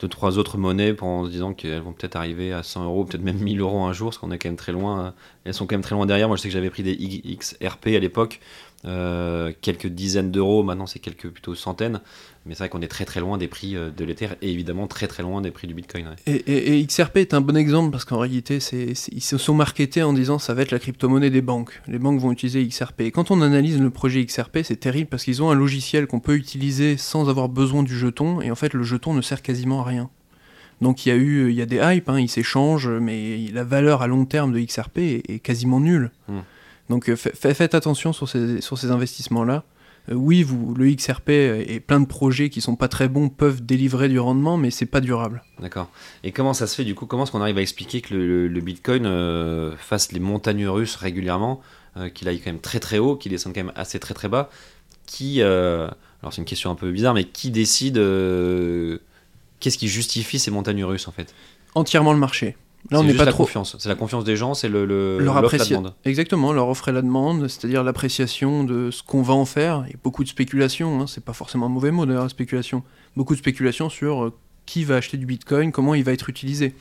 deux, 0.00 0.08
trois 0.08 0.38
autres 0.38 0.58
monnaies 0.58 0.96
en 1.00 1.26
se 1.26 1.30
disant 1.30 1.52
qu'elles 1.52 1.82
vont 1.82 1.92
peut-être 1.92 2.16
arriver 2.16 2.52
à 2.52 2.62
100 2.62 2.84
euros, 2.84 3.04
peut-être 3.04 3.22
même 3.22 3.38
1000 3.38 3.60
euros 3.60 3.84
un 3.84 3.92
jour, 3.92 4.08
parce 4.08 4.18
qu'on 4.18 4.32
est 4.32 4.38
quand 4.38 4.48
même 4.48 4.56
très 4.56 4.72
loin. 4.72 5.00
euh, 5.00 5.10
Elles 5.44 5.54
sont 5.54 5.66
quand 5.66 5.74
même 5.74 5.82
très 5.82 5.94
loin 5.94 6.06
derrière. 6.06 6.26
Moi, 6.26 6.36
je 6.36 6.42
sais 6.42 6.48
que 6.48 6.54
j'avais 6.54 6.70
pris 6.70 6.82
des 6.82 6.96
XRP 7.36 7.88
à 7.88 7.98
l'époque, 8.00 8.40
euh, 8.84 9.52
quelques 9.60 9.86
dizaines 9.88 10.30
d'euros. 10.30 10.62
Maintenant, 10.62 10.86
c'est 10.86 10.98
quelques 11.00 11.28
plutôt 11.28 11.54
centaines. 11.54 12.00
Mais 12.46 12.54
c'est 12.54 12.60
vrai 12.60 12.68
qu'on 12.70 12.80
est 12.80 12.88
très 12.88 13.04
très 13.04 13.20
loin 13.20 13.36
des 13.36 13.48
prix 13.48 13.76
euh, 13.76 13.90
de 13.90 14.04
l'Ether 14.04 14.28
et 14.40 14.50
évidemment 14.50 14.86
très 14.86 15.06
très 15.06 15.22
loin 15.22 15.40
des 15.42 15.50
prix 15.50 15.66
du 15.66 15.74
Bitcoin. 15.74 16.06
ouais. 16.06 16.14
Et, 16.26 16.36
et- 16.36 16.78
et 16.80 16.86
XRP 16.86 17.18
est 17.18 17.34
un 17.34 17.40
bon 17.42 17.56
exemple 17.56 17.90
parce 17.90 18.04
qu'en 18.06 18.18
réalité, 18.18 18.60
c'est, 18.60 18.94
c'est- 18.94 19.12
ils 19.12 19.20
se 19.22 19.36
sont 19.36 19.54
marketés 19.54 20.02
en 20.02 20.12
disant 20.12 20.38
ça 20.38 20.54
va 20.54 20.62
être 20.62 20.70
la 20.70 20.78
crypto-monnaie 20.78 21.30
des 21.30 21.42
banques. 21.42 21.82
Les 21.88 21.98
banques 21.98 22.20
vont 22.20 22.32
utiliser 22.32 22.66
XRP. 22.66 23.02
Et 23.02 23.10
quand 23.10 23.30
on 23.30 23.42
analyse 23.42 23.78
le 23.80 23.90
projet 23.90 24.24
XRP, 24.24 24.58
c'est 24.62 24.76
terrible 24.80 25.10
parce 25.10 25.24
qu'ils 25.24 25.42
ont 25.42 25.50
un 25.50 25.54
logiciel 25.54 26.06
qu'on 26.06 26.20
peut 26.20 26.36
utiliser 26.36 26.96
sans 26.96 27.28
avoir 27.28 27.48
besoin 27.48 27.82
du 27.82 27.96
jeton. 27.98 28.40
Et 28.40 28.50
en 28.50 28.54
fait, 28.54 28.72
le 28.72 28.82
jeton 28.84 29.12
ne 29.12 29.20
sert 29.20 29.42
quasiment 29.42 29.80
à 29.80 29.84
rien. 29.84 30.08
Donc 30.80 31.04
il 31.04 31.08
y 31.08 31.12
a 31.12 31.16
eu, 31.16 31.50
il 31.50 31.56
y 31.56 31.60
a 31.60 31.66
des 31.66 31.80
hypes, 31.82 32.08
hein, 32.08 32.20
ils 32.20 32.28
s'échangent, 32.28 32.88
mais 32.88 33.48
la 33.52 33.64
valeur 33.64 34.00
à 34.00 34.06
long 34.06 34.24
terme 34.24 34.52
de 34.52 34.60
XRP 34.60 34.98
est, 34.98 35.28
est 35.28 35.38
quasiment 35.40 35.80
nulle. 35.80 36.12
Hmm. 36.28 36.38
Donc 36.88 37.08
euh, 37.10 37.16
fa- 37.16 37.30
fa- 37.34 37.54
faites 37.54 37.74
attention 37.74 38.12
sur 38.12 38.28
ces, 38.28 38.60
sur 38.60 38.78
ces 38.78 38.90
investissements-là. 38.90 39.64
Euh, 40.10 40.14
oui, 40.14 40.42
vous, 40.42 40.74
le 40.74 40.90
XRP 40.94 41.28
et 41.30 41.80
plein 41.80 42.00
de 42.00 42.06
projets 42.06 42.48
qui 42.48 42.60
sont 42.62 42.76
pas 42.76 42.88
très 42.88 43.08
bons 43.08 43.28
peuvent 43.28 43.60
délivrer 43.64 44.08
du 44.08 44.18
rendement, 44.18 44.56
mais 44.56 44.70
c'est 44.70 44.86
pas 44.86 45.00
durable. 45.00 45.42
D'accord. 45.60 45.90
Et 46.24 46.32
comment 46.32 46.54
ça 46.54 46.66
se 46.66 46.74
fait 46.74 46.84
du 46.84 46.94
coup 46.94 47.04
Comment 47.06 47.24
est-ce 47.24 47.32
qu'on 47.32 47.42
arrive 47.42 47.58
à 47.58 47.62
expliquer 47.62 48.00
que 48.00 48.14
le, 48.14 48.26
le- 48.26 48.48
le 48.48 48.60
Bitcoin 48.60 49.04
euh, 49.06 49.76
fasse 49.76 50.12
les 50.12 50.20
montagnes 50.20 50.66
russes 50.66 50.96
régulièrement, 50.96 51.60
euh, 51.98 52.08
qu'il 52.08 52.26
aille 52.28 52.40
quand 52.40 52.50
même 52.52 52.60
très 52.60 52.80
très 52.80 52.98
haut, 52.98 53.16
qu'il 53.16 53.32
descende 53.32 53.54
quand 53.54 53.64
même 53.64 53.72
assez 53.76 53.98
très 53.98 54.14
très 54.14 54.28
bas 54.28 54.48
Qui, 55.06 55.42
euh, 55.42 55.88
alors 56.22 56.32
c'est 56.32 56.40
une 56.40 56.46
question 56.46 56.70
un 56.70 56.74
peu 56.74 56.90
bizarre, 56.90 57.12
mais 57.14 57.24
qui 57.24 57.50
décide 57.50 57.98
euh, 57.98 58.98
Qu'est-ce 59.60 59.76
qui 59.76 59.88
justifie 59.88 60.38
ces 60.38 60.50
montagnes 60.50 60.84
russes 60.84 61.08
en 61.08 61.12
fait? 61.12 61.34
Entièrement 61.74 62.12
le 62.14 62.18
marché. 62.18 62.56
Là, 62.90 62.98
on 62.98 63.02
C'est 63.02 63.08
n'est 63.08 63.14
pas 63.14 63.24
la 63.24 63.32
trop 63.32 63.44
confiance. 63.44 63.76
C'est 63.78 63.88
la 63.88 63.94
confiance 63.94 64.24
des 64.24 64.36
gens, 64.36 64.54
c'est 64.54 64.68
le, 64.68 64.86
le 64.86 65.18
leur 65.18 65.42
la 65.42 65.64
demande. 65.64 65.94
Exactement, 66.04 66.52
leur 66.52 66.68
offre 66.68 66.88
et 66.88 66.92
la 66.92 67.02
demande, 67.02 67.48
c'est-à-dire 67.48 67.84
l'appréciation 67.84 68.64
de 68.64 68.90
ce 68.90 69.02
qu'on 69.02 69.20
va 69.20 69.34
en 69.34 69.44
faire. 69.44 69.84
Il 69.86 69.90
y 69.90 69.94
a 69.94 69.98
beaucoup 70.02 70.24
de 70.24 70.28
spéculation, 70.28 71.00
hein, 71.00 71.06
c'est 71.06 71.24
pas 71.24 71.34
forcément 71.34 71.66
un 71.66 71.70
mauvais 71.70 71.90
mot 71.90 72.06
d'ailleurs, 72.06 72.22
la 72.22 72.28
spéculation. 72.28 72.82
Beaucoup 73.16 73.34
de 73.34 73.38
spéculation 73.38 73.90
sur 73.90 74.24
euh, 74.24 74.32
qui 74.64 74.84
va 74.84 74.96
acheter 74.96 75.16
du 75.16 75.26
bitcoin, 75.26 75.70
comment 75.70 75.94
il 75.94 76.04
va 76.04 76.12
être 76.12 76.30
utilisé. 76.30 76.74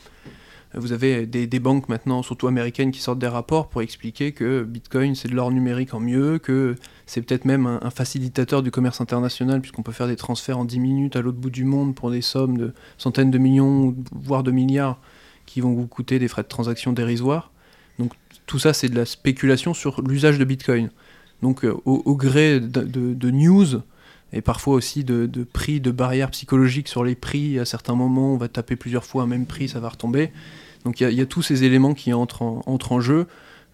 Vous 0.73 0.91
avez 0.91 1.25
des, 1.25 1.47
des 1.47 1.59
banques 1.59 1.87
maintenant, 1.89 2.21
surtout 2.21 2.47
américaines, 2.47 2.91
qui 2.91 2.99
sortent 2.99 3.19
des 3.19 3.27
rapports 3.27 3.69
pour 3.69 3.81
expliquer 3.81 4.33
que 4.33 4.63
bitcoin 4.63 5.15
c'est 5.15 5.29
de 5.29 5.33
l'or 5.33 5.51
numérique 5.51 5.93
en 5.93 5.99
mieux, 6.01 6.39
que 6.39 6.75
c'est 7.05 7.21
peut-être 7.21 7.45
même 7.45 7.65
un, 7.65 7.79
un 7.81 7.89
facilitateur 7.89 8.61
du 8.61 8.69
commerce 8.69 8.99
international, 8.99 9.61
puisqu'on 9.61 9.81
peut 9.81 9.93
faire 9.93 10.07
des 10.07 10.17
transferts 10.17 10.59
en 10.59 10.65
10 10.65 10.79
minutes 10.79 11.15
à 11.15 11.21
l'autre 11.21 11.37
bout 11.37 11.49
du 11.49 11.63
monde 11.63 11.95
pour 11.95 12.11
des 12.11 12.21
sommes 12.21 12.57
de 12.57 12.73
centaines 12.97 13.31
de 13.31 13.37
millions, 13.37 13.95
voire 14.11 14.43
de 14.43 14.51
milliards, 14.51 14.99
qui 15.47 15.61
vont 15.61 15.73
vous 15.73 15.87
coûter 15.87 16.19
des 16.19 16.27
frais 16.27 16.43
de 16.43 16.47
transaction 16.47 16.93
dérisoires. 16.93 17.51
Donc 17.97 18.13
tout 18.45 18.59
ça, 18.59 18.73
c'est 18.73 18.89
de 18.89 18.95
la 18.95 19.05
spéculation 19.05 19.73
sur 19.73 20.01
l'usage 20.03 20.37
de 20.37 20.45
Bitcoin. 20.45 20.91
Donc 21.41 21.65
euh, 21.65 21.75
au, 21.85 22.15
gré 22.15 22.59
de, 22.59 23.31
news 23.31 23.81
et 24.33 24.41
parfois 24.41 24.75
aussi 24.75 25.03
de, 25.03 25.27
prix, 25.51 25.79
de 25.79 25.91
barrières 25.91 26.29
psychologiques 26.31 26.87
sur 26.87 27.03
les 27.03 27.15
prix, 27.15 27.57
à 27.57 27.65
certains 27.65 27.95
moments, 27.95 28.33
on 28.33 28.37
va 28.37 28.47
taper 28.47 28.75
plusieurs 28.75 29.05
fois 29.05 29.23
un 29.23 29.27
même 29.27 29.45
prix, 29.45 29.69
ça 29.69 29.79
va 29.79 29.89
retomber. 29.89 30.31
Donc 30.83 31.01
il 31.01 31.11
y 31.11 31.21
a- 31.21 31.25
tous 31.25 31.41
ces 31.41 31.63
éléments 31.63 31.93
qui 31.93 32.13
entrent 32.13 32.43
en, 32.43 32.61
entrent 32.65 32.91
en 32.91 32.99
jeu. 32.99 33.27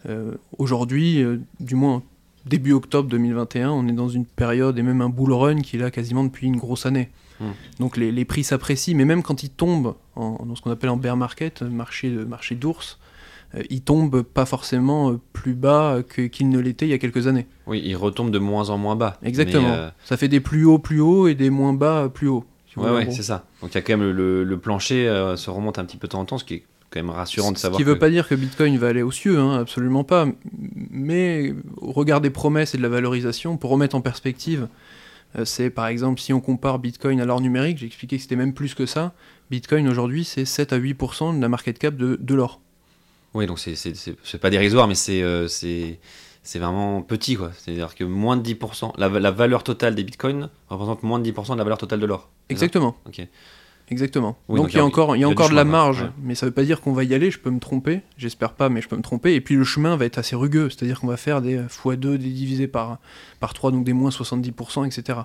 Euh, 0.07 0.33
Aujourd'hui, 0.57 1.21
euh, 1.21 1.39
du 1.59 1.75
moins 1.75 2.03
début 2.45 2.73
octobre 2.73 3.09
2021, 3.09 3.71
on 3.71 3.87
est 3.87 3.93
dans 3.93 4.09
une 4.09 4.25
période 4.25 4.77
et 4.77 4.83
même 4.83 5.01
un 5.01 5.09
bull 5.09 5.31
run 5.31 5.61
qui 5.61 5.77
est 5.77 5.79
là 5.79 5.91
quasiment 5.91 6.23
depuis 6.23 6.47
une 6.47 6.57
grosse 6.57 6.85
année. 6.85 7.09
Hmm. 7.39 7.51
Donc 7.79 7.97
les, 7.97 8.11
les 8.11 8.25
prix 8.25 8.43
s'apprécient, 8.43 8.95
mais 8.95 9.05
même 9.05 9.23
quand 9.23 9.43
ils 9.43 9.49
tombent 9.49 9.95
en, 10.15 10.45
dans 10.45 10.55
ce 10.55 10.61
qu'on 10.61 10.71
appelle 10.71 10.89
en 10.89 10.97
bear 10.97 11.17
market, 11.17 11.61
marché 11.61 12.09
de 12.09 12.23
marché 12.23 12.55
d'ours, 12.55 12.99
euh, 13.55 13.61
ils 13.69 13.81
tombent 13.81 14.21
pas 14.23 14.45
forcément 14.45 15.11
euh, 15.11 15.19
plus 15.33 15.53
bas 15.53 15.99
qu'ils 16.31 16.49
ne 16.49 16.59
l'étaient 16.59 16.85
il 16.87 16.91
y 16.91 16.93
a 16.93 16.97
quelques 16.97 17.27
années. 17.27 17.45
Oui, 17.67 17.81
il 17.83 17.95
retombe 17.95 18.31
de 18.31 18.39
moins 18.39 18.69
en 18.69 18.77
moins 18.77 18.95
bas. 18.95 19.17
Exactement. 19.23 19.69
Euh, 19.71 19.89
Ça 20.05 20.17
fait 20.17 20.27
des 20.27 20.39
plus 20.39 20.65
hauts 20.65 20.79
plus 20.79 21.01
hauts 21.01 21.27
et 21.27 21.35
des 21.35 21.49
moins 21.49 21.73
bas 21.73 22.09
plus 22.13 22.27
hauts. 22.27 22.45
si 22.71 22.79
ouais, 22.79 23.07
en 23.07 23.11
c'est 23.11 23.23
ça. 23.23 23.45
Donc 23.61 23.71
il 23.71 23.75
y 23.75 23.77
a 23.77 23.81
quand 23.81 23.97
même 23.97 24.09
le, 24.11 24.57
plancher 24.57 25.07
euh, 25.07 25.35
se 25.35 25.49
remonte 25.49 25.79
un 25.79 25.85
petit 25.85 25.97
peu 25.97 26.07
de 26.07 26.11
temps 26.11 26.21
en 26.21 26.25
temps, 26.25 26.37
ce 26.37 26.45
qui 26.45 26.55
est 26.55 26.63
quand 26.89 26.99
même 26.99 27.09
rassurant 27.09 27.51
de 27.51 27.57
Ce 27.57 27.63
savoir. 27.63 27.77
qui 27.77 27.85
ne 27.85 27.91
veut 27.91 27.99
pas 27.99 28.09
dire 28.09 28.27
que 28.27 28.35
Bitcoin 28.35 28.77
va 28.77 28.87
aller 28.87 29.01
aux 29.01 29.11
cieux, 29.11 29.39
hein, 29.39 29.59
absolument 29.59 30.03
pas. 30.03 30.27
Mais 30.91 31.53
au 31.77 31.91
regard 31.91 32.21
des 32.21 32.29
promesses 32.29 32.75
et 32.75 32.77
de 32.77 32.83
la 32.83 32.89
valorisation, 32.89 33.57
pour 33.57 33.71
remettre 33.71 33.95
en 33.95 34.01
perspective, 34.01 34.63
euh, 34.63 34.67
c'est 35.45 35.69
par 35.69 35.87
exemple 35.87 36.19
si 36.21 36.33
on 36.33 36.41
compare 36.41 36.79
Bitcoin 36.79 37.19
à 37.21 37.25
l'or 37.25 37.41
numérique, 37.41 37.77
j'ai 37.79 37.85
expliqué 37.87 38.17
que 38.17 38.21
c'était 38.21 38.35
même 38.35 38.53
plus 38.53 38.73
que 38.75 38.85
ça. 38.85 39.13
Bitcoin 39.51 39.87
aujourd'hui, 39.87 40.23
c'est 40.23 40.45
7 40.45 40.73
à 40.73 40.77
8% 40.79 41.35
de 41.35 41.41
la 41.41 41.49
market 41.49 41.77
cap 41.79 41.95
de, 41.95 42.17
de 42.19 42.33
l'or. 42.35 42.59
Oui, 43.33 43.45
donc 43.47 43.59
c'est- 43.59 44.37
pas 44.39 44.49
dérisoire, 44.49 44.87
mais 44.87 44.95
c'est 44.95 45.21
euh, 45.23 45.47
c'est 45.47 46.59
vraiment 46.59 47.01
petit, 47.01 47.35
quoi. 47.35 47.51
C'est-à-dire 47.57 47.95
que 47.95 48.03
moins 48.03 48.37
de 48.37 48.43
10%, 48.43 48.93
la, 48.97 49.07
la 49.09 49.31
valeur 49.31 49.63
totale 49.63 49.95
des 49.95 50.03
bitcoins 50.03 50.49
représente 50.69 51.01
moins 51.03 51.17
de 51.19 51.23
10% 51.31 51.53
de 51.53 51.57
la 51.57 51.63
valeur 51.63 51.77
totale 51.77 51.99
de 51.99 52.05
l'or. 52.05 52.29
Exactement. 52.49 52.95
Ok. 53.07 53.25
Exactement. 53.89 54.37
Oui, 54.47 54.57
donc 54.57 54.65
donc 54.65 54.73
il 54.73 54.77
y 54.77 54.79
a 54.79 54.85
encore, 54.85 55.15
il 55.15 55.19
y 55.19 55.23
a 55.23 55.27
y 55.27 55.31
encore 55.31 55.49
de 55.49 55.55
la 55.55 55.65
marge, 55.65 56.03
ouais. 56.03 56.09
mais 56.21 56.35
ça 56.35 56.45
veut 56.45 56.51
pas 56.51 56.63
dire 56.63 56.81
qu'on 56.81 56.93
va 56.93 57.03
y 57.03 57.13
aller, 57.13 57.31
je 57.31 57.39
peux 57.39 57.49
me 57.49 57.59
tromper, 57.59 58.01
j'espère 58.17 58.53
pas, 58.53 58.69
mais 58.69 58.81
je 58.81 58.87
peux 58.87 58.95
me 58.95 59.01
tromper. 59.01 59.35
Et 59.35 59.41
puis 59.41 59.55
le 59.55 59.63
chemin 59.63 59.97
va 59.97 60.05
être 60.05 60.17
assez 60.17 60.35
rugueux, 60.35 60.69
c'est-à-dire 60.69 60.99
qu'on 60.99 61.07
va 61.07 61.17
faire 61.17 61.41
des 61.41 61.59
x2, 61.59 61.95
des 61.95 62.17
divisés 62.17 62.67
par, 62.67 62.99
par 63.39 63.53
3, 63.53 63.71
donc 63.71 63.83
des 63.83 63.93
moins 63.93 64.09
70%, 64.09 64.85
etc. 64.85 65.19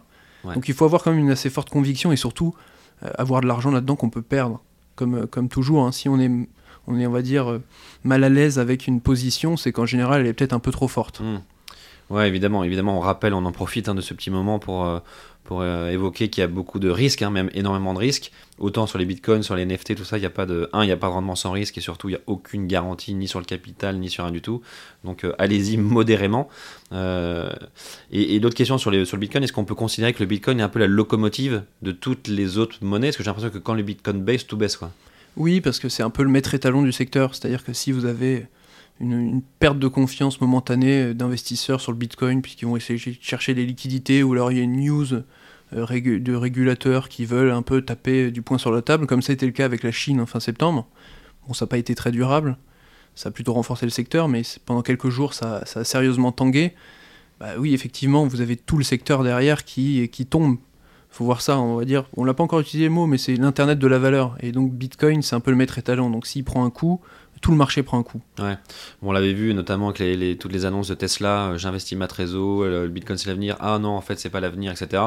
Ouais. 0.45 0.55
Donc 0.55 0.69
il 0.69 0.75
faut 0.75 0.85
avoir 0.85 1.03
quand 1.03 1.13
même 1.13 1.21
une 1.21 1.31
assez 1.31 1.51
forte 1.51 1.71
conviction 1.71 2.13
et 2.13 2.17
surtout 2.17 2.55
euh, 3.05 3.11
avoir 3.17 3.41
de 3.41 3.47
l'argent 3.47 3.71
là-dedans 3.71 3.97
qu'on 3.97 4.11
peut 4.11 4.23
perdre. 4.23 4.61
Comme, 4.97 5.15
euh, 5.15 5.27
comme 5.27 5.49
toujours, 5.49 5.87
hein. 5.87 5.93
si 5.93 6.09
on 6.09 6.19
est, 6.19 6.31
on 6.89 6.99
est, 6.99 7.07
on 7.07 7.13
va 7.13 7.23
dire, 7.23 7.51
euh, 7.51 7.63
mal 8.03 8.25
à 8.25 8.29
l'aise 8.29 8.59
avec 8.59 8.87
une 8.87 9.01
position, 9.01 9.57
c'est 9.57 9.71
qu'en 9.73 9.87
général 9.87 10.23
elle 10.23 10.27
est 10.27 10.33
peut-être 10.33 10.53
un 10.53 10.59
peu 10.59 10.73
trop 10.73 10.89
forte. 10.89 11.21
Hmm. 11.21 11.39
Ouais, 12.11 12.27
évidemment, 12.27 12.65
évidemment, 12.65 12.97
on 12.97 13.01
rappelle, 13.01 13.35
on 13.35 13.45
en 13.45 13.53
profite 13.53 13.89
hein, 13.89 13.95
de 13.95 14.01
ce 14.01 14.15
petit 14.15 14.31
moment 14.31 14.59
pour, 14.59 14.87
euh, 14.87 14.99
pour 15.45 15.61
euh, 15.61 15.91
évoquer 15.91 16.31
qu'il 16.31 16.41
y 16.41 16.45
a 16.45 16.49
beaucoup 16.49 16.79
de 16.79 16.89
risques, 16.89 17.23
hein, 17.23 17.31
même 17.31 17.51
énormément 17.53 17.93
de 17.93 17.99
risques. 17.99 18.33
Autant 18.59 18.87
sur 18.87 18.99
les 18.99 19.05
bitcoins, 19.05 19.43
sur 19.43 19.55
les 19.55 19.65
NFT, 19.65 19.95
tout 19.95 20.05
ça, 20.05 20.17
il 20.17 20.21
n'y 20.21 20.27
a 20.27 20.31
pas 20.31 20.47
de. 20.47 20.69
Un, 20.73 20.83
il 20.83 20.87
n'y 20.87 20.93
a 20.93 20.97
pas 20.97 21.07
de 21.07 21.13
rendement 21.13 21.37
sans 21.37 21.53
risque 21.53 21.79
et 21.79 21.81
surtout, 21.81 22.09
il 22.09 22.13
n'y 22.13 22.17
a 22.17 22.23
aucune 22.27 22.67
garantie 22.67 23.15
ni 23.15 23.29
sur 23.29 23.39
le 23.39 23.45
capital 23.45 23.99
ni 23.99 24.11
sur 24.11 24.25
rien 24.25 24.33
du 24.33 24.43
tout. 24.43 24.63
Donc 25.05 25.25
euh, 25.25 25.33
allez-y 25.39 25.77
modérément. 25.79 26.49
Euh, 26.93 27.51
et, 28.11 28.35
et 28.35 28.41
d'autres 28.41 28.57
questions 28.57 28.79
sur, 28.79 28.91
les, 28.91 29.05
sur 29.05 29.17
le 29.17 29.21
bitcoin, 29.21 29.45
est-ce 29.45 29.53
qu'on 29.53 29.65
peut 29.65 29.75
considérer 29.75 30.13
que 30.13 30.21
le 30.21 30.27
bitcoin 30.27 30.61
est 30.61 30.63
un 30.63 30.69
peu 30.69 30.81
la 30.81 30.87
locomotive 30.87 31.63
de 31.83 31.93
toutes 31.93 32.29
les 32.29 32.59
autres 32.59 32.79
monnaies? 32.83 33.09
Parce 33.09 33.19
que 33.19 33.23
j'ai 33.23 33.29
l'impression 33.29 33.51
que 33.51 33.59
quand 33.59 33.75
le 33.75 33.83
bitcoin 33.83 34.23
baisse, 34.23 34.47
tout 34.47 34.57
baisse 34.57 34.77
quoi. 34.77 34.91
Oui, 35.37 35.61
parce 35.61 35.79
que 35.79 35.89
c'est 35.89 36.03
un 36.03 36.11
peu 36.11 36.25
le 36.25 36.31
maître 36.31 36.55
étalon 36.55 36.83
du 36.83 36.91
secteur. 36.91 37.35
C'est-à-dire 37.35 37.65
que 37.65 37.73
si 37.73 37.93
vous 37.93 38.07
avez 38.07 38.47
une, 39.01 39.13
une 39.13 39.43
perte 39.61 39.79
de 39.79 39.89
confiance 39.89 40.41
momentanée 40.41 41.15
d'investisseurs 41.15 41.81
sur 41.81 41.93
le 41.93 41.99
Bitcoin, 41.99 42.43
puisqu'ils 42.43 42.67
vont 42.67 42.77
essayer 42.77 42.99
de 42.99 43.17
chercher 43.21 43.55
des 43.55 43.65
liquidités, 43.65 44.23
ou 44.23 44.33
alors 44.33 44.51
il 44.51 44.59
y 44.59 44.61
a 44.61 44.65
une 44.65 44.85
news 44.85 45.13
euh, 45.13 45.25
de 45.73 46.35
régulateurs 46.35 47.09
qui 47.09 47.25
veulent 47.25 47.51
un 47.51 47.63
peu 47.63 47.83
taper 47.83 48.31
du 48.31 48.43
poing 48.43 48.59
sur 48.59 48.73
la 48.73 48.83
table, 48.83 49.07
comme 49.07 49.23
ça 49.23 49.33
a 49.33 49.35
été 49.35 49.47
le 49.47 49.53
cas 49.53 49.65
avec 49.65 49.83
la 49.83 49.93
Chine 49.93 50.21
en 50.21 50.27
fin 50.27 50.41
septembre. 50.41 50.87
Bon, 51.47 51.55
ça 51.55 51.65
n'a 51.65 51.69
pas 51.69 51.79
été 51.79 51.95
très 51.95 52.11
durable, 52.11 52.57
ça 53.15 53.29
a 53.29 53.33
plutôt 53.33 53.53
renforcé 53.53 53.87
le 53.87 53.91
secteur, 53.91 54.29
mais 54.29 54.43
pendant 54.65 54.83
quelques 54.83 55.09
jours, 55.09 55.35
ça, 55.35 55.65
ça 55.67 55.81
a 55.81 55.85
sérieusement 55.85 56.33
tangué. 56.33 56.75
Bah 57.41 57.51
oui, 57.59 57.75
effectivement, 57.75 58.27
vous 58.27 58.41
avez 58.41 58.57
tout 58.57 58.79
le 58.79 58.85
secteur 58.85 59.23
derrière 59.23 59.65
qui, 59.65 60.09
qui 60.09 60.27
tombe. 60.27 60.59
faut 61.11 61.25
voir 61.25 61.41
ça, 61.41 61.59
on 61.59 61.77
va 61.77 61.85
dire. 61.85 62.09
On 62.17 62.25
l'a 62.25 62.35
pas 62.35 62.43
encore 62.43 62.61
utilisé 62.61 62.89
le 62.89 62.95
mot, 62.95 63.07
mais 63.07 63.19
c'est 63.19 63.37
l'internet 63.37 63.79
de 63.79 63.87
la 63.87 63.99
valeur. 63.99 64.37
Et 64.41 64.53
donc 64.53 64.73
Bitcoin, 64.73 65.23
c'est 65.23 65.37
un 65.37 65.41
peu 65.41 65.51
le 65.51 65.57
maître 65.57 65.79
étalon. 65.79 66.11
Donc 66.11 66.27
s'il 66.27 66.45
prend 66.45 66.65
un 66.65 66.71
coup, 66.71 67.01
tout 67.41 67.51
le 67.51 67.57
marché 67.57 67.83
prend 67.83 67.99
un 67.99 68.03
coup. 68.03 68.21
Bon, 68.39 68.57
on 69.03 69.13
l'avait 69.13 69.33
vu 69.33 69.55
notamment 69.55 69.87
avec 69.89 69.99
les, 70.01 70.17
les- 70.17 70.37
toutes 70.37 70.53
les 70.53 70.65
annonces 70.65 70.89
de 70.89 70.95
Tesla, 70.95 71.51
euh, 71.51 71.59
j'investis 71.59 71.97
ma 71.97 72.07
trésor, 72.09 72.65
le, 72.65 72.83
le 72.85 72.89
bitcoin 72.89 73.17
c'est 73.19 73.29
l'avenir, 73.29 73.57
ah 73.61 73.79
non 73.79 73.91
en 73.91 74.01
fait 74.01 74.19
c'est 74.19 74.31
pas 74.31 74.41
l'avenir, 74.41 74.73
etc. 74.73 75.03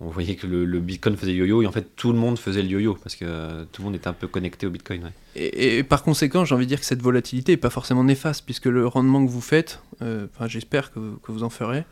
On 0.00 0.08
voyait 0.08 0.36
que 0.36 0.46
le, 0.46 0.64
le 0.64 0.80
bitcoin 0.80 1.16
faisait 1.16 1.32
yo-yo 1.34 1.62
et 1.62 1.66
en 1.66 1.72
fait 1.72 1.94
tout 1.96 2.12
le 2.12 2.18
monde 2.18 2.38
faisait 2.38 2.62
le 2.62 2.68
yo-yo 2.68 2.94
parce 3.02 3.16
que 3.16 3.24
euh, 3.26 3.64
tout 3.72 3.82
le 3.82 3.86
monde 3.86 3.94
était 3.96 4.08
un 4.08 4.12
peu 4.12 4.26
connecté 4.26 4.66
au 4.66 4.70
bitcoin. 4.70 5.04
ouais. 5.04 5.12
Et, 5.36 5.78
et 5.78 5.82
par 5.84 6.02
conséquent, 6.02 6.44
j'ai 6.44 6.54
envie 6.54 6.64
de 6.66 6.68
dire 6.70 6.80
que 6.80 6.86
cette 6.86 7.02
volatilité 7.02 7.52
n'est 7.52 7.56
pas 7.56 7.70
forcément 7.70 8.02
néfaste, 8.02 8.44
puisque 8.44 8.66
le 8.66 8.86
rendement 8.86 9.24
que 9.24 9.30
vous 9.30 9.40
faites, 9.40 9.80
euh, 10.02 10.26
enfin 10.34 10.48
j'espère 10.48 10.92
que, 10.92 10.98
que 11.22 11.30
vous 11.32 11.44
en 11.44 11.50
ferez, 11.50 11.84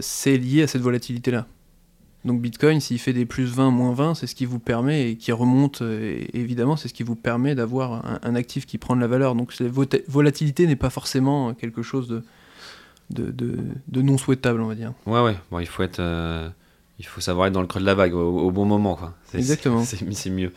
c'est 0.00 0.36
lié 0.36 0.62
à 0.62 0.66
cette 0.68 0.82
volatilité-là. 0.82 1.46
Donc 2.24 2.40
Bitcoin, 2.40 2.80
s'il 2.80 2.98
fait 2.98 3.12
des 3.12 3.26
plus 3.26 3.44
20, 3.44 3.70
moins 3.70 3.92
20, 3.92 4.14
c'est 4.14 4.26
ce 4.26 4.34
qui 4.34 4.46
vous 4.46 4.58
permet, 4.58 5.10
et 5.10 5.16
qui 5.16 5.30
remonte, 5.30 5.82
et 5.82 6.28
évidemment, 6.38 6.76
c'est 6.76 6.88
ce 6.88 6.94
qui 6.94 7.02
vous 7.02 7.16
permet 7.16 7.54
d'avoir 7.54 8.06
un, 8.06 8.18
un 8.22 8.34
actif 8.34 8.64
qui 8.64 8.78
prend 8.78 8.96
de 8.96 9.00
la 9.02 9.06
valeur. 9.06 9.34
Donc 9.34 9.52
la 9.60 9.68
volatilité 10.08 10.66
n'est 10.66 10.74
pas 10.76 10.88
forcément 10.90 11.52
quelque 11.52 11.82
chose 11.82 12.08
de, 12.08 12.22
de, 13.10 13.30
de- 13.30 13.58
de 13.88 14.02
non 14.02 14.16
souhaitable, 14.16 14.60
on 14.62 14.66
va 14.68 14.74
dire. 14.74 14.94
Ouais 15.06 15.20
ouais, 15.22 15.36
bon 15.50 15.58
il 15.58 15.66
faut 15.66 15.82
être, 15.82 16.00
euh, 16.00 16.48
il 16.98 17.04
faut 17.04 17.20
savoir 17.20 17.46
être 17.48 17.52
dans 17.52 17.60
le 17.60 17.66
creux 17.66 17.80
de 17.80 17.86
la 17.86 17.94
vague 17.94 18.14
au, 18.14 18.38
au 18.40 18.50
bon 18.50 18.64
moment 18.64 18.94
quoi. 18.94 19.14
Exactement. 19.34 19.84
C'est 20.12 20.30
mieux. 20.30 20.52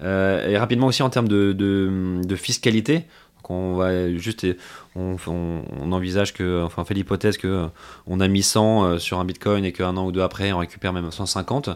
Euh, 0.00 0.46
et 0.48 0.56
rapidement 0.56 0.86
aussi 0.86 1.02
en 1.02 1.10
termes 1.10 1.26
de 1.26 2.34
fiscalité, 2.36 3.06
donc 3.48 3.56
on 3.56 3.74
va 3.74 4.14
juste, 4.16 4.46
on, 4.94 5.16
on, 5.26 5.62
on 5.80 5.92
envisage 5.92 6.32
que, 6.32 6.62
enfin 6.62 6.82
on 6.82 6.84
fait 6.84 6.94
l'hypothèse 6.94 7.38
que 7.38 7.46
euh, 7.46 7.66
on 8.06 8.20
a 8.20 8.28
mis 8.28 8.42
100 8.42 8.84
euh, 8.84 8.98
sur 8.98 9.18
un 9.18 9.24
bitcoin 9.24 9.64
et 9.64 9.72
qu'un 9.72 9.96
an 9.96 10.06
ou 10.06 10.12
deux 10.12 10.22
après 10.22 10.52
on 10.52 10.58
récupère 10.58 10.92
même 10.92 11.10
150. 11.10 11.70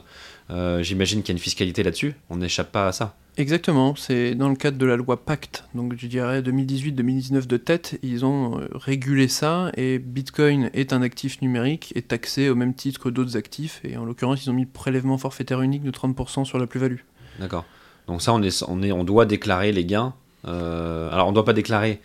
Euh, 0.50 0.82
J'imagine 0.82 1.22
qu'il 1.22 1.28
y 1.28 1.32
a 1.32 1.36
une 1.36 1.42
fiscalité 1.42 1.82
là-dessus. 1.82 2.14
On 2.30 2.36
n'échappe 2.36 2.72
pas 2.72 2.88
à 2.88 2.92
ça. 2.92 3.16
Exactement, 3.38 3.94
c'est 3.96 4.34
dans 4.34 4.50
le 4.50 4.56
cadre 4.56 4.76
de 4.76 4.84
la 4.84 4.96
loi 4.96 5.24
Pacte, 5.24 5.64
donc 5.74 5.94
je 5.96 6.06
dirais 6.06 6.42
2018-2019 6.42 7.46
de 7.46 7.56
tête, 7.56 7.98
ils 8.02 8.26
ont 8.26 8.60
régulé 8.74 9.26
ça 9.26 9.72
et 9.74 9.98
Bitcoin 9.98 10.68
est 10.74 10.92
un 10.92 11.00
actif 11.00 11.40
numérique 11.40 11.92
et 11.94 12.02
taxé 12.02 12.50
au 12.50 12.54
même 12.54 12.74
titre 12.74 13.00
que 13.00 13.08
d'autres 13.08 13.38
actifs 13.38 13.80
et 13.84 13.96
en 13.96 14.04
l'occurrence 14.04 14.44
ils 14.44 14.50
ont 14.50 14.52
mis 14.52 14.64
le 14.64 14.68
prélèvement 14.68 15.16
forfaitaire 15.16 15.62
unique 15.62 15.82
de 15.82 15.90
30% 15.90 16.44
sur 16.44 16.58
la 16.58 16.66
plus-value. 16.66 16.98
D'accord. 17.38 17.64
Donc 18.06 18.20
ça, 18.20 18.34
on, 18.34 18.42
est, 18.42 18.62
on, 18.68 18.82
est, 18.82 18.92
on 18.92 19.04
doit 19.04 19.26
déclarer 19.26 19.72
les 19.72 19.84
gains. 19.84 20.14
Euh, 20.46 21.10
alors, 21.12 21.26
on 21.26 21.30
ne 21.30 21.34
doit 21.34 21.44
pas 21.44 21.52
déclarer 21.52 22.00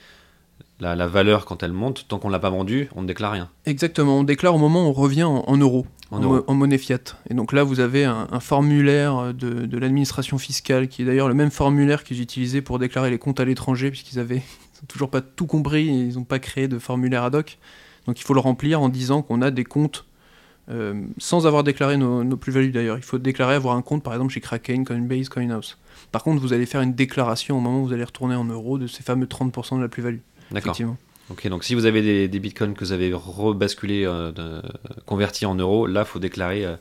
la, 0.80 0.96
la 0.96 1.08
valeur 1.08 1.46
quand 1.46 1.64
elle 1.64 1.74
monte. 1.74 2.08
Tant 2.08 2.20
qu'on 2.20 2.28
ne 2.28 2.34
l'a 2.34 2.40
pas 2.40 2.50
vendue, 2.50 2.90
on 2.96 3.02
ne 3.02 3.08
déclare 3.08 3.32
rien. 3.32 3.50
Exactement, 3.66 4.20
on 4.20 4.24
déclare 4.24 4.56
au 4.56 4.60
moment 4.60 4.86
où 4.86 4.90
on 4.90 4.94
revient 4.94 5.24
en, 5.24 5.44
en 5.48 5.58
euros, 5.58 5.86
En 6.12 6.54
monnaie 6.54 6.78
fiat. 6.78 7.00
Et 7.30 7.34
donc 7.34 7.52
là 7.52 7.64
vous 7.64 7.80
avez 7.80 8.06
un, 8.06 8.28
un 8.32 8.40
formulaire 8.40 9.34
de, 9.34 9.66
de 9.66 9.78
l'administration 9.78 10.38
fiscale 10.38 10.88
qui 10.88 11.02
est 11.02 11.06
d'ailleurs 11.06 11.28
le 11.28 11.34
même 11.34 11.52
formulaire 11.52 12.04
qu'ils 12.04 12.22
utilisaient 12.22 12.62
pour 12.62 12.80
déclarer 12.80 13.10
les 13.10 13.18
comptes 13.18 13.40
à 13.40 13.46
l'étranger 13.46 13.90
puisqu'ils 13.90 14.20
avaient 14.20 14.38
ils 14.76 14.84
ont 14.84 14.88
toujours 14.88 15.10
pas 15.10 15.22
tout 15.22 15.48
compris 15.48 15.90
et 15.90 16.04
ils 16.04 16.16
n'ont 16.16 16.24
pas 16.24 16.40
créé 16.40 16.68
de 16.68 16.80
formulaire 16.80 17.24
ad 17.24 17.36
hoc. 17.36 17.58
Donc 18.06 18.20
il 18.20 18.24
faut 18.24 18.34
le 18.34 18.40
remplir 18.40 18.82
en 18.82 18.90
disant 18.90 19.22
qu'on 19.22 19.42
a 19.42 19.52
des 19.52 19.66
comptes 19.66 20.06
euh, 20.70 21.02
sans 21.18 21.48
avoir 21.48 21.64
déclaré 21.64 21.98
nos, 21.98 22.24
nos 22.24 22.38
plus-values 22.38 22.72
d'ailleurs. 22.72 22.98
Il 22.98 23.04
faut 23.04 23.18
déclarer 23.18 23.56
avoir 23.56 23.76
un 23.76 23.82
compte 23.82 24.04
par 24.04 24.14
exemple 24.14 24.34
chez 24.34 24.42
Kraken, 24.42 24.86
Coinbase, 24.86 25.30
Coinhouse. 25.30 25.78
Par 26.12 26.24
contre, 26.24 26.42
vous 26.42 26.54
allez 26.54 26.66
faire 26.66 26.82
une 26.82 26.94
déclaration 26.94 27.58
au 27.58 27.60
moment 27.60 27.82
où 27.82 27.88
vous 27.88 27.94
allez 27.94 28.04
retourner 28.04 28.36
en 28.36 28.46
euros 28.46 28.78
de 28.78 28.88
ces 28.88 29.04
fameux 29.04 29.26
30% 29.26 29.78
de 29.78 29.82
la 29.82 29.90
plus-value. 29.90 30.20
D'accord. 30.52 30.76
Ok, 31.30 31.46
donc 31.50 31.66
si 31.66 31.76
vous 31.76 31.86
avez 31.86 32.02
des, 32.02 32.28
des 32.30 32.40
bitcoins 32.40 32.74
que 32.74 32.86
vous 32.86 32.94
avez 32.94 33.12
rebasculés, 33.14 34.06
euh, 34.06 34.62
convertis 35.06 35.46
en 35.46 35.56
euros, 35.56 35.86
là, 35.86 36.06
faut 36.06 36.20
déclarer. 36.20 36.66
euh, 36.66 36.78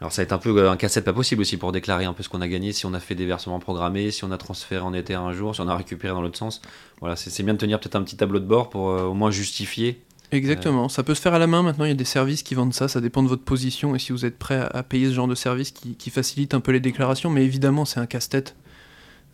alors, 0.00 0.12
ça 0.12 0.20
va 0.20 0.24
être 0.24 0.32
un 0.32 0.38
peu 0.38 0.54
euh, 0.58 0.70
un 0.70 0.76
casse-tête 0.76 1.04
pas 1.04 1.14
possible 1.14 1.40
aussi 1.40 1.56
pour 1.56 1.72
déclarer 1.72 2.04
un 2.04 2.12
peu 2.12 2.22
ce 2.22 2.28
qu'on 2.28 2.42
a 2.42 2.48
gagné, 2.48 2.72
si 2.72 2.84
on 2.84 2.92
a 2.92 3.00
fait 3.00 3.14
des 3.14 3.24
versements 3.24 3.60
programmés, 3.60 4.10
si 4.10 4.24
on 4.24 4.30
a 4.32 4.36
transféré 4.36 4.82
en 4.82 4.92
Ether 4.92 5.14
un 5.14 5.32
jour, 5.32 5.54
si 5.54 5.62
on 5.62 5.68
a 5.68 5.76
récupéré 5.76 6.12
dans 6.12 6.20
l'autre 6.20 6.36
sens. 6.36 6.60
Voilà, 7.00 7.16
c'est 7.16 7.42
bien 7.42 7.54
de 7.54 7.58
tenir 7.58 7.80
peut-être 7.80 7.96
un 7.96 8.02
petit 8.02 8.16
tableau 8.16 8.40
de 8.40 8.44
bord 8.44 8.68
pour 8.68 8.82
au 8.82 9.14
moins 9.14 9.30
justifier. 9.30 10.02
Exactement, 10.34 10.88
ça 10.88 11.02
peut 11.02 11.14
se 11.14 11.20
faire 11.20 11.34
à 11.34 11.38
la 11.38 11.46
main 11.46 11.62
maintenant, 11.62 11.84
il 11.84 11.88
y 11.88 11.92
a 11.92 11.94
des 11.94 12.04
services 12.04 12.42
qui 12.42 12.54
vendent 12.54 12.74
ça, 12.74 12.88
ça 12.88 13.00
dépend 13.00 13.22
de 13.22 13.28
votre 13.28 13.44
position 13.44 13.94
et 13.94 13.98
si 13.98 14.12
vous 14.12 14.24
êtes 14.24 14.38
prêt 14.38 14.56
à, 14.56 14.66
à 14.66 14.82
payer 14.82 15.08
ce 15.08 15.14
genre 15.14 15.28
de 15.28 15.34
service 15.34 15.70
qui, 15.70 15.94
qui 15.96 16.10
facilite 16.10 16.54
un 16.54 16.60
peu 16.60 16.72
les 16.72 16.80
déclarations, 16.80 17.30
mais 17.30 17.44
évidemment 17.44 17.84
c'est 17.84 18.00
un 18.00 18.06
casse-tête, 18.06 18.54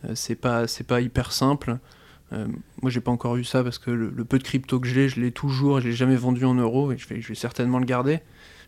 Euh, 0.05 0.15
c'est 0.15 0.35
pas, 0.35 0.65
pas 0.87 0.99
hyper 1.01 1.31
simple. 1.31 1.77
Euh, 2.33 2.47
moi 2.81 2.89
j'ai 2.89 3.01
pas 3.01 3.11
encore 3.11 3.35
eu 3.35 3.43
ça 3.43 3.63
parce 3.63 3.77
que 3.77 3.91
le, 3.91 4.09
le 4.09 4.25
peu 4.25 4.37
de 4.39 4.43
crypto 4.43 4.79
que 4.79 4.87
j'ai, 4.87 5.09
je 5.09 5.19
l'ai 5.19 5.31
toujours, 5.31 5.79
je 5.81 5.89
l'ai 5.89 5.93
jamais 5.95 6.15
vendu 6.15 6.45
en 6.45 6.55
euros 6.55 6.91
et 6.91 6.97
je 6.97 7.07
vais, 7.07 7.21
je 7.21 7.27
vais 7.27 7.35
certainement 7.35 7.77
le 7.79 7.85
garder. 7.85 8.19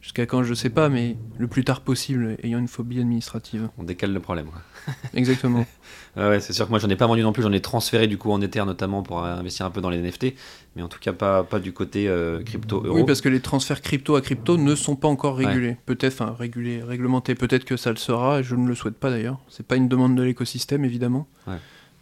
Jusqu'à 0.04 0.26
quand 0.26 0.43
je 0.43 0.54
sais 0.54 0.70
pas, 0.70 0.89
mais 0.89 1.16
le 1.38 1.47
plus 1.47 1.64
tard 1.64 1.80
possible, 1.80 2.36
ayant 2.43 2.60
une 2.60 2.68
phobie 2.68 2.99
administrative. 2.99 3.70
On 3.78 3.84
décale 3.84 4.12
le 4.12 4.20
problème. 4.20 4.47
Exactement. 5.16 5.66
Ah 6.16 6.30
ouais, 6.30 6.39
c'est 6.39 6.54
sûr 6.54 6.66
que 6.66 6.70
moi, 6.70 6.78
j'en 6.78 6.89
ai 6.89 6.95
pas 6.95 7.08
vendu 7.08 7.24
non 7.24 7.34
plus, 7.34 7.41
j'en 7.41 7.51
ai 7.51 7.60
transféré 7.60 8.06
du 8.06 8.20
coup 8.20 8.32
en 8.32 8.39
Ether 8.39 8.64
notamment 8.66 9.01
pour 9.01 9.26
investir 9.26 9.66
un 9.66 9.72
peu 9.72 9.82
dans 9.82 9.89
les 9.89 9.97
NFT, 9.99 10.36
mais 10.76 10.84
en 10.84 10.88
tout 10.88 10.99
cas 10.99 11.12
pas, 11.12 11.43
pas 11.43 11.60
du 11.60 11.74
côté 11.74 12.08
euh, 12.08 12.43
crypto-euro. 12.43 12.95
Oui, 12.95 13.04
parce 13.04 13.20
que 13.20 13.30
les 13.30 13.39
transferts 13.39 13.82
crypto 13.82 14.16
à 14.16 14.22
crypto 14.22 14.58
ne 14.58 14.76
sont 14.76 14.95
pas 14.95 15.08
encore 15.08 15.38
Ouais. 15.38 15.47
régulés. 15.47 15.76
Peut-être, 15.88 16.14
enfin, 16.14 16.36
régulés, 16.38 16.84
réglementés, 16.84 17.34
peut-être 17.34 17.66
que 17.66 17.78
ça 17.78 17.89
le 17.89 17.95
sera, 17.95 18.41
et 18.41 18.43
je 18.43 18.54
ne 18.54 18.68
le 18.68 18.76
souhaite 18.76 18.93
pas 18.97 19.10
d'ailleurs. 19.10 19.39
C'est 19.49 19.66
pas 19.66 19.76
une 19.76 19.88
demande 19.88 20.16
de 20.16 20.22
l'écosystème, 20.22 20.86
évidemment. 20.86 21.26
Ouais. 21.47 21.56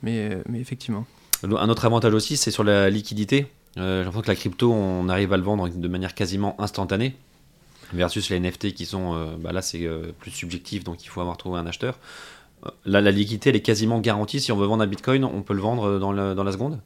Mais, 0.03 0.29
euh, 0.33 0.41
mais 0.49 0.59
effectivement. 0.59 1.05
Un 1.43 1.69
autre 1.69 1.85
avantage 1.85 2.13
aussi, 2.13 2.35
c'est 2.35 2.51
sur 2.51 2.65
la 2.65 2.89
liquidité. 2.89 3.47
Euh, 3.77 3.99
J'ai 3.99 4.03
l'impression 4.03 4.21
que 4.23 4.27
la 4.27 4.35
crypto, 4.35 4.73
on 4.73 5.07
arrive 5.07 5.31
à 5.31 5.37
le 5.37 5.43
vendre 5.43 5.69
de 5.69 5.87
manière 5.87 6.15
quasiment 6.15 6.59
instantanée, 6.59 7.15
versus 7.93 8.29
les 8.29 8.39
NFT 8.39 8.73
qui 8.73 8.85
sont, 8.85 9.13
euh, 9.15 9.35
bah 9.39 9.51
là 9.51 9.61
c'est 9.61 9.85
euh, 9.85 10.11
plus 10.19 10.31
subjectif, 10.31 10.83
donc 10.83 11.03
il 11.03 11.07
faut 11.07 11.21
avoir 11.21 11.37
trouvé 11.37 11.59
un 11.59 11.65
acheteur. 11.67 11.97
Euh, 12.65 12.69
Là, 12.85 13.01
la 13.01 13.09
liquidité, 13.11 13.49
elle 13.49 13.55
est 13.55 13.61
quasiment 13.61 13.99
garantie. 13.99 14.39
Si 14.39 14.51
on 14.51 14.57
veut 14.57 14.67
vendre 14.67 14.83
un 14.83 14.87
bitcoin, 14.87 15.23
on 15.25 15.41
peut 15.41 15.53
le 15.55 15.61
vendre 15.61 15.97
dans, 15.99 16.11
le- 16.11 16.35
dans 16.35 16.43
la 16.43 16.51
seconde? 16.51 16.79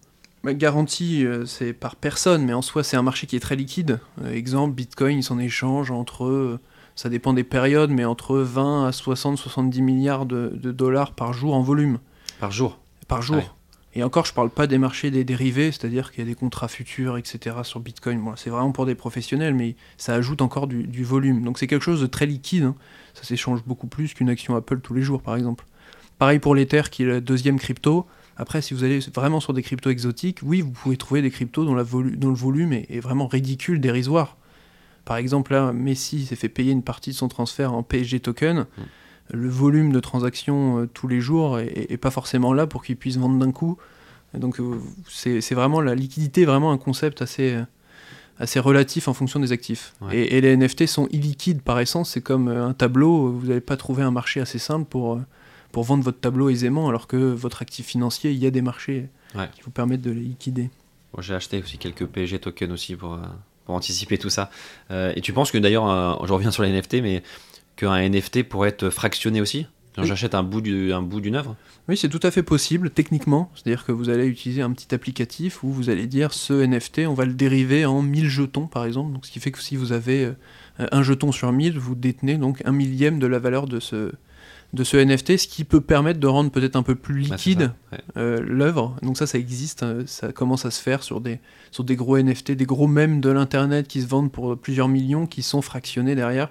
Bah, 0.43 0.53
garantie, 0.53 1.25
euh, 1.25 1.45
c'est 1.45 1.73
par 1.73 1.95
personne, 1.97 2.45
mais 2.45 2.53
en 2.53 2.61
soi, 2.61 2.83
c'est 2.83 2.95
un 2.95 3.01
marché 3.01 3.27
qui 3.27 3.35
est 3.35 3.39
très 3.41 3.55
liquide. 3.57 3.99
Exemple, 4.31 4.73
Bitcoin, 4.75 5.17
il 5.19 5.23
s'en 5.23 5.37
échange 5.39 5.91
entre, 5.91 6.59
ça 6.95 7.09
dépend 7.09 7.33
des 7.33 7.43
périodes, 7.43 7.89
mais 7.89 8.05
entre 8.05 8.37
20 8.37 8.85
à 8.87 8.91
60, 8.93 9.37
70 9.37 9.81
milliards 9.81 10.25
de, 10.25 10.51
de 10.55 10.71
dollars 10.71 11.11
par 11.13 11.33
jour 11.33 11.53
en 11.55 11.61
volume. 11.61 11.97
par 12.39 12.51
jour? 12.51 12.79
Par 13.07 13.21
jour. 13.21 13.37
Ouais. 13.37 13.49
Et 13.97 14.03
encore, 14.03 14.25
je 14.25 14.33
parle 14.33 14.49
pas 14.49 14.67
des 14.67 14.77
marchés 14.77 15.09
des 15.09 15.23
dérivés, 15.23 15.71
c'est-à-dire 15.71 16.11
qu'il 16.11 16.23
y 16.23 16.27
a 16.27 16.29
des 16.29 16.35
contrats 16.35 16.67
futurs, 16.67 17.17
etc. 17.17 17.57
sur 17.63 17.79
Bitcoin. 17.79 18.19
Bon, 18.19 18.35
c'est 18.35 18.49
vraiment 18.49 18.73
pour 18.73 18.85
des 18.85 18.95
professionnels, 18.95 19.53
mais 19.53 19.75
ça 19.97 20.13
ajoute 20.13 20.41
encore 20.41 20.67
du, 20.67 21.03
volume. 21.03 21.43
Donc 21.43 21.57
c'est 21.57 21.67
quelque 21.67 21.83
chose 21.83 22.01
de 22.01 22.07
très 22.07 22.25
liquide. 22.25 22.63
hein. 22.63 22.75
Ça 23.13 23.23
s'échange 23.23 23.63
beaucoup 23.63 23.87
plus 23.87 24.13
qu'une 24.13 24.29
action 24.29 24.55
Apple 24.57 24.81
tous 24.81 24.93
les 24.93 25.01
jours, 25.01 25.21
par 25.21 25.37
exemple. 25.37 25.65
Pareil 26.19 26.39
pour 26.39 26.55
l'Ether, 26.55 26.83
qui 26.91 27.03
est 27.03 27.07
la 27.07 27.21
deuxième 27.21 27.57
crypto. 27.57 28.05
Après, 28.35 28.61
si 28.61 28.73
vous 28.73 28.83
allez 28.83 28.99
vraiment 29.13 29.39
sur 29.39 29.53
des 29.53 29.63
cryptos 29.63 29.89
exotiques, 29.89 30.39
oui, 30.43 30.59
vous 30.59 30.71
pouvez 30.71 30.97
trouver 30.97 31.21
des 31.21 31.31
cryptos 31.31 31.63
dont, 31.63 31.73
le 31.73 31.83
volume 32.33 32.73
est, 32.73 32.87
est 32.89 32.99
vraiment 32.99 33.27
ridicule, 33.27 33.79
dérisoire. 33.79 34.35
Par 35.05 35.15
exemple, 35.15 35.53
là, 35.53 35.71
Messi 35.71 36.25
s'est 36.25 36.35
fait 36.35 36.49
payer 36.49 36.73
une 36.73 36.83
partie 36.83 37.11
de 37.11 37.15
son 37.15 37.29
transfert 37.29 37.73
en 37.73 37.81
PSG 37.83 38.19
token. 38.19 38.65
Le 39.31 39.49
volume 39.49 39.91
de 39.91 39.99
transactions 39.99 40.79
euh, 40.81 40.85
tous 40.93 41.07
les 41.07 41.19
jours 41.19 41.59
est, 41.59 41.87
est- 41.89 41.97
pas 41.97 42.11
forcément 42.11 42.53
là 42.53 42.67
pour 42.67 42.83
qu'il 42.83 42.95
puisse 42.95 43.17
vendre 43.17 43.37
d'un 43.43 43.51
coup. 43.51 43.77
Donc 44.33 44.59
euh, 44.59 44.79
c'est 45.09 45.53
vraiment 45.55 45.81
la 45.81 45.95
liquidité, 45.95 46.41
est 46.41 46.45
vraiment 46.45 46.71
un 46.71 46.77
concept 46.77 47.21
assez, 47.21 47.53
euh, 47.53 47.63
assez 48.37 48.59
relatif 48.59 49.07
en 49.07 49.13
fonction 49.13 49.39
des 49.39 49.51
actifs. 49.51 49.93
Ouais. 50.01 50.17
Et, 50.17 50.37
et 50.37 50.41
les 50.41 50.55
NFT 50.57 50.85
sont 50.87 51.07
illiquides 51.11 51.61
par 51.61 51.79
essence. 51.79 52.11
C'est 52.11 52.21
comme 52.21 52.49
un 52.49 52.73
tableau. 52.73 53.31
Vous 53.31 53.47
n'allez 53.47 53.61
pas 53.61 53.77
trouver 53.77 54.03
un 54.03 54.11
marché 54.11 54.41
assez 54.41 54.59
simple 54.59 54.85
pour, 54.85 55.19
pour 55.71 55.83
vendre 55.83 56.03
votre 56.03 56.19
tableau 56.19 56.49
aisément, 56.49 56.87
alors 56.89 57.07
que 57.07 57.15
votre 57.17 57.61
actif 57.61 57.85
financier, 57.87 58.31
il 58.31 58.37
y 58.37 58.45
a 58.45 58.51
des 58.51 58.61
marchés 58.61 59.09
Ouais. 59.35 59.49
qui 59.53 59.61
vous 59.63 59.71
permettent 59.71 60.01
de 60.01 60.11
les 60.11 60.21
liquider. 60.21 60.69
Bon, 61.13 61.21
J'ai 61.21 61.33
acheté 61.33 61.59
aussi 61.59 61.77
quelques 61.77 62.05
PSG 62.05 62.39
tokens 62.39 62.71
aussi 62.71 62.95
pour, 62.95 63.17
pour 63.65 63.75
anticiper 63.75 64.17
tout 64.17 64.29
ça. 64.29 64.49
Euh, 64.91 65.11
et 65.15 65.19
tu 65.21 65.33
penses 65.33 65.51
que 65.51 65.57
d'ailleurs, 65.57 66.25
je 66.25 66.31
reviens 66.31 66.51
sur 66.51 66.63
les 66.63 66.69
NFT, 66.71 67.01
mais 67.01 67.21
qu'un 67.75 67.95
NFT 68.09 68.43
pourrait 68.43 68.69
être 68.69 68.89
fractionné 68.89 69.41
aussi 69.41 69.67
Oui. 69.97 70.05
J'achète 70.05 70.35
un 70.35 70.43
bout 70.43 70.61
du- 70.61 70.91
un 70.93 71.01
bout 71.01 71.21
d'une 71.21 71.35
œuvre 71.35 71.55
Oui, 71.87 71.95
c'est 71.97 72.09
tout 72.09 72.19
à 72.23 72.31
fait 72.31 72.43
possible 72.43 72.89
techniquement. 72.89 73.49
C'est-à-dire 73.55 73.85
que 73.85 73.91
vous 73.91 74.09
allez 74.09 74.25
utiliser 74.27 74.61
un 74.61 74.71
petit 74.71 74.93
applicatif 74.93 75.63
où 75.63 75.69
vous 75.71 75.89
allez 75.89 76.07
dire 76.07 76.33
ce 76.33 76.53
NFT, 76.65 77.01
on 77.07 77.13
va 77.13 77.25
le 77.25 77.33
dériver 77.33 77.85
en 77.85 78.01
1000 78.01 78.27
jetons 78.27 78.67
par 78.67 78.85
exemple. 78.85 79.13
Donc, 79.13 79.25
ce 79.25 79.31
qui 79.31 79.39
fait 79.39 79.51
que 79.51 79.61
si 79.61 79.75
vous 79.77 79.91
avez 79.93 80.25
euh, 80.25 80.33
un 80.91 81.03
jeton 81.03 81.31
sur 81.31 81.51
1000, 81.51 81.77
vous 81.79 81.95
détenez 81.95 82.37
donc 82.37 82.61
un 82.65 82.71
millième 82.73 83.19
de 83.19 83.27
la 83.27 83.39
valeur 83.39 83.67
de 83.67 83.79
ce, 83.79 84.11
de 84.73 84.83
ce 84.83 84.97
NFT, 84.97 85.37
ce 85.37 85.47
qui 85.47 85.63
peut 85.63 85.79
permettre 85.79 86.19
de 86.19 86.27
rendre 86.27 86.51
peut-être 86.51 86.75
un 86.75 86.83
peu 86.83 86.95
plus 86.95 87.29
Bah, 87.29 87.35
liquide 87.35 87.71
ouais. 87.93 87.99
euh, 88.17 88.41
l'œuvre. 88.45 88.97
Donc 89.01 89.17
ça, 89.17 89.27
ça 89.27 89.37
existe, 89.37 89.83
euh, 89.83 90.03
ça 90.07 90.33
commence 90.33 90.65
à 90.65 90.71
se 90.71 90.81
faire 90.81 91.03
sur 91.03 91.21
des, 91.21 91.39
sur 91.71 91.85
des 91.85 91.95
gros 91.95 92.17
NFT, 92.17 92.51
des 92.51 92.65
gros 92.65 92.87
mèmes 92.87 93.21
de 93.21 93.29
l'internet 93.29 93.87
qui 93.87 94.01
se 94.01 94.07
vendent 94.07 94.31
pour 94.31 94.57
plusieurs 94.57 94.89
millions, 94.89 95.25
qui 95.27 95.41
sont 95.41 95.61
fractionnés 95.61 96.15
derrière. 96.15 96.49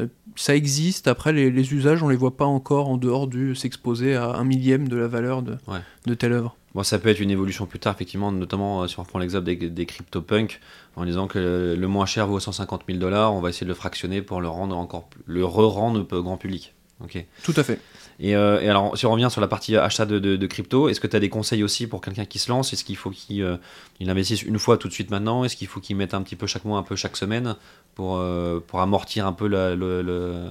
Euh, 0.00 0.06
ça 0.34 0.54
existe. 0.54 1.08
Après, 1.08 1.32
les, 1.32 1.50
les 1.50 1.72
usages, 1.74 2.02
on 2.02 2.08
les 2.08 2.16
voit 2.16 2.36
pas 2.36 2.44
encore 2.44 2.88
en 2.88 2.96
dehors 2.98 3.26
du 3.26 3.54
s'exposer 3.54 4.14
à 4.14 4.32
un 4.34 4.44
millième 4.44 4.88
de 4.88 4.96
la 4.96 5.08
valeur 5.08 5.42
de, 5.42 5.52
Ouais. 5.66 5.78
de 6.06 6.14
telle 6.14 6.32
œuvre. 6.32 6.56
Bon, 6.74 6.82
ça 6.82 6.98
peut 6.98 7.08
être 7.08 7.20
une 7.20 7.30
évolution 7.30 7.64
plus 7.64 7.78
tard, 7.78 7.94
effectivement, 7.94 8.30
notamment 8.30 8.82
euh, 8.82 8.86
si 8.86 8.98
on 8.98 9.02
reprend 9.02 9.18
l'exemple 9.18 9.44
des, 9.44 9.56
des 9.56 9.86
CryptoPunks, 9.86 10.60
en 10.96 11.06
disant 11.06 11.26
que 11.26 11.38
le, 11.38 11.74
le 11.74 11.88
moins 11.88 12.04
cher 12.04 12.26
vaut 12.26 12.38
150 12.38 12.82
000 12.86 12.98
dollars, 12.98 13.32
on 13.34 13.40
va 13.40 13.48
essayer 13.48 13.64
de 13.64 13.70
le 13.70 13.74
fractionner 13.74 14.20
pour 14.20 14.42
le 14.42 14.48
rendre 14.48 14.76
encore 14.76 15.08
plus- 15.08 15.22
le 15.26 15.44
re-rendre 15.46 16.06
au 16.12 16.22
grand 16.22 16.36
public. 16.36 16.74
Ok. 17.02 17.24
Tout 17.42 17.52
à 17.56 17.62
fait. 17.62 17.78
Et, 18.18 18.34
euh, 18.34 18.60
et 18.62 18.70
alors, 18.70 18.96
si 18.96 19.04
on 19.04 19.10
revient 19.12 19.28
sur 19.30 19.42
la 19.42 19.48
partie 19.48 19.76
achat 19.76 20.06
de, 20.06 20.18
de- 20.18 20.36
de 20.36 20.46
crypto, 20.46 20.88
est-ce 20.88 20.98
que 21.00 21.06
tu 21.06 21.14
as 21.14 21.20
des 21.20 21.28
conseils 21.28 21.62
aussi 21.62 21.86
pour 21.86 22.00
quelqu'un 22.00 22.24
qui 22.24 22.38
se 22.38 22.50
lance? 22.50 22.72
Est-ce 22.72 22.84
qu'il 22.84 22.96
faut 22.96 23.10
qu'il 23.10 23.42
euh, 23.42 23.58
il 24.00 24.08
investisse 24.08 24.42
une 24.42 24.58
fois 24.58 24.78
tout 24.78 24.88
de 24.88 24.92
suite 24.94 25.10
maintenant? 25.10 25.44
Est-ce 25.44 25.56
qu'il 25.56 25.68
faut 25.68 25.80
qu'il 25.80 25.96
mette 25.96 26.14
un 26.14 26.22
petit 26.22 26.36
peu 26.36 26.46
chaque 26.46 26.64
mois, 26.64 26.78
un 26.78 26.82
peu 26.82 26.96
chaque 26.96 27.16
semaine 27.18 27.54
pour, 27.94 28.16
euh, 28.16 28.60
pour 28.66 28.80
amortir 28.80 29.26
un 29.26 29.34
peu 29.34 29.46
la- 29.46 29.74
le, 29.74 30.00
le, 30.00 30.48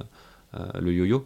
euh, 0.56 0.60
le 0.80 0.94
yo-yo? 0.94 1.26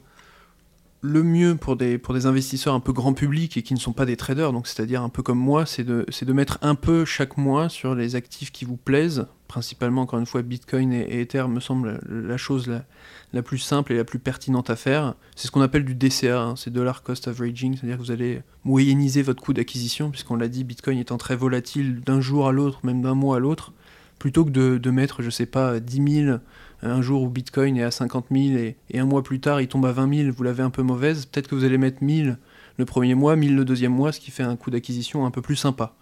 Le 1.01 1.23
mieux 1.23 1.55
pour 1.55 1.77
des, 1.77 1.97
pour 1.97 2.13
des 2.13 2.25
investisseurs 2.25 2.73
un 2.73 2.81
peu 2.81 2.91
grand 2.91 3.13
public 3.13 3.55
et 3.55 3.63
qui 3.63 3.73
ne 3.73 3.79
sont 3.79 3.93
pas 3.93 4.05
des 4.05 4.17
traders, 4.17 4.51
donc 4.51 4.67
c'est-à-dire 4.67 5.01
un 5.01 5.07
peu 5.07 5.23
comme 5.23 5.39
moi, 5.39 5.65
c'est 5.65 5.85
de, 5.85 6.05
c'est 6.09 6.25
de 6.25 6.33
mettre 6.33 6.57
un 6.61 6.75
peu 6.75 7.05
chaque 7.05 7.37
mois 7.37 7.69
sur 7.69 7.95
les 7.95 8.15
actifs 8.15 8.51
qui 8.51 8.65
vous 8.65 8.75
plaisent. 8.75 9.25
Principalement, 9.47 10.01
encore 10.01 10.19
une 10.19 10.25
fois, 10.25 10.41
Bitcoin 10.41 10.91
et, 10.91 10.99
et 11.03 11.21
Ether 11.21 11.45
me 11.47 11.61
semble 11.61 12.01
la 12.09 12.35
chose 12.35 12.67
la, 12.67 12.83
la 13.31 13.41
plus 13.41 13.59
simple 13.59 13.93
et 13.93 13.97
la 13.97 14.03
plus 14.03 14.19
pertinente 14.19 14.69
à 14.69 14.75
faire. 14.75 15.15
C'est 15.37 15.47
ce 15.47 15.51
qu'on 15.51 15.61
appelle 15.61 15.85
du 15.85 15.95
DCA, 15.95 16.41
hein, 16.41 16.55
c'est 16.57 16.69
Dollar 16.69 17.01
Cost 17.01 17.29
Averaging, 17.29 17.77
c'est-à-dire 17.77 17.97
que 17.97 18.03
vous 18.03 18.11
allez 18.11 18.41
moyenniser 18.65 19.21
votre 19.21 19.41
coût 19.41 19.53
d'acquisition, 19.53 20.11
puisqu'on 20.11 20.35
l'a 20.35 20.49
dit, 20.49 20.65
Bitcoin 20.65 20.97
étant 20.97 21.17
très 21.17 21.37
volatile 21.37 22.01
d'un 22.01 22.19
jour 22.19 22.45
à 22.47 22.51
l'autre, 22.51 22.79
même 22.83 23.01
d'un 23.01 23.15
mois 23.15 23.37
à 23.37 23.39
l'autre, 23.39 23.71
plutôt 24.19 24.43
que 24.43 24.49
de, 24.49 24.77
de 24.77 24.91
mettre, 24.91 25.21
je 25.21 25.29
sais 25.29 25.45
pas, 25.45 25.79
10 25.79 26.25
000 26.25 26.37
un 26.81 27.01
jour 27.01 27.23
où 27.23 27.29
Bitcoin 27.29 27.75
est 27.77 27.83
à 27.83 27.91
50 27.91 28.27
000 28.31 28.43
et, 28.57 28.75
et 28.91 28.99
un 28.99 29.05
mois 29.05 29.21
plus 29.23 29.39
tard 29.39 29.59
il 29.61 29.67
tombe 29.67 29.85
à 29.85 29.91
20 29.91 30.13
000, 30.23 30.31
vous 30.35 30.43
l'avez 30.43 30.63
un 30.63 30.69
peu 30.69 30.81
mauvaise, 30.81 31.25
peut-être 31.25 31.47
que 31.47 31.55
vous 31.55 31.63
allez 31.65 31.77
mettre 31.77 32.03
1000 32.03 32.37
le 32.77 32.85
premier 32.85 33.15
mois, 33.15 33.35
1000 33.35 33.55
le 33.55 33.65
deuxième 33.65 33.91
mois, 33.93 34.11
ce 34.13 34.19
qui 34.21 34.31
fait 34.31 34.43
un 34.43 34.55
coût 34.55 34.69
d'acquisition 34.71 35.25
un 35.25 35.31
peu 35.31 35.41
plus 35.41 35.57
sympa. 35.57 35.93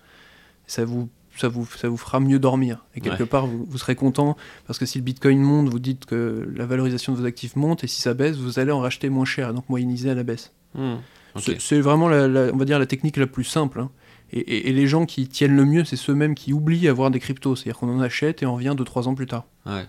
Ça 0.67 0.85
vous, 0.85 1.09
ça 1.35 1.47
vous, 1.47 1.65
ça 1.65 1.87
vous 1.89 1.97
fera 1.97 2.19
mieux 2.19 2.37
dormir. 2.39 2.85
Et 2.95 3.01
quelque 3.01 3.23
Ouais. 3.23 3.29
part, 3.29 3.47
vous, 3.47 3.65
vous 3.67 3.77
serez 3.79 3.95
content 3.95 4.37
parce 4.67 4.77
que 4.77 4.85
si 4.85 4.99
le 4.99 5.03
Bitcoin 5.03 5.39
monte, 5.41 5.69
vous 5.69 5.79
dites 5.79 6.05
que 6.05 6.47
la 6.55 6.65
valorisation 6.67 7.13
de 7.13 7.17
vos 7.17 7.25
actifs 7.25 7.55
monte 7.55 7.83
et 7.83 7.87
si 7.87 8.01
ça 8.01 8.13
baisse, 8.13 8.35
vous 8.37 8.59
allez 8.59 8.71
en 8.71 8.79
racheter 8.79 9.09
moins 9.09 9.25
cher, 9.25 9.53
donc 9.55 9.67
moyenniser 9.69 10.09
à 10.11 10.13
la 10.13 10.23
baisse. 10.23 10.51
Hmm. 10.75 10.95
C'est- 11.39 11.59
C'est 11.61 11.79
vraiment, 11.81 12.09
la, 12.09 12.27
la- 12.27 12.51
on 12.53 12.57
va 12.57 12.65
dire, 12.65 12.77
la 12.79 12.85
technique 12.87 13.17
la 13.17 13.27
plus 13.27 13.43
simple. 13.43 13.79
hein. 13.79 13.89
Et, 14.33 14.39
et- 14.39 14.69
et 14.69 14.73
les 14.73 14.87
gens 14.87 15.05
qui 15.05 15.27
tiennent 15.27 15.55
le 15.55 15.65
mieux, 15.65 15.83
c'est 15.85 15.95
ceux-mêmes 15.95 16.35
qui 16.35 16.51
oublient 16.53 16.87
avoir 16.89 17.09
des 17.11 17.19
cryptos. 17.19 17.55
C'est-à-dire 17.55 17.79
qu'on 17.79 17.89
en 17.89 18.01
achète 18.01 18.43
et 18.43 18.45
on 18.45 18.55
revient 18.55 18.75
2-3 18.77 19.07
ans 19.07 19.15
plus 19.15 19.25
tard. 19.27 19.45
Ouais. 19.65 19.85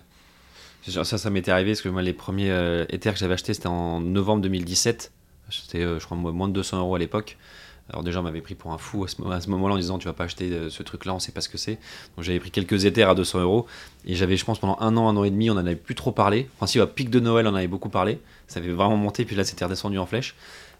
Ça, 0.89 1.17
ça 1.17 1.29
m'était 1.29 1.51
arrivé 1.51 1.71
parce 1.71 1.81
que 1.81 1.89
moi, 1.89 2.01
les 2.01 2.13
premiers 2.13 2.51
euh, 2.51 2.85
que 2.85 3.15
j'avais 3.15 3.33
achetés, 3.33 3.53
c'était 3.53 3.67
en 3.67 3.99
novembre 3.99 4.41
2017. 4.43 5.11
C'était, 5.49 5.81
euh, 5.81 5.99
je 5.99 6.05
crois, 6.05 6.17
moins 6.17 6.47
de 6.47 6.53
200 6.53 6.79
euros 6.79 6.95
à 6.95 6.99
l'époque. 6.99 7.37
Alors, 7.91 8.03
déjà, 8.03 8.19
on 8.19 8.23
m'avait 8.23 8.41
pris 8.41 8.53
pour 8.53 8.71
un 8.71 8.77
fou 8.77 9.03
à 9.03 9.07
ce, 9.07 9.49
moment-là 9.49 9.73
en 9.73 9.77
disant 9.77 9.97
Tu 9.97 10.05
vas 10.05 10.13
pas 10.13 10.25
acheter 10.25 10.51
euh, 10.51 10.69
ce 10.69 10.83
truc-là, 10.83 11.15
on 11.15 11.19
sait 11.19 11.31
pas 11.31 11.41
ce 11.41 11.49
que 11.49 11.57
c'est. 11.57 11.79
Donc, 12.15 12.23
j'avais 12.23 12.39
pris 12.39 12.51
quelques 12.51 12.85
Ethers 12.85 13.09
à 13.09 13.15
200 13.15 13.41
euros. 13.41 13.65
Et 14.05 14.15
j'avais, 14.15 14.37
je 14.37 14.45
pense, 14.45 14.59
pendant 14.59 14.77
un 14.79 14.95
an, 14.95 15.09
un 15.09 15.17
an 15.17 15.23
et 15.23 15.31
demi, 15.31 15.49
on 15.49 15.53
en 15.53 15.57
avait 15.57 15.75
plus 15.75 15.95
trop 15.95 16.11
parlé. 16.11 16.47
Enfin, 16.55 16.67
si, 16.67 16.79
à 16.79 16.85
pic 16.85 17.09
de 17.09 17.19
Noël, 17.19 17.47
on 17.47 17.51
en 17.51 17.55
avait 17.55 17.67
beaucoup 17.67 17.89
parlé. 17.89 18.19
Ça 18.47 18.59
avait 18.59 18.71
vraiment 18.71 18.97
monté, 18.97 19.25
puis 19.25 19.35
là, 19.35 19.43
c'était 19.43 19.65
redescendu 19.65 19.97
en 19.97 20.05
flèche. 20.05 20.35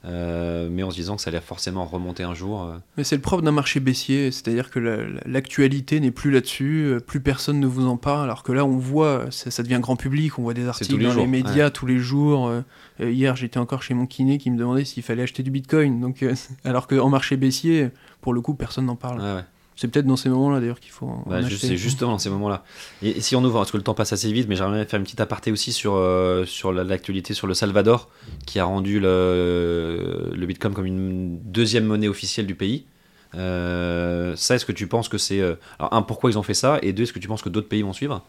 Euh, 0.06 0.70
mais 0.72 0.82
en 0.82 0.92
se 0.92 0.96
disant 0.96 1.18
que 1.18 1.22
ça 1.22 1.30
allait 1.30 1.42
forcément 1.42 1.86
remonter 1.86 2.24
un 2.24 2.34
jour. 2.34 2.64
euh. 2.64 2.78
Mais 2.96 3.04
c'est 3.04 3.18
le 3.18 3.22
propre 3.22 3.42
d'un 3.44 3.52
marché 3.52 3.82
baissier, 3.82 4.32
c'est-à-dire 4.32 4.70
que 4.70 4.80
la- 4.80 4.96
la- 4.96 5.22
l'actualité 5.26 6.00
n'est 6.00 6.12
plus 6.12 6.32
là-dessus, 6.32 6.86
euh, 6.86 7.00
plus 7.02 7.20
personne 7.20 7.60
ne 7.60 7.68
vous 7.68 7.86
en 7.86 7.98
parle, 7.98 8.24
alors 8.24 8.44
que 8.44 8.54
là 8.54 8.64
on 8.64 8.78
voit, 8.78 9.26
ça, 9.30 9.52
ça 9.52 9.62
devient 9.62 9.80
grand 9.82 9.98
public, 9.98 10.40
on 10.40 10.44
voit 10.44 10.54
des 10.54 10.62
articles 10.68 10.98
les 10.98 11.04
dans 11.06 11.12
jours, 11.12 11.22
les 11.24 11.28
médias 11.28 11.70
tous 11.70 11.86
les 11.86 11.98
jours. 12.00 12.48
euh, 12.48 12.62
hier 13.02 13.36
j'étais 13.36 13.58
encore 13.60 13.84
chez 13.84 13.94
mon 13.94 14.06
kiné 14.06 14.38
qui 14.38 14.50
me 14.52 14.58
demandait 14.58 14.86
s'il 14.86 15.04
fallait 15.04 15.24
acheter 15.24 15.44
du 15.44 15.52
bitcoin, 15.52 16.00
donc, 16.00 16.24
euh, 16.24 16.34
alors 16.64 16.88
qu'en 16.88 17.10
marché 17.10 17.36
baissier, 17.36 17.90
pour 18.22 18.34
le 18.34 18.40
coup 18.40 18.54
personne 18.54 18.86
n'en 18.86 18.96
parle. 18.96 19.20
Ouais. 19.20 19.42
C'est 19.80 19.88
peut-être 19.88 20.06
dans 20.08 20.18
ces 20.18 20.28
moments-là 20.28 20.60
d'ailleurs 20.60 20.82
qu'il 20.82 20.92
faut 20.92 21.06
en, 21.06 21.24
Bah, 21.26 21.40
c'est 21.42 21.78
justement 21.78 22.12
dans 22.12 22.18
ces 22.18 22.30
moments-là. 22.30 22.66
Et, 23.02 23.12
et 23.12 23.22
si 23.22 23.34
on 23.38 23.44
ouvre, 23.46 23.60
parce 23.60 23.72
que 23.72 23.78
le 23.78 23.84
temps 23.84 23.94
passe 23.94 24.12
assez 24.12 24.30
vite, 24.30 24.48
mais 24.50 24.58
j'aimerais 24.58 24.84
faire 24.86 24.98
une 25.00 25.06
petite 25.06 25.22
aparté 25.22 25.54
aussi 25.54 25.72
sur, 25.72 25.94
euh, 25.96 26.46
sur 26.46 26.74
la- 26.74 26.84
l'actualité 26.84 27.34
sur 27.34 27.48
le 27.48 27.54
Salvador, 27.54 28.10
qui 28.46 28.60
a 28.60 28.66
rendu 28.66 29.00
le, 29.00 30.32
le 30.36 30.46
Bitcoin 30.46 30.74
comme 30.74 30.86
une 30.86 31.40
deuxième 31.44 31.86
monnaie 31.86 32.10
officielle 32.10 32.46
du 32.46 32.56
pays. 32.56 32.88
Euh, 33.36 34.36
ça, 34.36 34.56
est-ce 34.56 34.66
que 34.66 34.72
tu 34.74 34.88
penses 34.88 35.08
que 35.08 35.18
c'est. 35.18 35.40
euh, 35.40 35.56
Alors, 35.80 35.94
un, 35.94 36.02
pourquoi 36.02 36.30
ils 36.30 36.38
ont 36.38 36.44
fait 36.44 36.54
ça? 36.54 36.80
Et 36.82 36.92
deux, 36.94 37.04
est-ce 37.04 37.14
que 37.14 37.20
tu 37.20 37.28
penses 37.28 37.42
que 37.42 37.50
d'autres 37.50 37.70
pays 37.70 37.82
vont 37.84 37.94
suivre? 37.94 38.26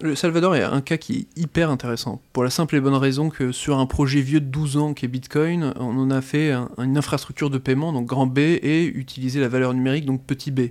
Le 0.00 0.16
Salvador 0.16 0.56
est 0.56 0.62
un 0.64 0.80
cas 0.80 0.96
qui 0.96 1.18
est 1.18 1.40
hyper 1.40 1.70
intéressant, 1.70 2.20
pour 2.32 2.42
la 2.42 2.50
simple 2.50 2.74
et 2.74 2.80
bonne 2.80 2.94
raison 2.94 3.30
que 3.30 3.52
sur 3.52 3.78
un 3.78 3.86
projet 3.86 4.20
vieux 4.20 4.40
de 4.40 4.46
12 4.46 4.76
ans 4.76 4.92
qui 4.92 5.04
est 5.04 5.08
Bitcoin, 5.08 5.72
on 5.76 5.96
en 5.98 6.10
a 6.10 6.20
fait 6.20 6.50
un- 6.50 6.68
une 6.78 6.98
infrastructure 6.98 7.48
de 7.48 7.58
paiement, 7.58 7.92
donc 7.92 8.06
grand 8.06 8.26
B, 8.26 8.38
et 8.38 8.84
utiliser 8.84 9.40
la 9.40 9.48
valeur 9.48 9.74
numérique, 9.74 10.04
donc 10.04 10.24
petit 10.24 10.50
b. 10.50 10.70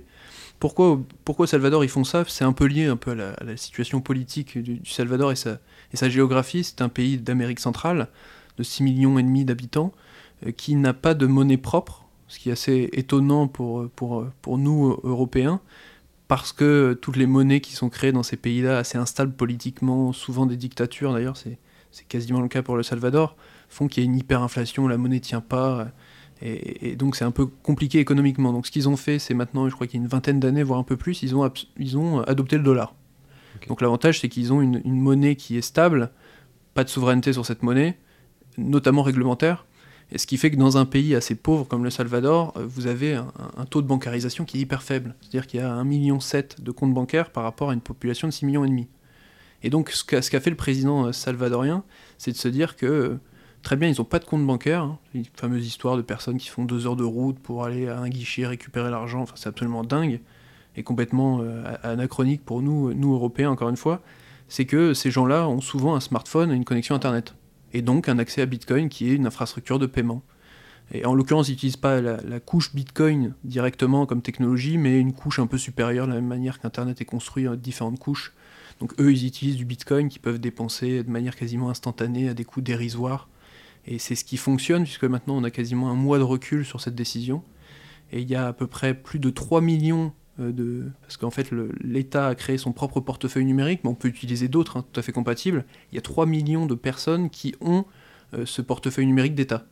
Pourquoi, 0.60 1.46
Salvador 1.46 1.84
ils 1.84 1.88
font 1.90 2.04
ça? 2.04 2.24
C'est 2.26 2.44
un 2.44 2.52
peu 2.52 2.66
lié 2.66 2.86
un 2.86 2.96
peu 2.96 3.12
à 3.12 3.44
la, 3.44 3.56
situation 3.56 4.00
politique 4.00 4.58
du, 4.58 4.80
Salvador 4.84 5.32
et 5.32 5.36
sa, 5.36 6.08
géographie. 6.08 6.64
C'est 6.64 6.82
un 6.82 6.88
pays 6.88 7.16
d'Amérique 7.16 7.60
centrale 7.60 8.08
de 8.58 8.62
6 8.62 8.82
millions 8.82 9.18
et 9.18 9.22
demi 9.22 9.44
d'habitants 9.44 9.92
euh, 10.46 10.50
qui 10.50 10.74
n'a 10.74 10.92
pas 10.92 11.14
de 11.14 11.26
monnaie 11.26 11.56
propre, 11.56 12.04
ce 12.26 12.40
qui 12.40 12.48
est 12.48 12.52
assez 12.52 12.90
étonnant 12.92 13.46
pour 13.46 13.88
nous 14.58 14.90
euh, 14.90 15.00
Européens 15.04 15.60
parce 16.28 16.52
que 16.52 16.96
toutes 17.00 17.16
les 17.16 17.26
monnaies 17.26 17.60
qui 17.60 17.72
sont 17.72 17.88
créées 17.88 18.12
dans 18.12 18.22
ces 18.22 18.36
pays-là, 18.36 18.78
assez 18.78 18.98
instables 18.98 19.32
politiquement, 19.32 20.12
souvent 20.12 20.46
des 20.46 20.56
dictatures 20.56 21.12
d'ailleurs, 21.12 21.36
c'est 21.36 21.58
c'est 21.90 22.06
quasiment 22.06 22.42
le 22.42 22.48
cas 22.48 22.62
pour 22.62 22.76
le 22.76 22.82
Salvador, 22.82 23.34
font 23.70 23.88
qu'il 23.88 24.04
y 24.04 24.06
a 24.06 24.10
une 24.10 24.16
hyperinflation, 24.16 24.86
la 24.88 24.98
monnaie 24.98 25.20
tient 25.20 25.40
pas, 25.40 25.88
et, 26.42 26.90
et 26.90 26.96
donc 26.96 27.16
c'est 27.16 27.24
un 27.24 27.30
peu 27.30 27.46
compliqué 27.46 27.98
économiquement. 27.98 28.52
Donc 28.52 28.66
ce 28.66 28.70
qu'ils 28.70 28.90
ont 28.90 28.96
fait, 28.96 29.18
c'est 29.18 29.32
maintenant, 29.32 29.70
je 29.70 29.74
crois 29.74 29.86
qu'il 29.86 29.98
y 29.98 30.02
a 30.02 30.04
une 30.04 30.08
vingtaine 30.08 30.38
d'années, 30.38 30.62
voire 30.62 30.78
un 30.78 30.84
peu 30.84 30.98
plus, 30.98 31.22
ils 31.22 31.34
ont, 31.34 31.44
abs- 31.44 31.66
ils 31.78 31.96
ont 31.96 32.20
adopté 32.20 32.58
le 32.58 32.62
dollar. 32.62 32.94
Donc 33.68 33.80
l'avantage, 33.80 34.20
c'est 34.20 34.28
qu'ils 34.28 34.52
ont 34.52 34.60
une, 34.60 34.82
une 34.84 35.00
monnaie 35.00 35.34
qui 35.34 35.56
est 35.56 35.62
stable, 35.62 36.10
pas 36.74 36.84
de 36.84 36.90
souveraineté 36.90 37.32
sur 37.32 37.46
cette 37.46 37.62
monnaie, 37.62 37.98
notamment 38.58 39.02
réglementaire, 39.02 39.64
et 40.10 40.18
ce 40.18 40.26
qui 40.26 40.38
fait 40.38 40.50
que 40.50 40.56
dans 40.56 40.78
un 40.78 40.86
pays 40.86 41.14
assez 41.14 41.34
pauvre 41.34 41.66
comme 41.66 41.84
le 41.84 41.90
Salvador, 41.90 42.54
euh, 42.56 42.64
vous 42.66 42.86
avez 42.86 43.14
un, 43.14 43.64
taux 43.68 43.82
de 43.82 43.86
bancarisation 43.86 44.44
qui 44.44 44.58
est 44.58 44.60
hyper 44.60 44.82
faible. 44.82 45.14
C'est-à-dire 45.20 45.46
qu'il 45.46 45.60
y 45.60 45.62
a 45.62 45.70
1,7 45.70 45.84
million 45.84 46.18
de 46.18 46.70
comptes 46.70 46.94
bancaires 46.94 47.30
par 47.30 47.42
rapport 47.42 47.70
à 47.70 47.74
une 47.74 47.80
population 47.80 48.26
de 48.28 48.32
6 48.32 48.46
millions 48.46 48.64
et 49.62 49.70
donc 49.70 49.90
ce 49.90 50.04
qu'a 50.04 50.40
fait 50.40 50.50
le 50.50 50.56
président 50.56 51.06
euh, 51.06 51.12
salvadorien, 51.12 51.82
c'est 52.16 52.30
de 52.30 52.36
se 52.36 52.48
dire 52.48 52.76
que 52.76 52.86
euh, 52.86 53.20
très 53.62 53.76
bien, 53.76 53.88
ils 53.88 53.98
n'ont 53.98 54.04
pas 54.04 54.20
de 54.20 54.24
compte 54.24 54.46
bancaire, 54.46 54.82
hein, 54.82 54.98
une 55.14 55.24
fameuse 55.34 55.66
histoire 55.66 55.96
de 55.96 56.02
personnes 56.02 56.38
qui 56.38 56.48
font 56.48 56.64
deux 56.64 56.86
heures 56.86 56.96
de 56.96 57.04
route 57.04 57.38
pour 57.40 57.64
aller 57.64 57.88
à 57.88 57.98
un 57.98 58.08
guichet 58.08 58.46
récupérer 58.46 58.90
l'argent, 58.90 59.22
enfin, 59.22 59.34
c'est 59.36 59.48
absolument 59.48 59.82
dingue 59.82 60.20
et 60.76 60.84
complètement 60.84 61.42
anachronique 61.82 62.44
pour 62.44 62.62
nous, 62.62 62.94
nous 62.94 63.12
Européens 63.12 63.50
encore 63.50 63.68
une 63.68 63.76
fois, 63.76 64.00
c'est 64.46 64.64
que 64.64 64.94
ces 64.94 65.10
gens-là 65.10 65.48
ont 65.48 65.60
souvent 65.60 65.96
un 65.96 66.00
smartphone 66.00 66.52
et 66.52 66.54
une 66.54 66.64
connexion 66.64 66.94
Internet 66.94 67.34
et 67.72 67.82
donc 67.82 68.08
un 68.08 68.18
accès 68.18 68.42
à 68.42 68.46
Bitcoin 68.46 68.88
qui 68.88 69.10
est 69.10 69.14
une 69.14 69.26
infrastructure 69.26 69.78
de 69.78 69.86
paiement. 69.86 70.22
Et 70.92 71.04
en 71.04 71.14
l'occurrence, 71.14 71.48
ils 71.48 71.52
n'utilisent 71.52 71.76
pas 71.76 72.00
la, 72.00 72.40
couche 72.40 72.74
Bitcoin 72.74 73.34
directement 73.44 74.06
comme 74.06 74.22
technologie, 74.22 74.78
mais 74.78 74.98
une 74.98 75.12
couche 75.12 75.38
un 75.38 75.46
peu 75.46 75.58
supérieure, 75.58 76.06
de 76.06 76.12
la 76.12 76.20
même 76.20 76.28
manière 76.28 76.60
qu'Internet 76.60 77.00
est 77.00 77.04
construit 77.04 77.46
en 77.46 77.56
différentes 77.56 77.98
couches. 77.98 78.32
Donc 78.80 78.98
eux, 78.98 79.12
ils 79.12 79.26
utilisent 79.26 79.56
du 79.56 79.66
Bitcoin 79.66 80.08
qu'ils 80.08 80.22
peuvent 80.22 80.38
dépenser 80.38 81.02
de 81.02 81.10
manière 81.10 81.36
quasiment 81.36 81.68
instantanée 81.68 82.28
à 82.28 82.34
des 82.34 82.44
coûts 82.44 82.62
dérisoires. 82.62 83.28
Et 83.86 83.98
c'est 83.98 84.14
ce 84.14 84.24
qui 84.24 84.36
fonctionne, 84.36 84.84
puisque 84.84 85.04
maintenant 85.04 85.36
on 85.36 85.44
a 85.44 85.50
quasiment 85.50 85.90
un 85.90 85.94
mois 85.94 86.18
de 86.18 86.22
recul 86.22 86.64
sur 86.64 86.80
cette 86.80 86.94
décision. 86.94 87.42
Et 88.12 88.20
il 88.20 88.28
y 88.28 88.34
a 88.34 88.46
à 88.46 88.52
peu 88.54 88.66
près 88.66 88.94
plus 88.94 89.18
de 89.18 89.28
3 89.28 89.60
millions 89.60 90.12
de... 90.38 90.84
Parce 91.02 91.16
qu'en 91.16 91.30
fait, 91.30 91.50
l'État 91.82 92.28
a 92.28 92.34
créé 92.34 92.58
son 92.58 92.72
propre 92.72 93.00
portefeuille 93.00 93.44
numérique, 93.44 93.80
mais 93.84 93.90
on 93.90 93.94
peut 93.94 94.08
utiliser 94.08 94.48
d'autres, 94.48 94.76
hein, 94.78 94.84
tout 94.92 94.98
à 95.00 95.02
fait 95.02 95.12
compatibles. 95.12 95.64
Il 95.92 95.96
y 95.96 95.98
a 95.98 96.02
3 96.02 96.26
millions 96.26 96.66
de 96.66 96.74
personnes 96.74 97.30
qui 97.30 97.54
ont 97.60 97.84
euh, 98.34 98.44
ce 98.46 98.62
portefeuille 98.62 99.06
numérique 99.06 99.34
d'État. 99.34 99.66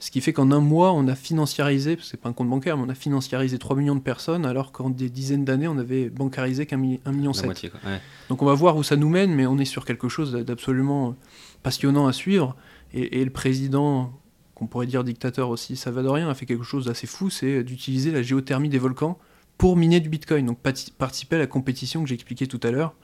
Ce 0.00 0.12
qui 0.12 0.20
fait 0.20 0.32
qu'en 0.32 0.52
un 0.52 0.60
mois, 0.60 0.92
on 0.92 1.08
a 1.08 1.16
financiarisé, 1.16 1.96
parce 1.96 2.06
que 2.06 2.10
c'est 2.12 2.20
pas 2.20 2.28
un 2.28 2.32
compte 2.32 2.48
bancaire, 2.48 2.76
mais 2.76 2.84
on 2.86 2.88
a 2.88 2.94
financiarisé 2.94 3.58
3 3.58 3.74
millions 3.76 3.96
de 3.96 4.00
personnes, 4.00 4.46
alors 4.46 4.70
qu'en 4.70 4.90
des 4.90 5.10
dizaines 5.10 5.44
d'années, 5.44 5.66
on 5.66 5.76
avait 5.76 6.08
bancarisé 6.08 6.66
qu'un 6.66 6.76
mi- 6.76 7.00
un 7.04 7.10
million 7.12 7.32
La 7.34 7.42
moitié, 7.44 7.68
quoi. 7.68 7.80
Ouais. 7.84 8.00
Donc 8.28 8.40
on 8.42 8.46
va 8.46 8.54
voir 8.54 8.76
où 8.76 8.84
ça 8.84 8.94
nous 8.94 9.08
mène, 9.08 9.34
mais 9.34 9.46
on 9.46 9.58
est 9.58 9.64
sur 9.64 9.84
quelque 9.84 10.08
chose 10.08 10.32
d'absolument 10.32 11.16
passionnant 11.64 12.06
à 12.06 12.12
suivre. 12.12 12.54
Et, 12.94 13.20
et 13.20 13.24
le 13.24 13.30
président, 13.32 14.12
qu'on 14.54 14.66
pourrait 14.68 14.86
dire 14.86 15.02
dictateur 15.02 15.50
aussi 15.50 15.74
salvadorien, 15.76 16.28
a 16.30 16.34
fait 16.34 16.46
quelque 16.46 16.64
chose 16.64 16.84
d'assez 16.86 17.06
fou, 17.08 17.28
c'est 17.28 17.64
d'utiliser 17.64 18.12
la 18.12 18.22
géothermie 18.22 18.68
des 18.68 18.78
volcans 18.78 19.18
pour 19.58 19.76
miner 19.76 20.00
du 20.00 20.08
Bitcoin, 20.08 20.46
donc 20.46 20.58
participer 20.98 21.36
à 21.36 21.38
la 21.40 21.46
compétition 21.46 22.02
que 22.02 22.08
j'expliquais 22.08 22.46
tout 22.46 22.60
à 22.62 22.70
l'heure. 22.70 22.94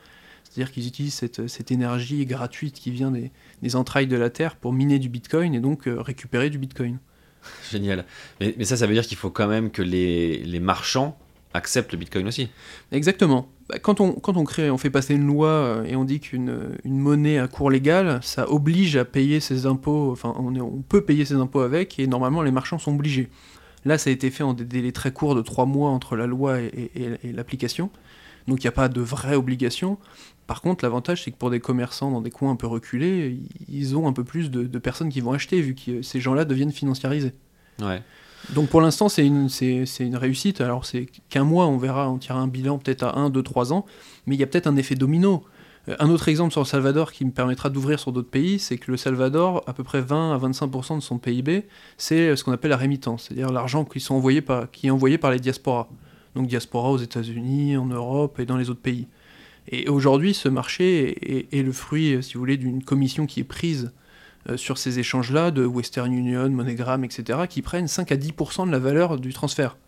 C'est-à-dire 0.44 0.72
qu'ils 0.72 0.86
utilisent 0.86 1.14
cette, 1.14 1.48
cette 1.48 1.72
énergie 1.72 2.24
gratuite 2.26 2.74
qui 2.74 2.90
vient 2.92 3.10
des, 3.10 3.32
des 3.62 3.74
entrailles 3.76 4.06
de 4.06 4.16
la 4.16 4.30
Terre 4.30 4.54
pour 4.56 4.72
miner 4.72 4.98
du 5.00 5.08
Bitcoin 5.08 5.52
et 5.54 5.60
donc 5.60 5.88
euh, 5.88 6.00
récupérer 6.00 6.48
du 6.50 6.58
Bitcoin. 6.58 6.98
Génial. 7.72 8.04
Mais, 8.40 8.54
mais 8.56 8.64
ça, 8.64 8.76
ça 8.76 8.86
veut 8.86 8.94
dire 8.94 9.04
qu'il 9.06 9.16
faut 9.16 9.30
quand 9.30 9.48
même 9.48 9.70
que 9.70 9.82
les, 9.82 10.38
les 10.44 10.60
marchands 10.60 11.18
acceptent 11.54 11.92
le 11.92 11.98
Bitcoin 11.98 12.26
aussi. 12.28 12.48
Exactement. 12.92 13.48
Bah, 13.68 13.78
Quand 13.80 14.00
on, 14.00 14.12
quand 14.12 14.36
on 14.36 14.44
crée, 14.44 14.70
on 14.70 14.78
fait 14.78 14.90
passer 14.90 15.14
une 15.14 15.26
loi 15.26 15.48
euh, 15.48 15.84
et 15.84 15.96
on 15.96 16.04
dit 16.04 16.20
qu'une 16.20 16.76
une 16.84 16.98
monnaie 16.98 17.38
à 17.38 17.48
cours 17.48 17.70
légal, 17.70 18.20
ça 18.22 18.48
oblige 18.50 18.96
à 18.96 19.04
payer 19.04 19.40
ses 19.40 19.66
impôts, 19.66 20.12
enfin 20.12 20.34
on, 20.38 20.54
est- 20.54 20.60
on 20.60 20.82
peut 20.82 21.00
payer 21.04 21.24
ses 21.24 21.34
impôts 21.34 21.60
avec 21.60 21.98
et 21.98 22.06
normalement 22.06 22.42
les 22.42 22.50
marchands 22.52 22.78
sont 22.78 22.94
obligés. 22.94 23.28
Là 23.84 23.98
ça 23.98 24.10
a 24.10 24.12
été 24.12 24.30
fait 24.30 24.42
en 24.44 24.54
des 24.54 24.64
délais 24.64 24.92
très 24.92 25.12
courts 25.12 25.34
de 25.34 25.42
trois 25.42 25.66
mois 25.66 25.90
entre 25.90 26.16
la 26.16 26.26
loi 26.26 26.60
et, 26.60 26.90
et- 26.94 27.28
et 27.28 27.32
l'application, 27.32 27.90
donc 28.48 28.62
il 28.62 28.66
n'y 28.66 28.68
a 28.68 28.72
pas 28.72 28.88
de 28.88 29.00
vraie 29.00 29.36
obligation. 29.36 29.98
Par 30.46 30.60
contre 30.62 30.84
l'avantage 30.84 31.22
c'est 31.24 31.30
que 31.30 31.36
pour 31.36 31.50
des 31.50 31.60
commerçants 31.60 32.10
dans 32.10 32.20
des 32.20 32.30
coins 32.30 32.50
un 32.52 32.56
peu 32.56 32.66
reculés, 32.66 33.38
ils 33.68 33.96
ont 33.96 34.06
un 34.08 34.12
peu 34.12 34.24
plus 34.24 34.50
de, 34.50 34.62
de 34.64 34.78
personnes 34.78 35.08
qui 35.10 35.20
vont 35.20 35.32
acheter 35.32 35.60
vu 35.60 35.74
que 35.74 36.02
ces 36.02 36.20
gens-là 36.20 36.44
deviennent 36.44 36.72
financiarisés. 36.72 37.32
Ouais. 37.80 38.02
Donc 38.52 38.68
pour 38.68 38.82
l'instant, 38.82 39.08
c'est 39.08 39.26
une, 39.26 39.48
c'est, 39.48 39.86
une 40.00 40.16
réussite. 40.16 40.60
Alors 40.60 40.84
c'est 40.84 41.06
qu'un 41.30 41.44
mois, 41.44 41.66
on 41.66 41.78
verra, 41.78 42.10
on 42.10 42.18
tirera 42.18 42.40
un 42.40 42.46
bilan 42.46 42.76
peut-être 42.78 43.02
à 43.04 43.18
1, 43.18 43.30
2, 43.30 43.42
3 43.42 43.72
ans, 43.72 43.86
mais 44.26 44.34
il 44.36 44.38
y 44.38 44.42
a 44.42 44.46
peut-être 44.46 44.66
un 44.66 44.76
effet 44.76 44.96
domino. 44.96 45.44
Euh, 45.88 45.96
Un 45.98 46.10
autre 46.10 46.28
exemple 46.28 46.52
sur 46.52 46.60
le 46.60 46.66
Salvador 46.66 47.12
qui 47.12 47.24
me 47.24 47.30
permettra 47.30 47.70
d'ouvrir 47.70 47.98
sur 47.98 48.12
d'autres 48.12 48.30
pays, 48.30 48.58
c'est 48.58 48.78
que 48.78 48.90
le 48.90 48.96
Salvador, 48.96 49.62
à 49.66 49.72
peu 49.72 49.84
près 49.84 50.00
20 50.00 50.34
à 50.34 50.38
25% 50.38 50.96
de 50.96 51.00
son 51.00 51.18
PIB, 51.18 51.66
c'est 51.96 52.36
ce 52.36 52.44
qu'on 52.44 52.52
appelle 52.52 52.70
la 52.70 52.76
rémittance, 52.76 53.24
c'est-à-dire 53.24 53.50
l'argent 53.50 53.84
qui, 53.84 53.98
est 53.98 54.10
envoyé 54.10 54.40
par 54.42 55.30
les 55.30 55.40
diasporas. 55.40 55.88
Donc 56.34 56.48
diaspora 56.48 56.90
aux 56.90 56.98
États-Unis, 56.98 57.76
en 57.76 57.86
Europe 57.86 58.40
et 58.40 58.46
dans 58.46 58.56
les 58.56 58.70
autres 58.70 58.80
pays. 58.80 59.06
Et 59.68 59.88
aujourd'hui, 59.88 60.34
ce 60.34 60.48
marché 60.48 61.48
est, 61.56 61.62
le 61.62 61.72
fruit, 61.72 62.22
si 62.22 62.34
vous 62.34 62.40
voulez, 62.40 62.56
d'une 62.56 62.82
commission 62.82 63.26
qui 63.26 63.40
est 63.40 63.44
prise 63.44 63.92
euh, 64.50 64.56
sur 64.56 64.76
ces 64.76 64.98
échanges-là 64.98 65.50
de 65.50 65.64
Western 65.64 66.12
Union, 66.12 66.50
MoneyGram, 66.50 67.04
etc., 67.04 67.40
qui 67.48 67.62
prennent 67.62 67.88
5 67.88 68.12
à 68.12 68.16
10% 68.16 68.66
de 68.66 68.72
la 68.72 68.78
valeur 68.78 69.18
du 69.18 69.32
transfert. 69.32 69.78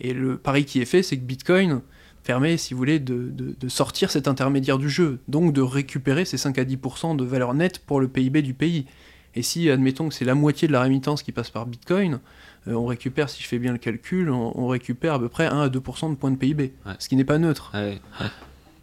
Et 0.00 0.12
le 0.12 0.36
pari 0.36 0.66
qui 0.66 0.82
est 0.82 0.86
fait, 0.86 1.02
c'est 1.02 1.16
que 1.16 1.24
Bitcoin 1.24 1.80
permet, 2.26 2.56
si 2.58 2.74
vous 2.74 2.78
voulez, 2.78 2.98
de, 2.98 3.30
de- 3.30 3.54
de 3.58 3.68
sortir 3.68 4.10
cet 4.10 4.28
intermédiaire 4.28 4.76
du 4.78 4.90
jeu, 4.90 5.20
donc 5.28 5.52
de 5.54 5.62
récupérer 5.62 6.24
ces 6.26 6.36
5 6.36 6.58
à 6.58 6.64
10% 6.64 7.16
de 7.16 7.24
valeur 7.24 7.54
nette 7.54 7.78
pour 7.78 8.00
le 8.00 8.08
PIB 8.08 8.42
du 8.42 8.52
pays. 8.52 8.84
Et 9.34 9.42
si, 9.42 9.70
admettons 9.70 10.08
que 10.08 10.14
c'est 10.14 10.24
la 10.24 10.34
moitié 10.34 10.66
de 10.68 10.72
la 10.72 10.80
rémittance 10.82 11.22
qui 11.22 11.32
passe 11.32 11.50
par 11.50 11.66
Bitcoin, 11.66 12.20
euh, 12.68 12.72
on 12.74 12.86
récupère, 12.86 13.28
si 13.30 13.42
je 13.42 13.48
fais 13.48 13.58
bien 13.58 13.72
le 13.72 13.78
calcul, 13.78 14.30
on, 14.30 14.52
on 14.58 14.66
récupère 14.66 15.14
à 15.14 15.18
peu 15.18 15.28
près 15.28 15.46
1 15.46 15.60
à 15.60 15.68
2% 15.68 16.10
de 16.10 16.14
points 16.16 16.30
de 16.30 16.36
PIB, 16.36 16.72
Ouais. 16.86 16.92
ce 16.98 17.08
qui 17.08 17.16
n'est 17.16 17.24
pas 17.24 17.38
neutre. 17.38 17.70
Ouais. 17.74 18.00
Ouais. 18.20 18.26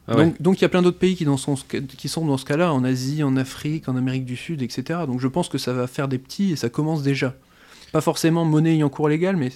Ah 0.08 0.18
ouais. 0.18 0.34
Donc, 0.40 0.60
il 0.60 0.64
y 0.64 0.66
a 0.66 0.70
plein 0.70 0.82
d'autres 0.82 1.00
pays 1.00 1.16
qui, 1.16 1.24
dans 1.26 1.38
son- 1.38 1.56
qui 1.56 2.08
sont 2.10 2.26
dans 2.26 2.38
ce 2.38 2.46
cas-là, 2.46 2.74
en 2.74 2.84
Asie, 2.84 3.24
en 3.24 3.36
Afrique, 3.38 3.88
en 3.90 3.96
Amérique 3.96 4.26
du 4.26 4.36
Sud, 4.36 4.62
etc. 4.62 5.00
Donc 5.08 5.20
je 5.22 5.28
pense 5.30 5.48
que 5.50 5.58
ça 5.58 5.72
va 5.74 5.88
faire 5.88 6.08
des 6.10 6.18
petits 6.18 6.52
et 6.52 6.56
ça 6.56 6.68
commence 6.70 7.04
déjà. 7.04 7.36
Pas 7.94 8.02
forcément 8.02 8.44
monnaie 8.46 8.74
ayant 8.76 8.90
cours 8.90 9.08
légal, 9.08 9.38
mais 9.38 9.52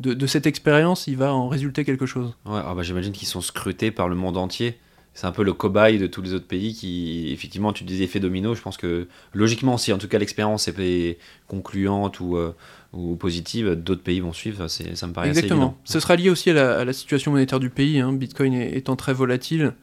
de, 0.00 0.14
de 0.14 0.26
cette 0.26 0.46
expérience, 0.46 1.06
il 1.06 1.16
va 1.16 1.32
en 1.34 1.48
résulter 1.48 1.84
quelque 1.84 2.06
chose. 2.06 2.34
Ouais, 2.46 2.60
ah 2.64 2.74
bah, 2.74 2.82
j'imagine 2.82 3.12
qu'ils 3.12 3.28
sont 3.28 3.40
scrutés 3.40 3.90
par 3.90 4.08
le 4.08 4.14
monde 4.16 4.36
entier. 4.36 4.78
C'est 5.14 5.26
un 5.26 5.32
peu 5.32 5.42
le 5.44 5.52
cobaye 5.52 5.98
de 5.98 6.06
tous 6.06 6.22
les 6.22 6.32
autres 6.32 6.46
pays 6.46 6.72
qui, 6.72 7.30
effectivement, 7.32 7.74
tu 7.74 7.84
disais 7.84 8.04
effet 8.04 8.18
domino. 8.18 8.54
Je 8.54 8.62
pense 8.62 8.78
que 8.78 9.08
logiquement, 9.34 9.76
si 9.76 9.92
en 9.92 9.98
tout 9.98 10.08
cas 10.08 10.18
l'expérience 10.18 10.68
est 10.68 11.18
concluante 11.48 12.18
ou, 12.20 12.38
euh, 12.38 12.54
ou 12.94 13.14
positive, 13.16 13.74
d'autres 13.74 14.02
pays 14.02 14.20
vont 14.20 14.32
suivre. 14.32 14.68
Ça 14.68 15.06
me 15.06 15.12
paraît 15.12 15.28
assez 15.28 15.40
Exactement. 15.40 15.62
évident. 15.66 15.78
Ce 15.84 16.00
sera 16.00 16.16
lié 16.16 16.30
aussi 16.30 16.48
à 16.48 16.54
la, 16.54 16.78
à 16.78 16.84
la 16.86 16.94
situation 16.94 17.30
monétaire 17.30 17.60
du 17.60 17.68
pays. 17.68 18.00
hein. 18.00 18.12
Bitcoin 18.14 18.54
étant 18.54 18.96
très 18.96 19.12
volatile. 19.12 19.74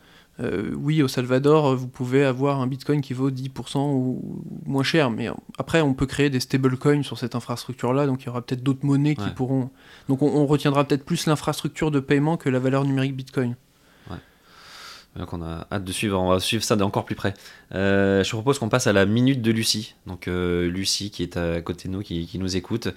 Euh, 0.41 0.71
oui, 0.75 1.01
au 1.03 1.07
Salvador, 1.07 1.75
vous 1.75 1.87
pouvez 1.87 2.23
avoir 2.23 2.61
un 2.61 2.67
Bitcoin 2.67 3.01
qui 3.01 3.13
vaut 3.13 3.29
10% 3.29 3.77
ou 3.77 4.43
moins 4.65 4.83
cher, 4.83 5.11
mais 5.11 5.27
après, 5.57 5.81
on 5.81 5.93
peut 5.93 6.05
créer 6.05 6.29
des 6.29 6.39
stablecoins 6.39 7.03
sur 7.03 7.17
cette 7.17 7.35
infrastructure-là, 7.35 8.05
donc 8.05 8.23
il 8.23 8.27
y 8.27 8.29
aura 8.29 8.41
peut-être 8.41 8.63
d'autres 8.63 8.85
monnaies 8.85 9.15
qui 9.15 9.29
pourront. 9.35 9.69
Donc 10.07 10.21
on, 10.21 10.27
on 10.27 10.45
retiendra 10.45 10.85
peut-être 10.85 11.03
plus 11.03 11.25
l'infrastructure 11.25 11.91
de 11.91 11.99
paiement 11.99 12.37
que 12.37 12.49
la 12.49 12.59
valeur 12.59 12.85
numérique 12.85 13.15
Bitcoin. 13.15 13.55
Donc 15.15 15.33
on 15.33 15.41
a 15.41 15.67
hâte 15.71 15.83
de 15.83 15.91
suivre, 15.91 16.19
on 16.19 16.29
va 16.29 16.39
suivre 16.39 16.63
ça 16.63 16.75
d'encore 16.75 17.03
plus 17.03 17.15
près. 17.15 17.33
Euh, 17.73 18.23
je 18.23 18.29
propose 18.29 18.59
qu'on 18.59 18.69
passe 18.69 18.85
à 18.87 18.93
la 18.93 19.05
minute 19.05 19.41
de 19.41 19.51
Lucie. 19.51 19.95
Donc 20.05 20.27
euh, 20.27 20.69
Lucie 20.69 21.09
qui 21.09 21.23
est 21.23 21.35
à 21.35 21.61
côté 21.61 21.87
de 21.87 21.93
nous, 21.93 22.01
qui, 22.01 22.29
nous 22.35 22.55
écoute, 22.55 22.89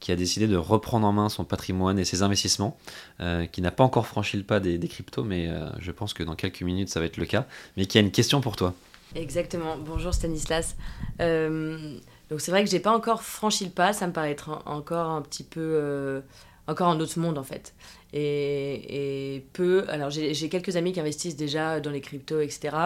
qui 0.00 0.10
a 0.10 0.16
décidé 0.16 0.48
de 0.48 0.56
reprendre 0.56 1.06
en 1.06 1.12
main 1.12 1.28
son 1.28 1.44
patrimoine 1.44 1.98
et 1.98 2.04
ses 2.04 2.22
investissements, 2.22 2.76
euh, 3.20 3.46
qui 3.46 3.62
n'a 3.62 3.70
pas 3.70 3.84
encore 3.84 4.06
franchi 4.06 4.36
le 4.36 4.42
pas 4.42 4.58
des, 4.58 4.78
cryptos, 4.88 5.22
mais 5.22 5.48
euh, 5.48 5.68
je 5.78 5.92
pense 5.92 6.12
que 6.12 6.22
dans 6.24 6.34
quelques 6.34 6.62
minutes 6.62 6.88
ça 6.88 6.98
va 6.98 7.06
être 7.06 7.18
le 7.18 7.26
cas, 7.26 7.46
mais 7.76 7.86
qui 7.86 7.98
a 7.98 8.00
une 8.00 8.10
question 8.10 8.40
pour 8.40 8.56
toi. 8.56 8.74
Exactement. 9.14 9.76
Bonjour 9.78 10.12
Stanislas. 10.12 10.76
Donc 11.18 12.40
c'est 12.40 12.50
vrai 12.50 12.64
que 12.64 12.70
j'ai 12.70 12.80
pas 12.80 12.92
encore 12.92 13.22
franchi 13.22 13.64
le 13.64 13.70
pas, 13.70 13.92
ça 13.92 14.06
me 14.06 14.12
paraît 14.12 14.30
être 14.30 14.50
en- 14.50 14.76
encore 14.76 15.10
un 15.10 15.22
petit 15.22 15.44
peu, 15.44 16.22
encore 16.66 16.88
un 16.88 16.98
autre 16.98 17.18
monde 17.18 17.38
en 17.38 17.44
fait. 17.44 17.74
Et, 18.12 19.44
peu. 19.52 19.84
Alors 19.88 20.10
j'ai 20.10 20.48
quelques 20.48 20.76
amis 20.76 20.92
qui 20.92 21.00
investissent 21.00 21.36
déjà 21.36 21.80
dans 21.80 21.90
les 21.90 22.00
cryptos, 22.00 22.40
etc. 22.40 22.76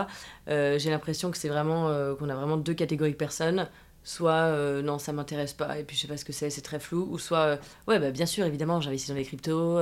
Euh, 0.48 0.78
j'ai 0.78 0.90
l'impression 0.90 1.30
que 1.30 1.36
c'est 1.36 1.48
vraiment 1.48 1.88
euh, 1.88 2.14
qu'on 2.14 2.28
a 2.28 2.34
vraiment 2.34 2.56
deux 2.56 2.74
catégories 2.74 3.12
de 3.12 3.16
personnes. 3.16 3.68
Soit 4.02 4.32
euh, 4.32 4.82
non, 4.82 4.98
ça 4.98 5.12
m'intéresse 5.12 5.54
pas 5.54 5.78
et 5.78 5.84
puis 5.84 5.96
je 5.96 6.02
sais 6.02 6.08
pas 6.08 6.18
ce 6.18 6.26
que 6.26 6.32
c'est, 6.32 6.50
c'est 6.50 6.60
très 6.60 6.78
flou. 6.78 7.08
Ou 7.10 7.18
soit 7.18 7.58
ouais, 7.88 7.98
bah, 7.98 8.10
bien 8.10 8.26
sûr, 8.26 8.44
évidemment, 8.44 8.80
j'investis 8.80 9.08
dans 9.08 9.16
les 9.16 9.24
cryptos, 9.24 9.80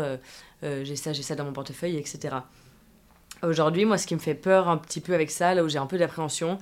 j'ai 0.62 0.96
ça, 0.96 1.12
j'ai 1.12 1.22
ça 1.22 1.34
dans 1.34 1.44
mon 1.44 1.52
portefeuille, 1.52 1.96
etc. 1.96 2.36
Aujourd'hui, 3.42 3.84
moi, 3.84 3.98
ce 3.98 4.06
qui 4.06 4.14
me 4.14 4.20
fait 4.20 4.34
peur 4.34 4.68
un 4.68 4.76
petit 4.76 5.00
peu 5.00 5.14
avec 5.14 5.30
ça, 5.30 5.54
là 5.54 5.64
où 5.64 5.68
j'ai 5.68 5.78
un 5.78 5.86
peu 5.86 5.98
d'appréhension, 5.98 6.58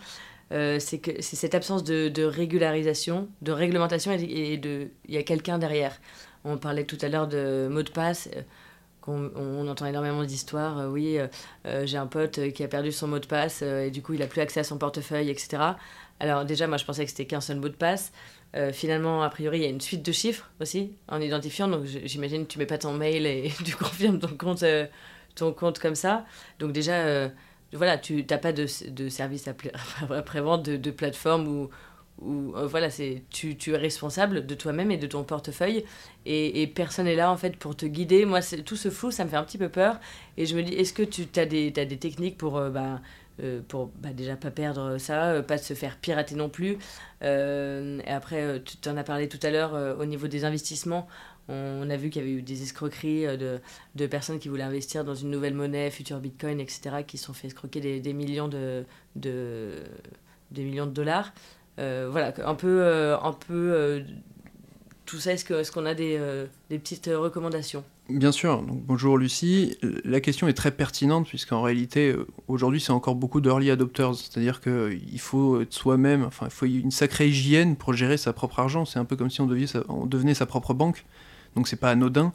euh, 0.52 0.78
c'est 0.80 1.22
cette 1.22 1.54
absence 1.54 1.84
de, 1.84 2.08
de 2.08 2.24
régularisation, 2.24 3.28
de 3.40 3.52
réglementation 3.52 4.12
et, 4.12 4.56
de 4.56 4.88
il 5.06 5.14
y 5.14 5.18
a 5.18 5.22
quelqu'un 5.22 5.58
derrière. 5.58 6.00
On 6.44 6.56
parlait 6.56 6.84
tout 6.84 6.98
à 7.02 7.08
l'heure 7.08 7.28
de 7.28 7.68
mots 7.70 7.82
de 7.82 7.90
passe. 7.90 8.28
Qu'on- 9.00 9.30
on, 9.36 9.66
entend 9.68 9.86
énormément 9.86 10.24
d'histoires. 10.24 10.78
euh, 10.78 10.88
oui, 10.88 11.18
euh, 11.18 11.26
euh, 11.66 11.86
j'ai 11.86 11.96
un 11.96 12.06
pote 12.06 12.52
qui 12.52 12.62
a 12.64 12.68
perdu 12.68 12.92
son 12.92 13.08
mot 13.08 13.18
de 13.18 13.26
passe 13.26 13.62
et 13.62 13.90
du 13.90 14.02
coup 14.02 14.12
il 14.14 14.22
a 14.22 14.26
plus 14.26 14.40
accès 14.40 14.60
à 14.60 14.64
son 14.64 14.78
portefeuille, 14.78 15.30
etc. 15.30 15.76
Alors 16.20 16.44
déjà, 16.44 16.66
moi 16.66 16.76
je 16.76 16.84
pensais 16.84 17.04
que 17.04 17.10
c'était 17.10 17.26
qu'un 17.26 17.40
seul 17.40 17.58
mot 17.58 17.68
de 17.68 17.74
passe. 17.76 18.12
Finalement, 18.72 19.22
a 19.22 19.30
priori, 19.30 19.58
il 19.60 19.62
y 19.62 19.66
a 19.66 19.68
une 19.68 19.80
suite 19.80 20.04
de 20.04 20.10
chiffres 20.12 20.50
aussi 20.60 20.92
en 21.08 21.20
identifiant. 21.20 21.68
Donc 21.68 21.84
j'imagine 21.84 22.46
que 22.46 22.52
tu 22.52 22.58
mets 22.58 22.66
pas 22.66 22.78
ton 22.78 22.92
mail 22.92 23.24
et 23.26 23.52
tu 23.64 23.76
confirmes 23.76 24.18
ton 24.18 24.36
compte, 24.36 24.64
ton 25.36 25.52
compte 25.52 25.78
comme 25.78 25.94
ça. 25.94 26.26
Donc 26.58 26.72
déjà, 26.72 27.30
voilà, 27.72 27.96
tu 27.98 28.26
n'as 28.28 28.38
pas 28.38 28.52
de, 28.52 28.66
de 28.90 29.08
service 29.08 29.46
après- 29.48 29.72
après-vente, 30.10 30.64
de, 30.64 30.76
de 30.76 30.90
plateforme 30.90 31.46
où, 31.48 31.70
où 32.20 32.54
euh, 32.56 32.66
voilà, 32.66 32.90
c'est 32.90 33.22
tu, 33.30 33.56
tu 33.56 33.72
es 33.72 33.76
responsable 33.76 34.46
de 34.46 34.54
toi-même 34.54 34.90
et 34.90 34.96
de 34.96 35.06
ton 35.06 35.24
portefeuille 35.24 35.84
et, 36.26 36.66
personne 36.66 37.06
n'est 37.06 37.14
là 37.14 37.30
en 37.30 37.36
fait 37.36 37.56
pour 37.56 37.76
te 37.76 37.86
guider. 37.86 38.24
Moi, 38.24 38.40
tout 38.64 38.76
ce 38.76 38.90
flou, 38.90 39.10
ça 39.10 39.24
me 39.24 39.30
fait 39.30 39.36
un 39.36 39.44
petit 39.44 39.58
peu 39.58 39.68
peur 39.68 39.98
et 40.36 40.46
je 40.46 40.56
me 40.56 40.62
dis, 40.62 40.74
est-ce 40.74 40.92
que 40.92 41.02
tu 41.02 41.26
as 41.36 41.46
des, 41.46 41.72
techniques 41.72 42.36
pour, 42.36 42.58
euh, 42.58 42.70
bah, 42.70 43.00
euh, 43.42 43.60
bah, 44.00 44.12
déjà 44.12 44.36
pas 44.36 44.50
perdre 44.50 44.98
ça, 44.98 45.30
euh, 45.30 45.42
pas 45.42 45.58
se 45.58 45.74
faire 45.74 45.96
pirater 45.96 46.34
non 46.34 46.48
plus? 46.48 46.78
Et 47.22 48.00
après, 48.06 48.62
tu 48.64 48.88
en 48.88 48.96
as 48.96 49.04
parlé 49.04 49.28
tout 49.28 49.40
à 49.42 49.50
l'heure 49.50 49.98
au 49.98 50.04
niveau 50.04 50.26
des 50.28 50.44
investissements. 50.44 51.06
On 51.48 51.90
a 51.90 51.96
vu 51.96 52.10
qu'il 52.10 52.22
y 52.22 52.24
avait 52.24 52.34
eu 52.34 52.42
des 52.42 52.62
escroqueries 52.62 53.26
de, 53.36 54.06
personnes 54.06 54.38
qui 54.38 54.48
voulaient 54.48 54.62
investir 54.62 55.04
dans 55.04 55.14
une 55.14 55.30
nouvelle 55.30 55.54
monnaie, 55.54 55.90
future 55.90 56.20
bitcoin, 56.20 56.60
etc., 56.60 57.02
qui 57.06 57.18
se 57.18 57.26
sont 57.26 57.32
fait 57.32 57.48
escroquer 57.48 58.00
des 58.00 58.12
millions 58.12 58.48
de 58.48 58.84
dollars. 60.86 61.32
Euh, 61.78 62.08
voilà, 62.10 62.32
un 62.44 62.54
peu, 62.54 62.82
euh, 62.82 63.16
un 63.18 63.32
peu 63.32 63.72
euh, 63.72 64.00
tout 65.06 65.18
ça, 65.18 65.32
est-ce 65.32 65.44
que- 65.44 65.54
est-ce 65.54 65.72
qu'on 65.72 65.86
a 65.86 65.94
des, 65.94 66.18
petites 66.68 67.10
recommandations? 67.12 67.84
Bien 68.08 68.32
sûr, 68.32 68.62
bonjour 68.62 69.18
Lucie. 69.18 69.78
La 70.04 70.20
question 70.20 70.48
est 70.48 70.52
très 70.52 70.72
pertinente 70.72 71.28
puisqu'en 71.28 71.62
réalité, 71.62 72.14
aujourd'hui, 72.48 72.80
c'est 72.80 72.90
encore 72.90 73.14
beaucoup 73.14 73.40
d'early 73.40 73.70
adopters. 73.70 74.16
C'est-à-dire 74.16 74.60
qu'il 74.60 75.20
faut 75.20 75.60
être 75.60 75.72
soi-même, 75.72 76.24
enfin, 76.24 76.46
il 76.46 76.52
faut 76.52 76.66
une 76.66 76.90
sacrée 76.90 77.28
hygiène 77.28 77.76
pour 77.76 77.92
gérer 77.92 78.16
sa 78.16 78.32
propre 78.32 78.58
argent. 78.58 78.84
C'est 78.84 78.98
un 78.98 79.04
peu 79.04 79.14
comme 79.14 79.30
si 79.30 79.40
on 79.40 79.48
on 79.88 80.06
devenait 80.06 80.34
sa 80.34 80.46
propre 80.46 80.74
banque. 80.74 81.04
Donc 81.54 81.68
c'est 81.68 81.76
pas 81.76 81.90
anodin. 81.90 82.32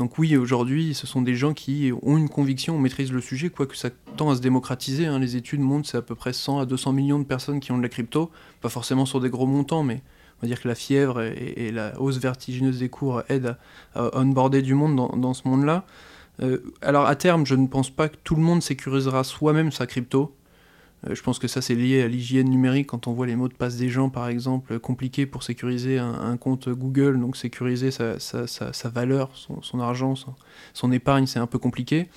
Donc 0.00 0.16
oui, 0.16 0.34
aujourd'hui, 0.38 0.94
ce 0.94 1.06
sont 1.06 1.20
des 1.20 1.34
gens 1.34 1.52
qui 1.52 1.92
ont 2.00 2.16
une 2.16 2.30
conviction, 2.30 2.78
maîtrisent 2.78 3.12
le 3.12 3.20
sujet, 3.20 3.50
quoique 3.50 3.76
ça 3.76 3.90
tend 4.16 4.30
à 4.30 4.34
se 4.34 4.40
démocratiser. 4.40 5.04
hein. 5.04 5.18
Les 5.18 5.36
études 5.36 5.60
montrent 5.60 5.86
c'est 5.86 5.98
à 5.98 6.00
peu 6.00 6.14
près 6.14 6.32
100 6.32 6.60
à 6.60 6.64
200 6.64 6.94
millions 6.94 7.18
de 7.18 7.24
personnes 7.24 7.60
qui 7.60 7.70
ont 7.70 7.76
de 7.76 7.82
la 7.82 7.90
crypto, 7.90 8.30
pas 8.62 8.70
forcément 8.70 9.04
sur 9.04 9.20
des 9.20 9.28
gros 9.28 9.44
montants, 9.44 9.82
mais 9.82 10.00
on 10.38 10.46
va 10.46 10.48
dire 10.48 10.58
que 10.58 10.68
la 10.68 10.74
fièvre 10.74 11.20
et, 11.20 11.70
la 11.70 12.00
hausse 12.00 12.16
vertigineuse 12.16 12.78
des 12.78 12.88
cours 12.88 13.24
aident 13.28 13.58
à, 13.94 14.06
à 14.06 14.20
onboarder 14.20 14.62
du 14.62 14.72
monde 14.72 14.96
dans, 14.96 15.14
dans 15.18 15.34
ce 15.34 15.46
monde-là. 15.46 15.84
Euh, 16.42 16.60
alors 16.80 17.04
à 17.04 17.14
terme, 17.14 17.44
je 17.44 17.54
ne 17.54 17.66
pense 17.66 17.90
pas 17.90 18.08
que 18.08 18.16
tout 18.24 18.36
le 18.36 18.42
monde 18.42 18.62
sécurisera 18.62 19.22
soi-même 19.22 19.70
sa 19.70 19.86
crypto. 19.86 20.34
Euh, 21.06 21.14
je 21.14 21.22
pense 21.22 21.38
que 21.38 21.48
ça 21.48 21.62
c'est 21.62 21.74
lié 21.74 22.02
à 22.02 22.08
l'hygiène 22.08 22.48
numérique 22.48 22.88
quand 22.88 23.06
on 23.06 23.12
voit 23.12 23.26
les 23.26 23.36
mots 23.36 23.48
de 23.48 23.54
passe 23.54 23.76
des 23.76 23.88
gens 23.88 24.10
par 24.10 24.28
exemple 24.28 24.78
compliqués 24.78 25.24
pour 25.26 25.42
sécuriser 25.42 25.98
un, 25.98 26.36
compte 26.36 26.68
Google, 26.68 27.18
donc 27.18 27.36
sécuriser 27.36 27.90
sa, 27.90 28.88
valeur, 28.88 29.30
son, 29.34 29.80
argent, 29.80 30.14
son, 30.74 30.92
épargne, 30.92 31.26
c'est 31.26 31.38
un 31.38 31.46
peu 31.46 31.58
compliqué. 31.58 32.08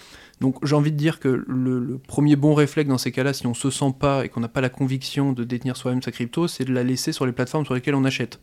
Donc 0.42 0.58
j'ai 0.66 0.76
envie 0.76 0.92
de 0.92 0.98
dire 0.98 1.20
que 1.20 1.44
le, 1.48 1.80
le, 1.80 1.98
premier 1.98 2.36
bon 2.36 2.54
réflexe 2.54 2.90
dans 2.90 2.98
ces 2.98 3.12
cas-là, 3.12 3.34
si 3.34 3.48
on 3.48 3.54
se 3.54 3.70
sent 3.70 3.94
pas 3.98 4.26
et 4.26 4.30
qu'on 4.30 4.42
n'a 4.42 4.50
pas 4.50 4.62
la 4.62 4.70
conviction 4.70 5.32
de 5.32 5.44
détenir 5.44 5.78
soi-même 5.78 6.02
sa 6.02 6.12
crypto, 6.12 6.48
c'est 6.48 6.66
de 6.66 6.74
la 6.74 6.84
laisser 6.84 7.12
sur 7.12 7.26
les 7.26 7.32
plateformes 7.32 7.66
sur 7.66 7.74
lesquelles 7.74 7.96
on 7.96 8.04
achète. 8.04 8.40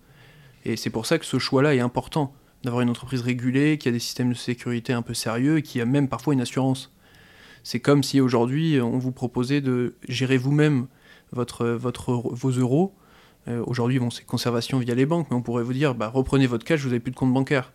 Et 0.65 0.77
c'est 0.77 0.91
pour 0.91 1.07
ça 1.07 1.19
que 1.19 1.25
ce 1.25 1.39
choix-là 1.39 1.75
est 1.75 1.81
important, 1.81 2.33
d'avoir 2.65 2.83
une 2.83 2.91
entreprise 2.91 3.23
régulée, 3.23 3.79
qui 3.79 3.89
a 3.89 3.93
des 3.93 3.99
systèmes 3.99 4.31
de 4.31 4.35
sécurité 4.35 4.93
un 4.93 5.03
peu 5.03 5.15
sérieux 5.15 5.59
et 5.59 5.63
qui 5.63 5.81
a 5.81 5.85
même 5.85 6.09
parfois 6.09 6.35
une 6.35 6.41
assurance. 6.41 6.93
C'est 7.63 7.81
comme 7.81 8.03
si 8.03 8.21
aujourd'hui 8.21 8.81
on 8.81 8.99
vous 8.99 9.13
proposait 9.13 9.61
de 9.61 9.95
gérer 10.09 10.37
vous-même 10.37 10.87
votre, 11.33 11.67
votre, 11.67 12.13
vos 12.13 12.51
euros. 12.51 12.95
Euh, 13.49 13.63
aujourd'hui, 13.67 13.99
bon, 13.99 14.11
c'est 14.11 14.25
conservation 14.25 14.79
via 14.79 14.95
les 14.95 15.07
banques, 15.07 15.29
mais 15.31 15.37
on 15.37 15.43
pourrait 15.43 15.65
vous 15.65 15.73
dire, 15.73 15.95
bah, 15.95 16.09
reprenez 16.09 16.47
votre 16.47 16.65
cash, 16.65 16.81
vous 16.81 16.89
n'avez 16.89 17.01
plus 17.01 17.13
de 17.13 17.17
compte 17.17 17.33
bancaire 17.33 17.73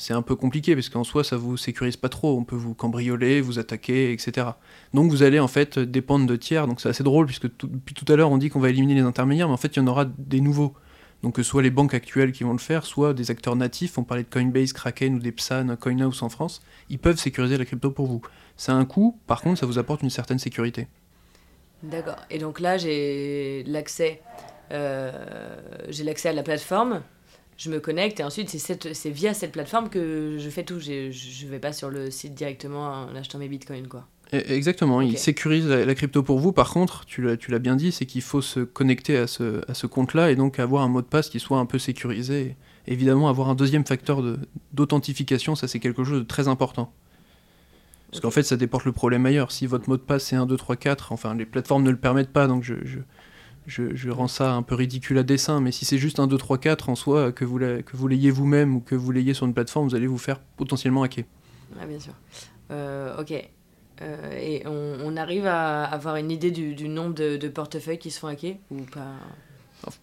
c'est 0.00 0.14
un 0.14 0.22
peu 0.22 0.34
compliqué 0.34 0.74
parce 0.74 0.88
qu'en 0.88 1.04
soi 1.04 1.24
ça 1.24 1.36
vous 1.36 1.58
sécurise 1.58 1.98
pas 1.98 2.08
trop, 2.08 2.36
on 2.38 2.44
peut 2.44 2.56
vous 2.56 2.72
cambrioler, 2.72 3.42
vous 3.42 3.58
attaquer, 3.58 4.12
etc. 4.12 4.48
Donc 4.94 5.10
vous 5.10 5.22
allez 5.22 5.38
en 5.38 5.48
fait 5.48 5.78
dépendre 5.78 6.26
de 6.26 6.36
tiers, 6.36 6.66
donc 6.66 6.80
c'est 6.80 6.88
assez 6.88 7.04
drôle 7.04 7.26
puisque 7.26 7.54
tout, 7.56 7.66
depuis 7.66 7.94
tout 7.94 8.10
à 8.10 8.16
l'heure 8.16 8.30
on 8.30 8.38
dit 8.38 8.48
qu'on 8.48 8.60
va 8.60 8.70
éliminer 8.70 8.94
les 8.94 9.02
intermédiaires, 9.02 9.48
mais 9.48 9.54
en 9.54 9.58
fait 9.58 9.76
il 9.76 9.80
y 9.80 9.82
en 9.82 9.86
aura 9.86 10.06
des 10.06 10.40
nouveaux. 10.40 10.74
Donc 11.22 11.34
que 11.34 11.42
soit 11.42 11.60
les 11.60 11.70
banques 11.70 11.92
actuelles 11.92 12.32
qui 12.32 12.44
vont 12.44 12.52
le 12.52 12.58
faire, 12.58 12.86
soit 12.86 13.12
des 13.12 13.30
acteurs 13.30 13.54
natifs, 13.54 13.98
on 13.98 14.04
parlait 14.04 14.22
de 14.22 14.30
Coinbase, 14.30 14.72
Kraken 14.72 15.16
ou 15.16 15.18
des 15.18 15.32
Psan, 15.32 15.76
Coinhouse 15.78 16.22
en 16.22 16.30
France, 16.30 16.62
ils 16.88 16.98
peuvent 16.98 17.18
sécuriser 17.18 17.58
la 17.58 17.66
crypto 17.66 17.90
pour 17.90 18.06
vous. 18.06 18.22
C'est 18.60 18.72
un 18.72 18.84
coût, 18.84 19.18
par 19.26 19.40
contre 19.40 19.58
ça 19.58 19.64
vous 19.64 19.78
apporte 19.78 20.02
une 20.02 20.10
certaine 20.10 20.38
sécurité. 20.38 20.86
D'accord. 21.82 22.18
Et 22.28 22.38
donc 22.38 22.60
là 22.60 22.76
j'ai 22.76 23.64
l'accès, 23.66 24.20
euh, 24.70 25.10
j'ai 25.88 26.04
l'accès 26.04 26.28
à 26.28 26.34
la 26.34 26.42
plateforme 26.42 27.00
je 27.56 27.70
me 27.70 27.78
connecte 27.78 28.20
et 28.20 28.24
ensuite 28.24 28.48
c'est 28.48 29.10
via 29.10 29.32
cette 29.34 29.52
plateforme 29.52 29.88
que 29.88 30.36
je 30.38 30.48
fais 30.48 30.62
tout. 30.62 30.78
Je 30.78 31.10
ne 31.44 31.50
vais 31.50 31.58
pas 31.58 31.72
sur 31.74 31.90
le 31.90 32.10
site 32.10 32.34
directement 32.34 33.06
en 33.10 33.14
achetant 33.14 33.38
mes 33.38 33.48
bitcoins. 33.48 33.86
Quoi. 33.86 34.06
Exactement, 34.32 34.98
okay. 34.98 35.08
il 35.08 35.18
sécurise 35.18 35.66
la, 35.66 35.84
la, 35.84 35.94
crypto 35.94 36.22
pour 36.22 36.38
vous. 36.38 36.52
Par 36.52 36.70
contre, 36.70 37.04
tu 37.04 37.22
l'as 37.22 37.58
bien 37.58 37.76
dit, 37.76 37.92
c'est 37.92 38.06
qu'il 38.06 38.22
faut 38.22 38.40
se 38.40 38.60
connecter 38.60 39.16
à 39.16 39.26
ce, 39.26 39.62
à 39.70 39.74
ce 39.74 39.86
compte-là 39.86 40.30
et 40.30 40.36
donc 40.36 40.58
avoir 40.58 40.82
un 40.82 40.88
mot 40.88 41.02
de 41.02 41.06
passe 41.06 41.28
qui 41.28 41.40
soit 41.40 41.58
un 41.58 41.66
peu 41.66 41.78
sécurisé. 41.78 42.56
Et 42.86 42.92
évidemment, 42.92 43.28
avoir 43.28 43.50
un 43.50 43.54
deuxième 43.54 43.84
facteur 43.84 44.22
d'authentification, 44.72 45.54
ça 45.54 45.66
c'est 45.68 45.80
quelque 45.80 46.04
chose 46.04 46.20
de 46.20 46.26
très 46.26 46.48
important. 46.48 46.92
Parce 48.10 48.20
qu'en 48.20 48.30
fait, 48.30 48.42
ça 48.42 48.56
déporte 48.56 48.84
le 48.84 48.92
problème 48.92 49.24
ailleurs. 49.26 49.52
Si 49.52 49.66
votre 49.66 49.88
mot 49.88 49.96
de 49.96 50.02
passe 50.02 50.24
c'est 50.24 50.36
1, 50.36 50.46
2, 50.46 50.56
3, 50.56 50.76
4, 50.76 51.12
enfin 51.12 51.34
les 51.34 51.46
plateformes 51.46 51.84
ne 51.84 51.90
le 51.90 51.96
permettent 51.96 52.32
pas, 52.32 52.46
donc 52.46 52.64
je, 52.64 54.10
rends 54.10 54.28
ça 54.28 54.52
un 54.52 54.62
peu 54.62 54.74
ridicule 54.74 55.18
à 55.18 55.22
dessin, 55.22 55.60
mais 55.60 55.70
si 55.70 55.84
c'est 55.84 55.98
juste 55.98 56.18
un 56.18 56.26
2, 56.26 56.36
3, 56.36 56.58
4 56.58 56.88
en 56.88 56.96
soi, 56.96 57.32
que 57.32 57.44
vous 57.44 58.08
l'ayez 58.08 58.30
vous-même 58.30 58.74
ou 58.74 58.80
que 58.80 58.94
vous 58.94 59.12
l'ayez 59.12 59.34
sur 59.34 59.46
une 59.46 59.54
plateforme, 59.54 59.88
vous 59.88 59.94
allez 59.94 60.08
vous 60.08 60.18
faire 60.18 60.40
potentiellement 60.56 61.02
hacker. 61.02 61.24
Ah, 61.80 61.86
bien 61.86 62.00
sûr. 62.00 62.14
Euh, 62.70 63.20
ok. 63.20 63.32
Euh, 64.02 64.32
et 64.32 64.64
on, 64.66 65.16
arrive 65.16 65.46
à 65.46 65.84
avoir 65.84 66.16
une 66.16 66.30
idée 66.30 66.50
du, 66.50 66.88
nombre 66.88 67.14
de, 67.14 67.36
de, 67.36 67.48
portefeuilles 67.48 67.98
qui 67.98 68.10
se 68.10 68.18
font 68.18 68.28
hacker 68.28 68.56
ou 68.70 68.82
pas? 68.82 69.14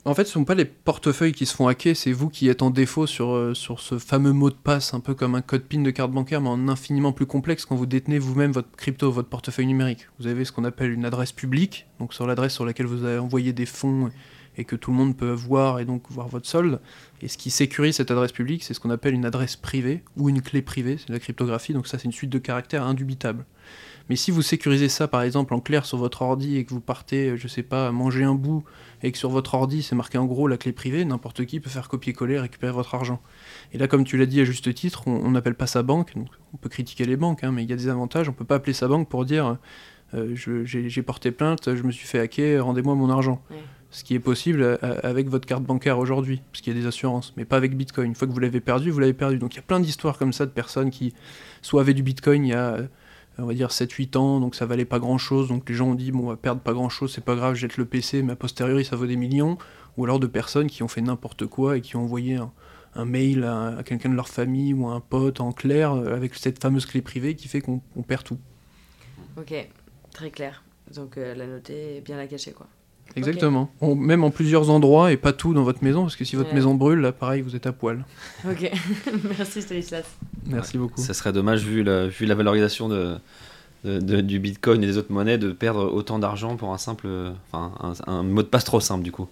En 0.05 0.13
fait, 0.13 0.23
ce 0.23 0.29
ne 0.29 0.33
sont 0.33 0.45
pas 0.45 0.55
les 0.55 0.65
portefeuilles 0.65 1.33
qui 1.33 1.45
se 1.45 1.55
font 1.55 1.67
hacker, 1.67 1.95
c'est 1.95 2.11
vous 2.11 2.29
qui 2.29 2.49
êtes 2.49 2.61
en 2.61 2.69
défaut 2.69 3.07
sur, 3.07 3.31
euh, 3.31 3.53
sur 3.53 3.79
ce 3.79 3.99
fameux 3.99 4.33
mot 4.33 4.49
de 4.49 4.55
passe, 4.55 4.93
un 4.93 4.99
peu 4.99 5.13
comme 5.13 5.35
un 5.35 5.41
code 5.41 5.63
PIN 5.63 5.81
de 5.81 5.91
carte 5.91 6.11
bancaire, 6.11 6.41
mais 6.41 6.49
en 6.49 6.67
infiniment 6.67 7.11
plus 7.11 7.25
complexe 7.25 7.65
quand 7.65 7.75
vous 7.75 7.85
détenez 7.85 8.19
vous-même 8.19 8.51
votre 8.51 8.71
crypto, 8.75 9.11
votre 9.11 9.29
portefeuille 9.29 9.67
numérique. 9.67 10.07
Vous 10.19 10.27
avez 10.27 10.45
ce 10.45 10.51
qu'on 10.51 10.63
appelle 10.63 10.91
une 10.91 11.05
adresse 11.05 11.31
publique, 11.31 11.87
donc 11.99 12.13
sur 12.13 12.25
l'adresse 12.25 12.53
sur 12.53 12.65
laquelle 12.65 12.87
vous 12.87 13.03
avez 13.03 13.19
envoyé 13.19 13.53
des 13.53 13.65
fonds 13.65 14.09
et 14.57 14.65
que 14.65 14.75
tout 14.75 14.91
le 14.91 14.97
monde 14.97 15.15
peut 15.15 15.31
voir 15.31 15.79
et 15.79 15.85
donc 15.85 16.03
voir 16.09 16.27
votre 16.27 16.47
solde. 16.47 16.79
Et 17.21 17.27
ce 17.27 17.37
qui 17.37 17.51
sécurise 17.51 17.95
cette 17.95 18.11
adresse 18.11 18.31
publique, 18.31 18.63
c'est 18.63 18.73
ce 18.73 18.79
qu'on 18.79 18.89
appelle 18.89 19.13
une 19.13 19.25
adresse 19.25 19.55
privée 19.55 20.03
ou 20.15 20.29
une 20.29 20.41
clé 20.41 20.61
privée, 20.61 20.97
c'est 20.97 21.13
la 21.13 21.19
cryptographie, 21.19 21.73
donc 21.73 21.87
ça 21.87 21.97
c'est 21.97 22.05
une 22.05 22.11
suite 22.11 22.31
de 22.31 22.39
caractères 22.39 22.83
indubitables. 22.83 23.45
Mais 24.09 24.15
si 24.15 24.31
vous 24.31 24.41
sécurisez 24.41 24.89
ça 24.89 25.07
par 25.07 25.21
exemple 25.21 25.53
en 25.53 25.59
clair 25.59 25.85
sur 25.85 25.97
votre 25.97 26.21
ordi 26.21 26.57
et 26.57 26.65
que 26.65 26.73
vous 26.73 26.81
partez, 26.81 27.37
je 27.37 27.47
sais 27.47 27.63
pas, 27.63 27.91
manger 27.91 28.23
un 28.23 28.35
bout 28.35 28.63
et 29.03 29.11
que 29.11 29.17
sur 29.17 29.29
votre 29.29 29.53
ordi 29.53 29.83
c'est 29.83 29.95
marqué 29.95 30.17
en 30.17 30.25
gros 30.25 30.47
la 30.47 30.57
clé 30.57 30.71
privée, 30.71 31.05
n'importe 31.05 31.45
qui 31.45 31.59
peut 31.59 31.69
faire 31.69 31.87
copier-coller 31.87 32.35
et 32.35 32.39
récupérer 32.39 32.71
votre 32.71 32.95
argent. 32.95 33.21
Et 33.73 33.77
là, 33.77 33.87
comme 33.87 34.03
tu 34.03 34.17
l'as 34.17 34.25
dit 34.25 34.41
à 34.41 34.45
juste 34.45 34.73
titre, 34.73 35.07
on 35.07 35.31
n'appelle 35.31 35.55
pas 35.55 35.67
sa 35.67 35.83
banque, 35.83 36.15
donc 36.15 36.27
on 36.53 36.57
peut 36.57 36.69
critiquer 36.69 37.05
les 37.05 37.17
banques, 37.17 37.43
hein, 37.43 37.51
mais 37.51 37.63
il 37.63 37.69
y 37.69 37.73
a 37.73 37.75
des 37.75 37.89
avantages, 37.89 38.29
on 38.29 38.33
peut 38.33 38.45
pas 38.45 38.55
appeler 38.55 38.73
sa 38.73 38.87
banque 38.87 39.09
pour 39.09 39.25
dire 39.25 39.57
euh, 40.13 40.35
j'ai 40.35 41.01
porté 41.01 41.31
plainte, 41.31 41.75
je 41.75 41.83
me 41.83 41.91
suis 41.91 42.07
fait 42.07 42.19
hacker, 42.19 42.63
rendez-moi 42.65 42.95
mon 42.95 43.09
argent. 43.09 43.41
Ouais. 43.49 43.57
Ce 43.89 44.03
qui 44.03 44.15
est 44.15 44.19
possible 44.19 44.77
avec 44.81 45.29
votre 45.29 45.47
carte 45.47 45.63
bancaire 45.63 45.97
aujourd'hui, 45.97 46.41
parce 46.51 46.61
qu'il 46.61 46.75
y 46.75 46.77
a 46.77 46.81
des 46.81 46.87
assurances, 46.87 47.33
mais 47.37 47.45
pas 47.45 47.55
avec 47.55 47.75
Bitcoin. 47.77 48.07
Une 48.07 48.15
fois 48.15 48.27
que 48.27 48.33
vous 48.33 48.39
l'avez 48.39 48.59
perdu, 48.59 48.91
vous 48.91 48.99
l'avez 48.99 49.13
perdu. 49.13 49.37
Donc 49.37 49.53
il 49.53 49.57
y 49.57 49.59
a 49.59 49.63
plein 49.63 49.79
d'histoires 49.79 50.17
comme 50.17 50.33
ça 50.33 50.45
de 50.45 50.51
personnes 50.51 50.91
qui 50.91 51.13
soit 51.61 51.81
avaient 51.81 51.93
du 51.93 52.03
Bitcoin 52.03 52.43
il 52.45 52.49
y 52.49 52.53
a 52.53 52.79
on 53.39 53.45
va 53.45 53.53
dire 53.53 53.69
7-8 53.69 54.17
ans, 54.17 54.39
donc 54.39 54.55
ça 54.55 54.65
valait 54.65 54.85
pas 54.85 54.99
grand 54.99 55.17
chose, 55.17 55.47
donc 55.47 55.69
les 55.69 55.75
gens 55.75 55.89
ont 55.89 55.95
dit 55.95 56.11
bon 56.11 56.25
on 56.25 56.29
va 56.29 56.35
perdre 56.35 56.61
pas 56.61 56.73
grand 56.73 56.89
chose, 56.89 57.13
c'est 57.13 57.23
pas 57.23 57.35
grave, 57.35 57.55
jette 57.55 57.77
le 57.77 57.85
PC, 57.85 58.23
mais 58.23 58.33
a 58.33 58.35
posteriori 58.35 58.83
ça 58.83 58.95
vaut 58.95 59.05
des 59.05 59.15
millions, 59.15 59.57
ou 59.97 60.05
alors 60.05 60.19
de 60.19 60.27
personnes 60.27 60.67
qui 60.67 60.83
ont 60.83 60.87
fait 60.87 61.01
n'importe 61.01 61.45
quoi 61.45 61.77
et 61.77 61.81
qui 61.81 61.95
ont 61.95 62.03
envoyé 62.03 62.35
un, 62.35 63.05
mail 63.05 63.43
à, 63.43 63.83
quelqu'un 63.85 64.09
de 64.09 64.15
leur 64.15 64.27
famille 64.27 64.73
ou 64.73 64.87
à 64.87 64.93
un 64.93 64.99
pote 64.99 65.39
en 65.39 65.51
clair 65.51 65.91
avec 65.91 66.33
cette 66.33 66.59
fameuse 66.59 66.87
clé 66.87 67.01
privée 67.01 67.35
qui 67.35 67.47
fait 67.47 67.61
qu'on 67.61 67.79
perd 68.07 68.23
tout. 68.23 68.39
Ok, 69.37 69.53
très 70.11 70.31
clair. 70.31 70.63
Donc 70.95 71.17
euh, 71.17 71.35
la 71.35 71.45
noter 71.45 72.01
bien 72.01 72.17
la 72.17 72.25
cacher 72.25 72.53
quoi. 72.53 72.67
Exactement. 73.17 73.63
Okay. 73.81 73.91
On, 73.91 73.95
même 73.95 74.23
en 74.23 74.31
plusieurs 74.31 74.69
endroits 74.69 75.11
et 75.11 75.17
pas 75.17 75.33
tout 75.33 75.53
dans 75.53 75.63
votre 75.63 75.83
maison, 75.83 76.03
parce 76.03 76.15
que 76.15 76.25
si 76.25 76.35
votre 76.35 76.49
ouais. 76.49 76.55
maison 76.55 76.75
brûle, 76.75 76.99
là, 76.99 77.11
pareil, 77.11 77.41
vous 77.41 77.55
êtes 77.55 77.67
à 77.67 77.71
poil. 77.71 78.05
Ok, 78.49 78.71
merci 79.37 79.61
Stanislas. 79.61 80.05
Merci 80.45 80.77
ouais. 80.77 80.83
beaucoup. 80.83 81.01
Ça 81.01 81.13
serait 81.13 81.33
dommage, 81.33 81.63
vu 81.63 81.83
la, 81.83 82.07
vu 82.07 82.25
la 82.25 82.35
valorisation 82.35 82.89
de, 82.89 83.15
de, 83.83 83.99
de, 83.99 84.21
du 84.21 84.39
Bitcoin 84.39 84.83
et 84.83 84.87
des 84.87 84.97
autres 84.97 85.11
monnaies, 85.11 85.37
de 85.37 85.51
perdre 85.51 85.91
autant 85.91 86.19
d'argent 86.19 86.55
pour 86.55 86.73
un 86.73 86.77
simple. 86.77 87.07
Enfin, 87.51 87.71
un, 87.81 88.11
un, 88.11 88.23
mot 88.23 88.43
de 88.43 88.47
passe 88.47 88.63
trop 88.63 88.79
simple, 88.79 89.03
du 89.03 89.11
coup. 89.11 89.27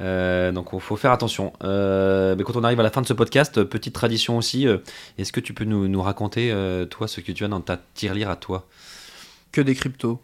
Euh, 0.00 0.50
donc 0.52 0.70
il 0.72 0.80
faut 0.80 0.96
faire 0.96 1.12
attention. 1.12 1.52
Euh, 1.62 2.34
mais 2.36 2.44
quand 2.44 2.56
on 2.56 2.64
arrive 2.64 2.80
à 2.80 2.82
la 2.82 2.90
fin 2.90 3.02
de 3.02 3.06
ce 3.06 3.12
podcast, 3.12 3.62
petite 3.64 3.94
tradition 3.94 4.36
aussi, 4.36 4.66
euh, 4.66 4.78
est-ce 5.18 5.32
que 5.32 5.40
tu 5.40 5.54
peux 5.54 5.64
nous, 5.64 5.88
nous 5.88 6.02
raconter, 6.02 6.50
euh, 6.52 6.84
toi, 6.84 7.08
ce 7.08 7.20
que 7.20 7.32
tu 7.32 7.44
as 7.44 7.48
dans 7.48 7.60
ta 7.60 7.78
tirelire 7.94 8.30
à 8.30 8.36
toi? 8.36 8.66
Que 9.52 9.60
des 9.60 9.74
cryptos. 9.74 10.20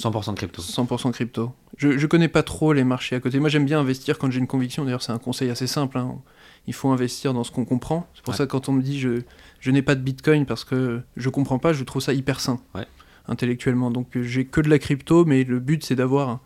100% 0.00 0.30
de 0.30 0.36
crypto. 0.36 0.62
100% 0.62 1.12
crypto. 1.12 1.52
Je, 1.76 1.98
je 1.98 2.06
connais 2.06 2.28
pas 2.28 2.42
trop 2.42 2.72
les 2.72 2.84
marchés 2.84 3.16
à 3.16 3.20
côté. 3.20 3.38
Moi, 3.38 3.48
j'aime 3.48 3.66
bien 3.66 3.80
investir 3.80 4.18
quand 4.18 4.30
j'ai 4.30 4.38
une 4.38 4.46
conviction. 4.46 4.84
D'ailleurs, 4.84 5.02
c'est 5.02 5.12
un 5.12 5.18
conseil 5.18 5.50
assez 5.50 5.66
simple. 5.66 5.98
Hein. 5.98 6.18
Il 6.66 6.74
faut 6.74 6.90
investir 6.90 7.34
dans 7.34 7.44
ce 7.44 7.50
qu'on 7.50 7.64
comprend. 7.64 8.08
C'est 8.14 8.22
pour 8.22 8.32
ouais. 8.32 8.38
ça 8.38 8.46
que 8.46 8.50
quand 8.50 8.68
on 8.68 8.72
me 8.72 8.82
dit 8.82 8.98
je, 8.98 9.22
je 9.60 9.70
n'ai 9.70 9.82
pas 9.82 9.94
de 9.94 10.00
bitcoin 10.00 10.46
parce 10.46 10.64
que 10.64 11.02
je 11.16 11.28
comprends 11.28 11.58
pas, 11.58 11.72
je 11.72 11.84
trouve 11.84 12.02
ça 12.02 12.12
hyper 12.12 12.40
sain 12.40 12.60
ouais. 12.74 12.86
intellectuellement. 13.28 13.90
Donc, 13.90 14.18
j'ai 14.20 14.44
que 14.44 14.60
de 14.60 14.68
la 14.68 14.78
crypto, 14.78 15.24
mais 15.24 15.44
le 15.44 15.60
but, 15.60 15.84
c'est 15.84 15.96
d'avoir 15.96 16.28
un, 16.28 16.40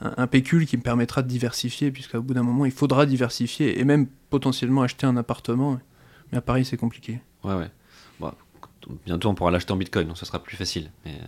un, 0.00 0.14
un, 0.16 0.26
pécule 0.26 0.66
qui 0.66 0.76
me 0.76 0.82
permettra 0.82 1.22
de 1.22 1.28
diversifier, 1.28 1.90
puisqu'à 1.90 2.20
bout 2.20 2.34
d'un 2.34 2.42
moment, 2.42 2.66
il 2.66 2.72
faudra 2.72 3.06
diversifier 3.06 3.80
et 3.80 3.84
même 3.84 4.06
potentiellement 4.30 4.82
acheter 4.82 5.06
un 5.06 5.16
appartement. 5.16 5.78
Mais 6.30 6.38
à 6.38 6.42
Paris, 6.42 6.64
c'est 6.64 6.76
compliqué. 6.76 7.20
Ouais, 7.44 7.54
ouais. 7.54 7.70
Bon, 8.20 8.32
bientôt, 9.04 9.28
on 9.28 9.34
pourra 9.34 9.50
l'acheter 9.50 9.72
en 9.72 9.76
bitcoin, 9.76 10.08
donc 10.08 10.18
ça 10.18 10.26
sera 10.26 10.42
plus 10.42 10.56
facile. 10.56 10.90
Mais 11.04 11.18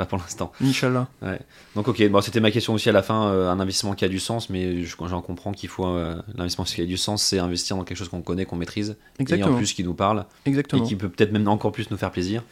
pas 0.00 0.06
pour 0.06 0.18
l'instant. 0.18 0.50
Inch'Allah. 0.62 1.08
Ouais. 1.20 1.38
Donc 1.76 1.86
ok, 1.86 2.08
bon, 2.08 2.22
c'était 2.22 2.40
ma 2.40 2.50
question 2.50 2.72
aussi 2.72 2.88
à 2.88 2.92
la 2.92 3.02
fin, 3.02 3.26
euh, 3.26 3.50
un 3.50 3.60
investissement 3.60 3.92
qui 3.92 4.06
a 4.06 4.08
du 4.08 4.18
sens, 4.18 4.48
mais 4.48 4.82
j'en 4.82 5.20
comprends 5.20 5.52
qu'il 5.52 5.68
faut 5.68 5.86
euh, 5.86 6.16
l'investissement 6.36 6.64
qui 6.64 6.80
a 6.80 6.86
du 6.86 6.96
sens, 6.96 7.22
c'est 7.22 7.38
investir 7.38 7.76
dans 7.76 7.84
quelque 7.84 7.98
chose 7.98 8.08
qu'on 8.08 8.22
connaît, 8.22 8.46
qu'on 8.46 8.56
maîtrise, 8.56 8.96
Exactement. 9.18 9.50
et 9.50 9.54
en 9.54 9.56
plus 9.58 9.74
qui 9.74 9.84
nous 9.84 9.92
parle, 9.92 10.24
Exactement. 10.46 10.82
et 10.82 10.86
qui 10.88 10.96
peut 10.96 11.10
peut-être 11.10 11.32
même 11.32 11.46
encore 11.48 11.70
plus 11.70 11.90
nous 11.90 11.98
faire 11.98 12.10
plaisir. 12.10 12.42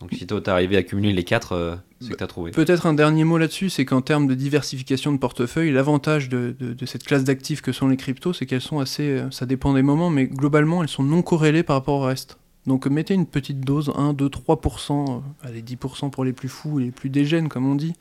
Donc 0.00 0.10
si 0.12 0.26
toi 0.26 0.38
t'es 0.42 0.50
arrivé 0.50 0.76
à 0.76 0.82
cumuler 0.82 1.14
les 1.14 1.24
quatre, 1.24 1.52
euh, 1.52 1.76
c'est 2.00 2.10
que 2.10 2.16
t'as 2.16 2.26
trouvé. 2.26 2.50
Peut-être 2.50 2.84
un 2.84 2.92
dernier 2.92 3.24
mot 3.24 3.38
là-dessus, 3.38 3.70
c'est 3.70 3.86
qu'en 3.86 4.02
termes 4.02 4.26
de 4.26 4.34
diversification 4.34 5.12
de 5.12 5.16
portefeuille, 5.16 5.72
l'avantage 5.72 6.28
de, 6.28 6.54
de, 6.60 6.74
de, 6.74 6.86
cette 6.86 7.04
classe 7.04 7.24
d'actifs 7.24 7.62
que 7.62 7.72
sont 7.72 7.88
les 7.88 7.96
cryptos, 7.96 8.34
c'est 8.34 8.44
qu'elles 8.44 8.60
sont 8.60 8.80
assez, 8.80 9.04
euh, 9.04 9.30
ça 9.30 9.46
dépend 9.46 9.72
des 9.72 9.82
moments, 9.82 10.10
mais 10.10 10.26
globalement 10.26 10.82
elles 10.82 10.90
sont 10.90 11.02
non 11.02 11.22
corrélées 11.22 11.62
par 11.62 11.76
rapport 11.76 12.00
au 12.00 12.04
reste. 12.04 12.38
Donc 12.68 12.86
mettez 12.86 13.14
une 13.14 13.26
petite 13.26 13.60
dose, 13.60 13.90
1, 13.96 14.12
2, 14.12 14.28
3%, 14.28 15.22
allez 15.42 15.62
10% 15.62 16.10
pour 16.10 16.24
les 16.24 16.34
plus 16.34 16.48
fous 16.48 16.78
et 16.78 16.84
les 16.84 16.90
plus 16.90 17.08
dégènes 17.08 17.48
comme 17.48 17.66
on 17.66 17.74
dit, 17.74 17.94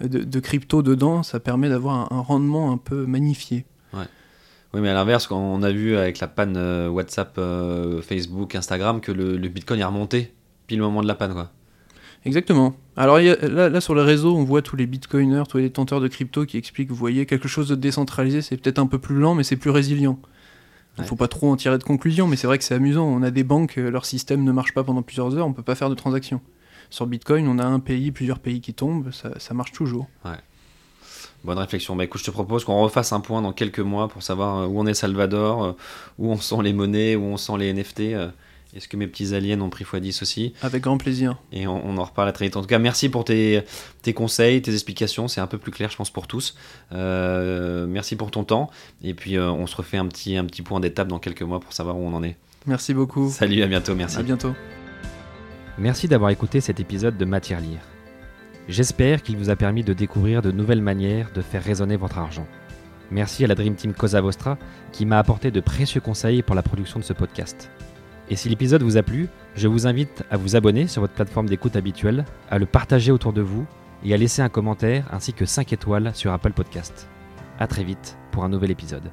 de, 0.00 0.18
de 0.18 0.40
crypto 0.40 0.82
dedans, 0.82 1.22
ça 1.22 1.40
permet 1.40 1.68
d'avoir 1.68 2.12
un, 2.12 2.16
un, 2.16 2.20
rendement 2.20 2.70
un 2.70 2.76
peu 2.76 3.06
magnifié. 3.06 3.64
Ouais. 3.94 4.04
Oui 4.74 4.80
mais 4.82 4.90
à 4.90 4.94
l'inverse, 4.94 5.30
on 5.30 5.62
a 5.62 5.70
vu 5.72 5.96
avec 5.96 6.20
la 6.20 6.28
panne 6.28 6.56
euh, 6.56 6.88
WhatsApp, 6.88 7.34
euh, 7.38 8.02
Facebook, 8.02 8.54
Instagram, 8.54 9.00
que 9.00 9.10
le, 9.10 9.38
le, 9.38 9.48
Bitcoin 9.48 9.80
est 9.80 9.84
remonté 9.84 10.34
pile 10.66 10.82
au 10.82 10.84
moment 10.84 11.02
de 11.02 11.08
la 11.08 11.14
panne 11.14 11.32
quoi. 11.32 11.50
Exactement. 12.26 12.74
Alors 12.96 13.16
a, 13.16 13.22
là, 13.22 13.70
là, 13.70 13.80
sur 13.80 13.94
les 13.94 14.02
réseaux, 14.02 14.36
on 14.36 14.44
voit 14.44 14.60
tous 14.60 14.76
les 14.76 14.86
bitcoiners, 14.86 15.44
tous 15.48 15.56
les 15.56 15.64
détenteurs 15.64 16.02
de 16.02 16.08
crypto 16.08 16.44
qui 16.44 16.58
expliquent, 16.58 16.90
vous 16.90 16.96
voyez, 16.96 17.24
quelque 17.24 17.48
chose 17.48 17.68
de 17.68 17.74
décentralisé, 17.74 18.42
c'est 18.42 18.58
peut-être 18.58 18.78
un 18.78 18.86
peu 18.86 18.98
plus 18.98 19.16
lent, 19.16 19.34
mais 19.34 19.44
c'est 19.44 19.56
plus 19.56 19.70
résilient. 19.70 20.18
Il 20.98 21.02
Ouais. 21.02 21.06
faut 21.06 21.16
pas 21.16 21.28
trop 21.28 21.50
en 21.50 21.56
tirer 21.56 21.78
de 21.78 21.82
conclusion, 21.84 22.26
mais 22.26 22.36
c'est 22.36 22.46
vrai 22.46 22.58
que 22.58 22.64
c'est 22.64 22.74
amusant. 22.74 23.04
On 23.06 23.22
a 23.22 23.30
des 23.30 23.44
banques, 23.44 23.78
euh, 23.78 23.90
leur 23.90 24.04
système 24.04 24.44
ne 24.44 24.52
marche 24.52 24.74
pas 24.74 24.84
pendant 24.84 25.02
plusieurs 25.02 25.36
heures, 25.36 25.46
on 25.46 25.52
peut 25.52 25.62
pas 25.62 25.74
faire 25.74 25.88
de 25.88 25.94
transactions. 25.94 26.40
Sur 26.90 27.06
Bitcoin, 27.06 27.46
on 27.48 27.58
a 27.58 27.64
un 27.64 27.78
pays, 27.80 28.10
plusieurs 28.10 28.40
pays 28.40 28.60
qui 28.60 28.74
tombent, 28.74 29.10
ça, 29.12 29.30
ça 29.38 29.54
marche 29.54 29.72
toujours. 29.72 30.08
Bonne 31.42 31.56
réflexion. 31.58 31.96
Bah 31.96 32.04
écoute, 32.04 32.20
je 32.20 32.26
te 32.26 32.30
propose 32.30 32.64
qu'on 32.66 32.82
refasse 32.82 33.12
un 33.14 33.20
point 33.20 33.40
dans 33.40 33.52
quelques 33.54 33.78
mois 33.80 34.08
pour 34.08 34.22
savoir 34.22 34.58
euh, 34.58 34.66
où 34.66 34.78
on 34.78 34.86
est 34.86 34.92
Salvador, 34.92 35.64
euh, 35.64 35.72
où 36.18 36.30
on 36.30 36.36
sent 36.36 36.62
les 36.62 36.74
monnaies, 36.74 37.16
où 37.16 37.22
on 37.22 37.38
sent 37.38 37.56
les 37.58 37.72
NFT. 37.72 38.00
Est-ce 38.74 38.86
que 38.86 38.96
mes 38.96 39.08
petits 39.08 39.34
aliens 39.34 39.60
ont 39.60 39.68
pris 39.68 39.84
x10 39.84 40.22
aussi 40.22 40.52
Avec 40.62 40.82
grand 40.84 40.96
plaisir. 40.96 41.36
Et 41.52 41.66
on, 41.66 41.84
on 41.84 41.98
en 41.98 42.04
reparle 42.04 42.32
très 42.32 42.44
vite. 42.44 42.56
En 42.56 42.60
tout 42.60 42.68
cas, 42.68 42.78
merci 42.78 43.08
pour 43.08 43.24
tes, 43.24 43.62
tes 44.02 44.12
conseils, 44.12 44.62
tes 44.62 44.72
explications. 44.72 45.26
C'est 45.26 45.40
un 45.40 45.46
peu 45.46 45.58
plus 45.58 45.72
clair, 45.72 45.90
je 45.90 45.96
pense, 45.96 46.10
pour 46.10 46.28
tous. 46.28 46.56
Euh, 46.92 47.86
merci 47.88 48.14
pour 48.14 48.30
ton 48.30 48.44
temps. 48.44 48.70
Et 49.02 49.14
puis, 49.14 49.36
euh, 49.36 49.50
on 49.50 49.66
se 49.66 49.76
refait 49.76 49.96
un 49.96 50.06
petit, 50.06 50.36
un 50.36 50.44
petit 50.44 50.62
point 50.62 50.78
d'étape 50.78 51.08
dans 51.08 51.18
quelques 51.18 51.42
mois 51.42 51.58
pour 51.58 51.72
savoir 51.72 51.98
où 51.98 52.02
on 52.06 52.14
en 52.14 52.22
est. 52.22 52.36
Merci 52.66 52.94
beaucoup. 52.94 53.28
Salut, 53.30 53.62
à 53.62 53.66
bientôt. 53.66 53.94
Merci. 53.94 54.18
À 54.18 54.22
bientôt. 54.22 54.54
Merci 55.78 56.08
d'avoir 56.08 56.30
écouté 56.30 56.60
cet 56.60 56.78
épisode 56.78 57.16
de 57.16 57.24
Matière 57.24 57.60
Lire. 57.60 57.80
J'espère 58.68 59.22
qu'il 59.22 59.36
vous 59.36 59.50
a 59.50 59.56
permis 59.56 59.82
de 59.82 59.92
découvrir 59.92 60.42
de 60.42 60.52
nouvelles 60.52 60.82
manières 60.82 61.32
de 61.34 61.42
faire 61.42 61.64
résonner 61.64 61.96
votre 61.96 62.18
argent. 62.18 62.46
Merci 63.10 63.44
à 63.44 63.48
la 63.48 63.54
Dream 63.54 63.74
Team 63.74 63.94
Cosa 63.94 64.20
Vostra 64.20 64.58
qui 64.92 65.06
m'a 65.06 65.18
apporté 65.18 65.50
de 65.50 65.60
précieux 65.60 66.00
conseils 66.00 66.42
pour 66.42 66.54
la 66.54 66.62
production 66.62 67.00
de 67.00 67.04
ce 67.04 67.12
podcast. 67.12 67.70
Et 68.30 68.36
si 68.36 68.48
l'épisode 68.48 68.84
vous 68.84 68.96
a 68.96 69.02
plu, 69.02 69.28
je 69.56 69.66
vous 69.66 69.88
invite 69.88 70.22
à 70.30 70.36
vous 70.36 70.54
abonner 70.54 70.86
sur 70.86 71.02
votre 71.02 71.14
plateforme 71.14 71.48
d'écoute 71.48 71.74
habituelle, 71.74 72.24
à 72.48 72.58
le 72.58 72.66
partager 72.66 73.10
autour 73.10 73.32
de 73.32 73.42
vous 73.42 73.66
et 74.04 74.14
à 74.14 74.16
laisser 74.16 74.40
un 74.40 74.48
commentaire 74.48 75.04
ainsi 75.12 75.32
que 75.32 75.44
5 75.44 75.72
étoiles 75.72 76.12
sur 76.14 76.32
Apple 76.32 76.52
Podcast. 76.52 77.08
A 77.58 77.66
très 77.66 77.82
vite 77.82 78.16
pour 78.30 78.44
un 78.44 78.48
nouvel 78.48 78.70
épisode. 78.70 79.10